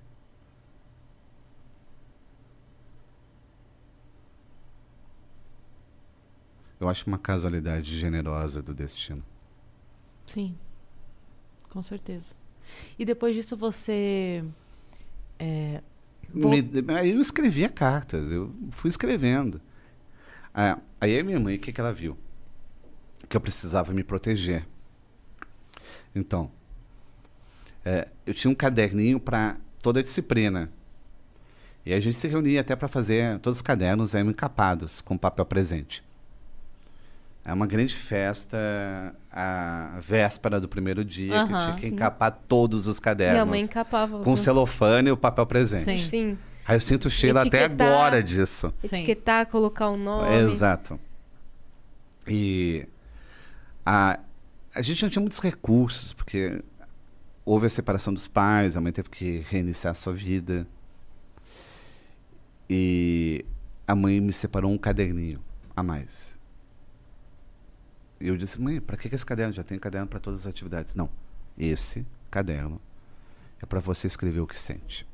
Eu 6.78 6.88
acho 6.88 7.06
uma 7.06 7.18
casualidade 7.18 7.98
generosa 7.98 8.62
do 8.62 8.74
destino. 8.74 9.22
Sim. 10.26 10.54
Com 11.70 11.82
certeza. 11.82 12.26
E 12.98 13.04
depois 13.04 13.34
disso 13.34 13.56
você. 13.56 14.44
é, 15.38 15.82
vol- 16.32 16.50
Me- 16.50 17.10
eu 17.10 17.20
escrevia 17.20 17.68
cartas, 17.68 18.30
eu 18.30 18.52
fui 18.70 18.88
escrevendo. 18.88 19.60
Ah, 20.52 20.78
aí 21.00 21.18
a 21.18 21.24
minha 21.24 21.38
mãe, 21.40 21.56
o 21.56 21.58
que, 21.58 21.72
que 21.72 21.80
ela 21.80 21.92
viu? 21.92 22.16
Que 23.28 23.36
eu 23.36 23.40
precisava 23.40 23.92
me 23.92 24.02
proteger. 24.02 24.66
Então, 26.14 26.50
é, 27.86 28.08
eu 28.26 28.34
tinha 28.34 28.50
um 28.50 28.54
caderninho 28.54 29.20
para 29.20 29.56
toda 29.80 30.00
a 30.00 30.02
disciplina. 30.02 30.68
E 31.84 31.94
a 31.94 32.00
gente 32.00 32.16
se 32.16 32.26
reunia 32.26 32.60
até 32.60 32.74
para 32.74 32.88
fazer 32.88 33.38
todos 33.38 33.58
os 33.58 33.62
cadernos 33.62 34.12
eram 34.14 34.30
encapados 34.30 35.00
com 35.00 35.16
papel 35.16 35.46
presente. 35.46 36.02
É 37.44 37.52
uma 37.52 37.64
grande 37.64 37.94
festa, 37.94 39.14
a 39.30 40.00
véspera 40.00 40.60
do 40.60 40.66
primeiro 40.66 41.04
dia, 41.04 41.30
que 41.46 41.52
Aham. 41.52 41.60
tinha 41.60 41.74
que 41.76 41.80
Sim. 41.88 41.94
encapar 41.94 42.32
todos 42.48 42.88
os 42.88 42.98
cadernos. 42.98 43.34
Minha 43.34 43.46
mãe 43.46 43.60
encapava 43.60 44.16
os 44.16 44.24
Com 44.24 44.30
meus- 44.30 44.40
celofane 44.40 45.08
e 45.10 45.12
o 45.12 45.16
papel 45.16 45.46
presente. 45.46 45.84
Sim. 45.84 46.08
Sim. 46.10 46.38
Aí 46.66 46.74
eu 46.74 46.80
sinto 46.80 47.04
o 47.04 47.10
cheiro 47.10 47.38
até 47.38 47.66
Etiquetar. 47.66 47.86
agora 47.88 48.20
disso. 48.20 48.74
Sim. 48.80 48.88
Etiquetar, 48.88 49.46
colocar 49.46 49.90
o 49.90 49.96
nome. 49.96 50.34
Exato. 50.38 50.98
E 52.26 52.84
a, 53.84 54.18
a 54.74 54.82
gente 54.82 55.04
não 55.04 55.08
tinha 55.10 55.20
muitos 55.20 55.38
recursos, 55.38 56.12
porque 56.12 56.60
houve 57.46 57.66
a 57.66 57.70
separação 57.70 58.12
dos 58.12 58.26
pais, 58.26 58.76
a 58.76 58.80
mãe 58.80 58.92
teve 58.92 59.08
que 59.08 59.38
reiniciar 59.48 59.92
a 59.92 59.94
sua 59.94 60.12
vida. 60.12 60.66
E 62.68 63.46
a 63.86 63.94
mãe 63.94 64.20
me 64.20 64.32
separou 64.32 64.72
um 64.72 64.76
caderninho 64.76 65.40
a 65.74 65.82
mais. 65.82 66.36
E 68.20 68.26
eu 68.26 68.36
disse, 68.36 68.60
mãe, 68.60 68.80
para 68.80 68.96
que 68.96 69.08
que 69.08 69.14
esse 69.14 69.24
caderno? 69.24 69.52
Já 69.52 69.62
tem 69.62 69.78
caderno 69.78 70.08
para 70.08 70.18
todas 70.18 70.40
as 70.40 70.46
atividades. 70.48 70.96
Não, 70.96 71.08
esse 71.56 72.04
caderno 72.30 72.80
é 73.62 73.66
para 73.66 73.78
você 73.78 74.08
escrever 74.08 74.40
o 74.40 74.46
que 74.46 74.58
sente. 74.58 75.06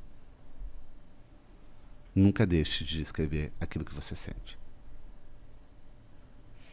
Nunca 2.14 2.46
deixe 2.46 2.82
de 2.84 3.02
escrever 3.02 3.52
aquilo 3.60 3.84
que 3.84 3.94
você 3.94 4.16
sente. 4.16 4.58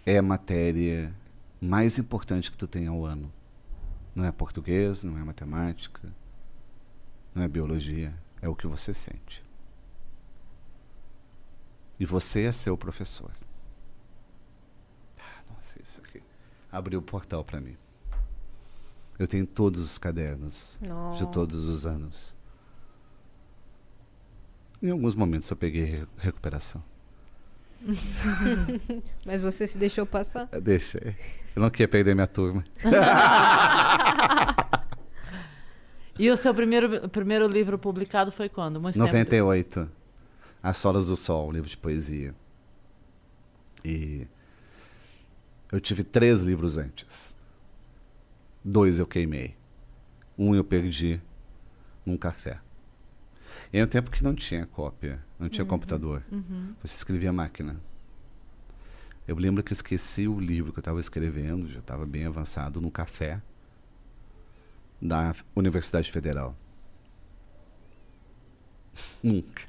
É 0.06 0.18
a 0.18 0.22
matéria 0.22 1.14
mais 1.60 1.98
importante 1.98 2.50
que 2.50 2.58
tu 2.58 2.68
tem 2.68 2.88
ao 2.88 3.06
ano. 3.06 3.32
Não 4.16 4.26
é 4.26 4.32
português, 4.32 5.04
não 5.04 5.18
é 5.18 5.24
matemática, 5.24 6.12
não 7.34 7.44
é 7.44 7.48
biologia, 7.48 8.14
é 8.42 8.50
o 8.50 8.56
que 8.56 8.68
você 8.68 8.94
sente. 8.94 9.44
E 12.00 12.06
você 12.06 12.44
é 12.44 12.52
seu 12.52 12.78
professor. 12.78 13.32
Ah, 15.20 15.42
nossa, 15.54 15.82
isso 15.82 16.02
aqui 16.02 16.22
abriu 16.72 17.00
o 17.00 17.04
portal 17.04 17.44
para 17.44 17.60
mim. 17.60 17.78
Eu 19.18 19.28
tenho 19.28 19.46
todos 19.46 19.82
os 19.82 19.98
cadernos 19.98 20.80
de 21.14 21.28
todos 21.30 21.66
os 21.66 21.86
anos. 21.86 22.36
Em 24.82 24.90
alguns 24.92 25.14
momentos 25.14 25.50
eu 25.50 25.58
peguei 25.58 25.84
re- 25.84 26.08
recuperação. 26.18 26.82
Mas 29.26 29.42
você 29.42 29.68
se 29.68 29.78
deixou 29.78 30.06
passar. 30.06 30.50
Eu 30.52 30.62
Deixei. 30.62 31.16
Eu 31.56 31.62
não 31.62 31.70
queria 31.70 31.88
perder 31.88 32.14
minha 32.14 32.28
turma. 32.28 32.64
E 36.20 36.30
o 36.30 36.36
seu 36.36 36.54
primeiro, 36.54 37.08
primeiro 37.08 37.48
livro 37.48 37.80
publicado 37.80 38.30
foi 38.30 38.50
quando? 38.50 38.82
Muito 38.82 38.96
tempo 38.96 39.06
98. 39.06 39.90
As 40.62 40.78
Solas 40.78 41.08
do 41.08 41.16
Sol, 41.16 41.48
um 41.48 41.52
livro 41.54 41.70
de 41.70 41.78
poesia. 41.78 42.36
E 43.86 44.28
eu 45.72 45.80
tive 45.80 46.04
três 46.04 46.42
livros 46.42 46.78
antes. 46.78 47.34
Dois 48.62 49.00
eu 49.00 49.08
queimei. 49.08 49.56
Um 50.38 50.54
eu 50.54 50.64
perdi 50.64 51.22
num 52.06 52.18
café. 52.18 52.60
E 53.72 53.78
era 53.78 53.86
um 53.86 53.90
tempo 53.90 54.12
que 54.12 54.22
não 54.22 54.36
tinha 54.36 54.66
cópia, 54.66 55.24
não 55.40 55.48
tinha 55.50 55.66
computador. 55.66 56.24
Você 56.84 56.96
escrevia 56.96 57.30
à 57.30 57.34
máquina. 57.34 57.80
Eu 59.28 59.36
lembro 59.38 59.64
que 59.64 59.72
eu 59.72 59.76
esqueci 59.76 60.28
o 60.28 60.40
livro 60.40 60.72
que 60.74 60.80
eu 60.80 60.82
estava 60.82 61.00
escrevendo, 61.00 61.70
já 61.70 61.80
estava 61.80 62.06
bem 62.06 62.26
avançado, 62.26 62.82
num 62.82 62.90
café 62.90 63.42
da 65.02 65.34
Universidade 65.56 66.12
Federal. 66.12 66.56
Nunca 69.24 69.64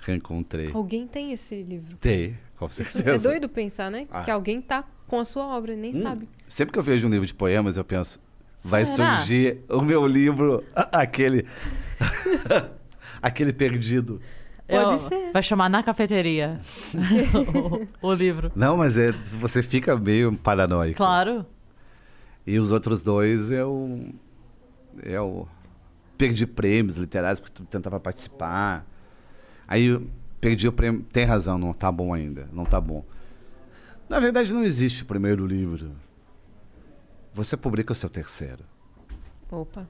reencontrei. 0.00 0.70
Alguém 0.72 1.06
tem 1.06 1.32
esse 1.32 1.62
livro. 1.62 1.96
Tem, 1.98 2.38
com 2.56 2.66
certeza. 2.68 3.10
é 3.10 3.18
doido 3.18 3.46
pensar, 3.48 3.90
né? 3.90 4.04
Ah. 4.10 4.22
Que 4.22 4.30
alguém 4.30 4.60
tá 4.62 4.82
com 5.06 5.20
a 5.20 5.24
sua 5.24 5.44
obra 5.46 5.74
e 5.74 5.76
nem 5.76 5.94
Hum, 5.94 6.02
sabe. 6.02 6.28
Sempre 6.48 6.72
que 6.72 6.78
eu 6.78 6.82
vejo 6.82 7.06
um 7.06 7.10
livro 7.10 7.26
de 7.26 7.34
poemas, 7.34 7.76
eu 7.76 7.84
penso, 7.84 8.18
vai 8.64 8.86
Será? 8.86 9.18
surgir 9.18 9.60
o 9.68 9.82
meu 9.82 10.06
livro, 10.06 10.64
a- 10.74 11.00
aquele. 11.02 11.44
aquele 13.20 13.52
perdido. 13.52 14.20
Pode 14.68 14.92
Eu- 14.92 14.98
ser. 14.98 15.32
Vai 15.32 15.42
chamar 15.42 15.68
na 15.70 15.82
cafeteria 15.82 16.58
o, 18.02 18.08
o 18.08 18.12
livro. 18.12 18.52
Não, 18.54 18.76
mas 18.76 18.98
é, 18.98 19.12
você 19.12 19.62
fica 19.62 19.96
meio 19.96 20.36
paranoico. 20.36 20.96
Claro. 20.96 21.46
E 22.46 22.58
os 22.58 22.70
outros 22.72 23.02
dois 23.02 23.50
eu. 23.50 24.12
Eu 25.02 25.48
perdi 26.16 26.46
prêmios 26.46 26.96
literários 26.98 27.40
porque 27.40 27.54
tu 27.54 27.64
tentava 27.64 27.98
participar. 28.00 28.84
Aí 29.66 29.84
eu 29.86 30.06
perdi 30.40 30.66
o 30.68 30.72
prêmio. 30.72 31.02
Tem 31.12 31.24
razão, 31.24 31.56
não 31.58 31.72
tá 31.72 31.90
bom 31.90 32.12
ainda. 32.12 32.48
Não 32.52 32.64
tá 32.64 32.80
bom. 32.80 33.04
Na 34.08 34.18
verdade, 34.20 34.52
não 34.52 34.64
existe 34.64 35.02
o 35.02 35.06
primeiro 35.06 35.46
livro. 35.46 35.92
Você 37.34 37.56
publica 37.56 37.92
o 37.92 37.96
seu 37.96 38.08
terceiro. 38.10 38.64
Opa, 39.50 39.86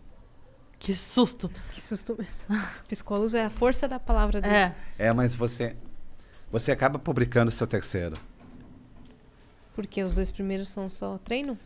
Que 0.78 0.94
susto. 0.94 1.48
que 1.72 1.80
susto 1.80 2.16
mesmo. 2.18 2.46
Psicólogos 2.86 3.34
é 3.34 3.44
a 3.44 3.50
força 3.50 3.88
da 3.88 3.98
palavra 3.98 4.40
dele. 4.40 4.54
É. 4.54 4.74
É, 4.98 5.12
mas 5.12 5.34
você. 5.34 5.76
Você 6.52 6.70
acaba 6.72 6.98
publicando 6.98 7.48
o 7.50 7.52
seu 7.52 7.66
terceiro. 7.66 8.16
Porque 9.74 10.02
os 10.02 10.14
dois 10.14 10.30
primeiros 10.30 10.68
são 10.68 10.88
só 10.88 11.18
treino, 11.18 11.58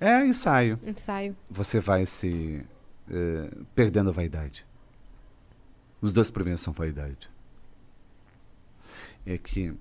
É 0.00 0.24
ensaio. 0.24 0.78
ensaio. 0.86 1.36
Você 1.50 1.80
vai 1.80 2.06
se. 2.06 2.64
eh, 3.10 3.50
perdendo 3.74 4.10
a 4.10 4.12
vaidade. 4.12 4.64
Os 6.00 6.12
dois 6.12 6.30
primeiros 6.30 6.62
são 6.62 6.72
vaidade. 6.72 7.28
É 9.26 9.36
que. 9.38 9.74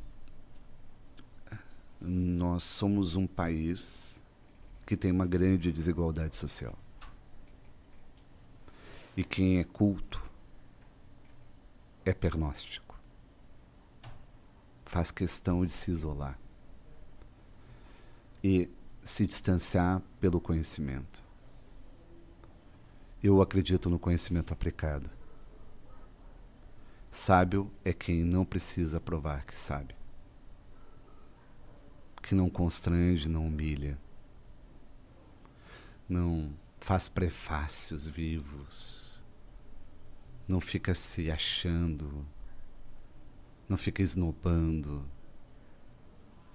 Nós 1.99 2.63
somos 2.63 3.15
um 3.15 3.27
país 3.27 4.15
que 4.87 4.97
tem 4.97 5.11
uma 5.11 5.25
grande 5.25 5.71
desigualdade 5.71 6.35
social. 6.35 6.75
E 9.15 9.23
quem 9.23 9.59
é 9.59 9.63
culto 9.63 10.23
é 12.05 12.13
pernóstico. 12.13 12.99
faz 14.85 15.09
questão 15.09 15.65
de 15.65 15.71
se 15.71 15.89
isolar 15.89 16.37
e 18.43 18.69
se 19.03 19.25
distanciar 19.25 20.01
pelo 20.19 20.41
conhecimento. 20.41 21.23
Eu 23.23 23.41
acredito 23.41 23.89
no 23.89 23.97
conhecimento 23.99 24.51
aplicado. 24.51 25.09
Sábio 27.09 27.71
é 27.85 27.93
quem 27.93 28.23
não 28.23 28.43
precisa 28.43 28.99
provar 28.99 29.45
que 29.45 29.57
sabe. 29.57 29.95
Que 32.21 32.35
não 32.35 32.49
constrange, 32.49 33.29
não 33.29 33.47
humilha. 33.47 33.97
Não 36.09 36.51
faz 36.81 37.07
prefácios 37.07 38.07
vivos. 38.07 39.21
Não 40.47 40.59
fica 40.59 40.93
se 40.93 41.31
achando. 41.31 42.25
Não 43.69 43.77
fica 43.77 44.01
esnobando. 44.01 45.05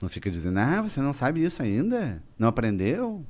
Não 0.02 0.08
fica 0.08 0.30
dizendo, 0.30 0.58
ah, 0.58 0.82
você 0.82 1.00
não 1.00 1.14
sabe 1.14 1.42
isso 1.42 1.62
ainda? 1.62 2.22
Não 2.38 2.48
aprendeu? 2.48 3.24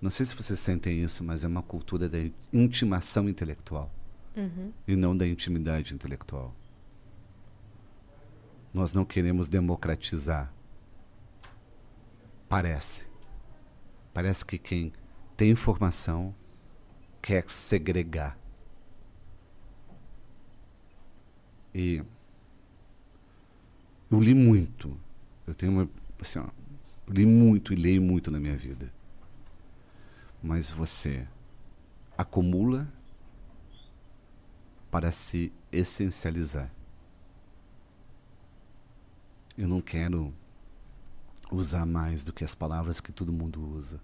Não 0.00 0.10
sei 0.10 0.26
se 0.26 0.34
vocês 0.34 0.58
sentem 0.58 1.00
isso, 1.02 1.22
mas 1.22 1.44
é 1.44 1.48
uma 1.48 1.62
cultura 1.62 2.08
da 2.08 2.18
intimação 2.52 3.28
intelectual 3.28 3.90
e 4.86 4.96
não 4.96 5.16
da 5.16 5.26
intimidade 5.26 5.94
intelectual. 5.94 6.54
Nós 8.72 8.92
não 8.92 9.04
queremos 9.04 9.48
democratizar. 9.48 10.52
Parece. 12.48 13.06
Parece 14.14 14.44
que 14.46 14.56
quem 14.58 14.92
tem 15.36 15.50
informação 15.50 16.32
quer 17.20 17.50
segregar. 17.50 18.38
E 21.74 22.04
eu 24.08 24.20
li 24.20 24.32
muito. 24.32 24.96
Eu 25.44 25.52
tenho 25.52 25.72
uma. 25.72 25.90
Assim, 26.20 26.38
ó, 26.38 26.46
li 27.08 27.26
muito 27.26 27.72
e 27.72 27.76
leio 27.76 28.00
muito 28.00 28.30
na 28.30 28.38
minha 28.38 28.56
vida. 28.56 28.92
Mas 30.40 30.70
você 30.70 31.26
acumula 32.16 32.86
para 34.92 35.10
se 35.10 35.52
essencializar. 35.72 36.70
Eu 39.58 39.66
não 39.66 39.80
quero 39.80 40.32
usar 41.50 41.86
mais 41.86 42.24
do 42.24 42.32
que 42.32 42.44
as 42.44 42.54
palavras 42.54 43.00
que 43.00 43.12
todo 43.12 43.32
mundo 43.32 43.62
usa. 43.76 44.00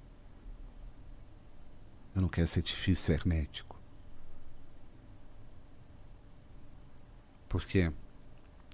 Eu 2.15 2.23
não 2.23 2.29
quero 2.29 2.49
ser 2.49 2.63
difícil 2.63 3.15
hermético. 3.15 3.79
Porque 7.49 7.93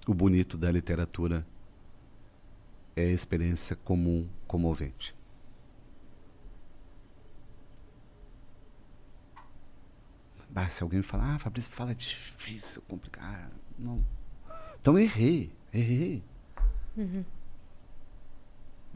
o 0.07 0.15
bonito 0.15 0.57
da 0.57 0.71
literatura 0.71 1.47
é 2.95 3.03
a 3.03 3.13
experiência 3.13 3.77
comum, 3.77 4.29
comovente. 4.47 5.15
Bah, 10.49 10.69
se 10.71 10.83
alguém 10.83 11.03
falar, 11.03 11.35
ah, 11.35 11.39
Fabrício, 11.39 11.71
fala 11.71 11.95
difícil, 11.95 12.81
complicado. 12.89 13.53
Não. 13.79 14.03
Então 14.81 14.99
errei, 14.99 15.53
errei. 15.73 16.25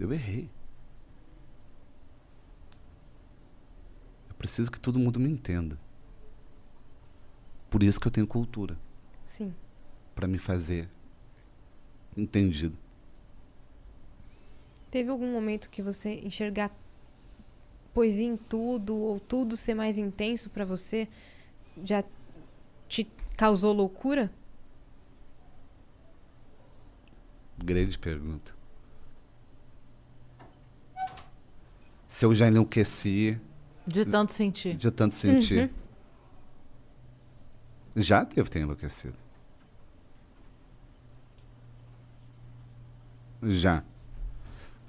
Eu 0.01 0.13
errei. 0.15 0.51
Eu 4.31 4.35
preciso 4.37 4.73
que 4.73 4.81
todo 4.81 4.99
mundo 4.99 5.21
me 5.21 5.29
entenda. 5.29 5.79
Por 7.69 7.83
isso 7.83 8.01
que 8.01 8.09
eu 8.09 8.11
tenho 8.11 8.27
cultura 8.27 8.79
Sim. 9.27 9.55
para 10.15 10.27
me 10.27 10.39
fazer 10.39 10.89
entendido. 12.17 12.79
Teve 14.91 15.11
algum 15.11 15.31
momento 15.31 15.69
que 15.69 15.83
você 15.83 16.15
enxergar 16.15 16.75
poesia 17.93 18.27
em 18.27 18.37
tudo 18.37 18.97
ou 18.97 19.21
tudo 19.21 19.57
ser 19.57 19.75
mais 19.75 19.99
intenso 19.99 20.49
pra 20.49 20.65
você 20.65 21.07
já 21.85 22.03
te 22.89 23.05
causou 23.37 23.73
loucura? 23.73 24.33
Grande 27.59 27.99
pergunta. 27.99 28.60
Se 32.11 32.25
eu 32.25 32.35
já 32.35 32.49
enlouqueci 32.49 33.41
De 33.87 34.05
tanto 34.05 34.33
sentir. 34.33 34.77
de 34.77 34.91
tanto 34.91 35.15
sentir. 35.15 35.71
Já 37.95 38.25
devo 38.25 38.51
ter 38.51 38.59
enlouquecido. 38.59 39.15
Já. 43.45 43.85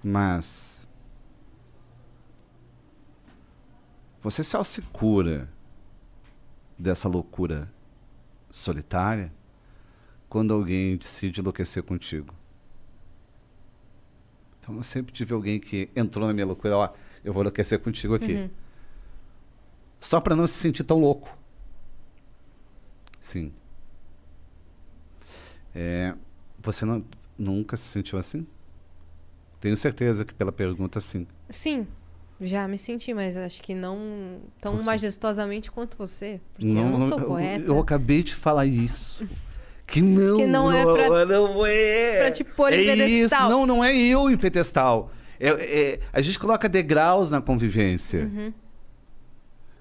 Mas. 0.04 0.88
Você 4.22 4.44
só 4.44 4.64
se 4.64 4.82
cura 4.82 5.48
dessa 6.78 7.08
loucura 7.08 7.72
solitária 8.50 9.32
quando 10.28 10.54
alguém 10.56 10.98
decide 10.98 11.40
enlouquecer 11.40 11.84
contigo. 11.84 12.34
Então 14.60 14.76
eu 14.76 14.84
sempre 14.84 15.14
tive 15.14 15.34
alguém 15.34 15.60
que 15.60 15.90
entrou 15.96 16.28
na 16.28 16.34
minha 16.34 16.46
loucura, 16.46 16.78
ó, 16.78 16.90
eu 17.24 17.34
vou 17.34 17.42
enlouquecer 17.44 17.80
contigo 17.80 18.14
aqui. 18.16 18.50
Só 20.00 20.20
para 20.20 20.36
não 20.36 20.48
se 20.48 20.54
sentir 20.56 20.84
tão 20.84 21.00
louco. 21.00 21.38
Sim. 23.20 23.52
É, 25.76 26.14
você 26.62 26.86
não, 26.86 27.04
nunca 27.38 27.78
se 27.78 27.84
sentiu 27.84 28.18
assim? 28.20 28.46
Tenho 29.60 29.78
certeza 29.78 30.26
que 30.26 30.34
pela 30.34 30.52
pergunta, 30.52 31.00
sim. 31.00 31.28
Sim, 31.50 31.86
já 32.42 32.68
me 32.68 32.78
senti, 32.78 33.14
mas 33.14 33.38
acho 33.38 33.62
que 33.62 33.76
não 33.76 34.40
tão 34.60 34.82
majestosamente 34.82 35.70
quanto 35.72 35.98
você. 35.98 36.42
Porque 36.54 36.66
eu 36.68 36.74
não 36.74 37.08
sou 37.08 37.20
eu- 37.20 37.26
poeta. 37.28 37.66
Eu, 37.66 37.80
acabei 37.80 38.24
de 38.24 38.34
falar 38.34 38.66
isso. 38.66 39.28
Que 39.86 40.02
não, 40.02 40.38
Que 40.38 40.48
não 40.48 40.72
é 40.72 40.84
pra- 40.84 41.26
não 41.26 41.66
é. 41.66 42.20
pra 42.20 42.32
te 42.32 42.44
pôr 42.44 42.72
em 42.74 42.78
é 42.88 42.96
isso, 42.96 42.98
pedestal. 43.30 43.50
não, 43.50 43.66
não 43.66 43.84
é 43.84 43.96
eu 43.96 44.30
em 44.30 44.38
pedestal. 44.38 45.12
É, 45.44 45.50
é- 45.94 46.00
a 46.14 46.22
gente 46.22 46.38
coloca 46.38 46.70
degraus 46.70 47.32
na 47.32 47.42
convivência. 47.42 48.30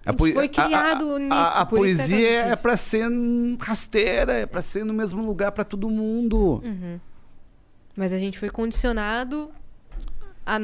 A 0.06 0.12
gente 0.12 0.32
foi 0.32 0.48
criado 0.48 1.18
nisso, 1.18 1.32
A, 1.34 1.58
a 1.58 1.62
é 1.62 1.64
poesia 1.66 2.30
é, 2.30 2.42
difícil. 2.44 2.62
para 2.62 2.76
ser 2.78 3.06
rasteira, 3.60 4.32
é 4.32 4.46
para 4.46 4.62
ser 4.62 4.84
no 4.84 4.94
mesmo 4.94 5.22
lugar 5.24 5.52
para 5.52 5.62
todo 5.62 5.90
mundo. 5.90 6.62
Mas 7.94 8.12
a 8.12 8.18
gente 8.18 8.38
foi 8.38 8.48
condicionado 8.48 9.50
a, 10.46 10.56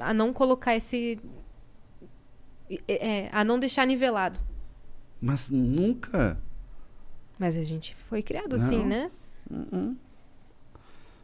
a 0.00 0.12
não 0.12 0.32
colocar 0.32 0.74
esse. 0.74 1.20
é, 2.88 3.28
a 3.30 3.44
não 3.44 3.58
deixar 3.60 3.86
nivelado. 3.86 4.40
Mas 5.20 5.48
nunca. 5.50 6.36
Mas 7.38 7.56
a 7.56 7.62
gente 7.62 7.94
foi 8.08 8.20
criado 8.22 8.56
assim, 8.56 8.78
Não. 8.78 8.86
né? 8.86 9.10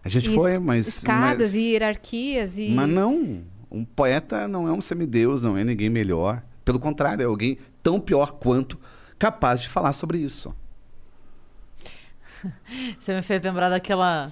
A 0.04 0.08
gente 0.08 0.30
foi, 0.34 0.58
mas. 0.58 0.86
Escadas 0.88 1.52
mas, 1.52 1.54
e 1.54 1.72
hierarquias 1.72 2.58
e. 2.58 2.70
Mas 2.70 2.88
não. 2.88 3.42
Um 3.70 3.84
poeta 3.84 4.48
não 4.48 4.66
é 4.66 4.72
um 4.72 4.80
semideus, 4.80 5.42
não 5.42 5.56
é 5.56 5.64
ninguém 5.64 5.90
melhor. 5.90 6.42
Pelo 6.64 6.80
contrário, 6.80 7.22
é 7.22 7.26
alguém 7.26 7.58
tão 7.82 8.00
pior 8.00 8.32
quanto 8.32 8.78
capaz 9.18 9.60
de 9.60 9.68
falar 9.68 9.92
sobre 9.92 10.18
isso. 10.18 10.54
Você 12.98 13.14
me 13.14 13.22
fez 13.22 13.42
lembrar 13.42 13.68
daquela. 13.68 14.30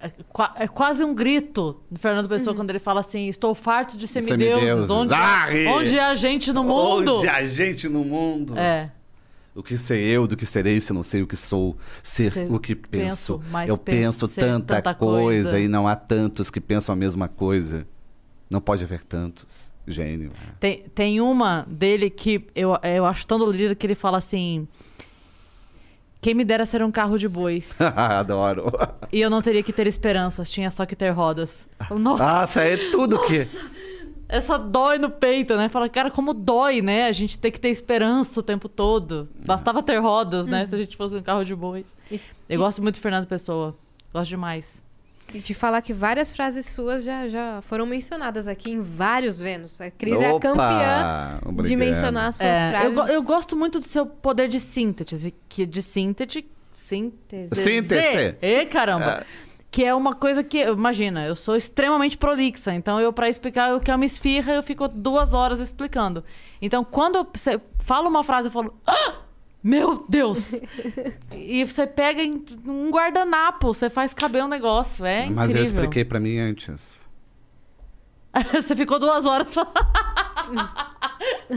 É, 0.00 0.10
é 0.56 0.68
quase 0.68 1.04
um 1.04 1.14
grito 1.14 1.80
do 1.90 1.98
Fernando 1.98 2.28
Pessoa 2.28 2.56
quando 2.56 2.70
ele 2.70 2.78
fala 2.78 3.00
assim: 3.00 3.28
Estou 3.28 3.54
farto 3.54 3.96
de 3.96 4.08
semideuses. 4.08 4.54
Semideuses. 4.56 4.90
Onde, 4.90 5.66
onde 5.68 5.98
há 5.98 6.14
gente 6.14 6.52
no 6.52 6.64
mundo? 6.64 7.16
Onde 7.16 7.28
há 7.28 7.44
gente 7.44 7.88
no 7.88 8.04
mundo? 8.04 8.58
É. 8.58 8.90
O 9.54 9.62
que 9.62 9.76
sei 9.76 10.02
eu, 10.04 10.26
do 10.26 10.36
que 10.36 10.46
serei, 10.46 10.80
se 10.80 10.92
não 10.94 11.02
sei 11.02 11.20
o 11.22 11.26
que 11.26 11.36
sou, 11.36 11.76
ser 12.02 12.32
Ser- 12.32 12.50
o 12.50 12.58
que 12.58 12.74
penso. 12.74 13.38
penso, 13.38 13.68
eu 13.68 13.76
penso 13.76 14.26
penso 14.26 14.28
ser 14.28 14.40
tanta, 14.40 14.76
tanta 14.76 14.94
coisa, 14.94 15.50
coisa. 15.50 15.60
e 15.60 15.68
não 15.68 15.86
há 15.86 15.94
tantos 15.94 16.50
que 16.50 16.58
pensam 16.60 16.92
a 16.94 16.96
mesma 16.96 17.28
coisa. 17.28 17.86
Não 18.48 18.60
pode 18.60 18.82
haver 18.82 19.04
tantos. 19.04 19.70
Gênio. 19.86 20.30
Tem, 20.60 20.84
tem 20.94 21.20
uma 21.20 21.66
dele 21.68 22.08
que 22.08 22.46
eu, 22.54 22.78
eu 22.84 23.04
acho 23.04 23.26
tão 23.26 23.36
dolorida 23.38 23.74
que 23.74 23.84
ele 23.84 23.96
fala 23.96 24.16
assim: 24.18 24.66
Quem 26.20 26.34
me 26.34 26.44
dera 26.44 26.64
ser 26.64 26.82
um 26.84 26.90
carro 26.92 27.18
de 27.18 27.28
bois. 27.28 27.78
Adoro. 27.82 28.70
e 29.12 29.20
eu 29.20 29.28
não 29.28 29.42
teria 29.42 29.62
que 29.62 29.72
ter 29.72 29.88
esperanças, 29.88 30.48
tinha 30.50 30.70
só 30.70 30.86
que 30.86 30.94
ter 30.94 31.10
rodas. 31.10 31.68
Nossa, 31.90 32.22
Nossa, 32.24 32.62
é 32.62 32.76
tudo 32.92 33.20
que. 33.26 33.46
Essa 34.32 34.58
dói 34.58 34.98
no 34.98 35.10
peito, 35.10 35.56
né? 35.56 35.68
Fala, 35.68 35.88
cara, 35.88 36.10
como 36.10 36.32
dói, 36.34 36.80
né? 36.82 37.06
A 37.06 37.12
gente 37.12 37.38
tem 37.38 37.52
que 37.52 37.60
ter 37.60 37.68
esperança 37.68 38.40
o 38.40 38.42
tempo 38.42 38.68
todo. 38.68 39.28
Bastava 39.46 39.82
ter 39.82 39.98
rodas, 39.98 40.46
né? 40.46 40.66
Se 40.66 40.74
a 40.74 40.78
gente 40.78 40.96
fosse 40.96 41.14
um 41.16 41.22
carro 41.22 41.44
de 41.44 41.54
bois. 41.54 41.96
E- 42.10 42.20
Eu 42.48 42.58
gosto 42.58 42.82
muito 42.82 42.96
do 42.96 43.00
Fernando 43.00 43.26
Pessoa. 43.26 43.74
Gosto 44.12 44.30
demais. 44.30 44.82
E 45.34 45.40
te 45.40 45.54
falar 45.54 45.80
que 45.80 45.94
várias 45.94 46.30
frases 46.30 46.66
suas 46.66 47.04
já, 47.04 47.26
já 47.28 47.62
foram 47.62 47.86
mencionadas 47.86 48.46
aqui 48.46 48.70
em 48.70 48.80
vários 48.80 49.38
Vênus. 49.38 49.80
A 49.80 49.90
Cris 49.90 50.20
é 50.20 50.28
a 50.28 50.34
Opa! 50.34 50.40
campeã 50.48 51.38
de 51.42 51.48
Obrigado. 51.48 51.78
mencionar 51.78 52.26
as 52.28 52.34
suas 52.36 52.48
É, 52.48 52.66
eu, 52.66 52.70
frases. 52.70 52.94
go- 52.94 53.06
eu 53.06 53.22
gosto 53.22 53.56
muito 53.56 53.80
do 53.80 53.86
seu 53.86 54.04
poder 54.04 54.48
de 54.48 54.60
síntese, 54.60 55.32
que, 55.48 55.64
de 55.64 55.80
síntese, 55.80 56.44
Síntese. 56.74 57.54
Síntese. 57.54 58.36
E 58.42 58.66
caramba. 58.66 59.24
Que 59.72 59.84
é 59.84 59.94
uma 59.94 60.14
coisa 60.14 60.44
que, 60.44 60.62
imagina, 60.62 61.24
eu 61.26 61.34
sou 61.34 61.56
extremamente 61.56 62.18
prolixa, 62.18 62.74
então 62.74 63.00
eu, 63.00 63.10
pra 63.10 63.30
explicar 63.30 63.74
o 63.74 63.80
que 63.80 63.90
é 63.90 63.94
uma 63.96 64.04
esfirra, 64.04 64.52
eu 64.52 64.62
fico 64.62 64.86
duas 64.86 65.32
horas 65.32 65.60
explicando. 65.60 66.22
Então, 66.60 66.84
quando 66.84 67.16
eu 67.16 67.26
você 67.32 67.58
fala 67.78 68.06
uma 68.06 68.22
frase, 68.22 68.48
eu 68.48 68.52
falo, 68.52 68.74
"Ah! 68.86 69.14
meu 69.62 70.04
Deus! 70.06 70.52
e 71.32 71.64
você 71.64 71.86
pega 71.86 72.22
em 72.22 72.44
um 72.66 72.90
guardanapo, 72.90 73.72
você 73.72 73.88
faz 73.88 74.12
caber 74.12 74.44
um 74.44 74.48
negócio, 74.48 75.06
é 75.06 75.20
incrível. 75.20 75.36
Mas 75.36 75.54
eu 75.54 75.62
expliquei 75.62 76.04
pra 76.04 76.20
mim 76.20 76.38
antes. 76.38 77.08
você 78.52 78.76
ficou 78.76 78.98
duas 78.98 79.24
horas 79.24 79.48
só. 79.48 79.66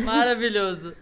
Maravilhoso. 0.04 0.94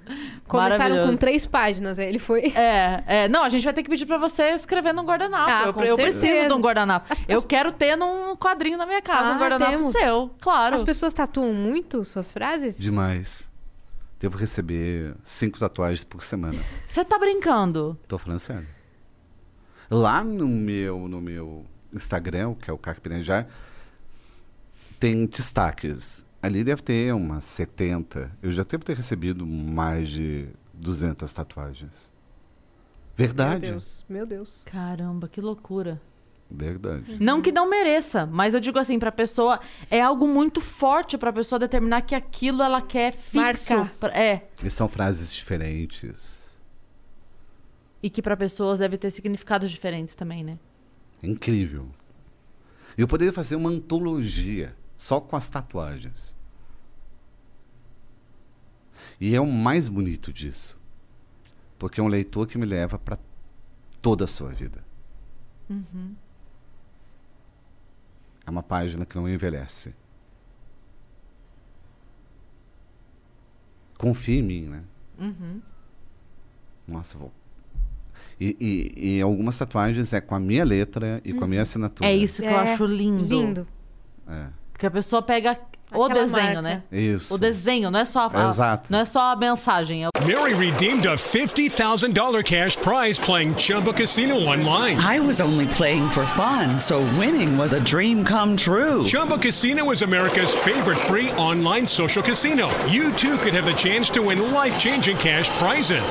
Começaram 0.48 0.78
Maravilhoso. 0.80 1.12
com 1.12 1.18
três 1.18 1.46
páginas, 1.48 1.98
aí 2.00 2.08
ele 2.08 2.20
foi. 2.20 2.54
É, 2.56 3.04
é, 3.08 3.28
não, 3.28 3.44
a 3.44 3.50
gente 3.50 3.64
vai 3.64 3.74
ter 3.74 3.84
que 3.84 3.90
pedir 3.90 4.06
pra 4.06 4.18
você 4.18 4.50
escrever 4.52 4.94
num 4.94 5.04
guardanapo. 5.06 5.50
Ah, 5.52 5.64
eu 5.66 5.86
eu 5.86 5.96
preciso 5.98 6.48
de 6.48 6.54
um 6.54 6.62
guardanapo. 6.62 7.08
As 7.12 7.20
Eu 7.20 7.26
pessoas- 7.26 7.46
quero 7.46 7.72
ter 7.72 7.96
num 7.96 8.36
quadrinho 8.36 8.78
na 8.78 8.86
minha 8.86 9.02
casa, 9.02 9.30
Ah, 9.30 9.36
um 9.36 9.40
guardanapo 9.40 9.72
temos. 9.72 9.92
seu. 9.94 10.32
Claro. 10.40 10.76
As 10.76 10.84
pessoas 10.84 11.14
tatuam 11.14 11.54
muito 11.54 12.04
suas 12.06 12.32
frases? 12.32 12.78
Demais. 12.78 13.50
Devo 14.20 14.38
receber 14.38 15.16
cinco 15.24 15.60
tatuagens 15.60 16.04
por 16.04 16.24
semana. 16.24 16.58
Você 16.88 17.04
tá 17.04 17.18
brincando? 17.20 18.00
Tô 18.08 18.18
falando 18.18 18.40
sério. 18.40 18.68
Lá 19.90 20.24
no 20.24 20.48
meu, 20.48 21.08
no 21.10 21.20
meu 21.20 21.66
Instagram, 21.94 22.56
que 22.56 22.70
é 22.70 22.74
o 22.74 22.78
Carpinejar, 22.78 23.48
tem 25.00 25.26
destaques. 25.26 26.26
Ali 26.44 26.64
deve 26.64 26.82
ter 26.82 27.14
umas 27.14 27.46
70. 27.46 28.30
Eu 28.42 28.52
já 28.52 28.64
devo 28.64 28.84
ter 28.84 28.98
recebido 28.98 29.46
mais 29.48 30.10
de 30.10 30.50
200 30.74 31.32
tatuagens. 31.32 32.12
Verdade. 33.16 33.62
Meu 33.62 33.72
Deus, 33.72 34.06
meu 34.10 34.26
Deus. 34.26 34.64
Caramba, 34.66 35.28
que 35.30 35.40
loucura. 35.40 36.02
Verdade. 36.52 37.18
Não 37.20 37.42
que 37.42 37.52
não 37.52 37.68
mereça, 37.70 38.26
mas 38.26 38.54
eu 38.54 38.60
digo 38.60 38.78
assim, 38.78 39.00
pra 39.00 39.12
pessoa. 39.12 39.60
É 39.90 40.02
algo 40.02 40.28
muito 40.28 40.60
forte 40.60 41.18
pra 41.18 41.32
pessoa 41.32 41.58
determinar 41.58 42.02
que 42.02 42.14
aquilo 42.14 42.62
ela 42.62 42.82
quer 42.82 43.14
fixo. 43.14 43.38
Marcar. 43.38 43.94
Pra- 44.00 44.16
É. 44.16 44.48
E 44.64 44.70
são 44.70 44.90
frases 44.90 45.32
diferentes. 45.32 46.60
E 48.04 48.10
que 48.10 48.22
pra 48.22 48.36
pessoas 48.36 48.78
deve 48.78 48.98
ter 48.98 49.10
significados 49.12 49.72
diferentes 49.72 50.14
também, 50.14 50.44
né? 50.44 50.60
Incrível. 51.24 51.88
Eu 52.98 53.08
poderia 53.08 53.32
fazer 53.34 53.56
uma 53.56 53.70
antologia 53.70 54.76
só 54.98 55.20
com 55.20 55.36
as 55.36 55.50
tatuagens. 55.50 56.36
E 59.20 59.36
é 59.36 59.42
o 59.42 59.46
mais 59.48 59.88
bonito 59.88 60.32
disso. 60.34 60.82
Porque 61.78 62.00
é 62.00 62.04
um 62.04 62.08
leitor 62.08 62.48
que 62.48 62.58
me 62.58 62.66
leva 62.66 62.98
para 62.98 63.18
toda 64.02 64.24
a 64.26 64.28
sua 64.28 64.50
vida. 64.50 64.84
É 68.46 68.50
uma 68.50 68.64
página 68.64 69.06
que 69.06 69.16
não 69.16 69.28
envelhece. 69.30 69.94
Confia 73.98 74.40
em 74.40 74.44
mim, 74.44 74.62
né? 74.68 74.84
Nossa, 76.88 77.16
eu 77.16 77.20
vou. 77.22 77.32
E, 78.40 78.58
e, 78.60 79.18
e 79.18 79.22
algumas 79.22 79.58
tatuagens 79.58 80.12
é 80.12 80.20
com 80.20 80.36
a 80.36 80.40
minha 80.40 80.66
letra 80.66 81.22
e 81.24 81.34
com 81.34 81.44
a 81.46 81.48
minha 81.48 81.62
assinatura. 81.62 82.10
É 82.10 82.16
isso 82.16 82.42
que 82.42 82.48
eu 82.48 82.52
É, 82.52 82.74
acho 82.74 82.86
lindo. 82.86 83.24
Lindo. 83.24 83.68
É. 84.28 84.50
Porque 84.74 84.86
a 84.88 84.92
pessoa 84.92 85.22
pega 85.22 85.58
o 85.94 86.04
Aquela 86.04 86.22
desenho, 86.26 86.44
marca. 86.46 86.62
né? 86.64 86.82
Isso. 86.92 87.36
O 87.36 87.38
desenho, 87.38 87.92
não 87.92 88.00
é 88.00 88.06
só 88.06 88.28
a, 88.34 88.48
Exato. 88.48 88.92
não 88.92 89.00
é 89.00 89.06
só 89.06 89.32
a 89.32 89.36
mensagem, 89.36 90.04
é 90.04 90.08
o 90.08 90.12
Mary 90.26 90.56
redeemed 90.56 91.08
a 91.08 91.14
$50,000 91.16 92.44
cash 92.44 92.76
prize 92.78 93.20
playing 93.20 93.54
Chumba 93.60 93.94
Casino 93.94 94.36
online. 94.38 94.98
I 95.00 95.20
was 95.20 95.40
only 95.40 95.68
playing 95.78 96.10
for 96.10 96.26
fun, 96.26 96.80
so 96.80 96.98
winning 97.20 97.58
was 97.58 97.74
a 97.74 97.80
dream 97.80 98.24
come 98.26 98.56
true. 98.56 99.04
Chumba 99.04 99.38
Casino 99.38 99.92
is 99.92 100.02
America's 100.02 100.56
favorite 100.56 100.98
free 100.98 101.30
online 101.34 101.86
social 101.86 102.24
casino. 102.24 102.70
You 102.90 103.12
too 103.14 103.38
could 103.38 103.54
have 103.54 103.66
the 103.66 103.74
chance 103.78 104.10
to 104.12 104.22
win 104.24 104.52
life 104.52 104.80
changing 104.80 105.18
cash 105.18 105.48
prizes. 105.60 106.04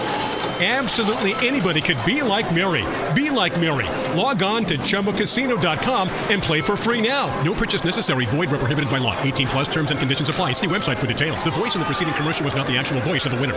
Absolutely 0.63 1.35
anybody 1.45 1.81
could 1.81 1.99
be 2.07 2.23
like 2.23 2.47
Mary. 2.55 2.85
Be 3.17 3.31
like 3.31 3.59
Mary. 3.59 3.87
Log 4.17 4.45
on 4.45 4.65
to 4.67 4.79
ChumbaCasino.com 4.79 6.09
and 6.31 6.41
play 6.41 6.61
for 6.61 6.77
free 6.77 7.01
now. 7.03 7.27
No 7.43 7.53
purchase 7.53 7.85
necessary. 7.85 8.27
Void 8.27 8.49
where 8.51 8.61
prohibited 8.61 8.89
by 8.89 8.99
law. 8.99 9.17
18 9.23 9.49
plus 9.49 9.67
terms 9.69 9.91
and 9.91 9.99
conditions 9.99 10.29
apply. 10.29 10.53
See 10.53 10.69
website 10.69 10.99
for 10.99 11.07
details. 11.09 11.43
The 11.43 11.51
voice 11.51 11.75
in 11.75 11.81
the 11.81 11.87
preceding 11.87 12.15
commercial 12.15 12.45
was 12.45 12.55
not 12.55 12.69
the 12.69 12.77
actual 12.79 13.01
voice 13.01 13.27
of 13.27 13.33
the 13.35 13.41
winner. 13.41 13.57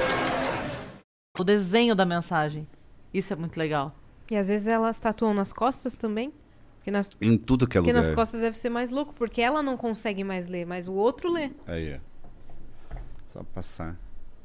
o 1.37 1.43
desenho 1.43 1.93
da 1.95 2.05
mensagem. 2.05 2.65
Isso 3.13 3.33
é 3.33 3.35
muito 3.35 3.57
legal. 3.57 3.93
E 4.31 4.35
às 4.37 4.47
vezes 4.47 4.67
elas 4.67 4.97
tatuam 4.97 5.33
nas 5.33 5.53
costas 5.53 5.95
também. 5.95 6.33
Porque 6.77 6.89
nas, 6.89 7.11
Em 7.21 7.37
tudo 7.37 7.67
que 7.67 7.77
é 7.77 7.81
porque 7.81 7.91
lugar. 7.91 8.07
nas 8.07 8.15
costas 8.15 8.41
deve 8.41 8.57
ser 8.57 8.69
mais 8.69 8.89
louco, 8.89 9.13
porque 9.13 9.41
ela 9.41 9.61
não 9.61 9.75
consegue 9.77 10.23
mais 10.23 10.47
ler, 10.47 10.65
mas 10.65 10.87
o 10.87 10.93
outro 10.93 11.31
lê. 11.31 11.51
Aí, 11.67 11.99
ó. 11.99 12.95
Só 13.27 13.43
passar. 13.43 13.95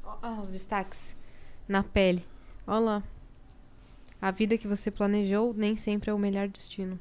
Ó, 0.03 0.41
os 0.41 0.51
destaques. 0.51 1.15
Na 1.67 1.81
pele. 1.81 2.23
Olha 2.67 2.79
lá. 2.79 3.03
A 4.21 4.31
vida 4.31 4.57
que 4.57 4.67
você 4.67 4.91
planejou 4.91 5.53
nem 5.53 5.75
sempre 5.75 6.09
é 6.09 6.13
o 6.13 6.17
melhor 6.19 6.47
destino. 6.47 6.99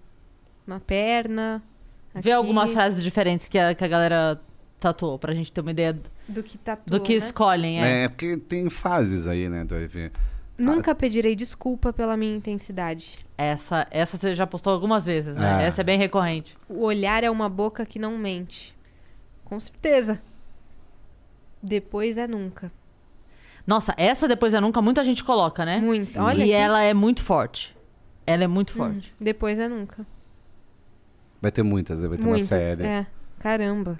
Na 0.67 0.81
perna. 0.81 1.63
Vê 2.15 2.19
aqui, 2.21 2.33
algumas 2.33 2.73
frases 2.73 3.03
diferentes 3.05 3.49
que 3.49 3.59
a, 3.59 3.75
que 3.75 3.85
a 3.85 3.89
galera 3.89 4.41
tatuou, 4.79 5.19
pra 5.19 5.35
gente 5.35 5.53
ter 5.53 5.61
uma 5.61 5.71
ideia 5.71 5.93
do 5.93 6.11
Do 6.27 6.43
que 6.43 6.57
tatua, 6.57 7.01
que 7.01 7.13
né? 7.13 7.19
escolhem. 7.19 7.83
É. 7.83 8.05
É, 8.05 8.09
porque 8.09 8.37
tem 8.39 8.71
fases 8.71 9.29
aí, 9.29 9.49
né, 9.49 9.65
do 9.65 9.77
EV. 9.77 10.11
Nunca 10.57 10.95
pedirei 10.95 11.35
desculpa 11.35 11.93
pela 11.93 12.17
minha 12.17 12.37
intensidade. 12.37 13.19
Essa, 13.37 13.87
essa 13.91 14.19
você 14.19 14.35
já 14.35 14.47
postou 14.47 14.73
algumas 14.73 15.07
vezes, 15.07 15.35
né? 15.35 15.57
Ah. 15.59 15.63
Essa 15.63 15.81
é 15.81 15.85
bem 15.85 15.99
recorrente. 15.99 16.57
O 16.69 16.85
olhar 16.85 17.25
é 17.25 17.31
uma 17.31 17.49
boca 17.49 17.87
que 17.87 17.99
não 17.99 18.19
mente. 18.19 18.75
Com 19.45 19.59
certeza. 19.59 20.21
Depois 21.63 22.19
é 22.19 22.27
nunca. 22.27 22.71
Nossa, 23.67 23.95
essa 23.97 24.27
depois 24.27 24.55
é 24.55 24.61
nunca 24.61 24.81
muita 24.83 25.05
gente 25.05 25.23
coloca, 25.23 25.65
né? 25.65 25.81
Muito. 25.81 26.19
Olha 26.19 26.39
e 26.39 26.43
aqui. 26.43 26.53
ela 26.53 26.83
é 26.83 26.95
muito 26.95 27.23
forte. 27.23 27.77
Ela 28.27 28.45
é 28.45 28.47
muito 28.47 28.73
forte. 28.73 29.15
Depois 29.21 29.59
é 29.59 29.69
nunca. 29.69 30.07
Vai 31.41 31.51
ter 31.51 31.63
muitas, 31.63 32.03
vai 32.03 32.19
ter 32.19 32.27
Muitas. 32.27 32.51
uma 32.51 32.59
série. 32.59 32.83
É. 32.85 33.07
Caramba. 33.39 33.99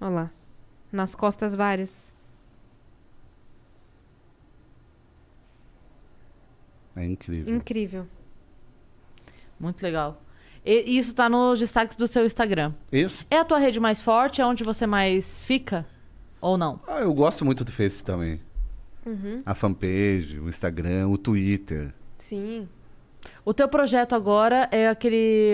Olha 0.00 0.10
lá. 0.10 0.30
Nas 0.92 1.14
costas 1.14 1.54
várias. 1.54 2.12
É 6.94 7.04
incrível. 7.04 7.54
Incrível. 7.54 8.06
Muito 9.58 9.82
legal. 9.82 10.20
E 10.64 10.96
isso 10.96 11.14
tá 11.14 11.28
nos 11.28 11.58
destaques 11.58 11.96
do 11.96 12.06
seu 12.06 12.24
Instagram. 12.24 12.72
Isso. 12.90 13.26
É 13.30 13.38
a 13.38 13.44
tua 13.44 13.58
rede 13.58 13.80
mais 13.80 14.00
forte? 14.00 14.40
É 14.40 14.46
onde 14.46 14.64
você 14.64 14.86
mais 14.86 15.40
fica? 15.40 15.86
Ou 16.40 16.56
não? 16.56 16.78
Ah, 16.86 17.00
eu 17.00 17.12
gosto 17.12 17.44
muito 17.44 17.64
do 17.64 17.72
Face 17.72 18.04
também. 18.04 18.40
Uhum. 19.06 19.42
A 19.44 19.54
fanpage, 19.54 20.38
o 20.40 20.48
Instagram, 20.48 21.08
o 21.08 21.18
Twitter. 21.18 21.92
Sim. 22.18 22.68
O 23.44 23.52
teu 23.54 23.68
projeto 23.68 24.14
agora 24.14 24.68
é 24.70 24.88
aquele. 24.88 25.50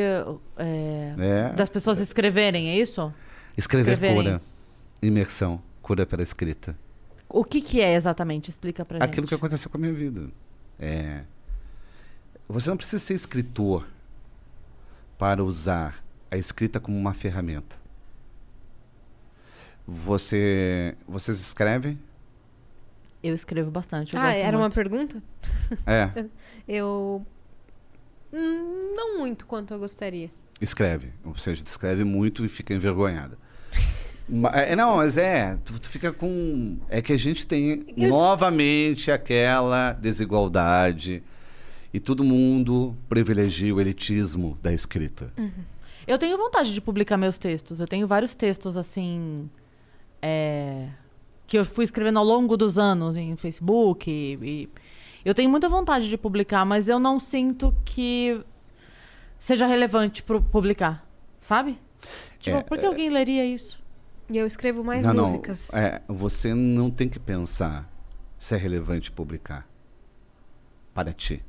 é, 0.56 1.14
É. 1.18 1.52
Das 1.55 1.68
pessoas 1.68 1.98
escreverem, 2.01 2.70
é 2.70 2.78
isso? 2.78 3.12
Escrever 3.56 3.93
Escreverem. 3.94 4.16
cura. 4.16 4.40
Imersão. 5.02 5.62
Cura 5.82 6.06
pela 6.06 6.22
escrita. 6.22 6.77
O 7.28 7.44
que, 7.44 7.60
que 7.60 7.81
é 7.81 7.94
exatamente? 7.94 8.51
Explica 8.51 8.85
pra 8.85 8.98
gente. 8.98 9.05
Aquilo 9.09 9.27
que 9.27 9.35
aconteceu 9.35 9.70
com 9.70 9.77
a 9.78 9.81
minha 9.81 9.93
vida. 9.93 10.28
É. 10.78 11.22
Você 12.48 12.70
não 12.70 12.77
precisa 12.77 12.98
ser 12.98 13.14
escritor 13.14 13.86
para 15.18 15.43
usar 15.44 16.02
a 16.31 16.36
escrita 16.36 16.81
como 16.81 16.97
uma 16.98 17.14
ferramenta. 17.14 17.77
Você, 19.86 20.97
vocês 21.09 21.39
escrevem? 21.40 21.98
Eu 23.23 23.35
escrevo 23.35 23.71
bastante. 23.71 24.15
eu 24.15 24.21
ah, 24.21 24.27
gosto 24.27 24.37
era 24.39 24.57
uma 24.57 24.63
muito. 24.63 24.75
pergunta? 24.75 25.23
É, 25.87 26.25
Eu. 26.67 27.25
Hum, 28.33 28.93
não 28.95 29.19
muito 29.19 29.45
quanto 29.47 29.75
eu 29.75 29.79
gostaria. 29.79 30.31
escreve. 30.61 31.13
Ou 31.25 31.37
seja, 31.37 31.63
escreve 31.65 32.05
muito 32.05 32.45
e 32.45 32.49
fica 32.49 32.73
envergonhada. 32.73 33.37
Ma- 34.29 34.51
é, 34.51 34.77
não, 34.77 34.99
mas 34.99 35.19
é, 35.19 35.57
tu, 35.65 35.79
tu 35.81 35.89
fica 35.89 36.13
com. 36.13 36.79
É 36.89 37.03
que 37.03 37.13
a 37.13 37.17
gente 37.17 37.47
tem 37.47 37.85
Eu- 37.97 38.11
novamente 38.11 39.11
aquela 39.11 39.93
desigualdade 39.93 41.23
e 41.93 41.99
todo 41.99 42.23
mundo 42.23 42.97
privilegia 43.09 43.75
o 43.75 43.81
elitismo 43.81 44.57
da 44.63 44.73
escrita. 44.73 45.33
Eu 46.07 46.17
tenho 46.19 46.37
vontade 46.39 46.73
de 46.73 46.81
publicar 46.81 47.17
meus 47.17 47.37
textos. 47.37 47.81
Eu 47.81 47.87
tenho 47.89 48.07
vários 48.07 48.35
textos 48.35 48.77
assim. 48.77 49.51
é, 50.23 50.89
que 51.51 51.59
eu 51.59 51.64
fui 51.64 51.82
escrevendo 51.82 52.20
ao 52.20 52.24
longo 52.24 52.56
dos 52.56 52.78
anos 52.78 53.16
em 53.16 53.35
Facebook. 53.35 54.09
E, 54.09 54.39
e- 54.40 54.68
eu 55.24 55.35
tenho 55.35 55.51
muita 55.51 55.68
vontade 55.68 56.09
de 56.09 56.16
publicar, 56.16 56.64
mas 56.64 56.89
eu 56.89 57.01
não 57.01 57.18
sinto 57.18 57.74
que 57.85 58.40
seja 59.36 59.66
relevante 59.66 60.22
pro 60.22 60.40
publicar. 60.40 61.05
Sabe? 61.40 61.77
Tipo, 62.39 62.59
É, 62.59 62.62
por 62.62 62.78
que 62.78 62.86
alguém 62.86 63.10
leria 63.10 63.44
isso? 63.44 63.82
E 64.31 64.39
eu 64.39 64.47
escrevo 64.47 64.85
mais 64.85 65.05
não, 65.05 65.12
músicas. 65.24 65.72
não. 65.74 65.81
É, 65.81 66.01
você 66.06 66.55
não 66.55 66.89
tem 66.89 67.09
que 67.09 67.18
pensar 67.18 67.90
se 68.39 68.55
é 68.55 68.56
relevante 68.56 69.10
publicar 69.10 69.68
para 70.94 71.12
ti. 71.12 71.43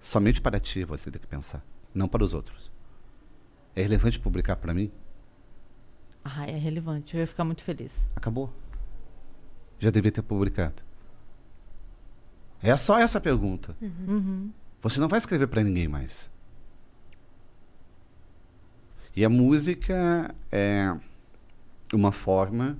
Somente 0.00 0.40
para 0.40 0.58
ti 0.58 0.82
você 0.82 1.12
tem 1.12 1.20
que 1.20 1.28
pensar, 1.28 1.64
não 1.94 2.08
para 2.08 2.24
os 2.24 2.34
outros. 2.34 2.72
É 3.76 3.82
relevante 3.82 4.18
publicar 4.18 4.56
para 4.56 4.74
mim? 4.74 4.90
Ah, 6.28 6.44
é 6.44 6.58
relevante. 6.58 7.14
Eu 7.14 7.20
ia 7.20 7.26
ficar 7.26 7.44
muito 7.44 7.62
feliz. 7.62 7.92
Acabou. 8.16 8.52
Já 9.78 9.90
devia 9.90 10.10
ter 10.10 10.22
publicado. 10.22 10.82
É 12.60 12.76
só 12.76 12.98
essa 12.98 13.20
pergunta. 13.20 13.76
Uhum. 13.80 14.50
Você 14.82 14.98
não 14.98 15.06
vai 15.06 15.18
escrever 15.18 15.46
para 15.46 15.62
ninguém 15.62 15.86
mais. 15.86 16.28
E 19.14 19.24
a 19.24 19.28
música 19.28 20.34
é 20.50 20.92
uma 21.92 22.10
forma 22.10 22.76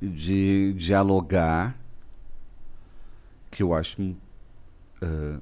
de 0.00 0.74
dialogar 0.74 1.74
que 3.50 3.62
eu 3.62 3.72
acho 3.72 4.14
ah, 5.00 5.40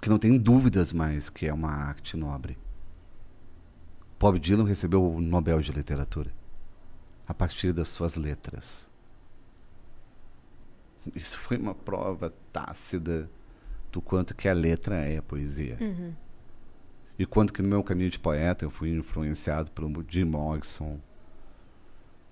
que 0.00 0.08
não 0.08 0.18
tem 0.18 0.38
dúvidas 0.38 0.92
mais 0.92 1.28
que 1.28 1.46
é 1.46 1.52
uma 1.52 1.70
arte 1.70 2.16
nobre. 2.16 2.56
Bob 4.20 4.38
Dylan 4.38 4.64
recebeu 4.64 5.02
o 5.02 5.18
Nobel 5.20 5.60
de 5.62 5.72
Literatura 5.72 6.30
a 7.26 7.32
partir 7.32 7.72
das 7.72 7.88
suas 7.88 8.16
letras. 8.16 8.90
Isso 11.14 11.38
foi 11.38 11.56
uma 11.56 11.74
prova 11.74 12.32
tácida 12.52 13.30
do 13.90 14.02
quanto 14.02 14.34
que 14.34 14.46
a 14.48 14.52
letra 14.52 14.96
é 14.96 15.20
poesia. 15.22 15.78
E 17.18 17.24
quanto 17.24 17.52
que 17.52 17.62
no 17.62 17.68
meu 17.68 17.82
caminho 17.82 18.10
de 18.10 18.18
poeta 18.18 18.64
eu 18.64 18.70
fui 18.70 18.90
influenciado 18.90 19.70
pelo 19.70 20.04
Jim 20.06 20.24
Morrison, 20.24 21.00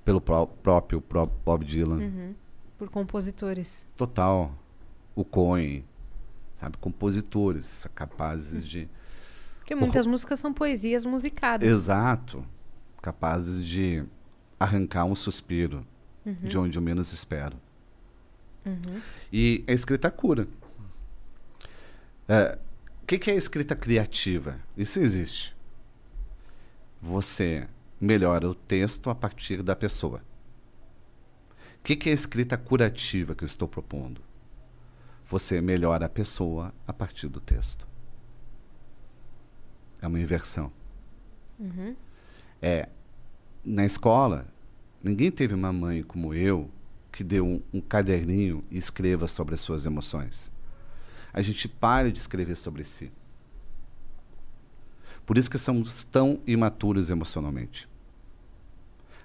pelo 0.05 0.21
pró- 0.21 0.47
próprio 0.47 1.01
pró- 1.01 1.27
Bob 1.27 1.65
Dylan. 1.65 2.35
Por 2.77 2.91
compositores. 2.91 3.89
Total. 3.97 4.55
O 5.15 5.25
Cohen, 5.25 5.85
sabe? 6.55 6.77
Compositores 6.77 7.87
capazes 7.95 8.67
de... 8.69 8.89
Porque 9.69 9.75
muitas 9.75 10.07
músicas 10.07 10.41
são 10.41 10.51
poesias 10.51 11.05
musicadas. 11.05 11.69
Exato. 11.69 12.43
Capazes 13.03 13.63
de 13.63 14.03
arrancar 14.59 15.05
um 15.05 15.15
suspiro 15.15 15.87
de 16.25 16.57
onde 16.57 16.79
eu 16.79 16.83
menos 16.83 17.13
espero. 17.13 17.55
E 19.31 19.63
a 19.69 19.73
escrita 19.73 20.11
cura. 20.11 20.49
É, 22.27 22.59
O 23.03 23.07
que, 23.07 23.19
que 23.19 23.31
é 23.31 23.35
a 23.35 23.37
escrita 23.37 23.77
criativa? 23.77 24.59
Isso 24.75 25.01
existe. 25.01 25.55
Você 27.03 27.69
melhora 28.01 28.49
o 28.49 28.55
texto 28.55 29.11
a 29.11 29.15
partir 29.15 29.63
da 29.63 29.77
pessoa. 29.77 30.23
O 31.79 31.83
que, 31.85 31.95
que 31.95 32.09
é 32.09 32.13
a 32.13 32.15
escrita 32.15 32.57
curativa 32.57 33.35
que 33.35 33.45
eu 33.45 33.47
estou 33.47 33.69
propondo? 33.69 34.23
Você 35.27 35.61
melhora 35.61 36.07
a 36.07 36.09
pessoa 36.09 36.73
a 36.87 36.93
partir 36.93 37.29
do 37.29 37.39
texto. 37.39 37.87
É 40.01 40.07
uma 40.07 40.21
inversão. 40.21 40.73
É, 42.63 42.89
na 43.65 43.85
escola, 43.85 44.47
ninguém 45.03 45.31
teve 45.31 45.55
uma 45.55 45.73
mãe 45.73 46.03
como 46.03 46.33
eu 46.35 46.71
que 47.11 47.25
deu 47.25 47.47
um, 47.47 47.63
um 47.73 47.81
caderninho 47.81 48.65
e 48.71 48.79
escreva 48.79 49.27
sobre 49.27 49.55
as 49.55 49.61
suas 49.61 49.87
emoções. 49.87 50.53
A 51.33 51.43
gente 51.43 51.69
para 51.69 52.11
de 52.13 52.19
escrever 52.19 52.57
sobre 52.57 52.85
si. 52.85 53.13
Por 55.27 55.37
isso 55.37 55.51
que 55.51 55.59
somos 55.59 56.05
tão 56.05 56.41
imaturos 56.47 57.11
emocionalmente. 57.11 57.89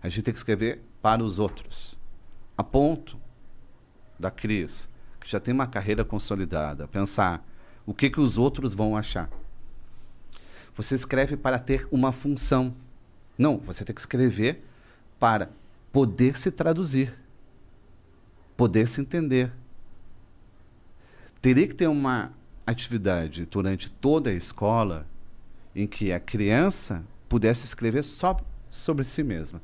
A 0.02 0.10
gente 0.10 0.24
tem 0.24 0.34
que 0.34 0.40
escrever 0.40 0.82
para 1.02 1.24
os 1.24 1.40
outros. 1.40 1.98
A 2.58 2.64
ponto 2.64 3.18
da 4.20 4.30
Cris, 4.30 4.90
que 5.20 5.30
já 5.30 5.40
tem 5.40 5.54
uma 5.54 5.66
carreira 5.68 6.04
consolidada, 6.04 6.88
pensar 6.88 7.48
o 7.86 7.94
que, 7.94 8.10
que 8.10 8.20
os 8.20 8.38
outros 8.38 8.74
vão 8.74 8.98
achar. 8.98 9.30
Você 10.76 10.96
escreve 10.96 11.38
para 11.38 11.60
ter 11.60 11.88
uma 11.92 12.12
função. 12.12 12.74
Não, 13.38 13.58
você 13.58 13.84
tem 13.86 13.94
que 13.94 14.02
escrever 14.02 14.64
para 15.20 15.50
poder 15.92 16.38
se 16.38 16.52
traduzir, 16.52 17.14
poder 18.58 18.88
se 18.88 19.00
entender. 19.00 19.52
Teria 21.42 21.68
que 21.68 21.76
ter 21.76 21.88
uma 21.88 22.32
atividade 22.66 23.46
durante 23.46 23.90
toda 23.90 24.30
a 24.30 24.34
escola 24.34 25.06
em 25.76 25.86
que 25.86 26.12
a 26.12 26.20
criança 26.20 27.04
pudesse 27.28 27.66
escrever 27.66 28.04
só 28.04 28.38
sobre 28.70 29.04
si 29.04 29.24
mesma. 29.24 29.62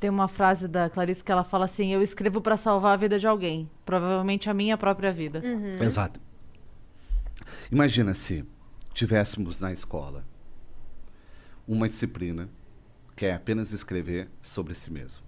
Tem 0.00 0.10
uma 0.10 0.26
frase 0.26 0.66
da 0.66 0.90
Clarice 0.90 1.22
que 1.22 1.30
ela 1.30 1.44
fala 1.44 1.66
assim: 1.66 1.92
Eu 1.92 2.02
escrevo 2.02 2.40
pra 2.40 2.56
salvar 2.56 2.94
a 2.94 2.96
vida 2.96 3.18
de 3.18 3.26
alguém. 3.26 3.70
Provavelmente 3.84 4.50
a 4.50 4.54
minha 4.54 4.76
própria 4.76 5.12
vida. 5.12 5.40
Exato. 5.80 6.20
Imagina 7.70 8.12
se 8.14 8.44
tivéssemos 8.92 9.60
na 9.60 9.72
escola 9.72 10.24
uma 11.66 11.88
disciplina 11.88 12.48
que 13.14 13.26
é 13.26 13.34
apenas 13.34 13.72
escrever 13.72 14.28
sobre 14.40 14.74
si 14.74 14.90
mesmo. 14.90 15.22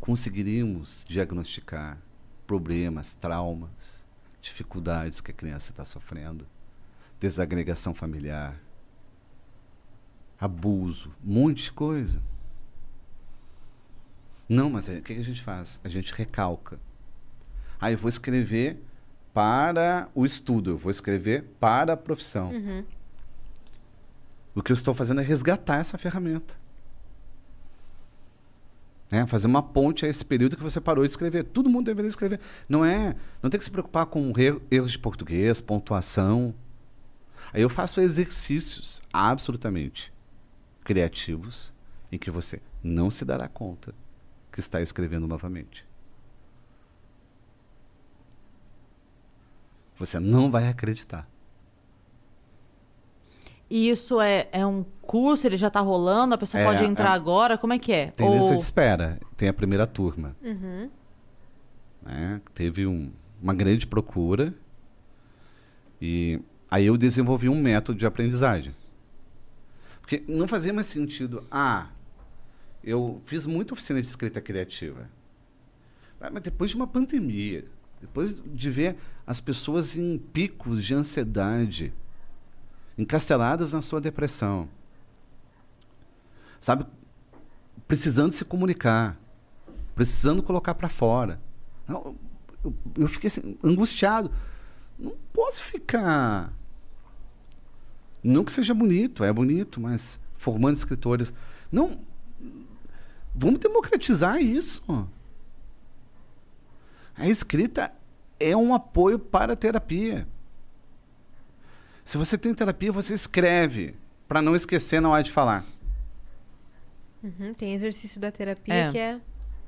Conseguiríamos 0.00 1.04
diagnosticar 1.08 1.98
problemas, 2.46 3.14
traumas, 3.14 4.06
dificuldades 4.40 5.20
que 5.20 5.30
a 5.30 5.34
criança 5.34 5.70
está 5.70 5.84
sofrendo, 5.84 6.46
desagregação 7.18 7.94
familiar, 7.94 8.58
abuso, 10.40 11.12
um 11.24 11.32
monte 11.34 11.64
de 11.64 11.72
coisa. 11.72 12.22
Não, 14.48 14.70
mas 14.70 14.88
aí, 14.88 15.00
o 15.00 15.02
que 15.02 15.12
a 15.12 15.24
gente 15.24 15.42
faz? 15.42 15.80
A 15.84 15.88
gente 15.88 16.14
recalca. 16.14 16.80
Ah, 17.78 17.92
eu 17.92 17.98
vou 17.98 18.08
escrever 18.08 18.82
para 19.38 20.08
o 20.16 20.26
estudo, 20.26 20.70
eu 20.70 20.76
vou 20.76 20.90
escrever 20.90 21.44
para 21.60 21.92
a 21.92 21.96
profissão. 21.96 22.50
O 24.52 24.60
que 24.60 24.72
eu 24.72 24.74
estou 24.74 24.92
fazendo 24.92 25.20
é 25.20 25.24
resgatar 25.24 25.76
essa 25.76 25.96
ferramenta. 25.96 26.56
Né? 29.08 29.24
Fazer 29.28 29.46
uma 29.46 29.62
ponte 29.62 30.04
a 30.04 30.08
esse 30.08 30.24
período 30.24 30.56
que 30.56 30.62
você 30.64 30.80
parou 30.80 31.06
de 31.06 31.12
escrever. 31.12 31.44
Todo 31.44 31.70
mundo 31.70 31.86
deveria 31.86 32.08
escrever. 32.08 32.40
Não 32.68 32.84
é, 32.84 33.14
não 33.40 33.48
tem 33.48 33.58
que 33.58 33.64
se 33.64 33.70
preocupar 33.70 34.06
com 34.06 34.32
er- 34.36 34.60
erros 34.72 34.90
de 34.90 34.98
português, 34.98 35.60
pontuação. 35.60 36.52
Aí 37.52 37.62
eu 37.62 37.70
faço 37.70 38.00
exercícios 38.00 39.00
absolutamente 39.12 40.12
criativos 40.82 41.72
em 42.10 42.18
que 42.18 42.28
você 42.28 42.60
não 42.82 43.08
se 43.08 43.24
dará 43.24 43.46
conta 43.46 43.94
que 44.50 44.58
está 44.58 44.82
escrevendo 44.82 45.28
novamente. 45.28 45.86
Você 49.98 50.18
não 50.20 50.50
vai 50.50 50.68
acreditar. 50.68 51.28
E 53.70 53.90
isso 53.90 54.20
é, 54.20 54.48
é 54.50 54.64
um 54.64 54.84
curso, 55.02 55.46
ele 55.46 55.56
já 55.58 55.68
tá 55.68 55.80
rolando, 55.80 56.34
a 56.34 56.38
pessoa 56.38 56.60
É, 56.62 56.64
pode 56.64 56.84
entrar 56.84 57.10
é- 57.10 57.14
agora? 57.14 57.58
Como 57.58 57.72
é 57.72 57.78
que 57.78 57.92
é? 57.92 58.10
Tem 58.12 58.26
Ou- 58.26 58.34
lista 58.34 58.56
de 58.56 58.62
espera, 58.62 59.20
tem 59.36 59.48
a 59.48 59.52
primeira 59.52 59.86
turma. 59.86 60.34
Né? 62.02 62.40
Teve 62.54 62.86
um- 62.86 63.10
uma 63.42 63.52
grande 63.52 63.86
procura 63.86 64.54
e 66.00 66.40
aí 66.70 66.86
eu 66.86 66.96
desenvolvi 66.96 67.48
um 67.48 67.60
método 67.60 67.98
de 67.98 68.06
aprendizagem. 68.06 68.74
Porque 70.00 70.24
não 70.26 70.48
fazia 70.48 70.72
mais 70.72 70.86
sentido, 70.86 71.44
ah, 71.50 71.88
eu 72.82 73.20
fiz 73.26 73.44
muita 73.44 73.74
oficina 73.74 74.00
de 74.00 74.08
escrita 74.08 74.40
criativa. 74.40 75.10
Ah, 76.18 76.30
Mas 76.32 76.42
depois 76.42 76.70
de 76.70 76.76
uma 76.76 76.86
pandemia, 76.86 77.66
depois 78.00 78.40
de 78.44 78.70
ver 78.70 78.96
as 79.26 79.40
pessoas 79.40 79.96
em 79.96 80.18
picos 80.18 80.84
de 80.84 80.94
ansiedade, 80.94 81.92
encasteladas 82.96 83.72
na 83.72 83.82
sua 83.82 84.00
depressão, 84.00 84.68
sabe, 86.60 86.86
precisando 87.86 88.32
se 88.32 88.44
comunicar, 88.44 89.18
precisando 89.94 90.42
colocar 90.42 90.74
para 90.74 90.88
fora. 90.88 91.40
Não, 91.86 92.14
Eu, 92.64 92.74
eu 92.96 93.08
fiquei 93.08 93.28
assim, 93.28 93.56
angustiado. 93.62 94.30
Não 94.98 95.14
posso 95.32 95.62
ficar. 95.62 96.52
Não 98.22 98.44
que 98.44 98.52
seja 98.52 98.74
bonito, 98.74 99.22
é 99.22 99.32
bonito, 99.32 99.80
mas 99.80 100.18
formando 100.36 100.76
escritores. 100.76 101.32
Não. 101.70 102.00
Vamos 103.34 103.60
democratizar 103.60 104.40
isso. 104.42 105.08
A 107.18 107.26
escrita 107.28 107.92
é 108.38 108.56
um 108.56 108.72
apoio 108.72 109.18
para 109.18 109.52
a 109.52 109.56
terapia. 109.56 110.26
Se 112.04 112.16
você 112.16 112.38
tem 112.38 112.54
terapia, 112.54 112.90
você 112.92 113.12
escreve 113.12 113.94
para 114.26 114.40
não 114.40 114.54
esquecer 114.56 115.00
na 115.00 115.08
hora 115.10 115.22
de 115.22 115.30
falar. 115.32 115.64
Uhum, 117.22 117.52
Tem 117.52 117.74
exercício 117.74 118.20
da 118.20 118.30
terapia 118.30 118.74
É. 118.74 118.90
que 118.90 118.98
é 118.98 119.20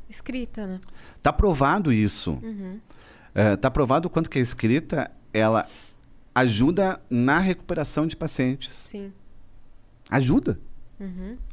escrita, 0.09 0.67
né? 0.67 0.81
Tá 1.23 1.33
provado 1.33 1.93
isso. 1.93 2.41
É, 3.35 3.57
tá 3.57 3.71
provado 3.71 4.07
o 4.07 4.11
quanto 4.11 4.31
que 4.31 4.39
a 4.39 4.43
escrita 4.43 5.11
ela 5.33 5.69
ajuda 6.35 7.01
na 7.11 7.39
recuperação 7.41 8.07
de 8.07 8.17
pacientes. 8.17 8.75
Sim. 8.75 9.13
Ajuda. 10.09 10.59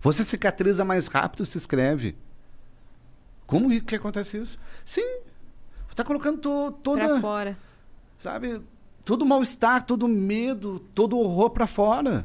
Você 0.02 0.24
cicatriza 0.24 0.84
mais 0.86 1.08
rápido 1.08 1.46
se 1.46 1.58
escreve. 1.58 2.16
Como 3.46 3.72
i- 3.72 3.80
que 3.82 3.96
acontece 3.96 4.38
isso? 4.38 4.60
Sim. 4.86 5.22
Você 5.98 6.04
tá 6.04 6.08
colocando 6.08 6.38
to- 6.38 6.72
toda 6.84 7.08
Pra 7.08 7.20
fora. 7.20 7.58
sabe? 8.20 8.62
Todo 9.04 9.26
mal-estar, 9.26 9.82
todo 9.84 10.08
medo, 10.08 10.78
todo 10.94 11.18
horror 11.18 11.50
pra 11.50 11.66
fora. 11.66 12.24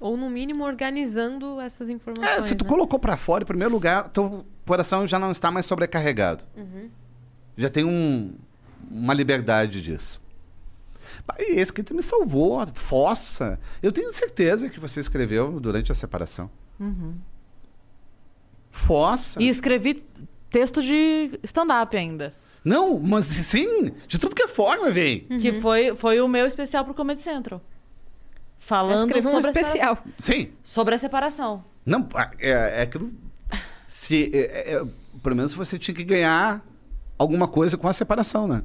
Ou, 0.00 0.16
no 0.16 0.30
mínimo, 0.30 0.62
organizando 0.64 1.60
essas 1.60 1.88
informações. 1.90 2.36
É, 2.38 2.40
se 2.42 2.54
tu 2.54 2.62
né? 2.62 2.70
colocou 2.70 3.00
pra 3.00 3.16
fora, 3.16 3.42
em 3.42 3.46
primeiro 3.46 3.72
lugar, 3.74 4.08
teu 4.10 4.46
coração 4.64 5.04
já 5.04 5.18
não 5.18 5.32
está 5.32 5.50
mais 5.50 5.66
sobrecarregado. 5.66 6.44
Já 7.56 7.68
tem 7.68 7.84
um- 7.84 8.34
uma 8.88 9.12
liberdade 9.14 9.80
disso. 9.80 10.22
E 11.40 11.58
esse 11.58 11.72
que 11.72 11.92
me 11.92 12.02
salvou, 12.04 12.64
fossa. 12.72 13.58
Eu 13.82 13.90
tenho 13.90 14.12
certeza 14.12 14.68
que 14.70 14.78
você 14.78 15.00
escreveu 15.00 15.58
durante 15.58 15.90
a 15.90 15.94
separação. 15.94 16.48
Fossa. 18.70 19.42
E 19.42 19.48
escrevi 19.48 20.04
texto 20.50 20.80
de 20.80 21.36
stand-up 21.42 21.96
ainda. 21.96 22.32
Não, 22.64 22.98
mas 23.00 23.26
sim, 23.26 23.92
de 24.06 24.18
tudo 24.18 24.34
que 24.34 24.42
é 24.42 24.48
forma, 24.48 24.90
véi. 24.90 25.20
Que 25.40 25.52
foi, 25.60 25.96
foi 25.96 26.20
o 26.20 26.28
meu 26.28 26.46
especial 26.46 26.84
pro 26.84 26.94
Comedy 26.94 27.20
Central. 27.22 27.60
Falando 28.58 29.16
um 29.16 29.22
sobre, 29.22 29.48
a 29.48 29.50
especial. 29.50 29.98
Sim. 30.18 30.52
sobre 30.62 30.94
a 30.94 30.98
separação. 30.98 31.64
Não, 31.84 32.08
é, 32.38 32.50
é 32.78 32.82
aquilo. 32.82 33.12
Se, 33.86 34.30
é- 34.32 34.74
é- 34.74 34.84
pelo 35.22 35.34
menos 35.34 35.52
você 35.52 35.78
tinha 35.78 35.94
que 35.94 36.04
ganhar 36.04 36.64
alguma 37.18 37.48
coisa 37.48 37.76
com 37.76 37.88
a 37.88 37.92
separação, 37.92 38.46
né? 38.46 38.62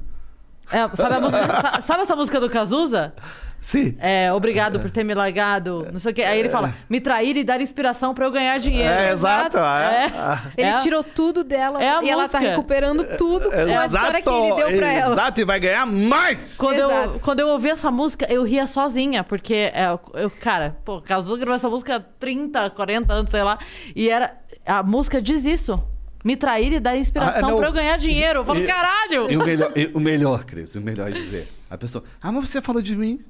É, 0.70 0.88
sabe, 0.96 1.14
a 1.14 1.20
música- 1.20 1.60
sa- 1.62 1.80
sabe 1.80 2.02
essa 2.02 2.16
música 2.16 2.38
do 2.40 2.50
Cazuza? 2.50 3.12
Sim. 3.60 3.96
É, 3.98 4.32
obrigado 4.32 4.78
por 4.78 4.88
ter 4.88 5.02
me 5.02 5.12
largado, 5.14 5.88
não 5.92 5.98
sei 5.98 6.12
o 6.12 6.14
quê. 6.14 6.22
Aí 6.22 6.38
ele 6.38 6.48
fala, 6.48 6.72
me 6.88 7.00
trair 7.00 7.36
e 7.36 7.42
dar 7.42 7.60
inspiração 7.60 8.14
pra 8.14 8.24
eu 8.24 8.30
ganhar 8.30 8.56
dinheiro. 8.58 8.88
É, 8.94 9.10
exato. 9.10 9.58
É. 9.58 10.06
É. 10.06 10.40
Ele 10.56 10.70
É 10.70 10.76
tirou 10.76 11.02
tudo 11.02 11.42
dela 11.42 11.82
É 11.82 11.88
a 11.90 12.00
e 12.00 12.08
ela 12.08 12.28
tá 12.28 12.38
música. 12.38 12.50
recuperando 12.52 13.16
tudo 13.16 13.50
com 13.50 13.56
a 13.78 13.86
história 13.86 14.22
que 14.22 14.28
ele 14.28 14.54
deu 14.54 14.78
pra 14.78 14.92
ela. 14.92 15.12
Exato, 15.14 15.40
e 15.40 15.44
vai 15.44 15.58
ganhar 15.58 15.86
mais! 15.86 16.56
Quando 16.56 16.78
eu, 16.78 16.88
Exato. 16.90 17.18
quando 17.20 17.40
eu 17.40 17.48
ouvi 17.48 17.70
essa 17.70 17.90
música, 17.90 18.32
eu 18.32 18.44
ria 18.44 18.64
sozinha, 18.66 19.24
porque, 19.24 19.72
é, 19.74 19.88
eu, 20.14 20.30
cara, 20.30 20.76
pô, 20.84 21.00
Cazuza 21.02 21.36
gravou 21.36 21.56
essa 21.56 21.68
música 21.68 21.96
há 21.96 22.00
30, 22.00 22.70
40 22.70 23.12
anos, 23.12 23.30
sei 23.32 23.42
lá, 23.42 23.58
e 23.96 24.08
era. 24.08 24.36
A 24.64 24.84
música 24.84 25.20
diz 25.20 25.44
isso. 25.44 25.82
Me 26.24 26.36
trair 26.36 26.72
e 26.72 26.80
dar 26.80 26.96
inspiração 26.96 27.48
Ah, 27.48 27.50
não. 27.52 27.58
pra 27.58 27.68
eu 27.68 27.72
ganhar 27.72 27.96
dinheiro. 27.96 28.40
Eu 28.40 28.44
falo, 28.44 28.58
E- 28.60 28.66
caralho! 28.66 29.30
E 29.30 29.36
o 29.36 29.44
melhor, 29.44 29.72
e 29.76 29.90
o 29.94 30.00
melhor, 30.00 30.44
Cris, 30.44 30.74
o 30.74 30.80
melhor 30.80 31.08
é 31.08 31.12
dizer. 31.12 31.48
A 31.70 31.78
pessoa, 31.78 32.02
ah, 32.20 32.32
mas 32.32 32.48
você 32.48 32.60
falou 32.60 32.82
de 32.82 32.96
mim? 32.96 33.20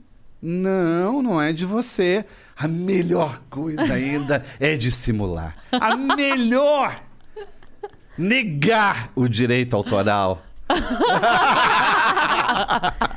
Não, 0.40 1.20
não 1.20 1.40
é 1.43 1.52
de 1.52 1.66
você. 1.66 2.24
A 2.56 2.66
melhor 2.69 3.40
coisa 3.51 3.93
ainda 3.93 4.43
é 4.60 4.77
dissimular. 4.77 5.56
A 5.73 5.97
melhor! 5.97 7.02
Negar 8.16 9.10
o 9.15 9.28
direito 9.28 9.77
autoral. 9.77 10.43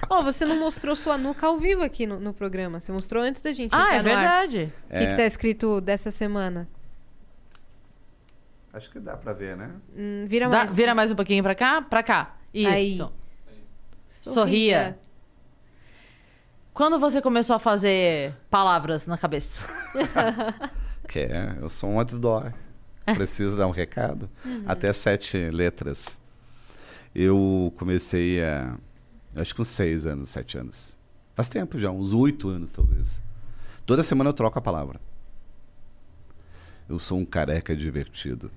Ó, 0.10 0.22
você 0.22 0.46
não 0.46 0.60
mostrou 0.60 0.96
sua 0.96 1.18
nuca 1.18 1.48
ao 1.48 1.58
vivo 1.60 1.84
aqui 1.84 2.06
no, 2.06 2.20
no 2.20 2.34
programa. 2.34 2.80
Você 2.80 2.92
mostrou 2.92 3.24
antes 3.24 3.42
da 3.42 3.54
gente 3.54 3.74
Ah, 3.74 3.96
é 3.96 4.02
verdade. 4.04 4.72
O 4.90 4.98
que, 4.98 5.08
que 5.08 5.16
tá 5.16 5.24
escrito 5.26 5.80
dessa 5.82 6.12
semana? 6.12 6.68
Acho 8.74 8.90
que 8.90 9.00
dá 9.00 9.18
pra 9.18 9.34
ver, 9.34 9.58
né? 9.58 9.72
Hum, 9.96 10.26
vira 10.28 10.48
Dá- 10.50 10.60
mais. 10.60 10.76
vira 10.76 10.96
mais 10.96 11.12
um 11.12 11.16
pouquinho 11.16 11.44
pra 11.44 11.54
cá? 11.56 11.82
Pra 11.82 12.02
cá. 12.02 12.36
Isso. 12.54 13.04
Aí. 13.04 13.10
Sorria. 14.10 14.98
Quando 16.74 16.98
você 17.00 17.22
começou 17.22 17.56
a 17.56 17.60
fazer 17.60 18.34
palavras 18.50 19.08
na 19.08 19.18
cabeça? 19.18 19.62
Que 21.08 21.20
é, 21.20 21.58
eu 21.60 21.68
sou 21.68 21.90
um 21.90 22.00
outdoor. 22.00 22.54
Preciso 23.16 23.58
dar 23.58 23.68
um 23.68 23.72
recado. 23.72 24.30
Até 24.66 24.94
sete 24.94 25.50
letras. 25.50 26.18
Eu 27.14 27.74
comecei 27.78 28.42
a. 28.42 28.78
Acho 29.36 29.54
que 29.54 29.62
uns 29.62 29.68
seis 29.68 30.06
anos, 30.06 30.30
sete 30.30 30.58
anos. 30.58 30.98
Faz 31.36 31.50
tempo 31.50 31.78
já, 31.78 31.92
uns 31.92 32.14
oito 32.14 32.48
anos 32.48 32.72
talvez. 32.72 33.22
Toda 33.86 34.04
semana 34.04 34.30
eu 34.30 34.34
troco 34.34 34.58
a 34.58 34.62
palavra. 34.62 35.02
Eu 36.92 37.00
sou 37.00 37.20
um 37.20 37.24
careca 37.26 37.74
divertido. 37.74 38.52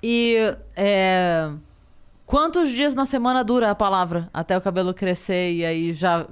E 0.00 0.36
é, 0.76 1.50
quantos 2.24 2.70
dias 2.70 2.94
na 2.94 3.04
semana 3.04 3.42
dura 3.42 3.68
a 3.68 3.74
palavra 3.74 4.30
até 4.32 4.56
o 4.56 4.60
cabelo 4.60 4.94
crescer 4.94 5.52
e 5.52 5.64
aí 5.64 5.92
já 5.92 6.24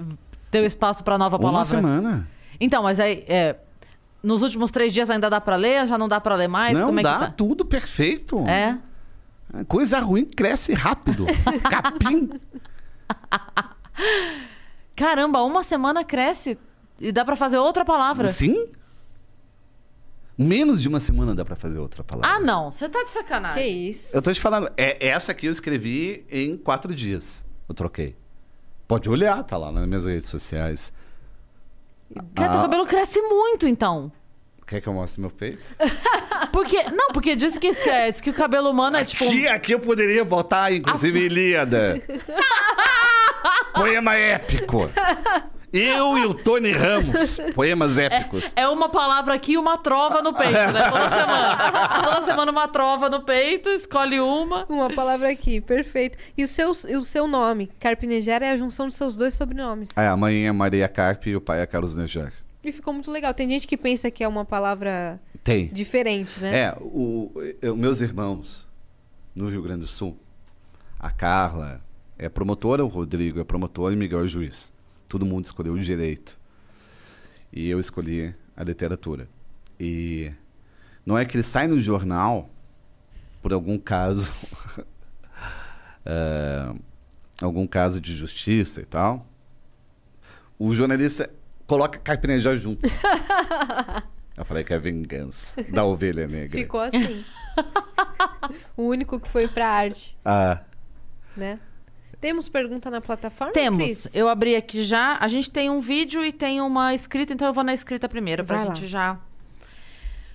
deu 0.53 0.65
espaço 0.65 1.03
pra 1.03 1.19
nova 1.19 1.37
palavra? 1.37 1.59
Uma 1.59 1.65
semana. 1.65 2.29
Então, 2.61 2.85
mas 2.85 3.01
aí 3.01 3.25
é, 3.27 3.57
nos 4.23 4.43
últimos 4.43 4.71
três 4.71 4.93
dias 4.93 5.11
ainda 5.11 5.29
dá 5.29 5.41
pra 5.41 5.57
ler? 5.57 5.85
Já 5.85 5.99
não 5.99 6.07
dá 6.07 6.21
pra 6.21 6.37
ler 6.37 6.47
mais? 6.47 6.79
Não 6.79 6.87
Como 6.87 7.01
é 7.01 7.03
dá, 7.03 7.15
que 7.15 7.21
tá? 7.25 7.31
tudo 7.33 7.65
perfeito. 7.65 8.47
É. 8.47 8.79
Coisa 9.67 9.99
ruim 9.99 10.25
cresce 10.25 10.73
rápido. 10.75 11.27
Capim. 11.69 12.31
Caramba, 14.95 15.43
uma 15.43 15.65
semana 15.65 16.05
cresce 16.05 16.57
e 17.01 17.11
dá 17.11 17.25
pra 17.25 17.35
fazer 17.35 17.59
outra 17.59 17.85
palavra. 17.85 18.29
Sim? 18.29 18.69
Menos 20.43 20.81
de 20.81 20.89
uma 20.89 21.01
semana 21.01 21.35
dá 21.35 21.45
pra 21.45 21.55
fazer 21.55 21.79
outra 21.79 22.03
palavra. 22.03 22.37
Ah, 22.37 22.41
não. 22.41 22.71
Você 22.73 22.89
tá 22.89 23.01
de 23.01 23.05
Que 23.07 23.11
sacanagem. 23.13 23.89
isso? 23.89 24.17
Eu 24.17 24.23
tô 24.23 24.33
te 24.33 24.41
falando, 24.41 24.71
é, 24.77 25.07
essa 25.09 25.33
aqui 25.33 25.45
eu 25.47 25.53
escrevi 25.53 26.25
em 26.31 26.57
quatro 26.57 26.95
dias. 26.95 27.45
Eu 27.69 27.75
troquei. 27.75 28.17
Pode 28.89 29.11
olhar, 29.11 29.43
tá 29.45 29.57
lá 29.59 29.71
nas 29.71 29.87
minhas 29.87 30.05
redes 30.07 30.29
sociais. 30.31 30.93
Cara, 32.35 32.51
teu 32.53 32.59
Ah. 32.59 32.63
cabelo 32.63 32.87
cresce 32.87 33.21
muito, 33.21 33.69
então. 33.69 34.11
Quer 34.67 34.81
que 34.81 34.89
eu 34.89 34.95
mostre 34.95 35.21
meu 35.21 35.31
peito? 35.31 35.77
Porque, 36.53 36.83
não, 36.91 37.09
porque 37.13 37.37
diz 37.37 37.57
que, 37.59 37.69
é, 37.69 38.11
diz 38.11 38.21
que 38.21 38.31
o 38.31 38.33
cabelo 38.33 38.71
humano 38.71 38.97
é 38.97 39.05
tipo... 39.05 39.25
Aqui, 39.25 39.47
aqui 39.47 39.73
eu 39.73 39.79
poderia 39.81 40.25
botar, 40.25 40.73
inclusive, 40.73 41.21
Ilíada. 41.27 42.01
Poema 43.75 44.15
épico. 44.17 44.91
Eu 45.73 46.19
e 46.19 46.27
o 46.27 46.35
Tony 46.35 46.73
Ramos. 46.73 47.39
Poemas 47.55 47.97
épicos. 47.97 48.53
É 48.57 48.67
uma 48.69 48.89
palavra 48.89 49.35
aqui 49.35 49.53
e 49.53 49.59
uma 49.59 49.79
trova 49.79 50.21
no 50.21 50.33
peito, 50.33 50.53
né? 50.53 50.91
Toda 50.91 51.09
semana. 51.11 52.03
Toda 52.03 52.27
semana 52.27 52.53
uma 52.53 52.69
trova 52.69 53.09
no 53.09 53.23
peito, 53.23 53.69
escolhe 53.69 54.19
uma. 54.21 54.67
Uma 54.69 54.91
palavra 54.91 55.29
aqui, 55.31 55.61
perfeito. 55.61 56.19
E 56.37 56.43
o 56.43 56.49
seu, 56.49 56.73
e 56.89 56.97
o 56.97 57.05
seu 57.05 57.29
nome, 57.29 57.71
Carpinejar, 57.79 58.43
é 58.43 58.51
a 58.51 58.57
junção 58.57 58.87
dos 58.87 58.97
seus 58.97 59.17
dois 59.17 59.35
sobrenomes. 59.35 59.91
É, 59.97 60.09
a 60.09 60.17
mãe 60.17 60.47
é 60.47 60.53
Maria 60.53 60.89
Carpe 60.89 61.31
e 61.31 61.37
o 61.37 61.41
pai 61.41 61.61
é 61.61 61.67
Carlos 61.67 61.95
Nejar. 61.95 62.33
E 62.65 62.73
ficou 62.73 62.93
muito 62.93 63.11
legal. 63.11 63.33
Tem 63.33 63.49
gente 63.49 63.67
que 63.67 63.77
pensa 63.77 64.11
que 64.11 64.23
é 64.25 64.29
uma 64.29 64.45
palavra 64.45 65.21
Tem. 65.45 65.69
diferente, 65.69 66.41
né? 66.41 66.57
É, 66.65 66.77
o, 66.81 67.31
eu- 67.63 67.77
meus 67.77 68.01
irmãos 68.01 68.69
no 69.35 69.49
Rio 69.49 69.63
Grande 69.63 69.83
do 69.83 69.87
Sul, 69.89 70.19
a 70.99 71.11
Carla 71.11 71.81
é 72.19 72.29
promotora, 72.29 72.85
o 72.85 72.89
Rodrigo 72.89 73.41
é 73.41 73.45
promotor 73.45 73.93
e 73.93 73.97
Miguel 73.97 74.25
é 74.25 74.29
juiz. 74.29 74.73
Todo 75.11 75.27
mundo 75.27 75.45
escolheu 75.45 75.73
o 75.73 75.81
direito. 75.81 76.39
E 77.53 77.69
eu 77.69 77.81
escolhi 77.81 78.33
a 78.57 78.63
literatura. 78.63 79.29
E 79.79 80.33
não 81.05 81.19
é 81.19 81.25
que 81.25 81.37
ele 81.37 81.43
sai 81.43 81.67
no 81.67 81.81
jornal 81.81 82.49
por 83.43 83.53
algum 83.53 83.77
caso, 83.77 84.31
eh, 86.07 86.73
algum 87.43 87.67
caso 87.67 88.01
de 88.01 88.15
justiça 88.15 88.81
e 88.83 88.85
tal. 88.85 89.27
O 90.57 90.73
jornalista 90.73 91.29
coloca 91.67 91.99
carpinejar 91.99 92.57
junto. 92.57 92.87
eu 94.37 94.45
falei 94.45 94.63
que 94.63 94.73
é 94.73 94.79
vingança 94.79 95.61
da 95.65 95.85
ovelha 95.85 96.29
negra. 96.29 96.57
Ficou 96.57 96.83
assim. 96.83 97.25
o 98.77 98.85
único 98.85 99.19
que 99.19 99.29
foi 99.29 99.49
pra 99.49 99.67
arte, 99.69 100.17
Ah, 100.25 100.61
né? 101.37 101.59
Temos 102.21 102.49
pergunta 102.49 102.91
na 102.91 103.01
plataforma? 103.01 103.53
Temos. 103.53 103.83
Cris? 103.83 104.15
Eu 104.15 104.29
abri 104.29 104.55
aqui 104.55 104.83
já. 104.83 105.17
A 105.21 105.27
gente 105.27 105.51
tem 105.51 105.71
um 105.71 105.81
vídeo 105.81 106.25
e 106.25 106.33
tem 106.33 106.61
uma 106.61 106.93
escrita, 106.95 107.33
então 107.33 107.49
eu 107.49 107.55
vou 107.55 107.65
na 107.65 107.73
escrita 107.73 108.09
primeiro, 108.09 108.45
pra 108.45 108.57
Vai 108.57 108.67
lá. 108.67 108.75
gente 108.75 108.87
já. 108.87 109.19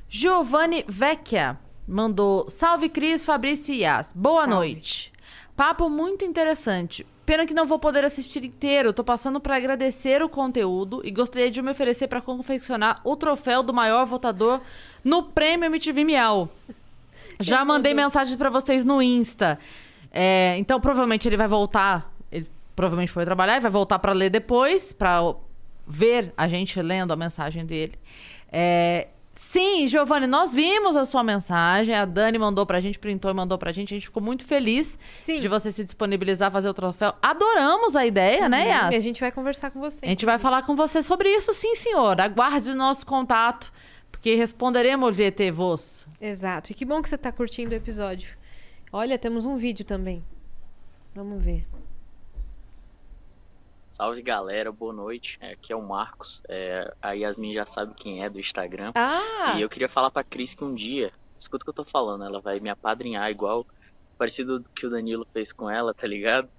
Giovanni 0.10 0.84
Vecchia 0.88 1.58
mandou: 1.88 2.50
Salve 2.50 2.90
Cris, 2.90 3.24
Fabrício 3.26 3.74
e 3.74 3.82
Yas. 3.82 4.12
Boa 4.16 4.42
Salve. 4.42 4.54
noite. 4.56 5.14
Papo 5.56 5.90
muito 5.90 6.26
interessante. 6.26 7.06
Pena 7.26 7.46
que 7.46 7.54
não 7.54 7.66
vou 7.66 7.80
poder 7.80 8.04
assistir 8.06 8.44
inteiro. 8.44 8.94
Tô 8.94 9.04
passando 9.04 9.40
pra 9.40 9.56
agradecer 9.56 10.22
o 10.22 10.30
conteúdo 10.30 11.02
e 11.04 11.10
gostaria 11.10 11.50
de 11.50 11.62
me 11.62 11.72
oferecer 11.72 12.08
pra 12.08 12.22
confeccionar 12.22 13.02
o 13.04 13.16
troféu 13.16 13.64
do 13.64 13.74
maior 13.74 14.06
votador 14.06 14.62
no 15.04 15.24
Prêmio 15.24 15.66
MTV 15.66 16.04
Miau. 16.04 16.50
Já 17.40 17.66
mandei 17.66 17.94
mensagem 17.94 18.38
pra 18.38 18.50
vocês 18.50 18.86
no 18.86 19.02
Insta. 19.02 19.58
É, 20.12 20.56
então, 20.58 20.80
provavelmente 20.80 21.28
ele 21.28 21.38
vai 21.38 21.48
voltar. 21.48 22.14
Ele 22.32 22.48
provavelmente 22.76 23.12
foi 23.12 23.26
trabalhar 23.26 23.58
e 23.58 23.60
vai 23.60 23.72
voltar 23.72 24.00
pra 24.00 24.12
ler 24.12 24.30
depois, 24.30 24.92
pra 24.94 25.22
o- 25.24 25.42
ver 25.88 26.34
a 26.38 26.48
gente 26.48 26.82
lendo 26.82 27.12
a 27.12 27.16
mensagem 27.16 27.66
dele. 27.66 27.94
É, 28.52 29.08
sim, 29.34 29.86
Giovanni, 29.88 30.26
nós 30.28 30.54
vimos 30.54 30.96
a 30.98 31.04
sua 31.06 31.24
mensagem. 31.24 31.94
A 31.94 32.06
Dani 32.06 32.38
mandou 32.38 32.66
pra 32.66 32.80
gente, 32.80 32.98
printou 32.98 33.30
e 33.30 33.34
mandou 33.34 33.58
pra 33.58 33.72
gente. 33.72 33.94
A 33.94 33.98
gente 33.98 34.08
ficou 34.08 34.24
muito 34.24 34.46
feliz 34.46 34.98
Sim. 35.10 35.40
de 35.40 35.48
você 35.48 35.72
se 35.72 35.84
disponibilizar 35.84 36.48
a 36.48 36.52
fazer 36.52 36.70
o 36.70 36.74
troféu. 36.74 37.14
Adoramos 37.22 37.96
a 37.96 38.06
ideia, 38.06 38.48
né, 38.50 38.70
Yas? 38.70 38.94
E 38.96 38.98
a 38.98 39.02
gente 39.02 39.20
vai 39.22 39.32
conversar 39.32 39.72
com 39.72 39.80
você. 39.80 40.06
A 40.06 40.10
gente 40.10 40.26
vai 40.26 40.40
falar 40.40 40.62
com 40.64 40.76
você 40.76 41.04
sobre 41.04 41.30
isso, 41.30 41.54
sim, 41.54 41.76
senhor. 41.76 42.20
Aguarde 42.22 42.72
o 42.72 42.76
nosso 42.76 43.06
contato, 43.06 43.72
porque 44.12 44.36
responderemos 44.36 45.16
VT 45.16 45.52
vos. 45.52 46.08
Exato. 46.20 46.72
E 46.72 46.76
que 46.76 46.86
bom 46.86 47.02
que 47.02 47.10
você 47.10 47.18
tá 47.18 47.32
curtindo 47.32 47.72
o 47.74 47.76
episódio. 47.76 48.38
Olha, 48.92 49.18
temos 49.18 49.46
um 49.46 49.58
vídeo 49.58 49.86
também. 49.86 50.24
Vamos 51.14 51.44
ver. 51.44 51.66
Salve 53.90 54.22
galera, 54.22 54.72
boa 54.72 54.94
noite. 54.94 55.38
É, 55.42 55.52
Aqui 55.54 55.72
é 55.72 55.76
o 55.76 55.82
Marcos. 55.82 56.42
É, 56.50 56.94
a 57.02 57.14
Yasmin 57.14 57.54
já 57.54 57.66
sabe 57.66 57.94
quem 57.96 58.24
é 58.24 58.30
do 58.30 58.40
Instagram. 58.40 58.92
Ah! 58.94 59.56
E 59.58 59.62
eu 59.62 59.70
queria 59.70 59.88
falar 59.88 60.12
pra 60.12 60.24
Cris 60.24 60.54
que 60.54 60.64
um 60.66 60.76
dia, 60.76 61.12
escuta 61.40 61.64
o 61.64 61.66
que 61.66 61.70
eu 61.70 61.74
tô 61.74 61.86
falando, 61.86 62.26
ela 62.26 62.42
vai 62.42 62.60
me 62.60 62.70
apadrinhar 62.70 63.30
igual 63.32 63.66
parecido 64.18 64.60
do 64.60 64.70
que 64.70 64.86
o 64.86 64.90
Danilo 64.90 65.26
fez 65.34 65.52
com 65.54 65.70
ela, 65.70 65.94
tá 65.94 66.08
ligado? 66.08 66.50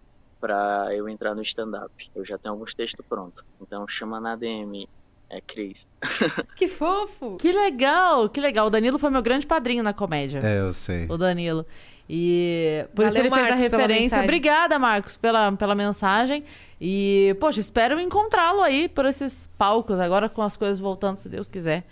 Pra 0.40 0.89
eu 0.94 1.09
entrar 1.09 1.35
no 1.35 1.43
stand-up. 1.43 2.11
Eu 2.15 2.24
já 2.24 2.36
tenho 2.39 2.53
alguns 2.55 2.74
textos 2.74 3.05
prontos. 3.07 3.43
Então 3.61 3.86
chama 3.89 4.19
na 4.20 4.35
DM, 4.36 4.89
é 5.28 5.40
Cris. 5.40 5.86
Que 6.57 6.69
fofo! 6.69 7.36
Que 7.39 7.53
legal, 7.53 8.28
que 8.31 8.40
legal. 8.40 8.66
O 8.66 8.70
Danilo 8.70 8.98
foi 8.98 9.11
meu 9.11 9.23
grande 9.23 9.47
padrinho 9.47 9.82
na 9.82 9.93
comédia. 9.93 10.40
É, 10.40 10.59
eu 10.61 10.73
sei. 10.73 11.07
O 11.11 11.19
Danilo. 11.19 11.66
E 12.09 12.87
por 12.95 13.05
isso 13.05 13.15
Valeu, 13.16 13.27
ele 13.27 13.35
fez 13.35 13.47
a 13.47 13.51
Marcos, 13.51 13.69
pela 13.69 13.83
referência. 13.83 14.23
Obrigada, 14.23 14.78
Marcos, 14.78 15.16
pela, 15.16 15.53
pela 15.53 15.74
mensagem. 15.74 16.45
E, 16.81 17.37
poxa, 17.41 17.59
espero 17.61 17.99
encontrá-lo 18.01 18.62
aí 18.62 18.89
por 18.89 19.07
esses 19.07 19.49
palcos, 19.59 19.99
agora 19.99 20.28
com 20.28 20.43
as 20.43 20.57
coisas 20.57 20.78
voltando, 20.78 21.16
se 21.16 21.28
Deus 21.28 21.49
quiser. 21.49 21.85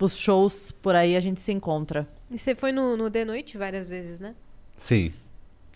Os 0.00 0.16
shows 0.16 0.70
por 0.70 0.94
aí 0.94 1.16
a 1.16 1.20
gente 1.20 1.40
se 1.40 1.50
encontra. 1.50 2.06
E 2.30 2.38
você 2.38 2.54
foi 2.54 2.70
no, 2.72 2.96
no 2.96 3.10
The 3.10 3.24
Noite 3.24 3.58
várias 3.58 3.88
vezes, 3.88 4.20
né? 4.20 4.34
Sim. 4.76 5.12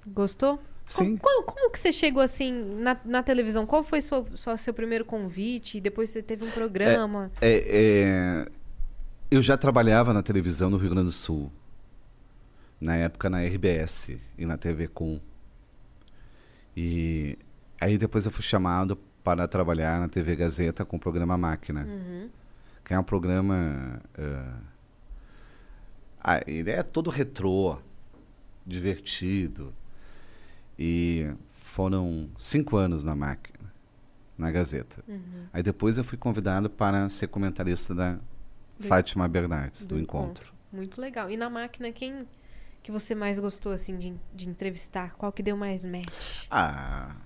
Gostou? 0.07 0.61
Sim. 0.87 1.17
Como, 1.17 1.43
como- 1.43 1.43
como 1.43 1.71
que 1.73 1.81
você 1.81 1.93
chegou 1.93 2.23
assim 2.23 2.53
na, 2.53 2.97
na 3.05 3.21
televisão? 3.23 3.67
Qual 3.67 3.83
foi 3.83 4.01
seu, 4.01 4.25
sua- 4.37 4.57
seu 4.57 4.73
primeiro 4.73 5.05
convite? 5.05 5.81
Depois 5.81 6.11
você 6.11 6.23
teve 6.23 6.45
um 6.45 6.51
programa. 6.51 7.33
É, 7.41 7.65
é, 8.47 8.49
eu 9.29 9.43
já 9.43 9.57
trabalhava 9.57 10.13
na 10.13 10.23
televisão 10.23 10.71
no 10.71 10.77
Rio 10.77 10.91
Grande 10.91 11.07
do 11.07 11.13
Sul. 11.13 11.51
Na 12.81 12.97
época 12.97 13.31
na 13.31 13.43
RBS 13.43 14.19
e 14.37 14.45
na 14.45 14.57
TV 14.57 14.89
Com. 14.89 15.21
E 16.77 17.39
aí 17.81 17.97
depois 17.97 18.27
eu 18.27 18.31
fui 18.31 18.43
chamado 18.43 18.97
para 19.25 19.49
trabalhar 19.49 19.99
na 19.99 20.09
TV 20.09 20.37
Gazeta 20.37 20.85
com 20.85 20.97
o 20.97 21.01
programa 21.01 21.37
Máquina. 21.37 21.85
Uhum. 21.85 22.31
Que 22.85 22.95
é 22.95 22.99
um 22.99 23.05
programa. 23.05 24.01
eh, 24.17 24.55
ah, 26.21 26.41
ele 26.47 26.71
é 26.71 26.83
todo 26.83 27.09
retrô, 27.09 27.79
divertido. 28.67 29.73
E 30.79 31.33
foram 31.53 32.29
cinco 32.39 32.77
anos 32.77 33.05
na 33.05 33.15
máquina, 33.15 33.73
na 34.37 34.51
Gazeta. 34.51 35.05
Uhum. 35.07 35.47
Aí 35.53 35.63
depois 35.63 35.99
eu 35.99 36.05
fui 36.05 36.19
convidado 36.19 36.69
para 36.69 37.09
ser 37.09 37.29
comentarista 37.29 37.95
da 37.95 38.19
Fátima 38.81 39.27
Bernardes, 39.29 39.87
do, 39.87 39.99
encontro. 39.99 40.53
Muito 40.73 41.01
legal. 41.01 41.31
E 41.31 41.37
na 41.37 41.49
máquina, 41.49 41.91
quem 41.93 42.27
que 42.87 42.93
você 42.93 43.17
mais 43.17 43.41
gostou 43.41 43.73
assim 43.73 43.99
de, 43.99 44.15
de 44.33 44.49
entrevistar? 44.49 45.17
Qual 45.17 45.33
que 45.33 45.43
deu 45.43 45.57
mais 45.57 45.85
match? 45.85 46.47
Ah, 46.49 47.17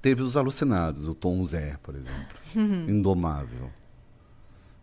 teve 0.00 0.22
os 0.22 0.36
alucinados, 0.36 1.08
o 1.08 1.16
Tom 1.16 1.44
Zé, 1.44 1.76
por 1.82 1.96
exemplo. 1.96 2.38
Indomável. 2.88 3.72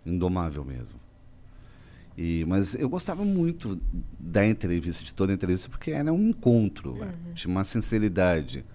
Indomável 0.06 0.66
mesmo. 0.66 1.00
E, 2.18 2.44
mas 2.46 2.76
eu 2.76 2.90
gostava 2.90 3.24
muito 3.24 3.80
da 4.20 4.46
entrevista, 4.46 5.02
de 5.02 5.16
toda 5.16 5.32
a 5.32 5.34
entrevista, 5.36 5.70
porque 5.70 5.92
era 5.92 6.12
um 6.12 6.28
encontro, 6.28 6.98
né? 6.98 7.16
tinha 7.34 7.50
uma 7.50 7.64
sinceridade. 7.64 8.66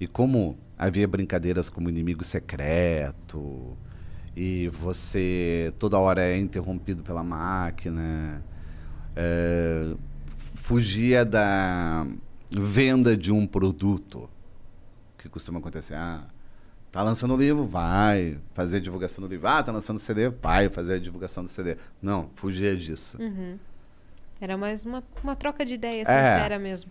E 0.00 0.08
como 0.08 0.58
havia 0.76 1.06
brincadeiras 1.06 1.70
como 1.70 1.88
inimigo 1.88 2.24
secreto, 2.24 3.78
e 4.34 4.68
você 4.70 5.72
toda 5.78 6.00
hora 6.00 6.20
é 6.20 6.36
interrompido 6.36 7.04
pela 7.04 7.22
máquina, 7.22 8.42
é, 9.14 9.94
fugia 10.68 11.24
da 11.24 12.06
venda 12.52 13.16
de 13.16 13.32
um 13.32 13.46
produto, 13.46 14.28
que 15.16 15.26
costuma 15.26 15.60
acontecer. 15.60 15.94
Ah, 15.94 16.26
tá 16.92 17.02
lançando 17.02 17.34
livro, 17.38 17.64
vai 17.64 18.36
fazer 18.52 18.76
a 18.76 18.80
divulgação 18.80 19.24
do 19.24 19.30
livro. 19.30 19.48
Ah, 19.48 19.62
tá 19.62 19.72
lançando 19.72 19.98
CD, 19.98 20.28
vai 20.28 20.68
fazer 20.68 20.96
a 20.96 20.98
divulgação 20.98 21.42
do 21.42 21.48
CD. 21.48 21.78
Não, 22.02 22.28
fugia 22.34 22.76
disso. 22.76 23.16
Uhum. 23.18 23.58
Era 24.38 24.58
mais 24.58 24.84
uma, 24.84 25.02
uma 25.24 25.34
troca 25.34 25.64
de 25.64 25.72
ideia 25.72 26.02
É. 26.02 26.04
sincera 26.04 26.58
mesmo. 26.58 26.90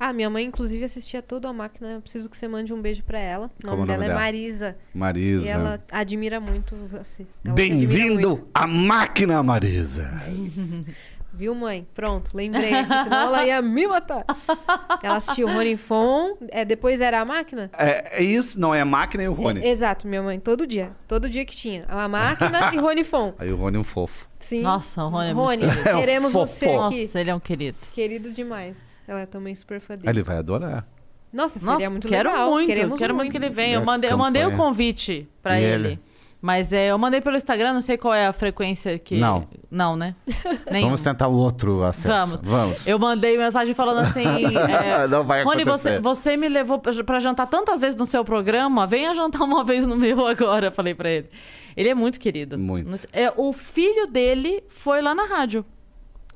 Ah, 0.00 0.12
minha 0.12 0.28
mãe, 0.28 0.44
inclusive, 0.44 0.82
assistia 0.82 1.22
toda 1.22 1.48
a 1.48 1.52
máquina. 1.52 1.92
Eu 1.92 2.00
preciso 2.00 2.28
que 2.28 2.36
você 2.36 2.48
mande 2.48 2.74
um 2.74 2.82
beijo 2.82 3.04
pra 3.04 3.20
ela. 3.20 3.48
O 3.62 3.66
nome 3.68 3.82
o 3.82 3.86
nome 3.86 3.86
dela 3.86 4.04
é 4.04 4.08
dela? 4.08 4.18
Marisa. 4.18 4.76
Marisa. 4.92 5.46
E 5.46 5.48
ela 5.48 5.80
admira 5.92 6.40
muito 6.40 6.74
você. 6.90 7.24
Bem-vindo 7.54 8.48
à 8.52 8.66
máquina, 8.66 9.40
Marisa. 9.44 10.10
Viu, 11.34 11.54
mãe? 11.54 11.86
Pronto, 11.94 12.30
lembrei 12.34 12.74
aqui, 12.74 13.04
senão 13.04 13.20
ela 13.22 13.46
ia 13.46 13.62
me 13.62 13.86
matar. 13.86 14.24
Ela 15.02 15.16
assistiu 15.16 15.48
Rony 15.48 15.76
Fon, 15.76 16.36
é, 16.50 16.64
depois 16.64 17.00
era 17.00 17.20
a 17.20 17.24
máquina? 17.24 17.70
É, 17.76 18.18
é 18.20 18.22
isso, 18.22 18.60
não 18.60 18.74
é 18.74 18.80
a 18.82 18.84
máquina 18.84 19.22
e 19.24 19.28
o 19.28 19.32
Rony. 19.32 19.60
É, 19.62 19.68
exato, 19.68 20.06
minha 20.06 20.22
mãe, 20.22 20.38
todo 20.38 20.66
dia. 20.66 20.92
Todo 21.08 21.28
dia 21.30 21.44
que 21.44 21.56
tinha. 21.56 21.84
A 21.88 22.06
máquina 22.06 22.70
e 22.74 22.76
Rony 22.78 23.02
Fon. 23.02 23.32
Aí 23.38 23.50
o 23.50 23.56
Rony 23.56 23.76
é 23.78 23.80
um 23.80 23.84
fofo. 23.84 24.28
Sim. 24.38 24.62
Nossa, 24.62 25.04
o 25.04 25.08
Rony 25.08 25.30
é 25.30 25.34
muito 25.34 25.46
Rony, 25.46 25.58
querido. 25.72 25.88
É 25.88 25.94
um 25.94 25.98
queremos 26.00 26.32
você 26.32 26.66
aqui. 26.66 26.76
Nossa, 27.02 27.20
ele 27.20 27.30
é 27.30 27.34
um 27.34 27.40
querido. 27.40 27.78
Querido 27.94 28.30
demais. 28.30 29.00
Ela 29.08 29.20
é 29.20 29.26
também 29.26 29.54
super 29.54 29.80
fã 29.80 29.94
dele. 29.96 30.08
Ele 30.08 30.22
vai 30.22 30.36
adorar. 30.36 30.86
Nossa, 31.32 31.58
seria 31.58 31.72
Nossa, 31.74 31.90
muito 31.90 32.08
quero 32.08 32.28
legal. 32.30 32.50
muito, 32.50 32.66
Queremos 32.66 32.98
quero 32.98 33.14
muito 33.14 33.30
que 33.30 33.36
ele 33.38 33.48
venha. 33.48 33.76
Eu 33.76 33.84
mandei, 33.84 34.12
eu 34.12 34.18
mandei 34.18 34.44
o 34.44 34.54
convite 34.54 35.26
pra 35.42 35.58
E 35.58 35.64
ele. 35.64 35.88
ele? 35.88 36.00
Mas 36.42 36.72
é, 36.72 36.88
eu 36.88 36.98
mandei 36.98 37.20
pelo 37.20 37.36
Instagram, 37.36 37.72
não 37.72 37.80
sei 37.80 37.96
qual 37.96 38.12
é 38.12 38.26
a 38.26 38.32
frequência 38.32 38.98
que. 38.98 39.16
Não. 39.16 39.46
Não, 39.70 39.94
né? 39.94 40.16
Nenhum. 40.68 40.86
Vamos 40.86 41.00
tentar 41.00 41.28
o 41.28 41.36
outro 41.36 41.84
acesso. 41.84 42.08
Vamos. 42.08 42.40
Vamos. 42.42 42.86
Eu 42.88 42.98
mandei 42.98 43.38
mensagem 43.38 43.72
falando 43.72 44.00
assim. 44.00 44.24
é, 44.56 45.06
Não 45.06 45.22
vai 45.22 45.44
Rony, 45.44 45.62
acontecer. 45.62 46.00
você, 46.00 46.30
você 46.32 46.36
me 46.36 46.48
levou 46.48 46.80
pra 46.80 46.92
pra 47.04 47.20
jantar 47.20 47.46
tantas 47.46 47.80
vezes 47.80 47.96
no 47.96 48.04
seu 48.04 48.24
programa, 48.24 48.88
venha 48.88 49.14
jantar 49.14 49.42
uma 49.42 49.62
vez 49.62 49.86
no 49.86 49.96
meu 49.96 50.26
agora, 50.26 50.72
falei 50.72 50.96
pra 50.96 51.08
ele. 51.08 51.30
Ele 51.76 51.88
é 51.88 51.94
muito 51.94 52.18
querido. 52.18 52.58
Muito. 52.58 52.90
É, 53.12 53.32
o 53.36 53.52
filho 53.52 54.08
dele 54.08 54.64
foi 54.68 55.00
lá 55.00 55.14
na 55.14 55.26
rádio. 55.26 55.64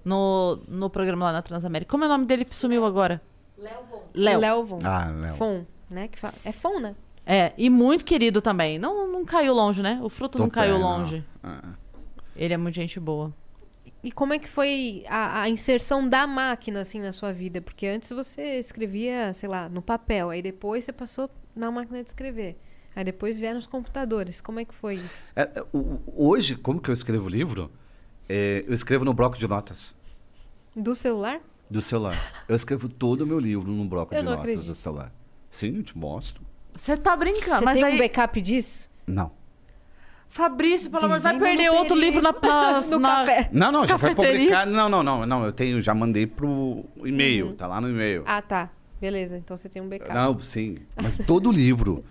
No, 0.05 0.61
no 0.69 0.89
programa 0.89 1.27
lá 1.27 1.33
na 1.33 1.43
Transamérica. 1.43 1.91
Como 1.91 2.05
é 2.05 2.07
o 2.07 2.11
nome 2.11 2.27
dele 2.27 2.45
que 2.45 2.55
sumiu 2.55 2.85
agora? 2.85 3.21
Léo. 4.15 4.39
Léo 4.39 4.65
Von. 4.65 4.79
Ah, 4.85 5.11
Léo. 5.13 5.35
Fon, 5.35 5.65
né? 5.91 6.07
Que 6.07 6.17
fala. 6.17 6.35
É 6.45 6.53
Fon, 6.53 6.79
né? 6.79 6.95
É, 7.27 7.53
e 7.59 7.69
muito 7.69 8.05
querido 8.05 8.41
também. 8.41 8.79
Não, 8.79 9.11
não 9.11 9.25
caiu 9.25 9.53
longe, 9.53 9.83
né? 9.83 9.99
O 10.03 10.09
fruto 10.09 10.39
não 10.39 10.47
Tô 10.47 10.53
caiu 10.53 10.77
pé, 10.77 10.81
não. 10.81 10.99
longe. 10.99 11.25
Ah. 11.43 11.75
Ele 12.37 12.55
é 12.55 12.57
muito 12.57 12.75
gente 12.77 13.01
boa. 13.01 13.35
E 14.05 14.13
como 14.13 14.33
é 14.33 14.39
que 14.39 14.49
foi 14.49 15.03
a, 15.09 15.43
a 15.43 15.49
inserção 15.49 16.09
da 16.09 16.27
máquina, 16.27 16.81
assim, 16.83 17.01
na 17.01 17.11
sua 17.13 17.33
vida? 17.33 17.61
Porque 17.61 17.87
antes 17.89 18.11
você 18.11 18.59
escrevia, 18.61 19.33
sei 19.35 19.49
lá, 19.49 19.69
no 19.69 19.83
papel. 19.83 20.31
Aí 20.31 20.41
depois 20.41 20.85
você 20.85 20.93
passou 20.93 21.29
na 21.57 21.71
máquina 21.71 22.01
de 22.03 22.09
escrever. 22.09 22.57
Aí 22.95 23.03
depois 23.03 23.41
vieram 23.41 23.59
os 23.59 23.67
computadores. 23.67 24.41
Como 24.41 24.61
é 24.61 24.65
que 24.65 24.75
foi 24.75 24.95
isso? 24.95 25.33
É, 25.35 25.51
hoje, 26.15 26.55
como 26.55 26.81
que 26.81 26.89
eu 26.89 26.95
escrevo 26.95 27.29
livro? 27.29 27.71
É, 28.29 28.65
eu 28.67 28.73
escrevo 28.75 29.05
no 29.05 29.13
bloco 29.15 29.37
de 29.39 29.47
notas 29.49 29.95
Do 30.75 30.95
celular? 30.95 31.41
do 31.69 31.83
celular. 31.83 32.15
Eu 32.49 32.55
escrevo 32.55 32.89
todo 32.89 33.23
o 33.23 33.27
meu 33.27 33.41
livro 33.41 33.69
no 33.71 33.85
bloco 33.87 34.15
Eu 34.15 34.19
de 34.21 34.25
não 34.25 34.33
notas 34.33 34.45
acredito. 34.51 34.69
do 34.69 34.75
celular. 34.77 35.13
Sim, 35.51 35.77
eu 35.79 35.83
te 35.83 35.99
mostro. 35.99 36.45
Você 36.77 36.97
tá 36.97 37.17
brincando, 37.17 37.59
Você 37.59 37.65
mas 37.65 37.75
tem 37.77 37.85
aí... 37.85 37.95
um 37.95 37.99
backup 37.99 38.41
disso? 38.41 38.89
Não. 39.07 39.31
Fabrício, 40.29 40.91
pelo 40.91 41.07
amor 41.07 41.19
de 41.19 41.23
Deus, 41.23 41.39
vai 41.39 41.49
perder 41.49 41.71
outro 41.71 41.97
livro 41.97 42.21
na... 42.21 42.33
na 42.33 42.81
No 42.91 42.99
na- 42.99 43.09
café. 43.17 43.49
Não, 43.53 43.73
não, 43.73 43.87
já 43.87 43.99
foi 43.99 44.15
publicado. 44.15 44.71
Não, 44.71 44.89
não, 44.89 45.03
não, 45.03 45.25
não. 45.25 45.45
Eu 45.47 45.53
tenho, 45.53 45.81
já 45.81 45.95
mandei 45.95 46.27
pro 46.27 46.85
e-mail. 47.05 47.55
Tá 47.55 47.67
lá 47.67 47.81
no 47.81 47.89
e-mail. 47.89 48.23
Ah, 48.27 48.43
tá. 48.43 48.71
Beleza, 49.01 49.39
então 49.39 49.57
você 49.57 49.69
tem 49.69 49.81
um 49.81 49.89
backup. 49.89 50.13
Não, 50.13 50.39
sim. 50.39 50.79
Mas 51.03 51.19
todo 51.19 51.49
o 51.49 51.53
livro, 51.53 52.05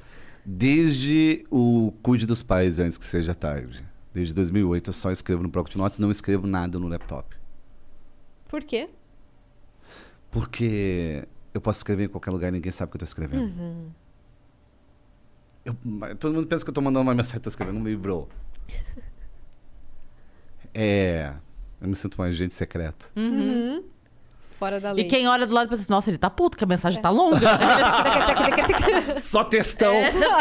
desde 0.43 1.45
o 1.51 1.93
Cuide 2.01 2.25
dos 2.25 2.41
Pais 2.41 2.79
Antes 2.79 2.97
que 2.97 3.05
Seja 3.05 3.35
Tarde, 3.35 3.85
desde 4.13 4.33
2008, 4.33 4.89
eu 4.89 4.93
só 4.93 5.11
escrevo 5.11 5.43
no 5.43 5.49
bloco 5.49 5.69
de 5.69 5.77
notas, 5.77 5.99
não 5.99 6.09
escrevo 6.09 6.47
nada 6.47 6.79
no 6.79 6.87
laptop. 6.87 7.35
Por 8.47 8.63
quê? 8.63 8.89
Porque 10.31 11.27
eu 11.53 11.61
posso 11.61 11.79
escrever 11.79 12.05
em 12.05 12.07
qualquer 12.09 12.31
lugar 12.31 12.49
e 12.49 12.51
ninguém 12.51 12.71
sabe 12.71 12.89
o 12.89 12.91
que 12.91 12.97
eu 12.97 12.99
tô 12.99 13.05
escrevendo. 13.05 13.43
Uhum. 13.43 13.89
Eu- 15.65 15.75
todo 16.19 16.33
mundo 16.35 16.45
pensa 16.47 16.63
que 16.63 16.69
eu 16.69 16.73
tô 16.73 16.81
mandando 16.81 17.07
uma 17.07 17.15
mensagem, 17.15 17.41
tô 17.41 17.49
escrevendo 17.49 17.79
um 17.79 17.83
livro. 17.83 18.29
É. 20.73 21.33
Eu 21.81 21.87
me 21.87 21.95
sinto 21.95 22.21
um 22.21 22.25
agente 22.25 22.53
secreto. 22.53 23.11
Uhum. 23.15 23.83
Fora 24.57 24.79
da 24.79 24.91
E 24.91 24.95
lei. 24.95 25.03
quem 25.05 25.27
olha 25.27 25.45
do 25.45 25.53
lado 25.53 25.67
pensa 25.69 25.81
assim, 25.81 25.91
nossa, 25.91 26.09
ele 26.09 26.17
tá 26.17 26.29
puto, 26.29 26.57
que 26.57 26.63
a 26.63 26.67
mensagem 26.67 27.01
tá 27.01 27.09
longa. 27.09 27.39
Só 29.19 29.43
textão. 29.43 29.93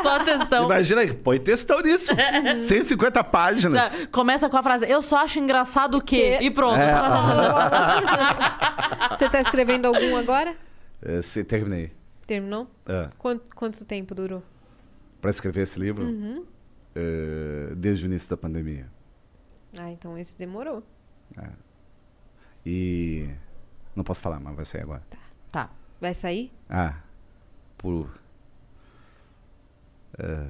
Só 0.02 0.20
textão. 0.20 0.64
Imagina 0.66 1.00
aí, 1.00 1.12
põe 1.12 1.40
textão 1.40 1.80
nisso. 1.80 2.12
150 2.60 3.24
páginas. 3.24 3.90
Sabe, 3.90 4.06
Começa 4.08 4.48
com 4.48 4.56
a 4.56 4.62
frase, 4.62 4.88
eu 4.88 5.02
só 5.02 5.18
acho 5.18 5.40
engraçado 5.40 5.98
o 5.98 6.00
quê? 6.00 6.36
Que? 6.38 6.44
E 6.44 6.50
pronto. 6.50 6.78
É. 6.78 6.94
Você 9.16 9.28
tá 9.28 9.40
escrevendo 9.40 9.86
algum 9.86 10.16
agora? 10.16 10.54
É, 11.02 11.20
se 11.20 11.42
terminei. 11.42 11.90
Terminou? 12.24 12.68
É. 12.86 13.08
Quanto, 13.18 13.50
quanto 13.54 13.84
tempo 13.84 14.14
durou? 14.14 14.42
Para 15.24 15.30
escrever 15.30 15.62
esse 15.62 15.80
livro, 15.80 16.04
Uhum. 16.04 16.44
é, 16.94 17.74
desde 17.74 18.04
o 18.04 18.06
início 18.08 18.28
da 18.28 18.36
pandemia. 18.36 18.86
Ah, 19.78 19.90
então 19.90 20.18
esse 20.18 20.36
demorou. 20.36 20.82
E 22.66 23.30
não 23.96 24.04
posso 24.04 24.20
falar, 24.20 24.38
mas 24.38 24.54
vai 24.54 24.66
sair 24.66 24.82
agora. 24.82 25.02
Tá. 25.50 25.70
Vai 25.98 26.12
sair? 26.12 26.52
Ah, 26.68 27.00
por 27.78 28.12
É, 30.18 30.46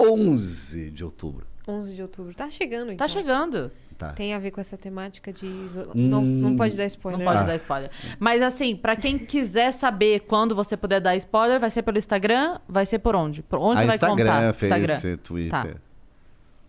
11 0.00 0.90
de 0.90 1.04
outubro. 1.04 1.46
11 1.68 1.94
de 1.94 2.02
outubro. 2.02 2.34
Tá 2.34 2.50
chegando, 2.50 2.90
então. 2.90 2.96
Tá 3.06 3.06
chegando. 3.06 3.70
Tá. 3.98 4.12
Tem 4.12 4.32
a 4.32 4.38
ver 4.38 4.52
com 4.52 4.60
essa 4.60 4.78
temática 4.78 5.32
de 5.32 5.44
isolamento. 5.44 5.98
Hum. 5.98 6.08
Não, 6.08 6.22
não 6.22 6.56
pode 6.56 6.76
dar 6.76 6.84
spoiler. 6.86 7.18
Não 7.18 7.26
pode 7.26 7.42
Ah. 7.42 7.46
dar 7.46 7.56
spoiler. 7.56 7.90
Mas 8.20 8.40
assim, 8.40 8.76
pra 8.76 8.94
quem 8.94 9.18
quiser 9.18 9.72
saber 9.72 10.20
quando 10.20 10.54
você 10.54 10.76
puder 10.76 11.00
dar 11.00 11.16
spoiler, 11.16 11.58
vai 11.58 11.68
ser 11.68 11.82
pelo 11.82 11.98
Instagram? 11.98 12.60
Vai 12.68 12.86
ser 12.86 13.00
por 13.00 13.16
onde? 13.16 13.42
Por 13.42 13.58
onde 13.58 13.80
Ah, 13.80 13.82
você 13.82 13.86
vai 13.88 13.96
Instagram, 13.96 14.52
contar? 14.52 14.54
Face, 14.54 15.16
Twitter. 15.16 15.76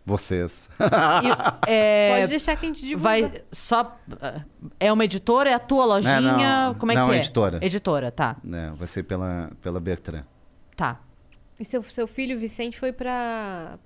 Vocês. 0.06 0.72
E, 0.80 1.70
é, 1.72 2.16
Pode 2.18 2.30
deixar 2.30 2.56
que 2.56 2.66
a 2.66 2.70
gente 2.70 2.82
divulga. 2.82 3.04
vai 3.04 3.32
só 3.52 3.96
é 4.80 4.92
uma 4.92 5.06
editora, 5.06 5.52
é 5.52 5.54
a 5.54 5.60
tua 5.60 5.86
lojinha, 5.86 6.20
não. 6.22 6.74
como 6.76 6.92
é 6.92 6.96
Não, 6.96 7.10
que 7.10 7.14
é? 7.14 7.18
editora. 7.20 7.60
Editora, 7.62 8.12
tá. 8.12 8.38
né? 8.44 8.74
Vai 8.76 8.88
ser 8.88 9.04
pela, 9.04 9.52
pela 9.62 9.80
Bertrand. 9.80 10.24
Tá. 10.76 11.00
E 11.60 11.66
seu, 11.66 11.84
seu 11.84 12.08
filho 12.08 12.40
Vicente 12.40 12.80
foi 12.80 12.92
pra 12.92 13.78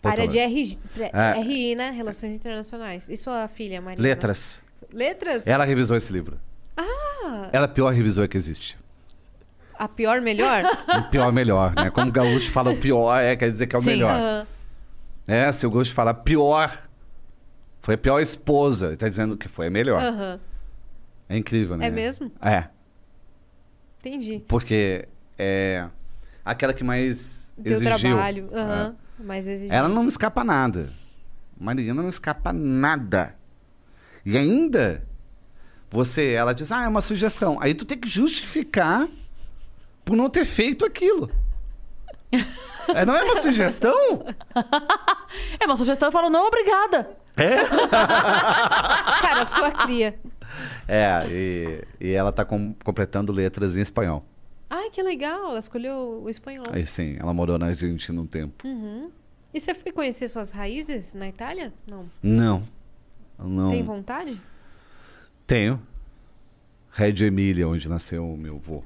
Porto 0.00 0.12
área 0.12 0.28
de. 0.28 0.38
RG, 0.38 0.78
É. 1.12 1.40
RI, 1.40 1.74
né? 1.74 1.90
Relações 1.90 2.32
Internacionais. 2.32 3.08
E 3.08 3.16
sua 3.16 3.48
filha, 3.48 3.80
Marina? 3.80 4.02
Letras. 4.02 4.62
Letras? 4.92 5.46
Ela 5.46 5.64
revisou 5.64 5.96
esse 5.96 6.12
livro. 6.12 6.38
Ah, 6.76 7.48
Ela 7.52 7.64
é 7.66 7.68
a 7.68 7.68
pior 7.68 7.92
revisora 7.92 8.28
que 8.28 8.36
existe. 8.36 8.76
a 9.74 9.88
pior, 9.88 10.20
melhor? 10.20 10.64
O 10.98 11.02
pior 11.10 11.32
melhor, 11.32 11.74
né? 11.74 11.90
Como 11.90 12.08
o 12.08 12.12
gaúcho 12.12 12.50
fala 12.52 12.70
o 12.70 12.76
pior, 12.76 13.16
é, 13.20 13.36
quer 13.36 13.50
dizer 13.50 13.66
que 13.66 13.74
é 13.76 13.78
o 13.78 13.82
Sim. 13.82 13.88
melhor. 13.90 14.14
Aham. 14.14 14.46
É, 15.26 15.52
se 15.52 15.66
o 15.66 15.70
gaúcho 15.70 15.92
fala 15.92 16.14
pior, 16.14 16.88
foi 17.80 17.94
a 17.94 17.98
pior 17.98 18.20
esposa. 18.20 18.96
Tá 18.96 19.08
dizendo 19.08 19.36
que 19.36 19.48
foi 19.48 19.66
a 19.66 19.70
melhor. 19.70 20.00
Aham. 20.02 20.40
É 21.28 21.36
incrível, 21.36 21.76
né? 21.76 21.86
É 21.86 21.90
mesmo? 21.90 22.32
É. 22.40 22.68
Entendi. 24.00 24.42
Porque 24.48 25.06
é 25.38 25.86
aquela 26.44 26.72
que 26.72 26.82
mais 26.84 27.52
Deu 27.58 27.74
exigiu. 27.74 27.98
trabalho. 28.16 28.48
Aham. 28.52 28.96
Mais 29.20 29.46
exigente. 29.46 29.74
Ela 29.74 29.88
não 29.88 30.06
escapa 30.06 30.44
nada. 30.44 30.90
Mariana 31.58 32.02
não 32.02 32.08
escapa 32.08 32.52
nada. 32.52 33.34
E 34.24 34.36
ainda, 34.36 35.02
você, 35.90 36.30
ela 36.32 36.52
diz, 36.52 36.70
ah, 36.70 36.84
é 36.84 36.88
uma 36.88 37.00
sugestão. 37.00 37.58
Aí 37.60 37.74
tu 37.74 37.84
tem 37.84 37.98
que 37.98 38.08
justificar 38.08 39.08
por 40.04 40.16
não 40.16 40.30
ter 40.30 40.44
feito 40.44 40.84
aquilo. 40.84 41.30
É, 42.88 43.04
não 43.04 43.14
é 43.16 43.22
uma 43.24 43.36
sugestão? 43.36 44.24
É 45.60 45.66
uma 45.66 45.76
sugestão, 45.76 46.08
eu 46.08 46.12
falo, 46.12 46.30
não, 46.30 46.46
obrigada. 46.46 47.10
É? 47.36 47.58
Cara, 49.20 49.44
sua 49.44 49.70
cria. 49.70 50.18
É, 50.88 51.26
e, 51.28 51.84
e 52.00 52.12
ela 52.12 52.32
tá 52.32 52.44
com- 52.46 52.74
completando 52.82 53.30
letras 53.30 53.76
em 53.76 53.82
espanhol. 53.82 54.24
Ai, 54.70 54.90
que 54.90 55.02
legal. 55.02 55.50
Ela 55.50 55.58
escolheu 55.58 56.22
o 56.22 56.28
espanhol. 56.28 56.66
Aí 56.70 56.86
sim, 56.86 57.16
ela 57.18 57.32
morou 57.32 57.58
na 57.58 57.66
Argentina 57.66 58.20
um 58.20 58.26
tempo. 58.26 58.66
Uhum. 58.66 59.10
E 59.52 59.60
você 59.60 59.72
foi 59.74 59.92
conhecer 59.92 60.28
suas 60.28 60.50
raízes 60.50 61.14
na 61.14 61.28
Itália? 61.28 61.72
Não. 61.86 62.10
Não. 62.22 62.68
Não. 63.38 63.70
Tem 63.70 63.82
vontade? 63.82 64.40
Tenho. 65.46 65.80
Reggio 66.90 67.26
Emília, 67.26 67.66
onde 67.68 67.88
nasceu 67.88 68.28
o 68.28 68.36
meu 68.36 68.56
avô. 68.56 68.82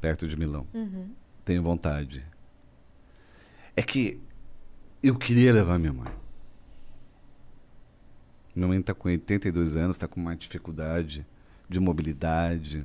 Perto 0.00 0.26
de 0.28 0.36
Milão. 0.36 0.66
Uhum. 0.74 1.10
Tenho 1.44 1.62
vontade. 1.62 2.26
É 3.74 3.82
que 3.82 4.20
eu 5.02 5.16
queria 5.16 5.52
levar 5.52 5.78
minha 5.78 5.92
mãe. 5.92 6.12
Minha 8.54 8.68
mãe 8.68 8.80
está 8.80 8.92
com 8.92 9.08
82 9.08 9.76
anos, 9.76 9.96
está 9.96 10.08
com 10.08 10.20
uma 10.20 10.34
dificuldade 10.34 11.24
de 11.68 11.78
mobilidade. 11.78 12.84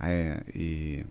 É, 0.00 0.42
e. 0.54 1.04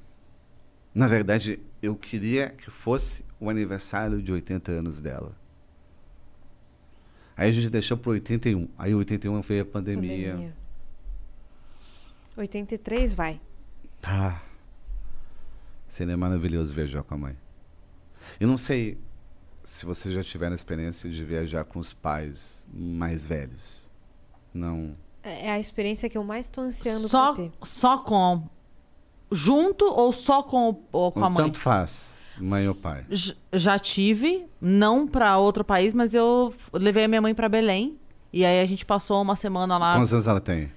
Na 0.93 1.07
verdade, 1.07 1.59
eu 1.81 1.95
queria 1.95 2.49
que 2.49 2.71
fosse 2.71 3.23
o 3.39 3.49
aniversário 3.49 4.21
de 4.21 4.31
80 4.31 4.71
anos 4.71 4.99
dela. 4.99 5.35
Aí 7.37 7.49
a 7.49 7.51
gente 7.53 7.69
deixou 7.69 7.95
pro 7.95 8.11
81. 8.11 8.67
Aí 8.77 8.93
81 8.93 9.41
veio 9.41 9.61
a 9.61 9.65
pandemia. 9.65 10.31
Pandemia. 10.31 10.53
83 12.35 13.13
vai. 13.13 13.39
Tá. 14.01 14.43
Seria 15.87 16.17
maravilhoso 16.17 16.73
viajar 16.73 17.03
com 17.03 17.13
a 17.15 17.17
mãe. 17.17 17.37
Eu 18.39 18.47
não 18.47 18.57
sei 18.57 18.97
se 19.63 19.85
você 19.85 20.11
já 20.11 20.23
tiver 20.23 20.51
a 20.51 20.55
experiência 20.55 21.09
de 21.09 21.23
viajar 21.23 21.63
com 21.63 21.79
os 21.79 21.93
pais 21.93 22.67
mais 22.73 23.25
velhos. 23.25 23.89
Não. 24.53 24.95
É 25.23 25.47
é 25.47 25.51
a 25.51 25.59
experiência 25.59 26.09
que 26.09 26.17
eu 26.17 26.23
mais 26.23 26.49
tô 26.49 26.61
ansiando 26.61 27.07
Só, 27.07 27.33
pra 27.33 27.43
ter. 27.43 27.51
só 27.63 27.97
com. 27.99 28.47
Junto 29.31 29.85
ou 29.85 30.11
só 30.11 30.41
com, 30.43 30.69
o- 30.69 30.83
ou 30.91 31.11
com 31.11 31.23
a 31.23 31.29
mãe? 31.29 31.43
tanto 31.45 31.59
faz, 31.59 32.17
mãe 32.39 32.67
ou 32.67 32.73
pai. 32.75 33.05
J- 33.09 33.35
Já 33.53 33.77
tive, 33.77 34.45
não 34.59 35.07
pra 35.07 35.37
outro 35.37 35.63
país, 35.63 35.93
mas 35.93 36.13
eu 36.15 36.53
levei 36.73 37.03
a 37.05 37.07
minha 37.07 37.21
mãe 37.21 37.33
pra 37.35 37.47
Belém. 37.47 37.97
E 38.33 38.43
aí 38.45 38.59
a 38.61 38.65
gente 38.65 38.85
passou 38.85 39.21
uma 39.21 39.35
semana 39.35 39.77
lá. 39.77 39.95
Quantos 39.95 40.13
anos 40.13 40.27
ela 40.27 40.39
tem? 40.41 40.71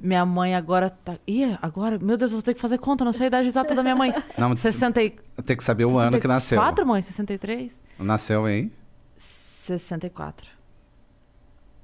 Minha 0.00 0.24
mãe 0.26 0.54
agora 0.54 0.90
tá. 0.90 1.16
Ih, 1.26 1.56
agora, 1.62 1.98
meu 1.98 2.16
Deus, 2.16 2.32
eu 2.32 2.38
vou 2.38 2.42
ter 2.42 2.54
que 2.54 2.60
fazer 2.60 2.78
conta, 2.78 3.04
não 3.04 3.12
sei 3.12 3.24
a 3.24 3.28
idade 3.28 3.48
exata 3.48 3.74
da 3.74 3.82
minha 3.82 3.94
mãe. 3.94 4.12
Não, 4.38 4.48
mas 4.48 4.60
60 4.60 5.02
e... 5.02 5.10
tem 5.44 5.56
que 5.56 5.62
saber 5.62 5.84
o 5.84 5.96
ano 5.98 6.18
que 6.20 6.26
nasceu. 6.26 6.58
64, 6.58 6.86
mãe? 6.86 7.02
63? 7.02 7.72
Nasceu 7.98 8.48
em? 8.48 8.72
64. 9.16 10.48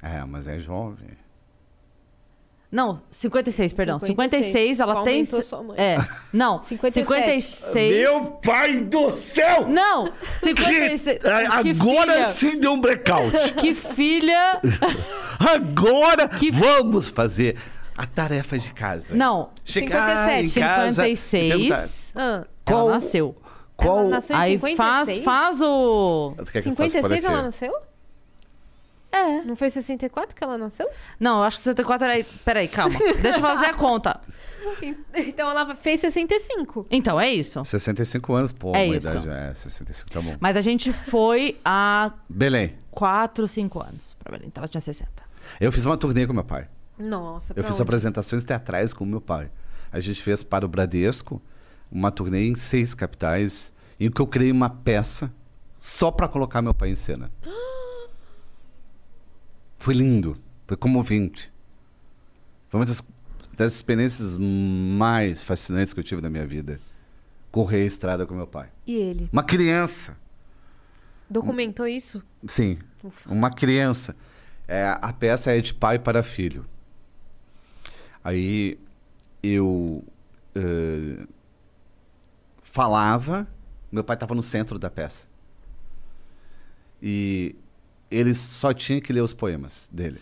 É, 0.03 0.25
mas 0.25 0.49
é 0.49 0.59
jovem. 0.59 1.11
Não, 2.71 3.01
56, 3.11 3.73
perdão. 3.73 3.99
56. 3.99 4.45
56, 4.45 4.81
ela 4.81 4.95
Tu 4.97 5.05
tem. 5.05 5.25
sua 5.43 5.63
mãe. 5.63 5.77
É. 5.79 5.99
Não, 6.33 6.61
57. 6.63 7.41
56. 7.41 8.41
pai 8.45 8.81
do 8.83 9.11
céu! 9.11 9.67
Não! 9.69 10.13
56. 10.43 11.03
que 11.63 11.75
filha, 11.75 12.27
sim 12.27 12.59
deu 12.61 12.73
um 12.73 12.81
blackout. 12.81 13.31
Que 13.59 13.75
filha. 13.75 14.61
Agora 15.41 16.29
Que- 16.29 16.51
vamos 16.51 17.09
fazer 17.09 17.57
a 17.97 18.07
tarefa 18.07 18.59
de 18.59 18.73
casa. 18.73 19.15
Não, 19.15 19.51
Chegar 19.65 20.29
57, 20.29 20.47
em 20.59 20.63
casa 20.63 21.09
e 21.09 21.17
56. 21.17 22.13
Ah, 22.15 22.45
Qual- 22.65 22.81
Ela 22.81 22.91
nasceu. 23.01 23.37
Qual... 23.77 23.99
Ela 24.01 24.09
nasceu 24.11 24.37
em 24.37 24.41
Aí 24.41 24.53
56? 24.59 24.77
faz, 24.77 25.25
faz 25.25 25.63
o. 25.63 26.35
Tu 26.37 26.45
quer 26.53 26.63
que 26.63 26.69
eu 26.69 26.75
faça 26.77 26.89
56 26.91 27.25
ela 27.25 27.33
qual 27.33 27.39
é 27.41 27.43
nasceu? 27.45 27.73
É. 29.11 29.43
Não 29.43 29.57
foi 29.57 29.71
64 29.71 30.37
que 30.37 30.45
ela 30.45 30.59
nasceu? 30.59 30.89
Não, 31.19 31.39
eu 31.39 31.45
acho 31.45 31.57
que 31.59 31.63
64 31.65 32.07
era. 32.07 32.25
Peraí, 32.45 32.69
calma. 32.69 32.99
Deixa 33.23 33.39
eu 33.39 33.43
fazer 33.43 33.67
a 33.67 33.75
conta. 33.75 34.21
Então 35.15 35.49
ela 35.49 35.75
fez 35.77 36.01
65. 36.01 36.87
Então, 36.91 37.19
é 37.19 37.33
isso. 37.33 37.65
65 37.65 38.35
anos, 38.35 38.53
pô, 38.53 38.75
É 38.75 38.85
uma 38.85 38.97
isso. 38.97 39.09
idade. 39.09 39.29
É, 39.31 39.55
65 39.55 40.11
tá 40.11 40.21
bom. 40.21 40.37
Mas 40.41 40.57
a 40.57 40.61
gente 40.61 40.93
foi 40.93 41.59
há 41.65 42.13
Belém. 42.29 42.73
4, 42.91 43.49
5 43.49 43.81
anos 43.81 44.15
pra 44.19 44.33
Belém. 44.33 44.49
Então 44.49 44.61
ela 44.61 44.69
tinha 44.69 44.81
60. 44.81 45.11
Eu 45.61 45.73
fiz 45.73 45.87
uma 45.87 45.97
turnê 45.97 46.27
com 46.27 46.33
meu 46.35 46.45
pai. 46.45 46.69
Nossa, 46.99 47.55
Eu 47.57 47.63
fiz 47.65 47.75
onde? 47.75 47.83
apresentações 47.83 48.45
teatrais 48.45 48.93
com 48.93 49.05
meu 49.07 49.21
pai. 49.23 49.49
A 49.91 50.01
gente 50.01 50.23
fez 50.23 50.43
para 50.45 50.67
o 50.67 50.69
Bradesco 50.69 51.41
uma 51.91 52.11
turnê 52.11 52.49
em 52.49 52.55
seis 52.57 52.95
capitais, 52.95 53.73
em 53.99 54.11
que 54.11 54.21
eu 54.21 54.27
criei 54.27 54.51
uma 54.53 54.69
peça 54.69 55.33
só 55.79 56.11
para 56.11 56.29
colocar 56.29 56.61
meu 56.61 56.75
pai 56.75 56.91
em 56.91 56.97
cena. 56.97 57.31
Foi 59.89 59.95
lindo, 59.95 60.37
foi 60.67 60.77
comovente. 60.77 61.51
Foi 62.69 62.79
uma 62.79 62.85
das, 62.85 63.03
das 63.57 63.73
experiências 63.73 64.37
mais 64.37 65.43
fascinantes 65.43 65.95
que 65.95 66.01
eu 66.01 66.05
tive 66.05 66.21
na 66.21 66.29
minha 66.29 66.47
vida. 66.47 66.79
Correr 67.51 67.85
a 67.85 67.87
estrada 67.87 68.27
com 68.27 68.35
meu 68.35 68.47
pai. 68.47 68.69
E 68.87 68.95
ele? 68.95 69.31
Uma 69.33 69.43
criança. 69.43 70.15
Documentou 71.31 71.87
isso? 71.87 72.23
Sim, 72.47 72.77
uma 73.25 73.51
criança. 73.51 74.15
É, 74.67 74.95
a 75.01 75.11
peça 75.11 75.57
é 75.57 75.61
de 75.63 75.73
pai 75.73 75.99
para 75.99 76.23
filho. 76.23 76.67
Aí 78.23 78.79
eu 79.43 80.05
eh, 80.55 81.27
falava, 82.61 83.49
meu 83.91 84.05
pai 84.05 84.17
estava 84.17 84.35
no 84.35 84.43
centro 84.43 84.79
da 84.79 84.91
peça. 84.91 85.27
E 87.03 87.57
ele 88.11 88.35
só 88.35 88.73
tinha 88.73 89.01
que 89.01 89.13
ler 89.13 89.21
os 89.23 89.33
poemas 89.33 89.89
dele. 89.93 90.21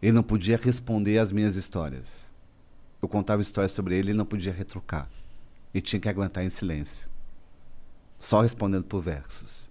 Ele 0.00 0.12
não 0.12 0.22
podia 0.22 0.56
responder 0.56 1.18
às 1.18 1.30
minhas 1.30 1.54
histórias. 1.56 2.32
Eu 3.00 3.08
contava 3.08 3.42
histórias 3.42 3.72
sobre 3.72 3.94
ele 3.96 4.08
e 4.08 4.10
ele 4.10 4.18
não 4.18 4.24
podia 4.24 4.52
retrucar. 4.52 5.08
E 5.72 5.80
tinha 5.80 6.00
que 6.00 6.08
aguentar 6.08 6.44
em 6.44 6.50
silêncio. 6.50 7.08
Só 8.18 8.40
respondendo 8.40 8.84
por 8.84 9.00
versos. 9.00 9.70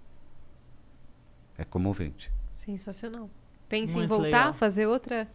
É 1.57 1.63
comovente. 1.63 2.31
Sensacional. 2.55 3.29
Pensa 3.67 3.93
em 3.93 3.97
Muito 3.97 4.09
voltar, 4.09 4.23
legal. 4.25 4.53
fazer 4.53 4.87
outra? 4.87 5.27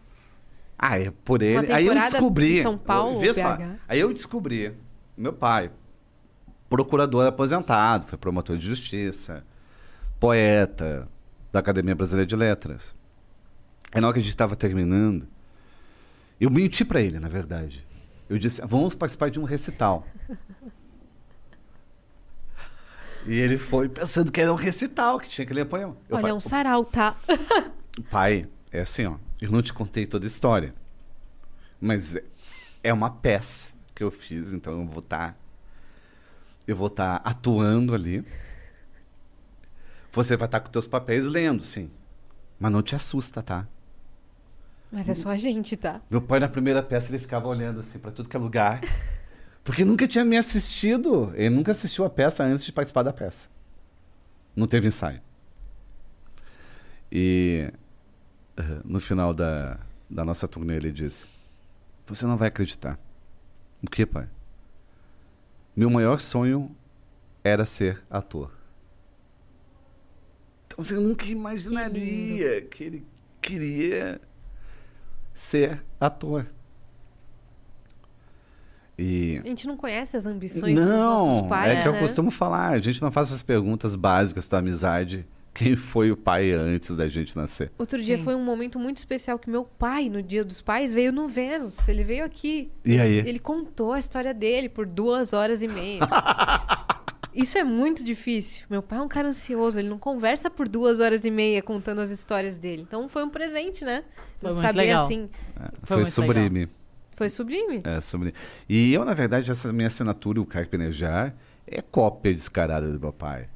Ah, 0.77 0.99
é 0.99 1.09
por 1.09 1.41
ele. 1.41 1.71
Aí 1.71 1.87
eu 1.87 1.93
descobri. 1.95 2.59
em 2.59 2.63
São 2.63 2.77
Paulo, 2.77 3.19
Vê 3.19 3.33
só, 3.33 3.55
BH. 3.55 3.79
Aí 3.87 3.99
eu 3.99 4.13
descobri. 4.13 4.75
Meu 5.15 5.33
pai, 5.33 5.71
procurador 6.69 7.25
aposentado, 7.25 8.05
foi 8.07 8.17
promotor 8.17 8.57
de 8.57 8.67
justiça, 8.67 9.43
poeta 10.19 11.07
da 11.51 11.59
Academia 11.59 11.95
Brasileira 11.95 12.27
de 12.27 12.35
Letras. 12.35 12.95
Aí 13.91 14.01
na 14.01 14.07
hora 14.07 14.13
que 14.15 14.19
a 14.19 14.23
gente 14.23 14.31
estava 14.31 14.55
terminando, 14.55 15.27
eu 16.39 16.49
menti 16.51 16.83
pra 16.85 17.01
ele, 17.01 17.19
na 17.19 17.27
verdade. 17.29 17.85
Eu 18.29 18.37
disse, 18.37 18.61
vamos 18.65 18.93
participar 18.93 19.29
de 19.29 19.39
um 19.39 19.43
recital. 19.43 20.05
e 23.25 23.33
ele 23.35 23.57
foi 23.57 23.89
pensando 23.89 24.31
que 24.31 24.39
era 24.41 24.51
um 24.51 24.55
recital, 24.55 25.19
que 25.19 25.27
tinha 25.29 25.45
que 25.45 25.53
ler 25.53 25.65
poema. 25.65 25.95
Eu 26.09 26.15
Olha, 26.15 26.21
falei, 26.21 26.31
é 26.31 26.33
um 26.35 26.39
sarau, 26.39 26.85
tá? 26.85 27.15
Pai, 28.11 28.47
é 28.71 28.81
assim, 28.81 29.05
ó. 29.05 29.15
Eu 29.41 29.51
não 29.51 29.61
te 29.61 29.73
contei 29.73 30.05
toda 30.05 30.25
a 30.25 30.27
história. 30.27 30.73
Mas 31.79 32.15
é- 32.15 32.23
é 32.83 32.93
uma 32.93 33.09
peça 33.09 33.71
que 33.95 34.03
eu 34.03 34.11
fiz, 34.11 34.51
então 34.53 34.73
eu 34.81 34.87
vou 34.87 34.99
estar. 34.99 35.37
eu 36.67 36.75
vou 36.75 36.87
estar 36.87 37.21
atuando 37.23 37.93
ali. 37.95 38.25
Você 40.17 40.35
vai 40.35 40.47
estar 40.47 40.61
com 40.61 40.69
teus 40.71 40.87
papéis 40.87 41.27
lendo, 41.27 41.63
sim. 41.63 41.91
Mas 42.59 42.71
não 42.71 42.81
te 42.81 42.95
assusta, 42.95 43.43
tá? 43.43 43.67
Mas 44.91 45.07
é 45.07 45.13
só 45.13 45.29
a 45.29 45.37
gente, 45.37 45.77
tá? 45.77 46.01
Meu 46.09 46.19
pai, 46.19 46.39
na 46.39 46.49
primeira 46.49 46.81
peça, 46.81 47.11
ele 47.11 47.19
ficava 47.19 47.47
olhando 47.47 47.81
assim 47.81 47.99
pra 47.99 48.09
tudo 48.09 48.27
que 48.27 48.35
é 48.35 48.39
lugar. 48.39 48.81
Porque 49.63 49.85
nunca 49.85 50.07
tinha 50.07 50.25
me 50.25 50.35
assistido. 50.35 51.31
Ele 51.35 51.51
nunca 51.51 51.69
assistiu 51.69 52.03
a 52.03 52.09
peça 52.09 52.43
antes 52.43 52.65
de 52.65 52.71
participar 52.71 53.03
da 53.03 53.13
peça. 53.13 53.47
Não 54.55 54.65
teve 54.65 54.87
ensaio. 54.87 55.21
E 57.11 57.71
eh, 58.57 58.81
no 58.83 58.99
final 58.99 59.35
da, 59.35 59.77
da 60.09 60.25
nossa 60.25 60.47
turnê, 60.47 60.77
ele 60.77 60.91
disse: 60.91 61.27
Você 62.07 62.25
não 62.25 62.37
vai 62.37 62.47
acreditar. 62.47 62.97
O 63.83 63.87
que, 63.87 64.03
pai? 64.03 64.27
Meu 65.75 65.91
maior 65.91 66.19
sonho 66.19 66.75
era 67.43 67.65
ser 67.65 68.03
ator. 68.09 68.56
Você 70.77 70.93
nunca 70.93 71.25
imaginaria 71.25 72.61
que 72.61 72.83
ele 72.83 73.05
queria 73.41 74.21
ser 75.33 75.83
ator. 75.99 76.45
E 78.97 79.41
A 79.43 79.47
gente 79.47 79.67
não 79.67 79.75
conhece 79.75 80.15
as 80.15 80.25
ambições 80.25 80.75
dos 80.75 80.85
não, 80.85 81.27
nossos 81.27 81.49
pais, 81.49 81.79
é 81.79 81.81
que 81.81 81.87
eu 81.87 81.93
né? 81.93 81.99
costumo 81.99 82.31
falar, 82.31 82.69
a 82.69 82.79
gente 82.79 83.01
não 83.01 83.11
faz 83.11 83.27
essas 83.27 83.43
perguntas 83.43 83.95
básicas 83.95 84.47
da 84.47 84.59
amizade. 84.59 85.25
Quem 85.53 85.75
foi 85.75 86.11
o 86.11 86.17
pai 86.17 86.51
antes 86.51 86.95
da 86.95 87.07
gente 87.07 87.35
nascer? 87.35 87.71
Outro 87.79 88.01
dia 88.01 88.17
Sim. 88.17 88.23
foi 88.23 88.35
um 88.35 88.43
momento 88.43 88.77
muito 88.77 88.97
especial 88.97 89.39
que 89.39 89.49
meu 89.49 89.63
pai, 89.63 90.07
no 90.07 90.21
Dia 90.21 90.45
dos 90.45 90.61
Pais, 90.61 90.93
veio 90.93 91.11
no 91.11 91.27
Vênus. 91.27 91.89
Ele 91.89 92.03
veio 92.03 92.23
aqui. 92.23 92.71
E 92.85 92.99
aí? 92.99 93.17
Ele 93.17 93.39
contou 93.39 93.93
a 93.93 93.97
história 93.97 94.35
dele 94.35 94.69
por 94.69 94.85
duas 94.85 95.33
horas 95.33 95.63
e 95.63 95.67
meia. 95.67 96.01
Isso 97.33 97.57
é 97.57 97.63
muito 97.63 98.03
difícil. 98.03 98.65
Meu 98.69 98.81
pai 98.81 98.99
é 98.99 99.01
um 99.01 99.07
cara 99.07 99.27
ansioso, 99.27 99.79
ele 99.79 99.89
não 99.89 99.99
conversa 99.99 100.49
por 100.49 100.67
duas 100.67 100.99
horas 100.99 101.25
e 101.25 101.31
meia 101.31 101.61
contando 101.61 101.99
as 101.99 102.09
histórias 102.09 102.57
dele. 102.57 102.81
Então 102.81 103.07
foi 103.07 103.23
um 103.23 103.29
presente, 103.29 103.85
né? 103.85 104.03
Foi 104.39 104.49
Eu 104.49 104.55
muito 104.55 104.65
saber 104.65 104.79
legal. 104.79 105.05
assim. 105.05 105.29
Foi, 105.83 105.97
muito 105.97 106.11
sublime. 106.11 106.69
Foi 107.15 107.29
sublime. 107.29 107.81
É, 107.83 108.01
sublime. 108.01 108.33
E 108.67 108.93
eu, 108.93 109.03
na 109.05 109.13
verdade, 109.13 109.51
essa 109.51 109.71
minha 109.73 109.87
assinatura, 109.87 110.41
o 110.41 110.45
Carpenejar, 110.45 111.35
é 111.65 111.81
cópia 111.81 112.33
descarada 112.33 112.91
do 112.91 112.99
meu 112.99 113.11
pai. 113.11 113.49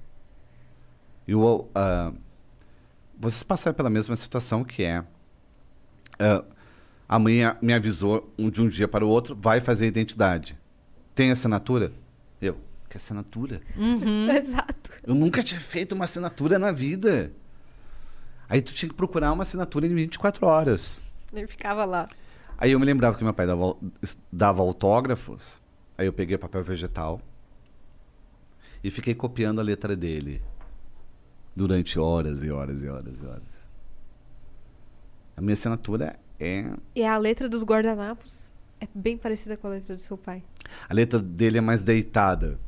E 1.27 1.35
o, 1.35 1.67
ah, 1.73 2.11
vocês 3.19 3.43
passaram 3.43 3.75
pela 3.75 3.89
mesma 3.89 4.15
situação 4.15 4.63
que 4.63 4.83
é. 4.83 5.03
ah, 6.19 6.43
a 7.07 7.19
mãe 7.19 7.41
me 7.61 7.73
avisou 7.73 8.33
um, 8.37 8.49
de 8.49 8.61
um 8.61 8.69
dia 8.69 8.87
para 8.87 9.05
o 9.05 9.09
outro, 9.09 9.35
vai 9.35 9.59
fazer 9.59 9.85
identidade. 9.85 10.57
Tem 11.13 11.29
assinatura? 11.29 11.91
Eu, 12.41 12.57
que 12.91 12.97
assinatura? 12.97 13.61
Exato. 14.37 14.91
Eu 15.03 15.15
nunca 15.15 15.41
tinha 15.41 15.59
feito 15.59 15.95
uma 15.95 16.03
assinatura 16.03 16.59
na 16.59 16.71
vida. 16.71 17.31
Aí 18.49 18.61
tu 18.61 18.73
tinha 18.73 18.89
que 18.89 18.95
procurar 18.95 19.31
uma 19.31 19.43
assinatura 19.43 19.87
em 19.87 19.95
24 19.95 20.45
horas. 20.45 21.01
Ele 21.33 21.47
ficava 21.47 21.85
lá. 21.85 22.09
Aí 22.57 22.73
eu 22.73 22.79
me 22.79 22.85
lembrava 22.85 23.17
que 23.17 23.23
meu 23.23 23.33
pai 23.33 23.47
dava, 23.47 23.77
dava 24.31 24.61
autógrafos. 24.61 25.61
Aí 25.97 26.05
eu 26.05 26.13
peguei 26.13 26.37
papel 26.37 26.63
vegetal 26.63 27.21
e 28.83 28.91
fiquei 28.91 29.15
copiando 29.15 29.59
a 29.59 29.63
letra 29.63 29.95
dele 29.95 30.41
durante 31.55 31.97
horas 31.97 32.43
e 32.43 32.51
horas 32.51 32.81
e 32.81 32.87
horas 32.87 33.21
e 33.21 33.25
horas. 33.25 33.67
A 35.37 35.41
minha 35.41 35.53
assinatura 35.53 36.19
é. 36.39 36.71
E 36.93 37.05
a 37.05 37.17
letra 37.17 37.47
dos 37.47 37.63
guardanapos 37.63 38.50
é 38.81 38.87
bem 38.93 39.15
parecida 39.17 39.55
com 39.55 39.67
a 39.67 39.71
letra 39.71 39.95
do 39.95 40.01
seu 40.01 40.17
pai. 40.17 40.43
A 40.89 40.93
letra 40.93 41.19
dele 41.19 41.57
é 41.59 41.61
mais 41.61 41.83
deitada. 41.83 42.59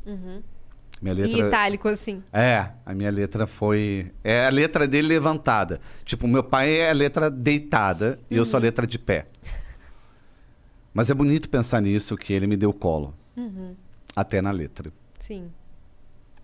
Minha 1.02 1.14
Em 1.16 1.18
letra. 1.18 1.48
itálico, 1.48 1.88
assim. 1.90 2.24
É, 2.32 2.70
a 2.86 2.94
minha 2.94 3.12
letra 3.12 3.46
foi. 3.46 4.12
É 4.24 4.46
a 4.46 4.50
letra 4.50 4.88
dele 4.88 5.08
levantada. 5.10 5.82
Tipo, 6.06 6.28
meu 6.28 6.44
pai 6.44 6.72
é 6.80 6.90
a 6.90 6.94
letra 6.94 7.30
deitada 7.30 8.18
e 8.32 8.38
eu 8.38 8.46
sou 8.46 8.58
a 8.58 8.62
letra 8.62 8.88
de 8.88 8.98
pé. 8.98 9.28
Mas 10.94 11.10
é 11.10 11.14
bonito 11.14 11.50
pensar 11.50 11.82
nisso, 11.82 12.16
que 12.16 12.32
ele 12.32 12.48
me 12.48 12.56
deu 12.56 12.72
colo. 12.72 13.14
Até 14.16 14.42
na 14.42 14.52
letra. 14.52 14.92
Sim. 15.20 15.52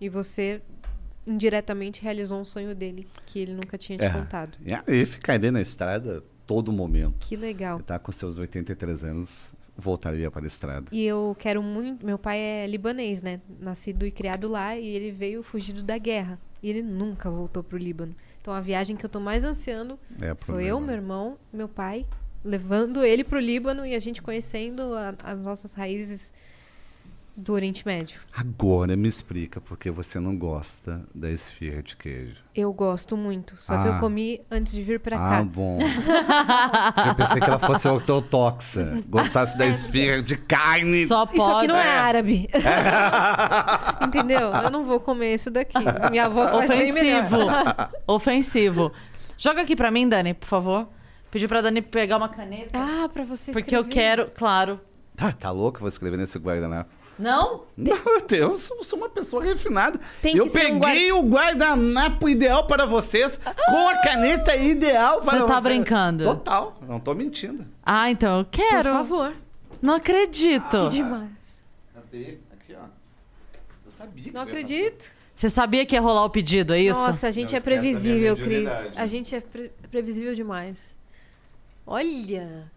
E 0.00 0.08
você 0.08 0.60
indiretamente 1.26 2.02
realizou 2.02 2.40
um 2.40 2.44
sonho 2.44 2.74
dele 2.74 3.06
que 3.26 3.38
ele 3.38 3.54
nunca 3.54 3.78
tinha 3.78 3.96
te 3.96 4.04
É. 4.04 4.10
contado. 4.10 4.58
E 4.66 4.72
aí 4.74 5.06
ficar 5.06 5.34
ali 5.34 5.50
na 5.50 5.60
estrada 5.60 6.22
todo 6.46 6.72
momento. 6.72 7.14
Que 7.20 7.36
legal. 7.36 7.76
Ele 7.76 7.84
tá 7.84 7.98
com 7.98 8.10
seus 8.10 8.36
83 8.38 9.04
anos, 9.04 9.54
voltaria 9.80 10.30
para 10.30 10.44
a 10.44 10.46
estrada. 10.46 10.86
E 10.92 11.02
eu 11.04 11.34
quero 11.38 11.62
muito. 11.62 12.04
Meu 12.06 12.18
pai 12.18 12.38
é 12.38 12.66
libanês, 12.66 13.22
né? 13.22 13.40
Nascido 13.58 14.06
e 14.06 14.10
criado 14.10 14.46
lá 14.48 14.76
e 14.76 14.86
ele 14.86 15.10
veio 15.10 15.42
fugido 15.42 15.82
da 15.82 15.98
guerra. 15.98 16.38
E 16.62 16.68
ele 16.68 16.82
nunca 16.82 17.30
voltou 17.30 17.62
pro 17.64 17.78
Líbano. 17.78 18.14
Então 18.40 18.52
a 18.54 18.60
viagem 18.60 18.94
que 18.96 19.04
eu 19.04 19.08
tô 19.10 19.18
mais 19.18 19.42
ansiando 19.44 19.98
É, 20.20 20.34
sou 20.38 20.60
eu, 20.60 20.78
meu 20.80 20.94
irmão, 20.94 21.38
meu 21.52 21.68
pai, 21.68 22.06
levando 22.44 23.04
ele 23.04 23.24
pro 23.24 23.38
Líbano 23.38 23.84
e 23.86 23.94
a 23.94 23.98
gente 23.98 24.20
conhecendo 24.22 24.82
a- 24.94 25.14
as 25.24 25.38
nossas 25.38 25.74
raízes 25.74 26.32
do 27.36 27.52
Oriente 27.54 27.86
Médio. 27.86 28.20
Agora 28.36 28.94
me 28.96 29.08
explica 29.08 29.60
por 29.60 29.78
que 29.78 29.90
você 29.90 30.20
não 30.20 30.36
gosta 30.36 31.02
da 31.14 31.30
esfirra 31.30 31.82
de 31.82 31.96
queijo. 31.96 32.42
Eu 32.54 32.72
gosto 32.72 33.16
muito. 33.16 33.56
Só 33.56 33.80
que 33.82 33.88
Ah. 33.88 33.92
eu 33.92 34.00
comi 34.00 34.40
antes 34.50 34.72
de 34.72 34.82
vir 34.82 35.00
pra 35.00 35.16
Ah, 35.16 35.30
cá. 35.38 35.42
bom. 35.44 35.78
Eu 37.08 37.14
pensei 37.14 37.40
que 37.40 37.46
ela 37.48 37.58
fosse 37.58 37.88
ortodoxa. 37.88 39.02
Gostasse 39.08 39.56
da 39.56 39.66
esfirra 39.66 40.22
de 40.22 40.36
carne. 40.36 41.06
Só 41.06 41.24
Isso 41.24 41.30
aqui 41.30 41.38
pode. 41.38 41.68
não 41.68 41.76
é, 41.76 41.90
árabe. 41.92 42.48
Entendeu? 44.06 44.52
Eu 44.54 44.70
não 44.70 44.84
vou 44.84 45.00
comer 45.00 45.34
isso 45.34 45.50
daqui. 45.50 45.78
Minha 46.10 46.26
avó 46.26 46.48
faz. 46.48 46.70
Ofensivo. 46.70 47.38
Ofensivo. 48.06 48.92
Joga 49.38 49.62
aqui 49.62 49.74
pra 49.74 49.90
mim, 49.90 50.08
Dani, 50.08 50.34
por 50.34 50.46
favor. 50.46 50.88
Pedi 51.30 51.46
pra 51.48 51.62
Dani 51.62 51.80
pegar 51.80 52.16
uma 52.16 52.28
caneta. 52.28 52.70
Ah, 52.74 53.08
pra 53.08 53.24
você 53.24 53.52
porque 53.52 53.74
eu 53.74 53.84
quero, 53.84 54.30
claro. 54.36 54.80
Tá, 55.16 55.32
tá 55.32 55.50
louco? 55.50 55.78
Vou 55.80 55.88
escrever 55.88 56.16
nesse 56.16 56.38
guardanapo. 56.38 56.90
Não? 57.20 57.64
Não, 57.76 57.96
eu 58.30 58.58
sou, 58.58 58.82
sou 58.82 58.98
uma 58.98 59.08
pessoa 59.08 59.44
refinada. 59.44 60.00
Tem 60.22 60.36
eu 60.36 60.44
que 60.46 60.50
ser 60.50 60.72
um 60.72 60.80
peguei 60.80 61.12
o 61.12 61.22
guardanapo 61.22 62.28
ideal 62.28 62.66
para 62.66 62.86
vocês 62.86 63.38
com 63.66 63.88
a 63.88 63.98
caneta 63.98 64.56
ideal 64.56 65.20
para 65.20 65.38
Você 65.40 65.46
tá 65.46 65.60
vocês. 65.60 65.64
brincando? 65.64 66.24
Total, 66.24 66.78
não 66.86 66.98
tô 66.98 67.14
mentindo. 67.14 67.66
Ah, 67.84 68.10
então 68.10 68.38
eu 68.38 68.44
Por 68.44 68.50
quero. 68.50 68.90
favor. 68.90 69.32
Não 69.82 69.94
acredito. 69.94 70.84
Que 70.84 70.88
demais. 70.90 71.62
Cadê? 71.94 72.38
Aqui, 72.52 72.74
ó. 72.74 72.84
Eu 73.84 73.90
sabia 73.90 74.24
que 74.24 74.30
Não 74.32 74.40
acredito. 74.40 75.12
Você 75.34 75.48
sabia 75.48 75.86
que 75.86 75.94
ia 75.94 76.00
rolar 76.02 76.24
o 76.24 76.30
pedido, 76.30 76.74
é 76.74 76.80
isso? 76.80 76.98
Nossa, 76.98 77.28
a 77.28 77.30
gente 77.30 77.52
Não 77.52 77.56
é 77.56 77.60
minha 77.60 77.62
previsível, 77.62 78.36
Cris. 78.36 78.70
A 78.94 79.06
gente 79.06 79.34
é 79.34 79.40
pre- 79.40 79.72
previsível 79.90 80.34
demais. 80.34 80.94
Olha. 81.86 82.70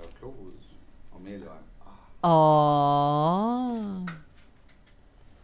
É 0.00 0.04
o 0.04 0.08
que 0.08 0.22
eu 0.22 0.28
uso. 0.30 0.70
O 1.14 1.18
melhor. 1.18 1.58
Ó. 2.22 4.04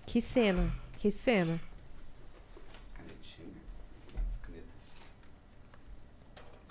Que 0.07 0.21
cena. 0.21 0.71
Que 0.99 1.11
cena. 1.11 1.61
Canetinha. 2.95 3.63
As 4.31 4.39
canetas. 4.39 4.87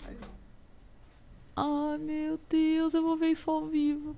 Aí. 0.07 0.18
Ai, 1.56 1.98
meu 1.98 2.40
Deus, 2.49 2.94
eu 2.94 3.02
vou 3.03 3.18
ver 3.18 3.30
isso 3.32 3.49
ao 3.49 3.65
vivo. 3.68 4.15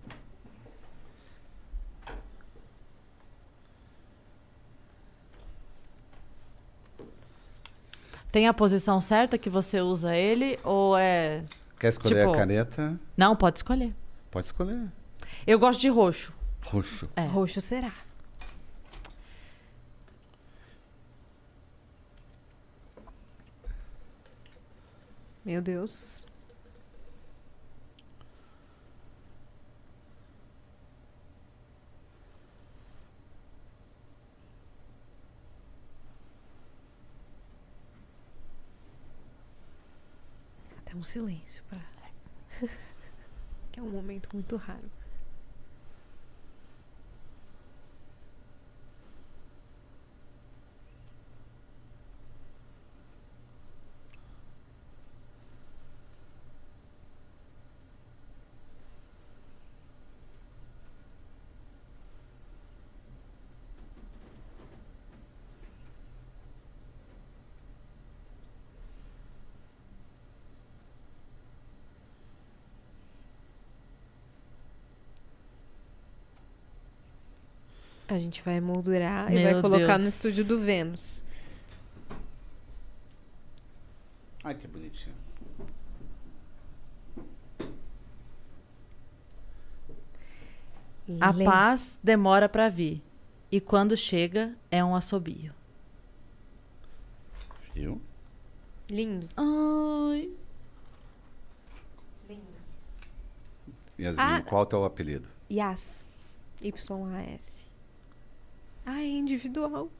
Tem 8.31 8.47
a 8.47 8.53
posição 8.53 8.99
certa 9.01 9.37
que 9.37 9.49
você 9.49 9.81
usa 9.81 10.15
ele 10.15 10.59
ou 10.63 10.97
é. 10.97 11.43
Quer 11.79 11.89
escolher 11.89 12.21
Tipo- 12.21 12.33
a 12.33 12.37
caneta? 12.37 12.99
Não, 13.15 13.35
pode 13.35 13.59
escolher. 13.59 13.93
Pode 14.29 14.47
escolher. 14.47 14.87
Eu 15.47 15.57
gosto 15.57 15.79
de 15.79 15.87
roxo. 15.87 16.33
Roxo. 16.61 17.09
É. 17.15 17.25
Roxo 17.25 17.61
será. 17.61 17.93
Meu 25.45 25.61
Deus. 25.61 26.25
Até 40.79 40.93
um 40.93 41.03
silêncio. 41.03 41.63
Que 43.71 43.79
é 43.79 43.83
um 43.83 43.89
momento 43.91 44.27
muito 44.33 44.55
raro. 44.57 44.96
A 78.17 78.19
gente 78.19 78.41
vai 78.41 78.59
moldurar 78.59 79.31
e 79.31 79.35
Meu 79.35 79.43
vai 79.43 79.61
colocar 79.61 79.99
no 79.99 80.05
Deus. 80.05 80.15
estúdio 80.15 80.43
do 80.43 80.59
Vênus. 80.59 81.23
Ai, 84.43 84.55
que 84.55 84.67
bonitinho. 84.67 85.13
A 91.21 91.31
Lê. 91.31 91.45
paz 91.45 91.97
demora 92.03 92.49
pra 92.49 92.67
vir. 92.69 93.01
E 93.51 93.61
quando 93.61 93.95
chega, 93.95 94.53
é 94.69 94.83
um 94.83 94.95
assobio. 94.95 95.53
Viu? 97.73 98.01
Lindo. 98.89 99.29
Ai. 99.37 100.29
Yasmin, 103.99 104.21
Ah. 104.23 104.41
qual 104.41 104.61
é 104.61 104.63
o 104.63 104.67
teu 104.67 104.85
apelido? 104.85 105.27
Yas. 105.49 106.05
Y-A-S. 106.61 107.66
Ah, 108.89 109.01
é 109.01 109.05
individual. 109.05 109.91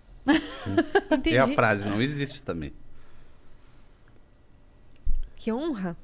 Sim. 0.49 0.75
Entendi. 1.11 1.35
E 1.35 1.37
a 1.37 1.47
frase 1.47 1.89
não 1.89 2.01
existe 2.01 2.41
também. 2.41 2.71
Que 5.35 5.51
honra. 5.51 5.97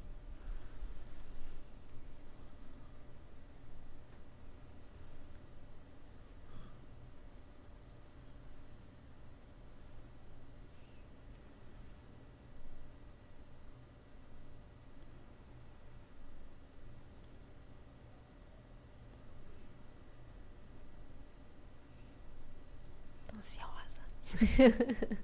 Tô 23.27 23.38
ansiosa. 23.38 24.01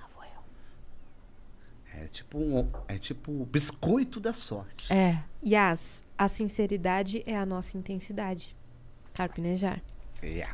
Lá 0.00 0.08
vou 0.14 0.24
eu. 0.24 0.42
É 1.94 2.06
tipo 2.08 2.38
um, 2.38 2.70
é 2.88 2.98
tipo 2.98 3.30
o 3.32 3.44
biscoito 3.44 4.18
da 4.18 4.32
sorte. 4.32 4.92
É. 4.92 5.22
Yas, 5.46 6.02
a 6.16 6.26
sinceridade 6.28 7.22
é 7.26 7.36
a 7.36 7.44
nossa 7.44 7.76
intensidade. 7.76 8.56
Carpinejar. 9.12 9.82
É. 10.22 10.48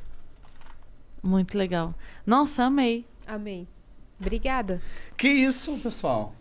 Muito 1.23 1.57
legal. 1.57 1.95
Nossa, 2.27 2.65
amei. 2.65 3.07
Amei. 3.27 3.69
Obrigada. 4.19 4.82
Que 5.16 5.28
isso, 5.28 5.78
pessoal? 5.78 6.35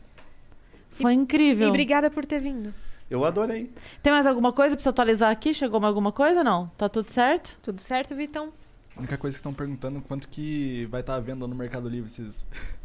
Foi 0.90 1.14
incrível. 1.14 1.68
E 1.68 1.70
obrigada 1.70 2.10
por 2.10 2.26
ter 2.26 2.40
vindo. 2.40 2.74
Eu 3.10 3.26
adorei. 3.26 3.72
Tem 4.04 4.14
mais 4.14 4.26
alguma 4.28 4.54
coisa 4.54 4.76
pra 4.76 4.84
você 4.84 4.90
atualizar 4.90 5.32
aqui? 5.32 5.54
Chegou 5.54 5.80
mais 5.80 5.90
alguma 5.90 6.12
coisa? 6.12 6.44
Não? 6.44 6.68
Tá 6.78 6.88
tudo 6.88 7.10
certo? 7.12 7.58
Tudo 7.62 7.82
certo, 7.82 8.16
Vitão? 8.16 8.54
A 8.96 9.00
única 9.00 9.18
coisa 9.18 9.36
que 9.36 9.40
estão 9.40 9.54
perguntando 9.54 9.98
é 9.98 10.02
quanto 10.08 10.28
que 10.28 10.86
vai 10.92 11.02
estar 11.02 11.16
à 11.16 11.20
venda 11.20 11.48
no 11.48 11.56
Mercado 11.56 11.90
Livre 11.90 12.06
esses. 12.10 12.46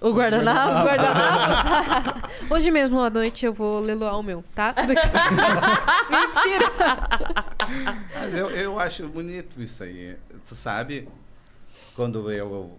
O 0.00 0.12
guardanapo? 0.12 0.76
Os 0.76 0.82
guardanapos. 0.82 2.32
Hoje 2.50 2.70
mesmo 2.70 2.98
à 3.02 3.10
noite 3.10 3.44
eu 3.44 3.52
vou 3.52 3.80
leiloar 3.80 4.18
o 4.18 4.22
meu, 4.22 4.42
tá? 4.54 4.74
Mentira! 6.08 6.64
Mas 8.14 8.34
eu, 8.34 8.48
eu 8.48 8.80
acho 8.80 9.06
bonito 9.08 9.60
isso 9.60 9.84
aí. 9.84 10.16
Tu 10.46 10.54
sabe, 10.54 11.06
quando 11.94 12.32
eu. 12.32 12.78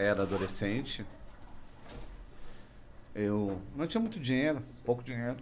Era 0.00 0.22
adolescente, 0.22 1.04
eu 3.14 3.60
não 3.76 3.86
tinha 3.86 4.00
muito 4.00 4.18
dinheiro, 4.18 4.62
pouco 4.84 5.02
dinheiro. 5.02 5.36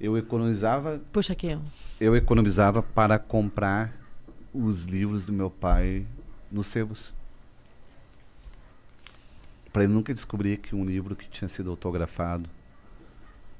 Eu 0.00 0.18
economizava, 0.18 1.00
Puxa 1.12 1.32
aqui. 1.32 1.58
eu 2.00 2.16
economizava 2.16 2.82
para 2.82 3.18
comprar 3.18 3.94
os 4.52 4.84
livros 4.84 5.24
do 5.26 5.32
meu 5.32 5.50
pai 5.50 6.04
nos 6.50 6.66
sebos. 6.66 7.14
Para 9.72 9.84
ele 9.84 9.92
nunca 9.92 10.12
descobrir 10.12 10.56
que 10.56 10.74
um 10.74 10.84
livro 10.84 11.14
que 11.14 11.28
tinha 11.28 11.48
sido 11.48 11.70
autografado 11.70 12.48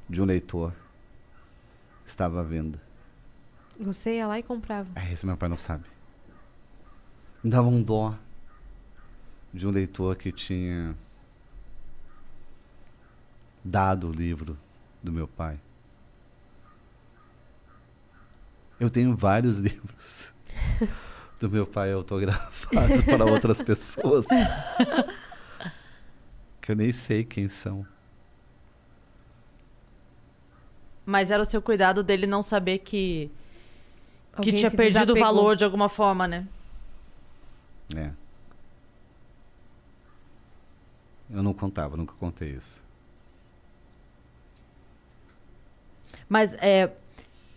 de 0.08 0.20
um 0.20 0.24
leitor 0.24 0.72
estava 2.04 2.40
à 2.40 2.42
venda. 2.42 2.80
Você 3.78 4.16
ia 4.16 4.26
lá 4.26 4.38
e 4.38 4.42
comprava. 4.42 4.88
É, 4.94 5.12
isso 5.12 5.26
meu 5.26 5.36
pai 5.36 5.48
não 5.48 5.56
sabe. 5.56 5.84
Me 7.44 7.50
dava 7.50 7.68
um 7.68 7.82
dó 7.82 8.14
de 9.52 9.66
um 9.66 9.70
leitor 9.70 10.16
que 10.16 10.30
tinha 10.30 10.94
dado 13.64 14.08
o 14.08 14.12
livro 14.12 14.56
do 15.02 15.12
meu 15.12 15.26
pai. 15.26 15.58
Eu 18.78 18.90
tenho 18.90 19.16
vários 19.16 19.58
livros 19.58 20.30
do 21.40 21.50
meu 21.50 21.66
pai 21.66 21.92
autografados 21.92 23.02
para 23.04 23.24
outras 23.24 23.62
pessoas 23.62 24.26
que 26.60 26.72
eu 26.72 26.76
nem 26.76 26.92
sei 26.92 27.24
quem 27.24 27.48
são. 27.48 27.86
Mas 31.04 31.30
era 31.30 31.42
o 31.42 31.46
seu 31.46 31.62
cuidado 31.62 32.02
dele 32.02 32.26
não 32.26 32.42
saber 32.42 32.78
que, 32.78 33.30
que 34.32 34.38
Alguém 34.38 34.56
tinha 34.56 34.70
perdido 34.70 35.12
o 35.12 35.16
valor 35.16 35.54
de 35.54 35.64
alguma 35.64 35.88
forma, 35.88 36.26
né? 36.26 36.46
É. 37.94 38.10
Eu 41.36 41.42
não 41.42 41.52
contava, 41.52 41.98
nunca 41.98 42.14
contei 42.18 42.52
isso. 42.52 42.82
Mas 46.26 46.54
é. 46.54 46.90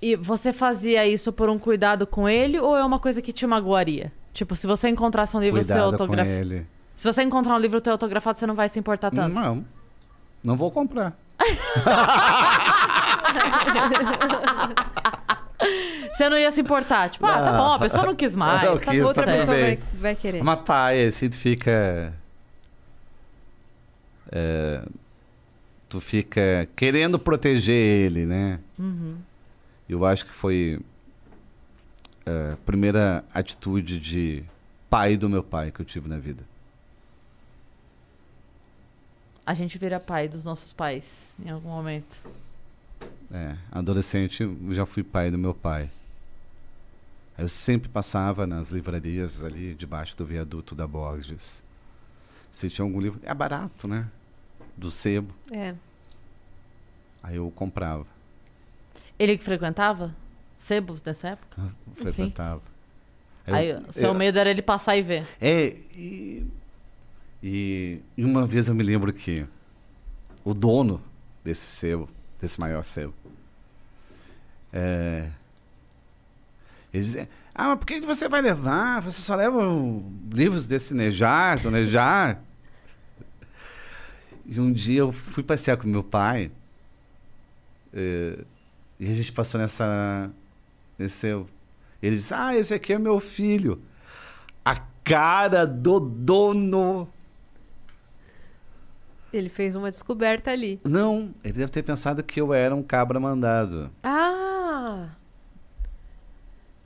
E 0.02 0.18
você 0.18 0.52
fazia 0.52 1.08
isso 1.08 1.32
por 1.32 1.50
um 1.50 1.58
cuidado 1.58 2.06
com 2.06 2.28
ele 2.28 2.60
ou 2.60 2.76
é 2.76 2.84
uma 2.84 3.00
coisa 3.00 3.22
que 3.22 3.32
te 3.32 3.48
magoaria? 3.48 4.12
Tipo, 4.34 4.54
se 4.54 4.68
você 4.68 4.90
encontrasse 4.90 5.36
um 5.36 5.40
livro 5.40 5.64
seu 5.64 5.82
autografado. 5.82 6.66
Se 6.94 7.06
você 7.06 7.24
encontrar 7.24 7.56
um 7.56 7.58
livro 7.58 7.80
teu 7.80 7.94
autografado, 7.94 8.38
você 8.38 8.46
não 8.46 8.56
vai 8.56 8.68
se 8.68 8.78
importar 8.78 9.12
tanto. 9.12 9.34
Não. 9.34 9.66
Não 10.44 10.58
vou 10.58 10.72
comprar. 10.72 11.18
Você 16.14 16.30
não 16.30 16.38
ia 16.38 16.52
se 16.52 16.60
importar. 16.60 17.10
Tipo, 17.10 17.26
ah, 17.26 17.42
tá 17.42 17.58
bom, 17.58 17.74
a 17.74 17.80
pessoa 17.80 18.06
não 18.06 18.14
quis 18.16 18.36
mais. 18.36 18.70
Não 18.70 18.78
tá 18.78 18.92
quis, 18.92 19.00
tudo 19.00 19.08
Outra 19.08 19.26
tá 19.26 19.32
pessoa 19.32 19.58
vai, 19.58 19.80
vai 19.94 20.16
querer. 20.16 20.44
Mas 20.44 20.60
pai, 20.66 21.06
assim, 21.06 21.30
tu 21.30 21.38
fica. 21.38 22.14
É, 24.32 24.86
tu 25.88 26.00
fica 26.00 26.68
querendo 26.76 27.18
proteger 27.18 27.76
ele, 27.76 28.26
né? 28.26 28.60
Uhum. 28.78 29.18
Eu 29.88 30.06
acho 30.06 30.26
que 30.26 30.34
foi 30.34 30.80
é, 32.26 32.54
a 32.54 32.58
primeira 32.58 33.24
atitude 33.34 34.00
de 34.00 34.44
pai 34.90 35.18
do 35.18 35.28
meu 35.28 35.44
pai 35.44 35.72
que 35.72 35.80
eu 35.80 35.86
tive 35.86 36.08
na 36.08 36.18
vida. 36.18 36.44
A 39.46 39.56
gente 39.56 39.80
vira 39.80 40.00
pai 40.00 40.28
dos 40.28 40.46
nossos 40.46 40.72
pais 40.72 41.06
em 41.44 41.50
algum 41.50 41.70
momento. 41.70 42.18
É, 43.32 43.56
adolescente, 43.72 44.48
já 44.70 44.86
fui 44.86 45.02
pai 45.04 45.32
do 45.32 45.40
meu 45.40 45.56
pai. 45.56 45.90
Eu 47.36 47.50
sempre 47.50 47.90
passava 47.90 48.46
nas 48.46 48.70
livrarias 48.70 49.44
ali 49.44 49.74
debaixo 49.74 50.16
do 50.16 50.26
viaduto 50.26 50.76
da 50.76 50.86
Borges. 50.86 51.64
Se 52.52 52.70
tinha 52.70 52.86
algum 52.86 53.00
livro, 53.00 53.20
é 53.24 53.34
barato, 53.34 53.88
né? 53.88 54.08
Do 54.80 54.90
sebo. 54.92 55.34
É. 55.52 55.76
Aí 57.22 57.36
eu 57.36 57.52
comprava, 57.52 58.06
Ele 59.18 59.38
que 59.38 59.44
frequentava? 59.44 60.16
Sebos 60.58 61.04
nessa 61.04 61.30
época? 61.30 61.62
frequentava. 61.96 62.62
Aí 63.46 63.70
eu- 63.70 63.80
o 63.82 63.94
seu 63.94 64.10
eu- 64.10 64.14
medo 64.14 64.38
era 64.40 64.50
ele 64.50 64.62
passar 64.62 64.96
e 64.96 65.02
ver. 65.02 65.26
É, 65.42 65.76
e, 65.96 66.46
e, 67.44 68.00
e 68.16 68.24
uma 68.24 68.46
vez 68.48 68.68
eu 68.68 68.76
me 68.76 68.84
lembro 68.84 69.12
que 69.12 69.46
o 70.46 70.54
dono 70.54 71.02
desse 71.44 71.66
sebo, 71.66 72.08
desse 72.40 72.60
maior 72.60 72.84
sebo, 72.84 73.14
é, 74.72 75.28
ele 76.94 77.04
dizia, 77.04 77.30
ah, 77.54 77.70
mas 77.70 77.80
por 77.80 77.86
que 77.86 78.00
você 78.02 78.30
vai 78.30 78.42
levar? 78.42 79.02
Você 79.02 79.22
só 79.22 79.36
leva 79.36 79.62
livros 80.32 80.66
desse 80.68 80.94
Nejar, 80.94 81.60
do 81.60 81.70
Nejar. 81.72 82.40
E 84.52 84.60
um 84.60 84.74
dia 84.74 85.02
eu 85.02 85.12
fui 85.12 85.44
passear 85.44 85.78
com 85.78 85.88
meu 85.88 86.04
pai 86.04 86.52
é, 87.94 88.40
e 89.00 89.12
a 89.12 89.14
gente 89.14 89.32
passou 89.32 89.60
nessa, 89.60 90.32
nesse. 90.98 91.28
Ele 92.02 92.18
disse, 92.18 92.34
ah, 92.34 92.56
esse 92.56 92.74
aqui 92.74 92.94
é 92.94 92.98
meu 92.98 93.20
filho. 93.20 93.80
A 94.66 94.76
cara 95.04 95.68
do 95.68 96.00
dono. 96.00 97.08
Ele 99.32 99.50
fez 99.50 99.76
uma 99.76 99.92
descoberta 99.92 100.50
ali. 100.50 100.82
Não, 100.84 101.32
ele 101.44 101.54
deve 101.54 101.72
ter 101.72 101.84
pensado 101.84 102.24
que 102.24 102.42
eu 102.42 102.52
era 102.52 102.76
um 102.76 102.82
cabra 102.82 103.20
mandado. 103.20 103.92
Ah! 104.02 105.10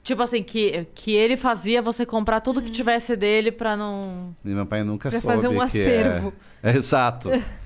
Tipo 0.03 0.21
assim, 0.21 0.43
que, 0.43 0.85
que 0.93 1.13
ele 1.13 1.37
fazia 1.37 1.81
você 1.81 2.05
comprar 2.05 2.41
tudo 2.41 2.61
que 2.61 2.69
tivesse 2.69 3.15
dele 3.15 3.51
pra 3.51 3.77
não. 3.77 4.35
E 4.43 4.49
meu 4.49 4.65
pai 4.65 4.83
nunca 4.83 5.09
Pra 5.09 5.19
soube 5.19 5.35
fazer 5.35 5.47
um 5.47 5.57
que 5.57 5.63
acervo. 5.63 6.33
É... 6.61 6.71
é, 6.71 6.77
exato. 6.77 7.29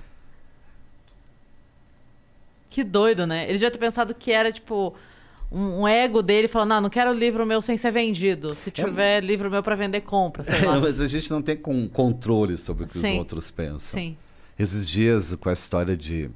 Que 2.70 2.84
doido, 2.84 3.26
né? 3.26 3.50
Ele 3.50 3.58
já 3.58 3.72
ter 3.72 3.80
pensado 3.80 4.14
que 4.14 4.32
era, 4.32 4.52
tipo, 4.52 4.94
um, 5.52 5.82
um 5.82 5.88
ego 5.88 6.22
dele 6.22 6.48
falando, 6.48 6.70
não, 6.70 6.82
não 6.82 6.90
quero 6.92 7.12
livro 7.12 7.44
meu 7.44 7.60
sem 7.60 7.76
ser 7.76 7.92
vendido. 7.92 8.54
Se 8.54 8.70
tiver 8.70 9.24
livro 9.24 9.50
meu 9.50 9.64
pra 9.64 9.76
vender, 9.76 10.02
compra. 10.02 10.46
Mas 10.80 11.02
a 11.02 11.08
gente 11.08 11.32
não 11.32 11.42
tem 11.42 11.58
com 11.58 11.90
controle 11.90 12.56
sobre 12.56 12.84
o 12.84 12.88
que 12.88 13.00
Sim. 13.00 13.14
os 13.14 13.18
outros 13.18 13.50
pensam. 13.50 14.00
Sim. 14.00 14.16
Esses 14.60 14.88
dias, 14.88 15.34
com 15.34 15.50
a 15.50 15.54
história 15.54 15.98
de, 15.98 16.30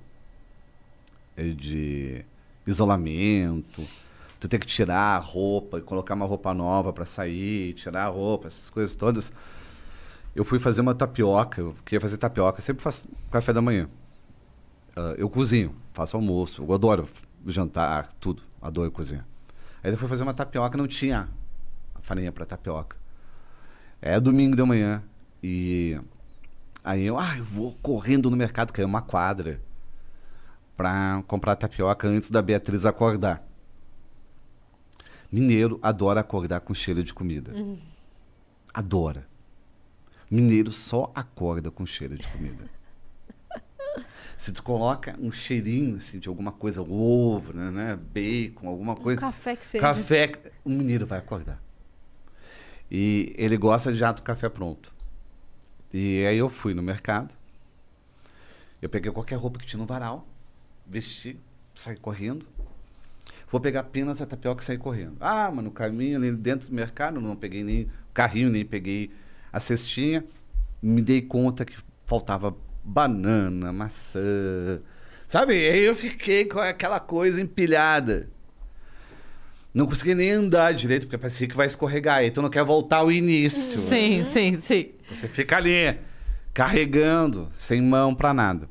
de 1.38 2.26
isolamento, 2.66 3.88
tu 4.42 4.48
tem 4.50 4.60
que 4.60 4.66
tirar 4.66 5.16
a 5.16 5.20
roupa 5.20 5.78
e 5.78 5.82
colocar 5.82 6.16
uma 6.16 6.26
roupa 6.26 6.52
nova 6.54 6.92
para 6.92 7.06
sair, 7.06 7.74
tirar 7.74 8.06
a 8.06 8.10
roupa, 8.10 8.48
essas 8.48 8.72
coisas 8.72 8.96
todas. 8.96 9.32
Eu 10.36 10.44
fui 10.44 10.60
fazer 10.60 10.82
uma 10.82 10.96
tapioca, 10.96 11.62
eu 11.62 11.76
queria 11.86 12.02
fazer 12.02 12.18
tapioca, 12.18 12.60
sempre 12.60 12.82
faço 12.82 13.08
café 13.32 13.54
da 13.54 13.62
manhã. 13.62 13.88
Ah, 14.96 15.14
eu 15.16 15.30
cozinho, 15.30 15.76
faço 15.94 16.18
almoço, 16.18 16.64
eu 16.64 16.74
adoro 16.74 17.08
jantar, 17.46 18.12
tudo, 18.20 18.42
adoro 18.60 18.90
cozinhar. 18.92 19.26
Aí 19.84 19.92
eu 19.92 19.98
fui 19.98 20.08
fazer 20.08 20.24
uma 20.24 20.34
tapioca, 20.34 20.76
não 20.76 20.88
tinha 20.88 21.30
farinha 22.02 22.32
para 22.32 22.44
tapioca. 22.44 22.98
É 24.02 24.20
domingo 24.20 24.56
de 24.56 24.64
manhã 24.64 25.04
e 25.44 26.00
Aí 26.84 27.06
eu, 27.06 27.18
ah, 27.20 27.38
eu 27.38 27.44
vou 27.44 27.78
correndo 27.82 28.30
no 28.32 28.36
mercado, 28.36 28.74
que 28.74 28.82
é 28.82 28.86
uma 28.86 29.04
quadra, 29.04 29.62
pra 30.76 31.24
comprar 31.28 31.56
tapioca 31.56 32.08
antes 32.08 32.32
da 32.32 32.42
Beatriz 32.42 32.88
acordar. 32.88 33.51
Mineiro 35.32 35.80
adora 35.82 36.20
acordar 36.20 36.60
com 36.60 36.74
cheiro 36.74 37.04
de 37.04 37.14
comida. 37.14 37.54
Adora. 38.74 39.28
Mineiro 40.30 40.72
só 40.72 41.12
acorda 41.16 41.72
com 41.72 41.86
cheiro 41.86 42.18
de 42.18 42.28
comida. 42.28 42.70
Se 44.38 44.52
tu 44.52 44.64
coloca 44.64 45.16
um 45.20 45.32
cheirinho 45.32 45.98
assim, 45.98 46.18
de 46.18 46.28
alguma 46.28 46.52
coisa, 46.52 46.82
ovo, 46.82 47.54
né, 47.54 47.70
né, 47.70 47.96
bacon, 47.96 48.68
alguma 48.68 48.96
coisa. 48.96 49.22
café 49.22 49.56
que 49.56 49.66
seja. 49.66 49.82
Café, 49.82 50.32
o 50.66 50.70
mineiro 50.70 51.06
vai 51.06 51.20
acordar. 51.20 51.62
E 52.90 53.36
ele 53.38 53.56
gosta 53.56 53.92
de 53.94 54.00
já 54.00 54.12
do 54.12 54.22
café 54.22 54.50
pronto. 54.50 54.92
E 55.94 56.26
aí 56.26 56.38
eu 56.38 56.50
fui 56.50 56.74
no 56.74 56.82
mercado. 56.82 57.34
Eu 58.82 58.90
peguei 58.90 59.12
qualquer 59.12 59.36
roupa 59.36 59.60
que 59.60 59.66
tinha 59.68 59.80
no 59.80 59.86
varal, 59.86 60.28
vesti, 60.88 61.40
saí 61.76 61.96
correndo. 61.96 62.46
Vou 63.52 63.60
pegar 63.60 63.82
apenas 63.82 64.22
a 64.22 64.26
tapioca 64.26 64.62
e 64.62 64.66
sair 64.66 64.78
correndo. 64.78 65.18
Ah, 65.20 65.52
mas 65.54 65.66
no 65.66 65.72
caminho, 65.72 66.18
ali 66.18 66.32
dentro 66.32 66.70
do 66.70 66.74
mercado, 66.74 67.20
não 67.20 67.36
peguei 67.36 67.64
nem 67.64 67.84
o 67.84 68.14
carrinho, 68.14 68.50
nem 68.50 68.64
peguei 68.64 69.12
a 69.52 69.60
cestinha. 69.60 70.24
Me 70.82 71.02
dei 71.02 71.22
conta 71.22 71.66
que 71.66 71.76
faltava 72.06 72.56
banana, 72.84 73.74
maçã. 73.74 74.82
Sabe? 75.28 75.54
Aí 75.54 75.82
eu 75.82 75.94
fiquei 75.94 76.46
com 76.46 76.60
aquela 76.60 77.00
coisa 77.00 77.42
empilhada. 77.42 78.30
Não 79.74 79.86
consegui 79.86 80.16
nem 80.16 80.32
andar 80.32 80.74
direito, 80.74 81.04
porque 81.04 81.18
parecia 81.18 81.48
que 81.48 81.56
vai 81.56 81.68
escorregar. 81.68 82.18
Aí 82.18 82.32
tu 82.32 82.42
não 82.42 82.50
quer 82.50 82.64
voltar 82.64 82.98
ao 82.98 83.12
início. 83.12 83.82
Sim, 83.82 84.26
sim, 84.32 84.60
sim. 84.62 84.92
Você 85.10 85.28
fica 85.28 85.58
ali, 85.58 85.98
carregando, 86.54 87.48
sem 87.52 87.82
mão 87.82 88.16
pra 88.16 88.34
nada. 88.34 88.70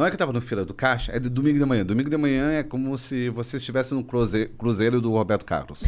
Não 0.00 0.06
é 0.06 0.08
que 0.08 0.14
eu 0.14 0.18
tava 0.18 0.32
no 0.32 0.40
fila 0.40 0.64
do 0.64 0.72
caixa, 0.72 1.12
é 1.14 1.18
de 1.18 1.28
domingo 1.28 1.58
de 1.58 1.64
manhã. 1.66 1.84
Domingo 1.84 2.08
de 2.08 2.16
manhã 2.16 2.52
é 2.52 2.62
como 2.62 2.96
se 2.96 3.28
você 3.28 3.58
estivesse 3.58 3.92
no 3.92 4.02
cruze- 4.02 4.48
cruzeiro 4.56 4.98
do 4.98 5.10
Roberto 5.10 5.44
Carlos. 5.44 5.84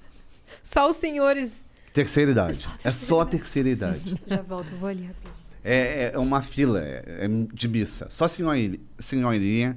Só 0.64 0.88
os 0.88 0.96
senhores. 0.96 1.66
Terceira 1.92 2.30
idade. 2.30 2.66
É 2.82 2.90
só 2.90 3.20
a 3.20 3.26
terceira 3.26 3.68
idade. 3.68 4.14
Já 4.26 4.40
volto, 4.40 4.74
vou 4.76 4.88
ali 4.88 5.04
rapidinho. 5.04 5.34
É, 5.62 6.12
é 6.14 6.18
uma 6.18 6.40
fila 6.40 6.80
é, 6.80 7.26
é 7.26 7.28
de 7.52 7.68
missa. 7.68 8.06
Só 8.08 8.26
senhorinha, 8.26 8.80
senhorinha 8.98 9.76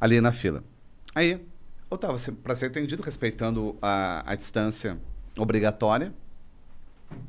ali 0.00 0.20
na 0.20 0.30
fila. 0.30 0.62
Aí, 1.12 1.44
eu 1.90 1.98
tava 1.98 2.16
pra 2.40 2.54
ser 2.54 2.66
atendido, 2.66 3.02
respeitando 3.02 3.76
a, 3.82 4.22
a 4.30 4.36
distância 4.36 4.96
obrigatória. 5.36 6.14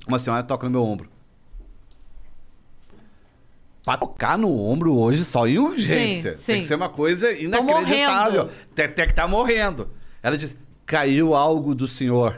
Uma 0.07 0.19
senhora 0.19 0.43
toca 0.43 0.65
no 0.67 0.71
meu 0.71 0.83
ombro. 0.83 1.09
Pra 3.87 3.95
tocar 3.95 4.37
no 4.37 4.53
ombro 4.53 4.93
hoje 4.97 5.23
só 5.23 5.47
em 5.47 5.59
urgência. 5.59 6.35
Sim, 6.35 6.43
Tem 6.45 6.55
sim. 6.55 6.61
que 6.61 6.67
ser 6.67 6.75
uma 6.75 6.89
coisa 6.89 7.31
inacreditável. 7.31 8.51
Tem, 8.75 8.91
tem 8.91 9.05
que 9.05 9.13
estar 9.13 9.29
morrendo. 9.29 9.89
Ela 10.21 10.37
disse: 10.37 10.57
caiu 10.85 11.33
algo 11.33 11.73
do 11.73 11.87
senhor. 11.87 12.37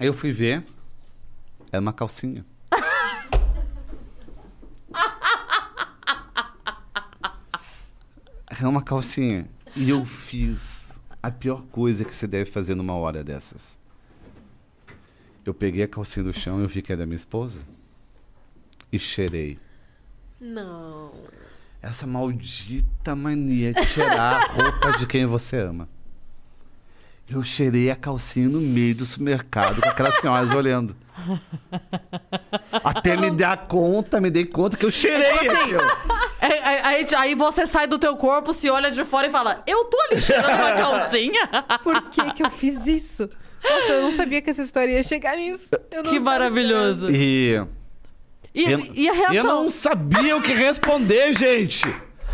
Aí 0.00 0.06
eu 0.06 0.14
fui 0.14 0.32
ver. 0.32 0.64
Era 1.70 1.82
uma 1.82 1.92
calcinha. 1.92 2.46
Era 8.48 8.66
uma 8.66 8.80
calcinha. 8.80 9.46
E 9.76 9.90
eu 9.90 10.02
fiz 10.06 10.98
a 11.22 11.30
pior 11.30 11.60
coisa 11.66 12.06
que 12.06 12.16
você 12.16 12.26
deve 12.26 12.50
fazer 12.50 12.74
numa 12.74 12.94
hora 12.94 13.22
dessas. 13.22 13.78
Eu 15.44 15.52
peguei 15.52 15.82
a 15.82 15.88
calcinha 15.88 16.24
do 16.24 16.32
chão 16.32 16.60
e 16.60 16.62
eu 16.62 16.68
vi 16.68 16.80
que 16.80 16.90
era 16.90 17.00
da 17.00 17.06
minha 17.06 17.16
esposa. 17.16 17.62
E 18.90 18.98
cheirei. 18.98 19.58
Não. 20.44 21.10
Essa 21.80 22.06
maldita 22.06 23.14
mania 23.16 23.72
de 23.72 23.84
cheirar 23.84 24.42
a 24.42 24.46
roupa 24.52 24.98
de 24.98 25.06
quem 25.06 25.24
você 25.26 25.56
ama. 25.58 25.88
Eu 27.28 27.42
cheirei 27.42 27.90
a 27.90 27.96
calcinha 27.96 28.48
no 28.50 28.60
meio 28.60 28.94
do 28.94 29.06
supermercado 29.06 29.80
com 29.80 29.88
aquelas 29.88 30.14
senhoras 30.20 30.52
olhando. 30.52 30.94
Até 32.84 33.16
me 33.16 33.30
dar 33.30 33.56
conta, 33.66 34.20
me 34.20 34.30
dei 34.30 34.44
conta 34.44 34.76
que 34.76 34.84
eu 34.84 34.90
cheirei 34.90 35.30
aquilo. 35.48 35.80
É, 36.40 36.46
Aí, 36.64 36.80
aí- 36.82 37.06
aí 37.16 37.34
você 37.34 37.66
sai 37.66 37.86
do 37.86 37.98
teu 37.98 38.14
corpo, 38.16 38.52
se 38.52 38.68
olha 38.68 38.90
de 38.90 39.04
fora 39.04 39.26
e 39.26 39.30
fala: 39.30 39.62
Eu 39.66 39.84
tô 39.86 39.98
ali 40.02 40.20
cheirando 40.20 40.54
uma 40.54 40.72
calcinha? 40.76 41.48
Por 41.82 42.02
que 42.10 42.32
que 42.34 42.42
eu 42.44 42.50
fiz 42.50 42.86
isso? 42.86 43.28
Nossa, 43.62 43.92
eu 43.92 44.02
não 44.02 44.12
sabia 44.12 44.42
que 44.42 44.50
essa 44.50 44.60
história 44.60 44.92
ia 44.92 45.02
chegar 45.02 45.36
nisso. 45.36 45.74
Eu 45.90 46.02
não 46.02 46.10
que 46.10 46.20
maravilhoso. 46.20 47.10
E, 47.10 47.64
E, 48.54 48.70
eu, 48.70 48.88
e 48.94 49.08
a 49.08 49.12
reação? 49.12 49.34
eu 49.34 49.44
não 49.44 49.68
sabia 49.68 50.36
o 50.36 50.42
que 50.42 50.52
responder, 50.52 51.32
gente. 51.36 51.84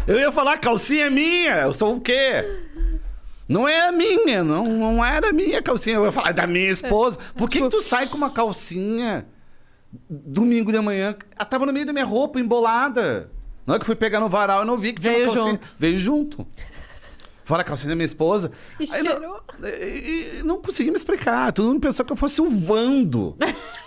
Eu 0.06 0.18
ia 0.18 0.30
falar, 0.30 0.58
calcinha 0.58 1.06
é 1.06 1.10
minha. 1.10 1.56
Eu 1.62 1.72
sou 1.72 1.96
o 1.96 2.00
quê? 2.00 2.44
Não 3.48 3.68
é 3.68 3.88
a 3.88 3.92
minha, 3.92 4.44
não, 4.44 4.64
não 4.64 5.04
era 5.04 5.30
a 5.30 5.32
minha 5.32 5.60
calcinha. 5.60 5.96
Eu 5.96 6.04
ia 6.04 6.12
falar, 6.12 6.30
é 6.30 6.32
da 6.32 6.46
minha 6.46 6.70
esposa. 6.70 7.18
Por 7.34 7.48
que, 7.48 7.60
que 7.60 7.68
tu 7.68 7.82
sai 7.82 8.06
com 8.06 8.16
uma 8.16 8.30
calcinha 8.30 9.26
domingo 10.08 10.70
de 10.70 10.78
manhã? 10.80 11.16
Ela 11.36 11.44
tava 11.44 11.66
no 11.66 11.72
meio 11.72 11.84
da 11.84 11.92
minha 11.92 12.04
roupa, 12.04 12.38
embolada. 12.38 13.30
Não 13.66 13.74
é 13.74 13.78
que 13.78 13.82
eu 13.82 13.86
fui 13.86 13.96
pegar 13.96 14.20
no 14.20 14.28
varal 14.28 14.62
e 14.62 14.66
não 14.66 14.78
vi 14.78 14.92
que 14.92 15.00
tinha 15.00 15.14
Veio 15.14 15.26
uma 15.26 15.34
calcinha. 15.34 15.52
junto. 15.54 15.74
Veio 15.78 15.98
junto. 15.98 16.46
Fala, 17.50 17.62
a 17.62 17.64
calcinha 17.64 17.90
da 17.90 17.96
minha 17.96 18.04
esposa. 18.06 18.52
E 18.78 18.84
Aí 18.92 19.02
não- 19.02 19.10
cheirou? 19.16 19.42
e- 19.64 20.38
e 20.38 20.42
não 20.44 20.62
consegui 20.62 20.90
me 20.90 20.96
explicar. 20.96 21.52
Todo 21.52 21.66
mundo 21.68 21.80
pensou 21.80 22.06
que 22.06 22.12
eu 22.12 22.16
fosse 22.16 22.40
o 22.40 22.48
Vando. 22.48 23.36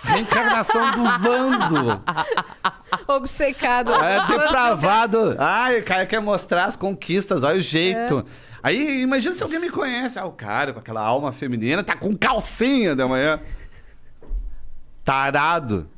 Reencarnação 0.02 0.91
do 0.91 1.03
Vando. 1.19 2.03
Obcecado. 3.07 3.94
É 3.94 4.19
depravado. 4.27 5.35
Ai, 5.40 5.80
o 5.80 5.84
cara 5.84 6.06
quer 6.06 6.19
mostrar 6.19 6.65
as 6.65 6.76
conquistas, 6.76 7.44
olha 7.44 7.57
o 7.57 7.61
jeito. 7.61 8.19
É. 8.19 8.53
Aí, 8.61 9.02
imagina 9.02 9.34
se 9.34 9.41
alguém 9.44 9.60
me 9.60 9.69
conhece. 9.69 10.19
Ah, 10.19 10.26
o 10.26 10.31
cara 10.34 10.73
com 10.73 10.80
aquela 10.80 11.02
alma 11.02 11.31
feminina 11.31 11.84
tá 11.84 11.95
com 11.95 12.15
calcinha 12.15 12.95
da 12.95 13.07
manhã. 13.07 13.40
Tarado. 15.03 15.90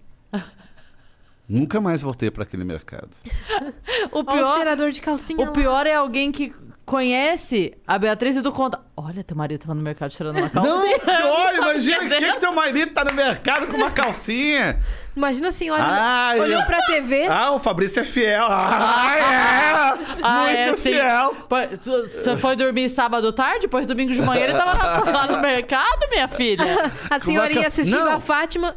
Nunca 1.47 1.79
mais 1.79 2.01
voltei 2.01 2.31
para 2.31 2.43
aquele 2.43 2.63
mercado. 2.63 3.09
O 4.11 4.23
pior, 4.23 4.55
cheirador 4.55 4.91
de 4.91 5.01
calcinha 5.01 5.47
o 5.49 5.51
pior 5.51 5.85
é 5.87 5.93
alguém 5.95 6.31
que 6.31 6.53
conhece 6.85 7.73
a 7.87 7.97
Beatriz 7.97 8.35
e 8.37 8.41
do 8.41 8.51
conta. 8.51 8.79
Olha, 8.95 9.23
teu 9.23 9.35
marido 9.35 9.61
tava 9.61 9.73
no 9.73 9.81
mercado 9.81 10.11
tirando 10.11 10.37
uma 10.37 10.49
calcinha. 10.49 10.73
Não, 10.75 11.03
que 11.03 11.11
olha, 11.23 11.57
imagina 11.57 11.99
que, 12.07 12.31
que 12.33 12.39
teu 12.39 12.53
marido 12.53 12.93
tá 12.93 13.03
no 13.03 13.13
mercado 13.13 13.67
com 13.67 13.75
uma 13.77 13.89
calcinha. 13.91 14.79
Imagina 15.15 15.49
a 15.49 15.51
senhora 15.51 15.83
Ai, 15.83 16.39
olhou 16.39 16.61
pra 16.63 16.81
TV. 16.83 17.27
Ah, 17.27 17.51
o 17.51 17.59
Fabrício 17.59 18.01
é 18.01 18.05
fiel. 18.05 18.45
Ah, 18.49 19.17
é! 19.17 19.75
Ah, 20.27 20.45
Muito 20.45 20.57
é, 20.57 20.73
sim. 20.73 20.91
fiel. 20.93 21.35
Tu- 21.83 22.07
Você 22.07 22.37
foi 22.37 22.55
dormir 22.55 22.89
sábado 22.89 23.31
tarde, 23.31 23.61
depois 23.61 23.85
domingo 23.85 24.11
de 24.11 24.21
manhã 24.21 24.45
ele 24.45 24.53
tava 24.53 25.11
lá, 25.11 25.27
no 25.27 25.39
mercado, 25.39 26.07
minha 26.09 26.27
filha. 26.27 26.63
A 27.09 27.19
senhorinha 27.19 27.61
cal- 27.61 27.67
assistindo 27.67 28.05
Não. 28.05 28.13
a 28.13 28.19
Fátima. 28.19 28.75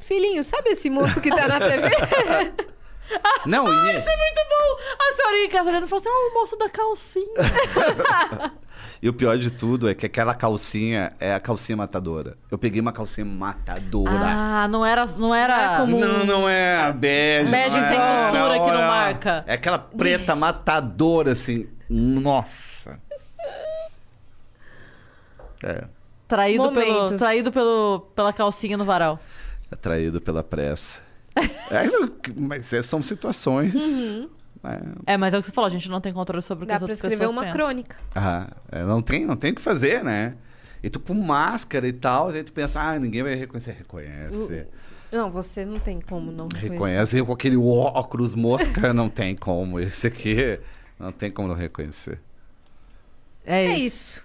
Filhinho, 0.00 0.42
sabe 0.44 0.70
esse 0.70 0.90
moço 0.90 1.20
que 1.20 1.30
tá 1.30 1.46
na 1.48 1.58
TV? 1.60 1.88
Não, 3.46 3.66
e- 3.66 3.96
Isso 3.96 4.08
é 4.08 4.16
muito 4.16 4.40
bom. 4.48 4.94
A 4.98 5.12
senhorinha 5.16 5.46
em 5.46 5.50
casa 5.50 5.70
olhando 5.70 5.86
e 5.86 5.88
falou 5.88 6.00
assim: 6.00 6.08
ah, 6.08 6.30
o 6.30 6.34
moço 6.34 6.56
da 6.56 6.68
calcinha. 6.68 7.34
E 9.04 9.08
o 9.08 9.12
pior 9.12 9.36
de 9.36 9.50
tudo 9.50 9.86
é 9.86 9.94
que 9.94 10.06
aquela 10.06 10.34
calcinha 10.34 11.12
é 11.20 11.34
a 11.34 11.38
calcinha 11.38 11.76
matadora. 11.76 12.38
Eu 12.50 12.56
peguei 12.56 12.80
uma 12.80 12.90
calcinha 12.90 13.26
matadora. 13.26 14.10
Ah, 14.14 14.66
não 14.66 14.84
era, 14.84 15.04
não 15.04 15.34
era, 15.34 15.56
Não 15.56 15.62
era 15.62 15.76
comum. 15.80 16.00
Não, 16.00 16.24
não 16.24 16.48
é 16.48 16.90
bege. 16.90 17.50
Bege 17.50 17.76
não 17.76 17.82
sem 17.86 17.98
é, 17.98 18.30
costura 18.30 18.54
que 18.60 18.66
não 18.70 18.82
é. 18.82 18.88
marca. 18.88 19.44
É 19.46 19.52
aquela 19.52 19.78
preta 19.78 20.32
matadora, 20.34 21.32
assim. 21.32 21.68
Nossa. 21.90 22.98
É. 25.62 25.84
traído, 26.26 26.72
pelo, 26.72 27.18
traído 27.18 27.52
pelo, 27.52 28.00
pela 28.16 28.32
calcinha 28.32 28.78
no 28.78 28.86
varal. 28.86 29.20
Atraído 29.70 30.18
pela 30.18 30.42
pressa. 30.42 31.02
É, 31.36 32.30
mas 32.36 32.72
é- 32.72 32.82
são 32.82 33.02
situações. 33.02 33.74
né? 34.62 34.80
É, 35.06 35.16
mas 35.16 35.34
é 35.34 35.38
o 35.38 35.40
que 35.42 35.46
você 35.48 35.52
falou, 35.52 35.66
a 35.66 35.70
gente 35.70 35.90
não 35.90 36.00
tem 36.00 36.12
controle 36.12 36.42
sobre 36.42 36.64
o 36.64 36.66
que 36.66 36.70
Dá 36.70 36.76
as 36.76 36.78
pra 36.80 36.84
outras 36.84 36.96
escrever 36.96 37.16
pessoas 37.18 37.32
uma 37.32 37.42
pensam. 37.42 37.56
crônica. 37.58 37.96
Ah, 38.14 38.48
é, 38.72 38.82
não 38.84 39.02
tem, 39.02 39.26
não 39.26 39.36
tem 39.36 39.52
o 39.52 39.54
que 39.54 39.60
fazer, 39.62 40.02
né? 40.04 40.36
E 40.82 40.88
tu 40.90 41.00
com 41.00 41.14
máscara 41.14 41.86
e 41.88 41.92
tal, 41.92 42.28
aí 42.28 42.42
tu 42.44 42.52
pensa, 42.52 42.80
ah, 42.80 42.98
ninguém 42.98 43.22
vai 43.22 43.34
reconhecer. 43.34 43.72
Reconhece. 43.72 44.66
Não, 45.10 45.30
você 45.30 45.64
não 45.64 45.78
tem 45.78 46.00
como 46.00 46.30
não 46.32 46.44
reconhecer. 46.46 46.68
Reconhece 46.72 47.22
com 47.22 47.32
aquele 47.32 47.56
óculos 47.56 48.34
mosca, 48.34 48.92
não 48.94 49.08
tem 49.08 49.34
como. 49.36 49.78
Esse 49.80 50.06
aqui 50.06 50.58
não 50.98 51.10
tem 51.12 51.30
como 51.30 51.48
não 51.48 51.54
reconhecer. 51.54 52.20
É, 53.44 53.64
É 53.66 53.76
isso. 53.76 54.20
isso. 54.20 54.22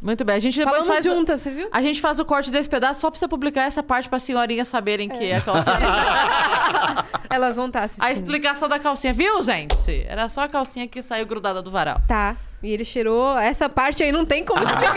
Muito 0.00 0.24
bem. 0.24 0.36
A 0.36 0.38
gente 0.38 0.58
depois 0.58 0.76
Falamos 0.76 0.94
faz. 0.94 1.04
juntas, 1.04 1.40
você 1.40 1.50
viu? 1.50 1.68
A 1.72 1.80
gente 1.80 2.00
faz 2.00 2.20
o 2.20 2.24
corte 2.24 2.50
desse 2.50 2.68
pedaço 2.68 3.00
só 3.00 3.10
pra 3.10 3.18
você 3.18 3.26
publicar 3.26 3.62
essa 3.62 3.82
parte 3.82 4.08
pra 4.08 4.18
senhorinhas 4.18 4.68
saberem 4.68 5.08
que 5.08 5.24
é 5.24 5.36
a 5.36 5.40
calcinha. 5.40 5.76
Elas 7.30 7.56
vão 7.56 7.66
estar 7.66 7.84
assistindo. 7.84 8.04
a 8.04 8.12
explicação 8.12 8.68
da 8.68 8.78
calcinha, 8.78 9.12
viu, 9.12 9.42
gente? 9.42 10.04
Era 10.06 10.28
só 10.28 10.42
a 10.42 10.48
calcinha 10.48 10.86
que 10.86 11.00
saiu 11.02 11.26
grudada 11.26 11.62
do 11.62 11.70
varal. 11.70 12.00
Tá. 12.06 12.36
E 12.62 12.72
ele 12.72 12.84
cheirou. 12.84 13.38
Essa 13.38 13.68
parte 13.68 14.02
aí 14.02 14.12
não 14.12 14.24
tem 14.26 14.44
como 14.44 14.62
explicar. 14.62 14.94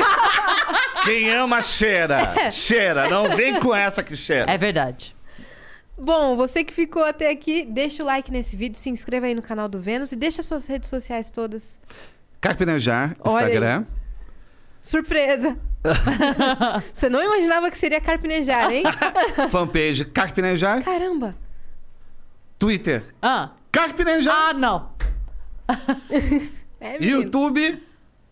Quem 1.06 1.30
ama, 1.32 1.62
cheira. 1.62 2.52
Cheira. 2.52 3.08
Não 3.10 3.36
vem 3.36 3.60
com 3.60 3.74
essa 3.74 4.04
que 4.04 4.16
cheira. 4.16 4.52
É 4.52 4.58
verdade. 4.58 5.16
Bom, 5.98 6.36
você 6.36 6.64
que 6.64 6.74
ficou 6.74 7.04
até 7.04 7.30
aqui, 7.30 7.66
deixa 7.66 8.04
o 8.04 8.06
like 8.06 8.32
nesse 8.32 8.56
vídeo, 8.56 8.78
se 8.78 8.90
inscreva 8.90 9.26
aí 9.26 9.36
no 9.36 9.42
canal 9.42 9.68
do 9.68 9.80
Vênus 9.80 10.12
e 10.12 10.16
deixa 10.16 10.42
suas 10.42 10.66
redes 10.66 10.90
sociais 10.90 11.30
todas. 11.30 11.78
Carpinejar, 12.40 13.16
Olha 13.20 13.48
aí. 13.48 13.86
Surpresa! 14.90 15.56
você 16.92 17.10
não 17.10 17.22
imaginava 17.24 17.70
que 17.70 17.78
seria 17.78 18.02
carpinejar, 18.02 18.72
hein? 18.72 18.82
Fanpage 19.52 20.04
Carpinejar. 20.06 20.84
Caramba! 20.84 21.36
Twitter 22.58 23.04
Ah, 23.22 23.52
Carpinejar. 23.72 24.36
ah 24.36 24.54
não. 24.54 24.90
É, 26.82 26.98
menino. 26.98 27.22
YouTube 27.24 27.84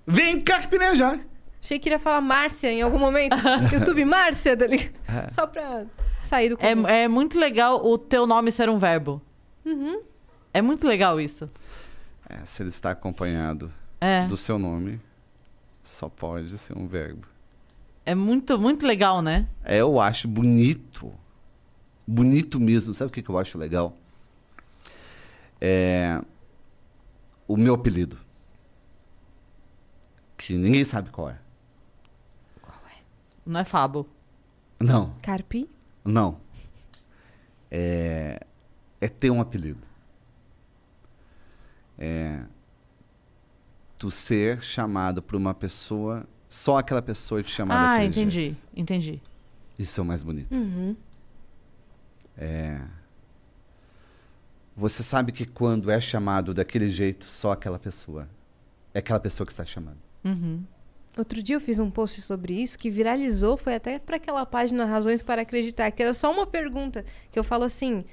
Vem 0.07 0.39
Carpinejar. 0.41 1.19
Achei 1.61 1.77
que 1.77 1.89
iria 1.89 1.99
falar 1.99 2.21
Márcia 2.21 2.71
em 2.71 2.81
algum 2.81 2.97
momento. 2.97 3.35
YouTube 3.73 4.03
Márcia, 4.05 4.55
dali. 4.55 4.89
Só 5.29 5.45
pra 5.45 5.83
sair 6.21 6.47
do 6.49 6.57
comum. 6.57 6.87
É, 6.87 7.03
é 7.03 7.07
muito 7.09 7.37
legal 7.37 7.85
o 7.85 7.97
teu 7.97 8.25
nome 8.25 8.49
ser 8.51 8.67
um 8.69 8.79
verbo. 8.79 9.21
Uhum. 9.65 10.01
É 10.53 10.61
muito 10.61 10.87
legal 10.87 11.19
isso. 11.19 11.47
É, 12.29 12.37
se 12.45 12.63
ele 12.63 12.69
está 12.69 12.91
acompanhado 12.91 13.71
É. 13.99 14.25
do 14.27 14.37
seu 14.37 14.57
nome, 14.57 14.99
só 15.87 16.09
pode 16.09 16.57
ser 16.57 16.77
um 16.77 16.87
verbo. 16.87 17.27
É 18.05 18.15
muito, 18.15 18.57
muito 18.57 18.85
legal, 18.85 19.21
né? 19.21 19.47
É, 19.63 19.81
eu 19.81 19.99
acho 19.99 20.27
bonito. 20.27 21.11
Bonito 22.05 22.59
mesmo. 22.59 22.93
Sabe 22.93 23.09
o 23.09 23.13
que, 23.13 23.21
que 23.21 23.29
eu 23.29 23.37
acho 23.37 23.57
legal? 23.57 23.95
É. 25.59 26.21
O 27.47 27.57
meu 27.57 27.73
apelido. 27.73 28.17
Que 30.37 30.53
ninguém 30.55 30.83
sabe 30.85 31.09
qual 31.09 31.29
é. 31.29 31.39
Não 33.45 33.61
é 33.61 33.63
Fabo. 33.63 34.05
Não, 34.79 35.15
Carpi? 35.21 35.69
não. 36.03 36.37
É. 37.71 38.45
É 38.99 39.07
ter 39.07 39.29
um 39.29 39.39
apelido. 39.39 39.81
É. 41.97 42.41
Tu 43.97 44.11
ser 44.11 44.61
chamado 44.63 45.21
por 45.21 45.35
uma 45.35 45.53
pessoa. 45.53 46.25
Só 46.49 46.77
aquela 46.77 47.01
pessoa 47.01 47.43
te 47.43 47.51
chamar 47.51 47.75
Ah, 47.75 47.93
daquele 47.97 48.07
entendi. 48.09 48.35
jeito. 48.45 48.67
Entendi. 48.75 49.21
Isso 49.77 49.99
é 49.99 50.03
o 50.03 50.05
mais 50.05 50.23
bonito. 50.23 50.53
Uhum. 50.53 50.95
É. 52.37 52.79
Você 54.75 55.01
sabe 55.03 55.31
que 55.31 55.45
quando 55.45 55.89
é 55.89 55.99
chamado 55.99 56.53
daquele 56.53 56.89
jeito, 56.89 57.25
só 57.25 57.51
aquela 57.51 57.79
pessoa. 57.79 58.29
É 58.93 58.99
aquela 58.99 59.19
pessoa 59.19 59.45
que 59.45 59.51
está 59.51 59.65
chamando. 59.65 59.97
Uhum. 60.23 60.63
Outro 61.17 61.41
dia 61.41 61.55
eu 61.55 61.59
fiz 61.59 61.79
um 61.79 61.89
post 61.89 62.21
sobre 62.21 62.53
isso 62.53 62.77
que 62.77 62.91
viralizou, 62.91 63.57
foi 63.57 63.73
até 63.73 63.97
para 63.97 64.17
aquela 64.17 64.45
página 64.45 64.85
Razões 64.85 65.23
para 65.23 65.41
Acreditar, 65.41 65.89
que 65.89 66.03
era 66.03 66.13
só 66.13 66.31
uma 66.31 66.45
pergunta 66.45 67.03
que 67.31 67.39
eu 67.39 67.43
falo 67.43 67.63
assim: 67.63 68.05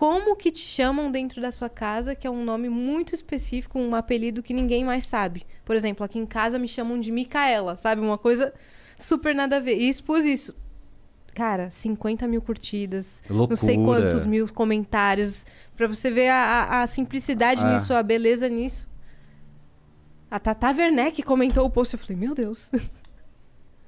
como 0.00 0.34
que 0.34 0.50
te 0.50 0.60
chamam 0.60 1.10
dentro 1.12 1.42
da 1.42 1.52
sua 1.52 1.68
casa, 1.68 2.14
que 2.14 2.26
é 2.26 2.30
um 2.30 2.42
nome 2.42 2.70
muito 2.70 3.14
específico, 3.14 3.78
um 3.78 3.94
apelido 3.94 4.42
que 4.42 4.54
ninguém 4.54 4.82
mais 4.82 5.04
sabe? 5.04 5.44
Por 5.62 5.76
exemplo, 5.76 6.02
aqui 6.02 6.18
em 6.18 6.24
casa 6.24 6.58
me 6.58 6.66
chamam 6.66 6.98
de 6.98 7.12
Micaela, 7.12 7.76
sabe? 7.76 8.00
Uma 8.00 8.16
coisa 8.16 8.50
super 8.98 9.34
nada 9.34 9.58
a 9.58 9.60
ver. 9.60 9.76
E 9.76 9.90
expus 9.90 10.24
isso. 10.24 10.54
Cara, 11.34 11.70
50 11.70 12.26
mil 12.26 12.40
curtidas, 12.40 13.22
não 13.28 13.54
sei 13.54 13.76
Loucura. 13.76 14.00
quantos 14.00 14.24
mil 14.24 14.50
comentários, 14.54 15.44
pra 15.76 15.86
você 15.86 16.10
ver 16.10 16.28
a, 16.30 16.36
a- 16.44 16.82
a 16.82 16.86
simplicidade 16.86 17.62
Ah. 17.62 17.74
nisso, 17.74 17.92
a 17.92 18.02
beleza 18.02 18.48
nisso. 18.48 18.88
A 20.30 20.38
Tata 20.40 20.68
Werneck 20.68 21.22
comentou 21.24 21.66
o 21.66 21.70
post, 21.70 21.92
eu 21.92 22.00
falei, 22.00 22.16
meu 22.16 22.34
Deus, 22.34 22.72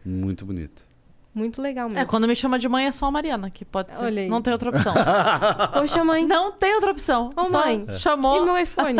Muito 0.05 0.44
bonito. 0.44 0.86
Muito 1.34 1.60
legal 1.62 1.88
É, 1.88 1.92
mesmo. 1.92 2.09
quando 2.09 2.28
me 2.28 2.34
chama 2.36 2.59
de 2.59 2.68
mãe 2.68 2.86
é 2.86 2.92
só 2.92 3.06
a 3.06 3.10
Mariana, 3.10 3.50
que 3.50 3.64
pode 3.64 3.90
ser. 3.92 4.04
Olha 4.04 4.22
aí. 4.22 4.28
Não 4.28 4.42
tem 4.42 4.52
outra 4.52 4.68
opção. 4.70 4.94
Poxa, 5.72 6.04
mãe, 6.04 6.26
Não 6.26 6.52
tem 6.52 6.74
outra 6.74 6.90
opção. 6.90 7.30
Ô, 7.36 7.48
mãe. 7.48 7.86
Chamou. 7.98 8.42
e 8.42 8.44
meu 8.44 8.59
iPhone? 8.59 8.96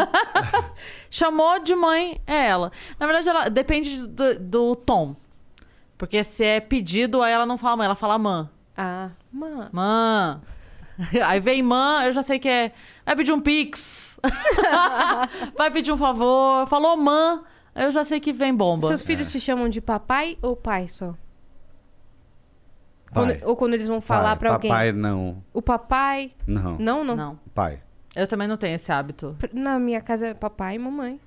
Chamou 1.10 1.59
de 1.59 1.74
mãe, 1.74 2.20
é 2.26 2.46
ela. 2.46 2.72
Na 2.98 3.06
verdade, 3.06 3.28
ela 3.28 3.48
depende 3.48 4.06
do, 4.06 4.38
do 4.38 4.76
tom. 4.76 5.14
Porque 5.98 6.24
se 6.24 6.44
é 6.44 6.59
pedido, 6.60 7.22
aí 7.22 7.32
ela 7.32 7.46
não 7.46 7.56
fala 7.59 7.76
mãe, 7.76 7.84
ela 7.86 7.94
fala 7.94 8.18
mãe. 8.18 8.48
ah, 8.76 9.10
mãe. 9.32 9.68
Mãe. 9.72 10.40
Aí 11.24 11.40
vem 11.40 11.62
mãe, 11.62 12.06
eu 12.06 12.12
já 12.12 12.22
sei 12.22 12.38
que 12.38 12.48
é. 12.48 12.70
Vai 13.04 13.16
pedir 13.16 13.32
um 13.32 13.40
pix. 13.40 14.20
Vai 15.56 15.70
pedir 15.70 15.90
um 15.90 15.96
favor. 15.96 16.66
Falou 16.68 16.96
mãe, 16.98 17.40
eu 17.74 17.90
já 17.90 18.04
sei 18.04 18.20
que 18.20 18.32
vem 18.32 18.54
bomba. 18.54 18.88
Seus 18.88 19.02
filhos 19.02 19.32
te 19.32 19.40
chamam 19.40 19.68
de 19.70 19.80
papai 19.80 20.36
ou 20.42 20.54
pai 20.54 20.86
só? 20.88 21.14
Quando- 23.12 23.44
ou 23.44 23.56
quando 23.56 23.74
eles 23.74 23.89
vão 23.89 24.01
falar 24.01 24.30
Pai. 24.30 24.39
pra 24.39 24.52
alguém? 24.55 24.70
Papai, 24.70 24.93
não. 24.93 25.43
O 25.52 25.60
papai? 25.62 26.32
Não. 26.47 26.78
Não, 26.78 27.05
não, 27.05 27.16
Não. 27.16 27.40
Pai. 27.55 27.80
Eu 28.14 28.26
também 28.26 28.47
não 28.47 28.56
tenho 28.59 28.74
esse 28.74 28.93
hábito. 28.93 29.36
Na 29.52 29.78
minha 29.78 30.01
casa 30.01 30.28
é 30.28 30.34
papai 30.34 30.74
e 30.74 30.78
mamãe. 30.78 31.18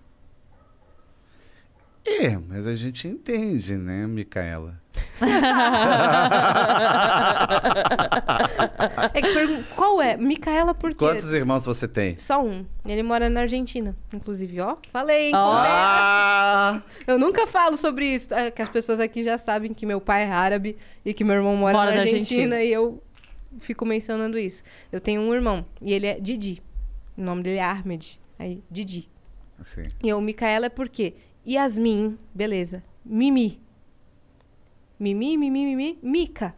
É, 2.06 2.38
mas 2.38 2.68
a 2.68 2.76
gente 2.76 3.08
entende, 3.08 3.76
né, 3.76 4.06
Micaela? 4.06 4.80
É 9.14 9.22
que 9.22 9.34
pergun- 9.34 9.64
qual 9.76 10.02
é? 10.02 10.18
Micaela 10.18 10.74
por 10.74 10.92
quê? 10.92 10.98
Quantos 10.98 11.34
irmãos 11.34 11.66
você 11.66 11.88
tem? 11.88 12.18
Só 12.18 12.44
um. 12.44 12.66
Ele 12.86 13.04
mora 13.04 13.30
na 13.30 13.42
Argentina, 13.42 13.96
inclusive, 14.14 14.60
ó. 14.62 14.78
Falei, 14.92 15.28
hein? 15.28 15.32
Ah! 15.36 16.82
Eu 17.08 17.18
nunca 17.18 17.48
falo 17.48 17.78
sobre 17.78 18.06
isso. 18.14 18.34
É 18.34 18.52
que 18.52 18.62
as 18.62 18.70
pessoas 18.70 19.00
aqui 19.00 19.24
já 19.24 19.38
sabem 19.38 19.74
que 19.74 19.86
meu 19.86 20.00
pai 20.02 20.24
é 20.24 20.32
árabe 20.32 20.78
e 21.04 21.14
que 21.14 21.24
meu 21.24 21.36
irmão 21.36 21.56
mora, 21.56 21.78
Mora 21.78 21.92
na 21.92 21.98
na 21.98 22.02
Argentina, 22.04 22.56
Argentina. 22.56 22.64
e 22.64 22.72
eu 22.72 23.02
fico 23.60 23.86
mencionando 23.86 24.38
isso. 24.38 24.64
Eu 24.92 25.00
tenho 25.00 25.22
um 25.22 25.34
irmão 25.34 25.66
e 25.82 25.94
ele 25.94 26.08
é 26.08 26.20
Didi. 26.20 26.62
O 27.18 27.22
nome 27.22 27.42
dele 27.44 27.58
é 27.60 27.64
Ahmed. 27.64 28.20
Aí, 28.38 28.62
Didi. 28.70 29.10
Assim. 29.60 29.84
E 30.04 30.10
eu, 30.10 30.20
Micaela 30.20 30.66
é 30.66 30.70
por 30.70 30.90
quê? 30.90 31.14
Yasmin, 31.48 32.18
beleza. 32.34 32.84
Mimi. 33.06 33.62
Mimi, 35.00 35.38
Mimi, 35.38 35.66
Mimi, 35.66 36.00
Mica. 36.02 36.56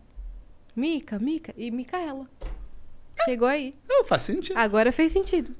Mica, 0.76 1.18
Mica 1.20 1.54
e 1.58 1.72
Micaela. 1.72 2.28
Chegou 3.26 3.48
aí. 3.48 3.76
Não, 3.90 4.06
faz 4.06 4.22
sentido. 4.22 4.56
Agora 4.58 4.92
fez 4.92 5.12
sentido. 5.12 5.56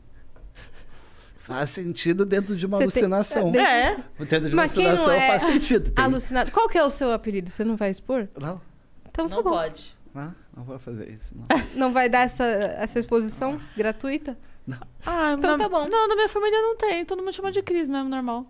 Faz 1.38 1.70
sentido 1.70 2.26
dentro 2.26 2.56
de 2.56 2.66
uma 2.66 2.78
tem- 2.78 2.86
alucinação. 2.86 3.52
é, 3.56 3.60
É. 3.94 3.96
Dentro 4.20 4.50
de 4.50 4.56
uma 4.56 4.64
Mas 4.64 4.76
não 4.76 4.86
alucinação 4.86 5.14
é 5.14 5.28
faz 5.28 5.42
sentido. 5.44 5.92
Tem- 5.92 6.04
alucinado. 6.06 6.52
Qual 6.52 6.68
que 6.68 6.78
é 6.78 6.84
o 6.84 6.90
seu 6.90 7.12
apelido? 7.14 7.50
Você 7.50 7.64
não 7.64 7.76
vai 7.78 7.90
expor? 7.90 8.28
Não, 8.40 8.62
Então 9.10 9.28
tá 9.30 9.36
Não 9.38 9.44
bom. 9.44 9.52
pode. 9.52 9.96
não, 10.14 10.36
não 10.56 10.64
vou 10.64 10.78
fazer 10.78 11.10
isso. 11.10 11.34
Não. 11.36 11.46
Não 11.88 11.94
vai 11.94 12.10
dar 12.10 12.20
essa, 12.22 12.44
essa 12.46 13.00
exposição 13.00 13.60
gratuita? 13.78 14.38
Ah, 15.06 15.34
Então 15.38 15.58
na, 15.58 15.64
tá 15.64 15.70
bom. 15.70 15.88
Não, 15.88 16.08
na 16.08 16.16
minha 16.16 16.28
família 16.28 16.62
não 16.62 16.76
tem. 16.76 17.06
Todo 17.06 17.20
mundo 17.24 17.34
chama 17.34 17.52
de 17.52 17.62
Cris 17.64 17.88
mesmo, 17.88 18.10
normal. 18.10 18.46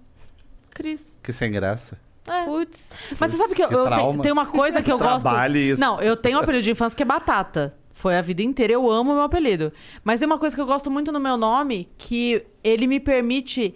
Cris. 0.72 1.16
Que 1.22 1.32
sem 1.32 1.52
graça. 1.52 2.00
É. 2.28 2.46
Putz. 2.46 2.92
Mas 3.20 3.32
você 3.32 3.38
sabe 3.38 3.56
que 3.56 3.64
eu, 3.64 3.68
que 3.68 3.76
eu 3.76 3.84
trauma. 3.86 4.12
tenho, 4.12 4.22
tem 4.24 4.32
uma 4.32 4.46
coisa 4.46 4.82
que 4.82 4.92
eu 4.92 4.98
gosto. 5.00 5.28
Isso. 5.56 5.82
Não, 5.82 6.02
eu 6.02 6.16
tenho 6.16 6.38
um 6.38 6.42
apelido 6.42 6.64
de 6.64 6.72
infância 6.72 6.96
que 6.96 7.04
é 7.04 7.06
batata. 7.06 7.74
Foi 7.94 8.16
a 8.16 8.22
vida 8.22 8.44
inteira, 8.44 8.74
eu 8.74 8.90
amo 8.90 9.12
o 9.12 9.16
meu 9.16 9.24
apelido. 9.24 9.74
Mas 10.04 10.20
tem 10.20 10.28
uma 10.28 10.38
coisa 10.38 10.56
que 10.56 10.62
eu 10.62 10.68
gosto 10.68 10.92
muito 10.92 11.12
no 11.12 11.20
meu 11.20 11.36
nome, 11.36 11.90
que 11.98 12.46
ele 12.64 12.86
me 12.86 13.00
permite 13.00 13.74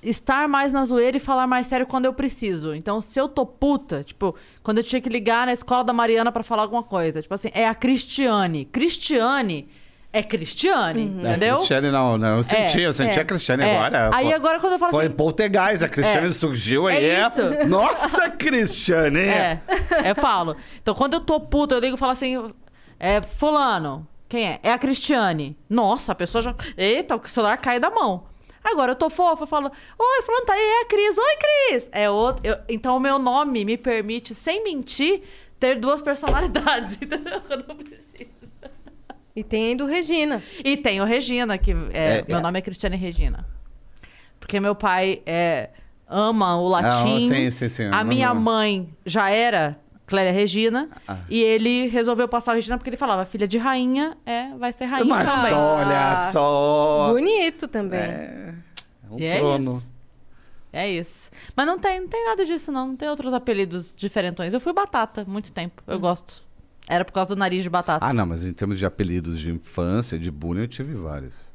estar 0.00 0.46
mais 0.46 0.72
na 0.72 0.84
zoeira 0.84 1.16
e 1.16 1.20
falar 1.20 1.46
mais 1.46 1.66
sério 1.66 1.86
quando 1.86 2.04
eu 2.04 2.12
preciso. 2.12 2.74
Então, 2.74 3.00
se 3.00 3.18
eu 3.18 3.28
tô 3.28 3.44
puta, 3.44 4.04
tipo, 4.04 4.34
quando 4.62 4.78
eu 4.78 4.84
tinha 4.84 5.00
que 5.00 5.08
ligar 5.08 5.46
na 5.46 5.52
escola 5.52 5.82
da 5.82 5.92
Mariana 5.92 6.30
pra 6.30 6.42
falar 6.42 6.62
alguma 6.62 6.82
coisa, 6.82 7.20
tipo 7.22 7.34
assim, 7.34 7.48
é 7.52 7.66
a 7.66 7.74
Cristiane. 7.74 8.66
Cristiane 8.66 9.68
é 10.14 10.22
Cristiane, 10.22 11.02
entendeu? 11.02 11.54
É, 11.54 11.56
Cristiane 11.58 11.90
não, 11.90 12.16
não. 12.16 12.36
Eu 12.36 12.42
senti, 12.44 12.80
eu 12.80 12.92
senti 12.92 13.18
é, 13.18 13.22
a 13.22 13.24
Cristiane 13.24 13.62
é. 13.64 13.76
agora. 13.76 14.10
Aí 14.14 14.26
Foi- 14.26 14.34
agora 14.34 14.60
quando 14.60 14.72
eu 14.74 14.78
falo 14.78 14.90
Foi 14.92 15.06
assim... 15.06 15.14
poltergeist, 15.14 15.84
a 15.84 15.88
Cristiane 15.88 16.28
É. 16.28 16.30
surgiu 16.30 16.88
É 16.88 16.96
aí. 16.96 17.26
isso. 17.26 17.42
Nossa, 17.68 18.30
Cristiane! 18.30 19.18
É, 19.20 19.60
eu 20.06 20.14
falo. 20.14 20.56
Então, 20.80 20.94
quando 20.94 21.14
eu 21.14 21.20
tô 21.20 21.40
puta, 21.40 21.74
eu 21.74 21.80
ligo 21.80 21.96
e 21.96 21.98
falo 21.98 22.12
assim: 22.12 22.52
é, 22.98 23.20
Fulano, 23.20 24.06
quem 24.28 24.46
é? 24.46 24.60
É 24.62 24.72
a 24.72 24.78
Cristiane. 24.78 25.56
Nossa, 25.68 26.12
a 26.12 26.14
pessoa 26.14 26.40
já. 26.42 26.54
Eita, 26.76 27.16
o 27.16 27.28
celular 27.28 27.56
cai 27.58 27.80
da 27.80 27.90
mão. 27.90 28.24
Agora 28.62 28.92
eu 28.92 28.96
tô 28.96 29.10
fofa, 29.10 29.42
eu 29.42 29.46
falo: 29.46 29.66
Oi, 29.98 30.22
Fulano, 30.22 30.46
tá 30.46 30.52
aí, 30.54 30.60
é 30.60 30.82
a 30.82 30.84
Cris. 30.86 31.18
Oi, 31.18 31.36
Cris. 31.38 31.88
É 31.92 32.08
outro. 32.08 32.40
eu- 32.46 32.56
então, 32.68 32.96
o 32.96 33.00
meu 33.00 33.18
nome 33.18 33.64
me 33.64 33.76
permite, 33.76 34.34
sem 34.34 34.62
mentir, 34.64 35.22
ter 35.60 35.74
duas 35.74 36.00
personalidades, 36.00 36.94
entendeu? 37.02 37.40
Quando 37.46 37.64
eu 37.68 37.74
preciso. 37.74 38.33
E 39.36 39.42
tem 39.42 39.70
ainda 39.70 39.84
o 39.84 39.86
Regina. 39.86 40.42
E 40.64 40.76
tem 40.76 41.00
o 41.00 41.04
Regina, 41.04 41.58
que 41.58 41.72
é, 41.92 42.18
É, 42.18 42.24
meu 42.28 42.38
é. 42.38 42.40
nome 42.40 42.58
é 42.58 42.62
Cristiane 42.62 42.96
Regina. 42.96 43.46
Porque 44.38 44.60
meu 44.60 44.74
pai 44.74 45.22
é, 45.26 45.70
ama 46.08 46.56
o 46.56 46.68
latim. 46.68 47.16
Ah, 47.16 47.20
sim, 47.20 47.50
sim, 47.50 47.68
sim. 47.68 47.84
A 47.90 48.04
minha 48.04 48.32
Uhum. 48.32 48.40
mãe 48.40 48.88
já 49.04 49.30
era 49.30 49.76
Clélia 50.06 50.32
Regina. 50.32 50.88
Ah. 51.08 51.18
E 51.28 51.40
ele 51.42 51.88
resolveu 51.88 52.28
passar 52.28 52.52
o 52.52 52.54
Regina 52.54 52.76
porque 52.76 52.90
ele 52.90 52.96
falava: 52.96 53.24
filha 53.24 53.48
de 53.48 53.58
rainha 53.58 54.16
é, 54.24 54.50
vai 54.56 54.72
ser 54.72 54.84
rainha 54.84 55.06
Mas 55.06 55.28
também. 55.30 55.52
olha 55.54 56.16
só. 56.30 57.08
Bonito 57.10 57.66
também. 57.66 58.00
É, 58.00 58.54
um 59.10 59.18
E 59.18 59.24
é 59.24 59.38
trono. 59.38 59.78
isso. 59.78 59.94
É 60.72 60.90
isso. 60.90 61.30
Mas 61.56 61.66
não 61.66 61.78
tem, 61.78 62.00
não 62.00 62.08
tem 62.08 62.24
nada 62.24 62.44
disso, 62.44 62.70
não. 62.70 62.88
Não 62.88 62.96
tem 62.96 63.08
outros 63.08 63.32
apelidos 63.32 63.94
diferentões. 63.96 64.52
Eu 64.52 64.60
fui 64.60 64.72
batata 64.72 65.24
muito 65.26 65.50
tempo. 65.52 65.82
Eu 65.86 65.98
gosto. 65.98 66.42
Era 66.88 67.04
por 67.04 67.12
causa 67.12 67.34
do 67.34 67.38
nariz 67.38 67.62
de 67.62 67.70
batata. 67.70 68.04
Ah, 68.04 68.12
não, 68.12 68.26
mas 68.26 68.44
em 68.44 68.52
termos 68.52 68.78
de 68.78 68.84
apelidos 68.84 69.38
de 69.38 69.50
infância, 69.50 70.18
de 70.18 70.30
bullying, 70.30 70.62
eu 70.62 70.68
tive 70.68 70.94
vários. 70.94 71.52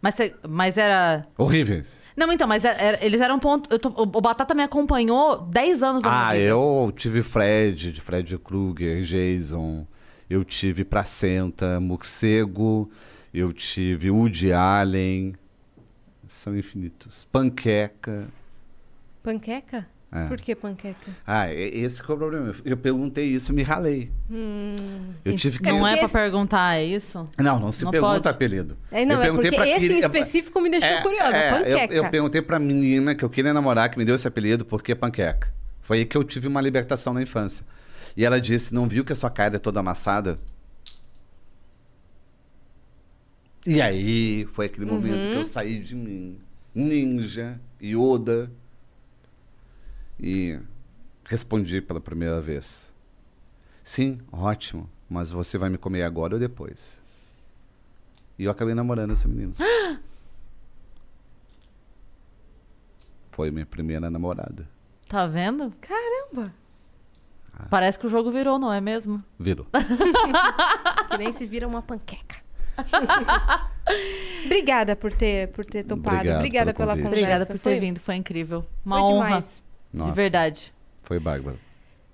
Mas, 0.00 0.16
cê- 0.16 0.34
mas 0.48 0.76
era. 0.76 1.24
Horríveis. 1.38 2.02
Não, 2.16 2.30
então, 2.32 2.48
mas 2.48 2.64
era- 2.64 2.76
era- 2.80 3.04
eles 3.04 3.20
eram 3.20 3.38
ponto. 3.38 3.72
eu 3.72 3.78
tô- 3.78 3.90
o 3.90 4.02
o 4.02 4.20
Batata 4.20 4.52
me 4.54 4.62
acompanhou 4.64 5.38
10 5.42 5.80
anos 5.82 6.02
da 6.02 6.08
minha 6.10 6.20
Ah, 6.28 6.32
vida. 6.32 6.44
eu 6.44 6.92
tive 6.96 7.22
Fred, 7.22 7.92
de 7.92 8.00
Fred 8.00 8.36
Krueger, 8.38 9.02
Jason. 9.02 9.86
Eu 10.28 10.44
tive 10.44 10.84
Placenta, 10.84 11.78
Morcego. 11.78 12.90
Eu 13.32 13.52
tive 13.52 14.10
Woody 14.10 14.52
Allen. 14.52 15.34
São 16.26 16.56
infinitos. 16.58 17.28
Panqueca. 17.30 18.26
Panqueca? 19.22 19.86
É. 20.14 20.26
Por 20.26 20.38
que 20.38 20.54
panqueca? 20.54 21.10
Ah, 21.26 21.50
esse 21.50 22.02
que 22.02 22.10
é 22.10 22.14
o 22.14 22.18
problema. 22.18 22.48
Eu- 22.48 22.72
Eu 22.72 22.76
perguntei 22.76 23.24
isso 23.28 23.50
e 23.50 23.54
me 23.54 23.62
ralei. 23.62 24.10
Eu 25.24 25.34
tive 25.36 25.58
que. 25.58 25.64
Não 25.64 25.78
é 25.86 25.92
porque 25.92 25.96
pra 25.96 26.04
esse- 26.04 26.12
perguntar, 26.12 26.74
é 26.76 26.84
isso? 26.84 27.24
Não, 27.38 27.58
não 27.58 27.72
se 27.72 27.82
Não 27.84 27.90
pergunta 27.90 28.14
pode. 28.20 28.28
apelido. 28.28 28.76
É, 28.90 29.06
não, 29.06 29.14
eu 29.16 29.20
é 29.20 29.24
perguntei 29.24 29.50
porque 29.50 29.56
pra 29.64 29.68
esse 29.68 29.86
em 29.86 29.88
queria- 29.88 30.00
específico 30.00 30.60
me 30.60 30.68
deixou 30.70 30.88
É, 30.90 31.00
curiosa. 31.00 31.34
é, 31.36 31.48
eu- 31.50 31.56
panqueca. 31.58 31.94
Eu, 31.94 32.10
perguntei 32.10 32.42
pra 32.42 32.58
menina 32.58 33.14
que 33.14 33.24
eu 33.24 33.30
queria 33.30 33.54
namorar, 33.54 33.88
que 33.90 33.96
me 33.96 34.04
deu 34.04 34.14
esse 34.14 34.28
apelido, 34.28 34.66
porque 34.66 34.94
panqueca. 34.94 35.50
Foi 35.80 35.98
aí 36.00 36.04
que 36.04 36.14
eu 36.16 36.22
tive 36.22 36.46
uma 36.46 36.60
libertação 36.60 37.14
na 37.14 37.22
infância. 37.22 37.64
E 38.14 38.22
ela 38.22 38.38
disse: 38.38 38.74
Não 38.74 38.86
viu 38.86 39.06
que 39.06 39.14
a 39.14 39.16
sua 39.16 39.30
cara 39.30 39.56
é 39.56 39.58
toda 39.58 39.80
amassada? 39.80 40.38
E 43.66 43.80
aí 43.80 44.46
foi 44.52 44.66
aquele 44.66 44.84
momento 44.86 45.28
que 45.28 45.34
eu 45.34 45.44
saí 45.44 45.78
de 45.78 45.94
mim, 45.94 46.38
ninja, 46.74 47.60
Yoda, 47.82 48.50
e 50.20 50.58
respondi 51.24 51.80
pela 51.80 52.00
primeira 52.00 52.40
vez: 52.40 52.92
Sim, 53.84 54.20
ótimo, 54.30 54.88
mas 55.08 55.30
você 55.30 55.56
vai 55.58 55.68
me 55.68 55.78
comer 55.78 56.02
agora 56.02 56.34
ou 56.34 56.40
depois? 56.40 57.02
E 58.38 58.44
eu 58.44 58.50
acabei 58.50 58.74
namorando 58.74 59.12
essa 59.12 59.28
menina. 59.28 59.54
Foi 63.30 63.50
minha 63.50 63.64
primeira 63.66 64.10
namorada. 64.10 64.68
Tá 65.08 65.26
vendo? 65.26 65.72
Caramba! 65.80 66.52
Parece 67.70 67.98
que 67.98 68.06
o 68.06 68.08
jogo 68.08 68.30
virou, 68.30 68.58
não 68.58 68.72
é 68.72 68.80
mesmo? 68.80 69.18
Virou. 69.38 69.66
Que 71.10 71.18
nem 71.18 71.30
se 71.30 71.46
vira 71.46 71.68
uma 71.68 71.82
panqueca. 71.82 72.36
Obrigada 74.46 74.96
por 74.96 75.12
ter, 75.12 75.48
por 75.48 75.62
ter 75.62 75.84
topado. 75.84 76.16
Obrigado 76.16 76.36
Obrigada 76.38 76.72
pela 76.74 76.92
convite. 76.96 77.04
conversa. 77.04 77.20
Obrigada 77.26 77.46
por 77.46 77.52
ter 77.58 77.58
Foi- 77.70 77.80
vindo, 77.80 78.00
foi 78.00 78.14
incrível. 78.16 78.64
Uma 78.84 78.98
Foi 79.00 79.04
honra. 79.12 79.26
demais. 79.26 79.61
Nossa, 79.92 80.10
De 80.10 80.16
verdade. 80.16 80.72
Foi 81.02 81.18
bárbaro. 81.18 81.58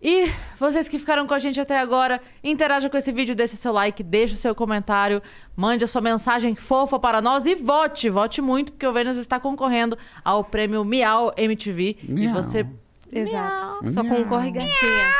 E 0.00 0.30
vocês 0.58 0.88
que 0.88 0.98
ficaram 0.98 1.26
com 1.26 1.34
a 1.34 1.38
gente 1.40 1.60
até 1.60 1.76
agora, 1.76 2.20
interaja 2.42 2.88
com 2.88 2.96
esse 2.96 3.10
vídeo, 3.10 3.34
deixe 3.34 3.56
seu 3.56 3.72
like, 3.72 4.02
deixe 4.02 4.34
o 4.34 4.36
seu 4.36 4.54
comentário, 4.54 5.20
mande 5.56 5.84
a 5.84 5.88
sua 5.88 6.00
mensagem 6.00 6.54
fofa 6.54 7.00
para 7.00 7.20
nós 7.20 7.46
e 7.46 7.56
vote, 7.56 8.08
vote 8.08 8.40
muito, 8.40 8.72
porque 8.72 8.86
o 8.86 8.92
Vênus 8.92 9.16
está 9.16 9.40
concorrendo 9.40 9.98
ao 10.24 10.44
prêmio 10.44 10.84
Miau 10.84 11.34
MTV. 11.36 11.96
E 12.02 12.12
Miau. 12.12 12.34
você 12.34 12.64
Exato. 13.10 13.90
Só 13.90 14.04
concorre 14.04 14.50
gatinha. 14.50 15.14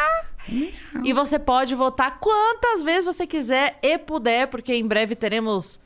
E 1.05 1.13
você 1.13 1.39
pode 1.39 1.75
votar 1.75 2.19
quantas 2.21 2.83
vezes 2.83 3.05
você 3.05 3.27
quiser 3.27 3.79
e 3.83 3.99
puder, 3.99 4.47
porque 4.49 4.75
em 4.75 4.87
breve 4.87 5.15
teremos 5.15 5.81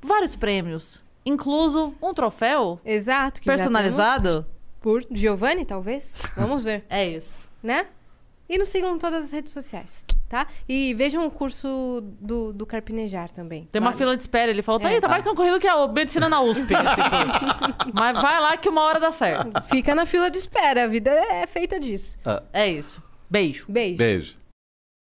vários 0.00 0.36
prêmios, 0.36 1.02
incluso 1.24 1.94
um 2.02 2.14
troféu 2.14 2.80
Exato. 2.84 3.40
que 3.40 3.46
já 3.46 3.56
personalizado. 3.56 4.46
Por 4.82 5.04
Giovanni, 5.10 5.64
talvez. 5.64 6.20
Vamos 6.36 6.64
ver, 6.64 6.84
É 6.90 7.06
isso. 7.08 7.28
né? 7.62 7.86
E 8.48 8.58
nos 8.58 8.68
sigam 8.68 8.94
em 8.94 8.98
todas 8.98 9.24
as 9.24 9.30
redes 9.32 9.50
sociais, 9.52 10.04
tá? 10.28 10.46
E 10.68 10.92
vejam 10.94 11.26
o 11.26 11.30
curso 11.30 12.02
do, 12.20 12.52
do 12.52 12.66
Carpinejar 12.66 13.30
também. 13.30 13.66
Tem 13.72 13.80
uma 13.80 13.92
fila 13.92 14.14
de 14.14 14.20
espera. 14.22 14.50
Ele 14.50 14.60
falou: 14.60 14.78
tá 14.78 14.90
É. 14.90 14.94
aí, 14.96 15.00
tá 15.00 15.08
mais 15.08 15.24
concorrido 15.24 15.58
que 15.58 15.66
a 15.66 15.86
medicina 15.88 16.28
na 16.28 16.42
USP, 16.42 16.64
esse 16.64 16.72
curso. 16.74 17.46
Mas 17.94 18.20
vai 18.20 18.38
lá 18.40 18.54
que 18.58 18.68
uma 18.68 18.82
hora 18.82 19.00
dá 19.00 19.10
certo. 19.10 19.48
Fica 19.70 19.94
na 19.94 20.04
fila 20.04 20.30
de 20.30 20.36
espera. 20.36 20.84
A 20.84 20.86
vida 20.88 21.10
é 21.10 21.46
feita 21.46 21.80
disso. 21.80 22.18
É 22.52 22.68
isso. 22.68 23.02
Beijo. 23.30 23.64
Beijo. 23.68 23.96
Beijo. 23.96 24.41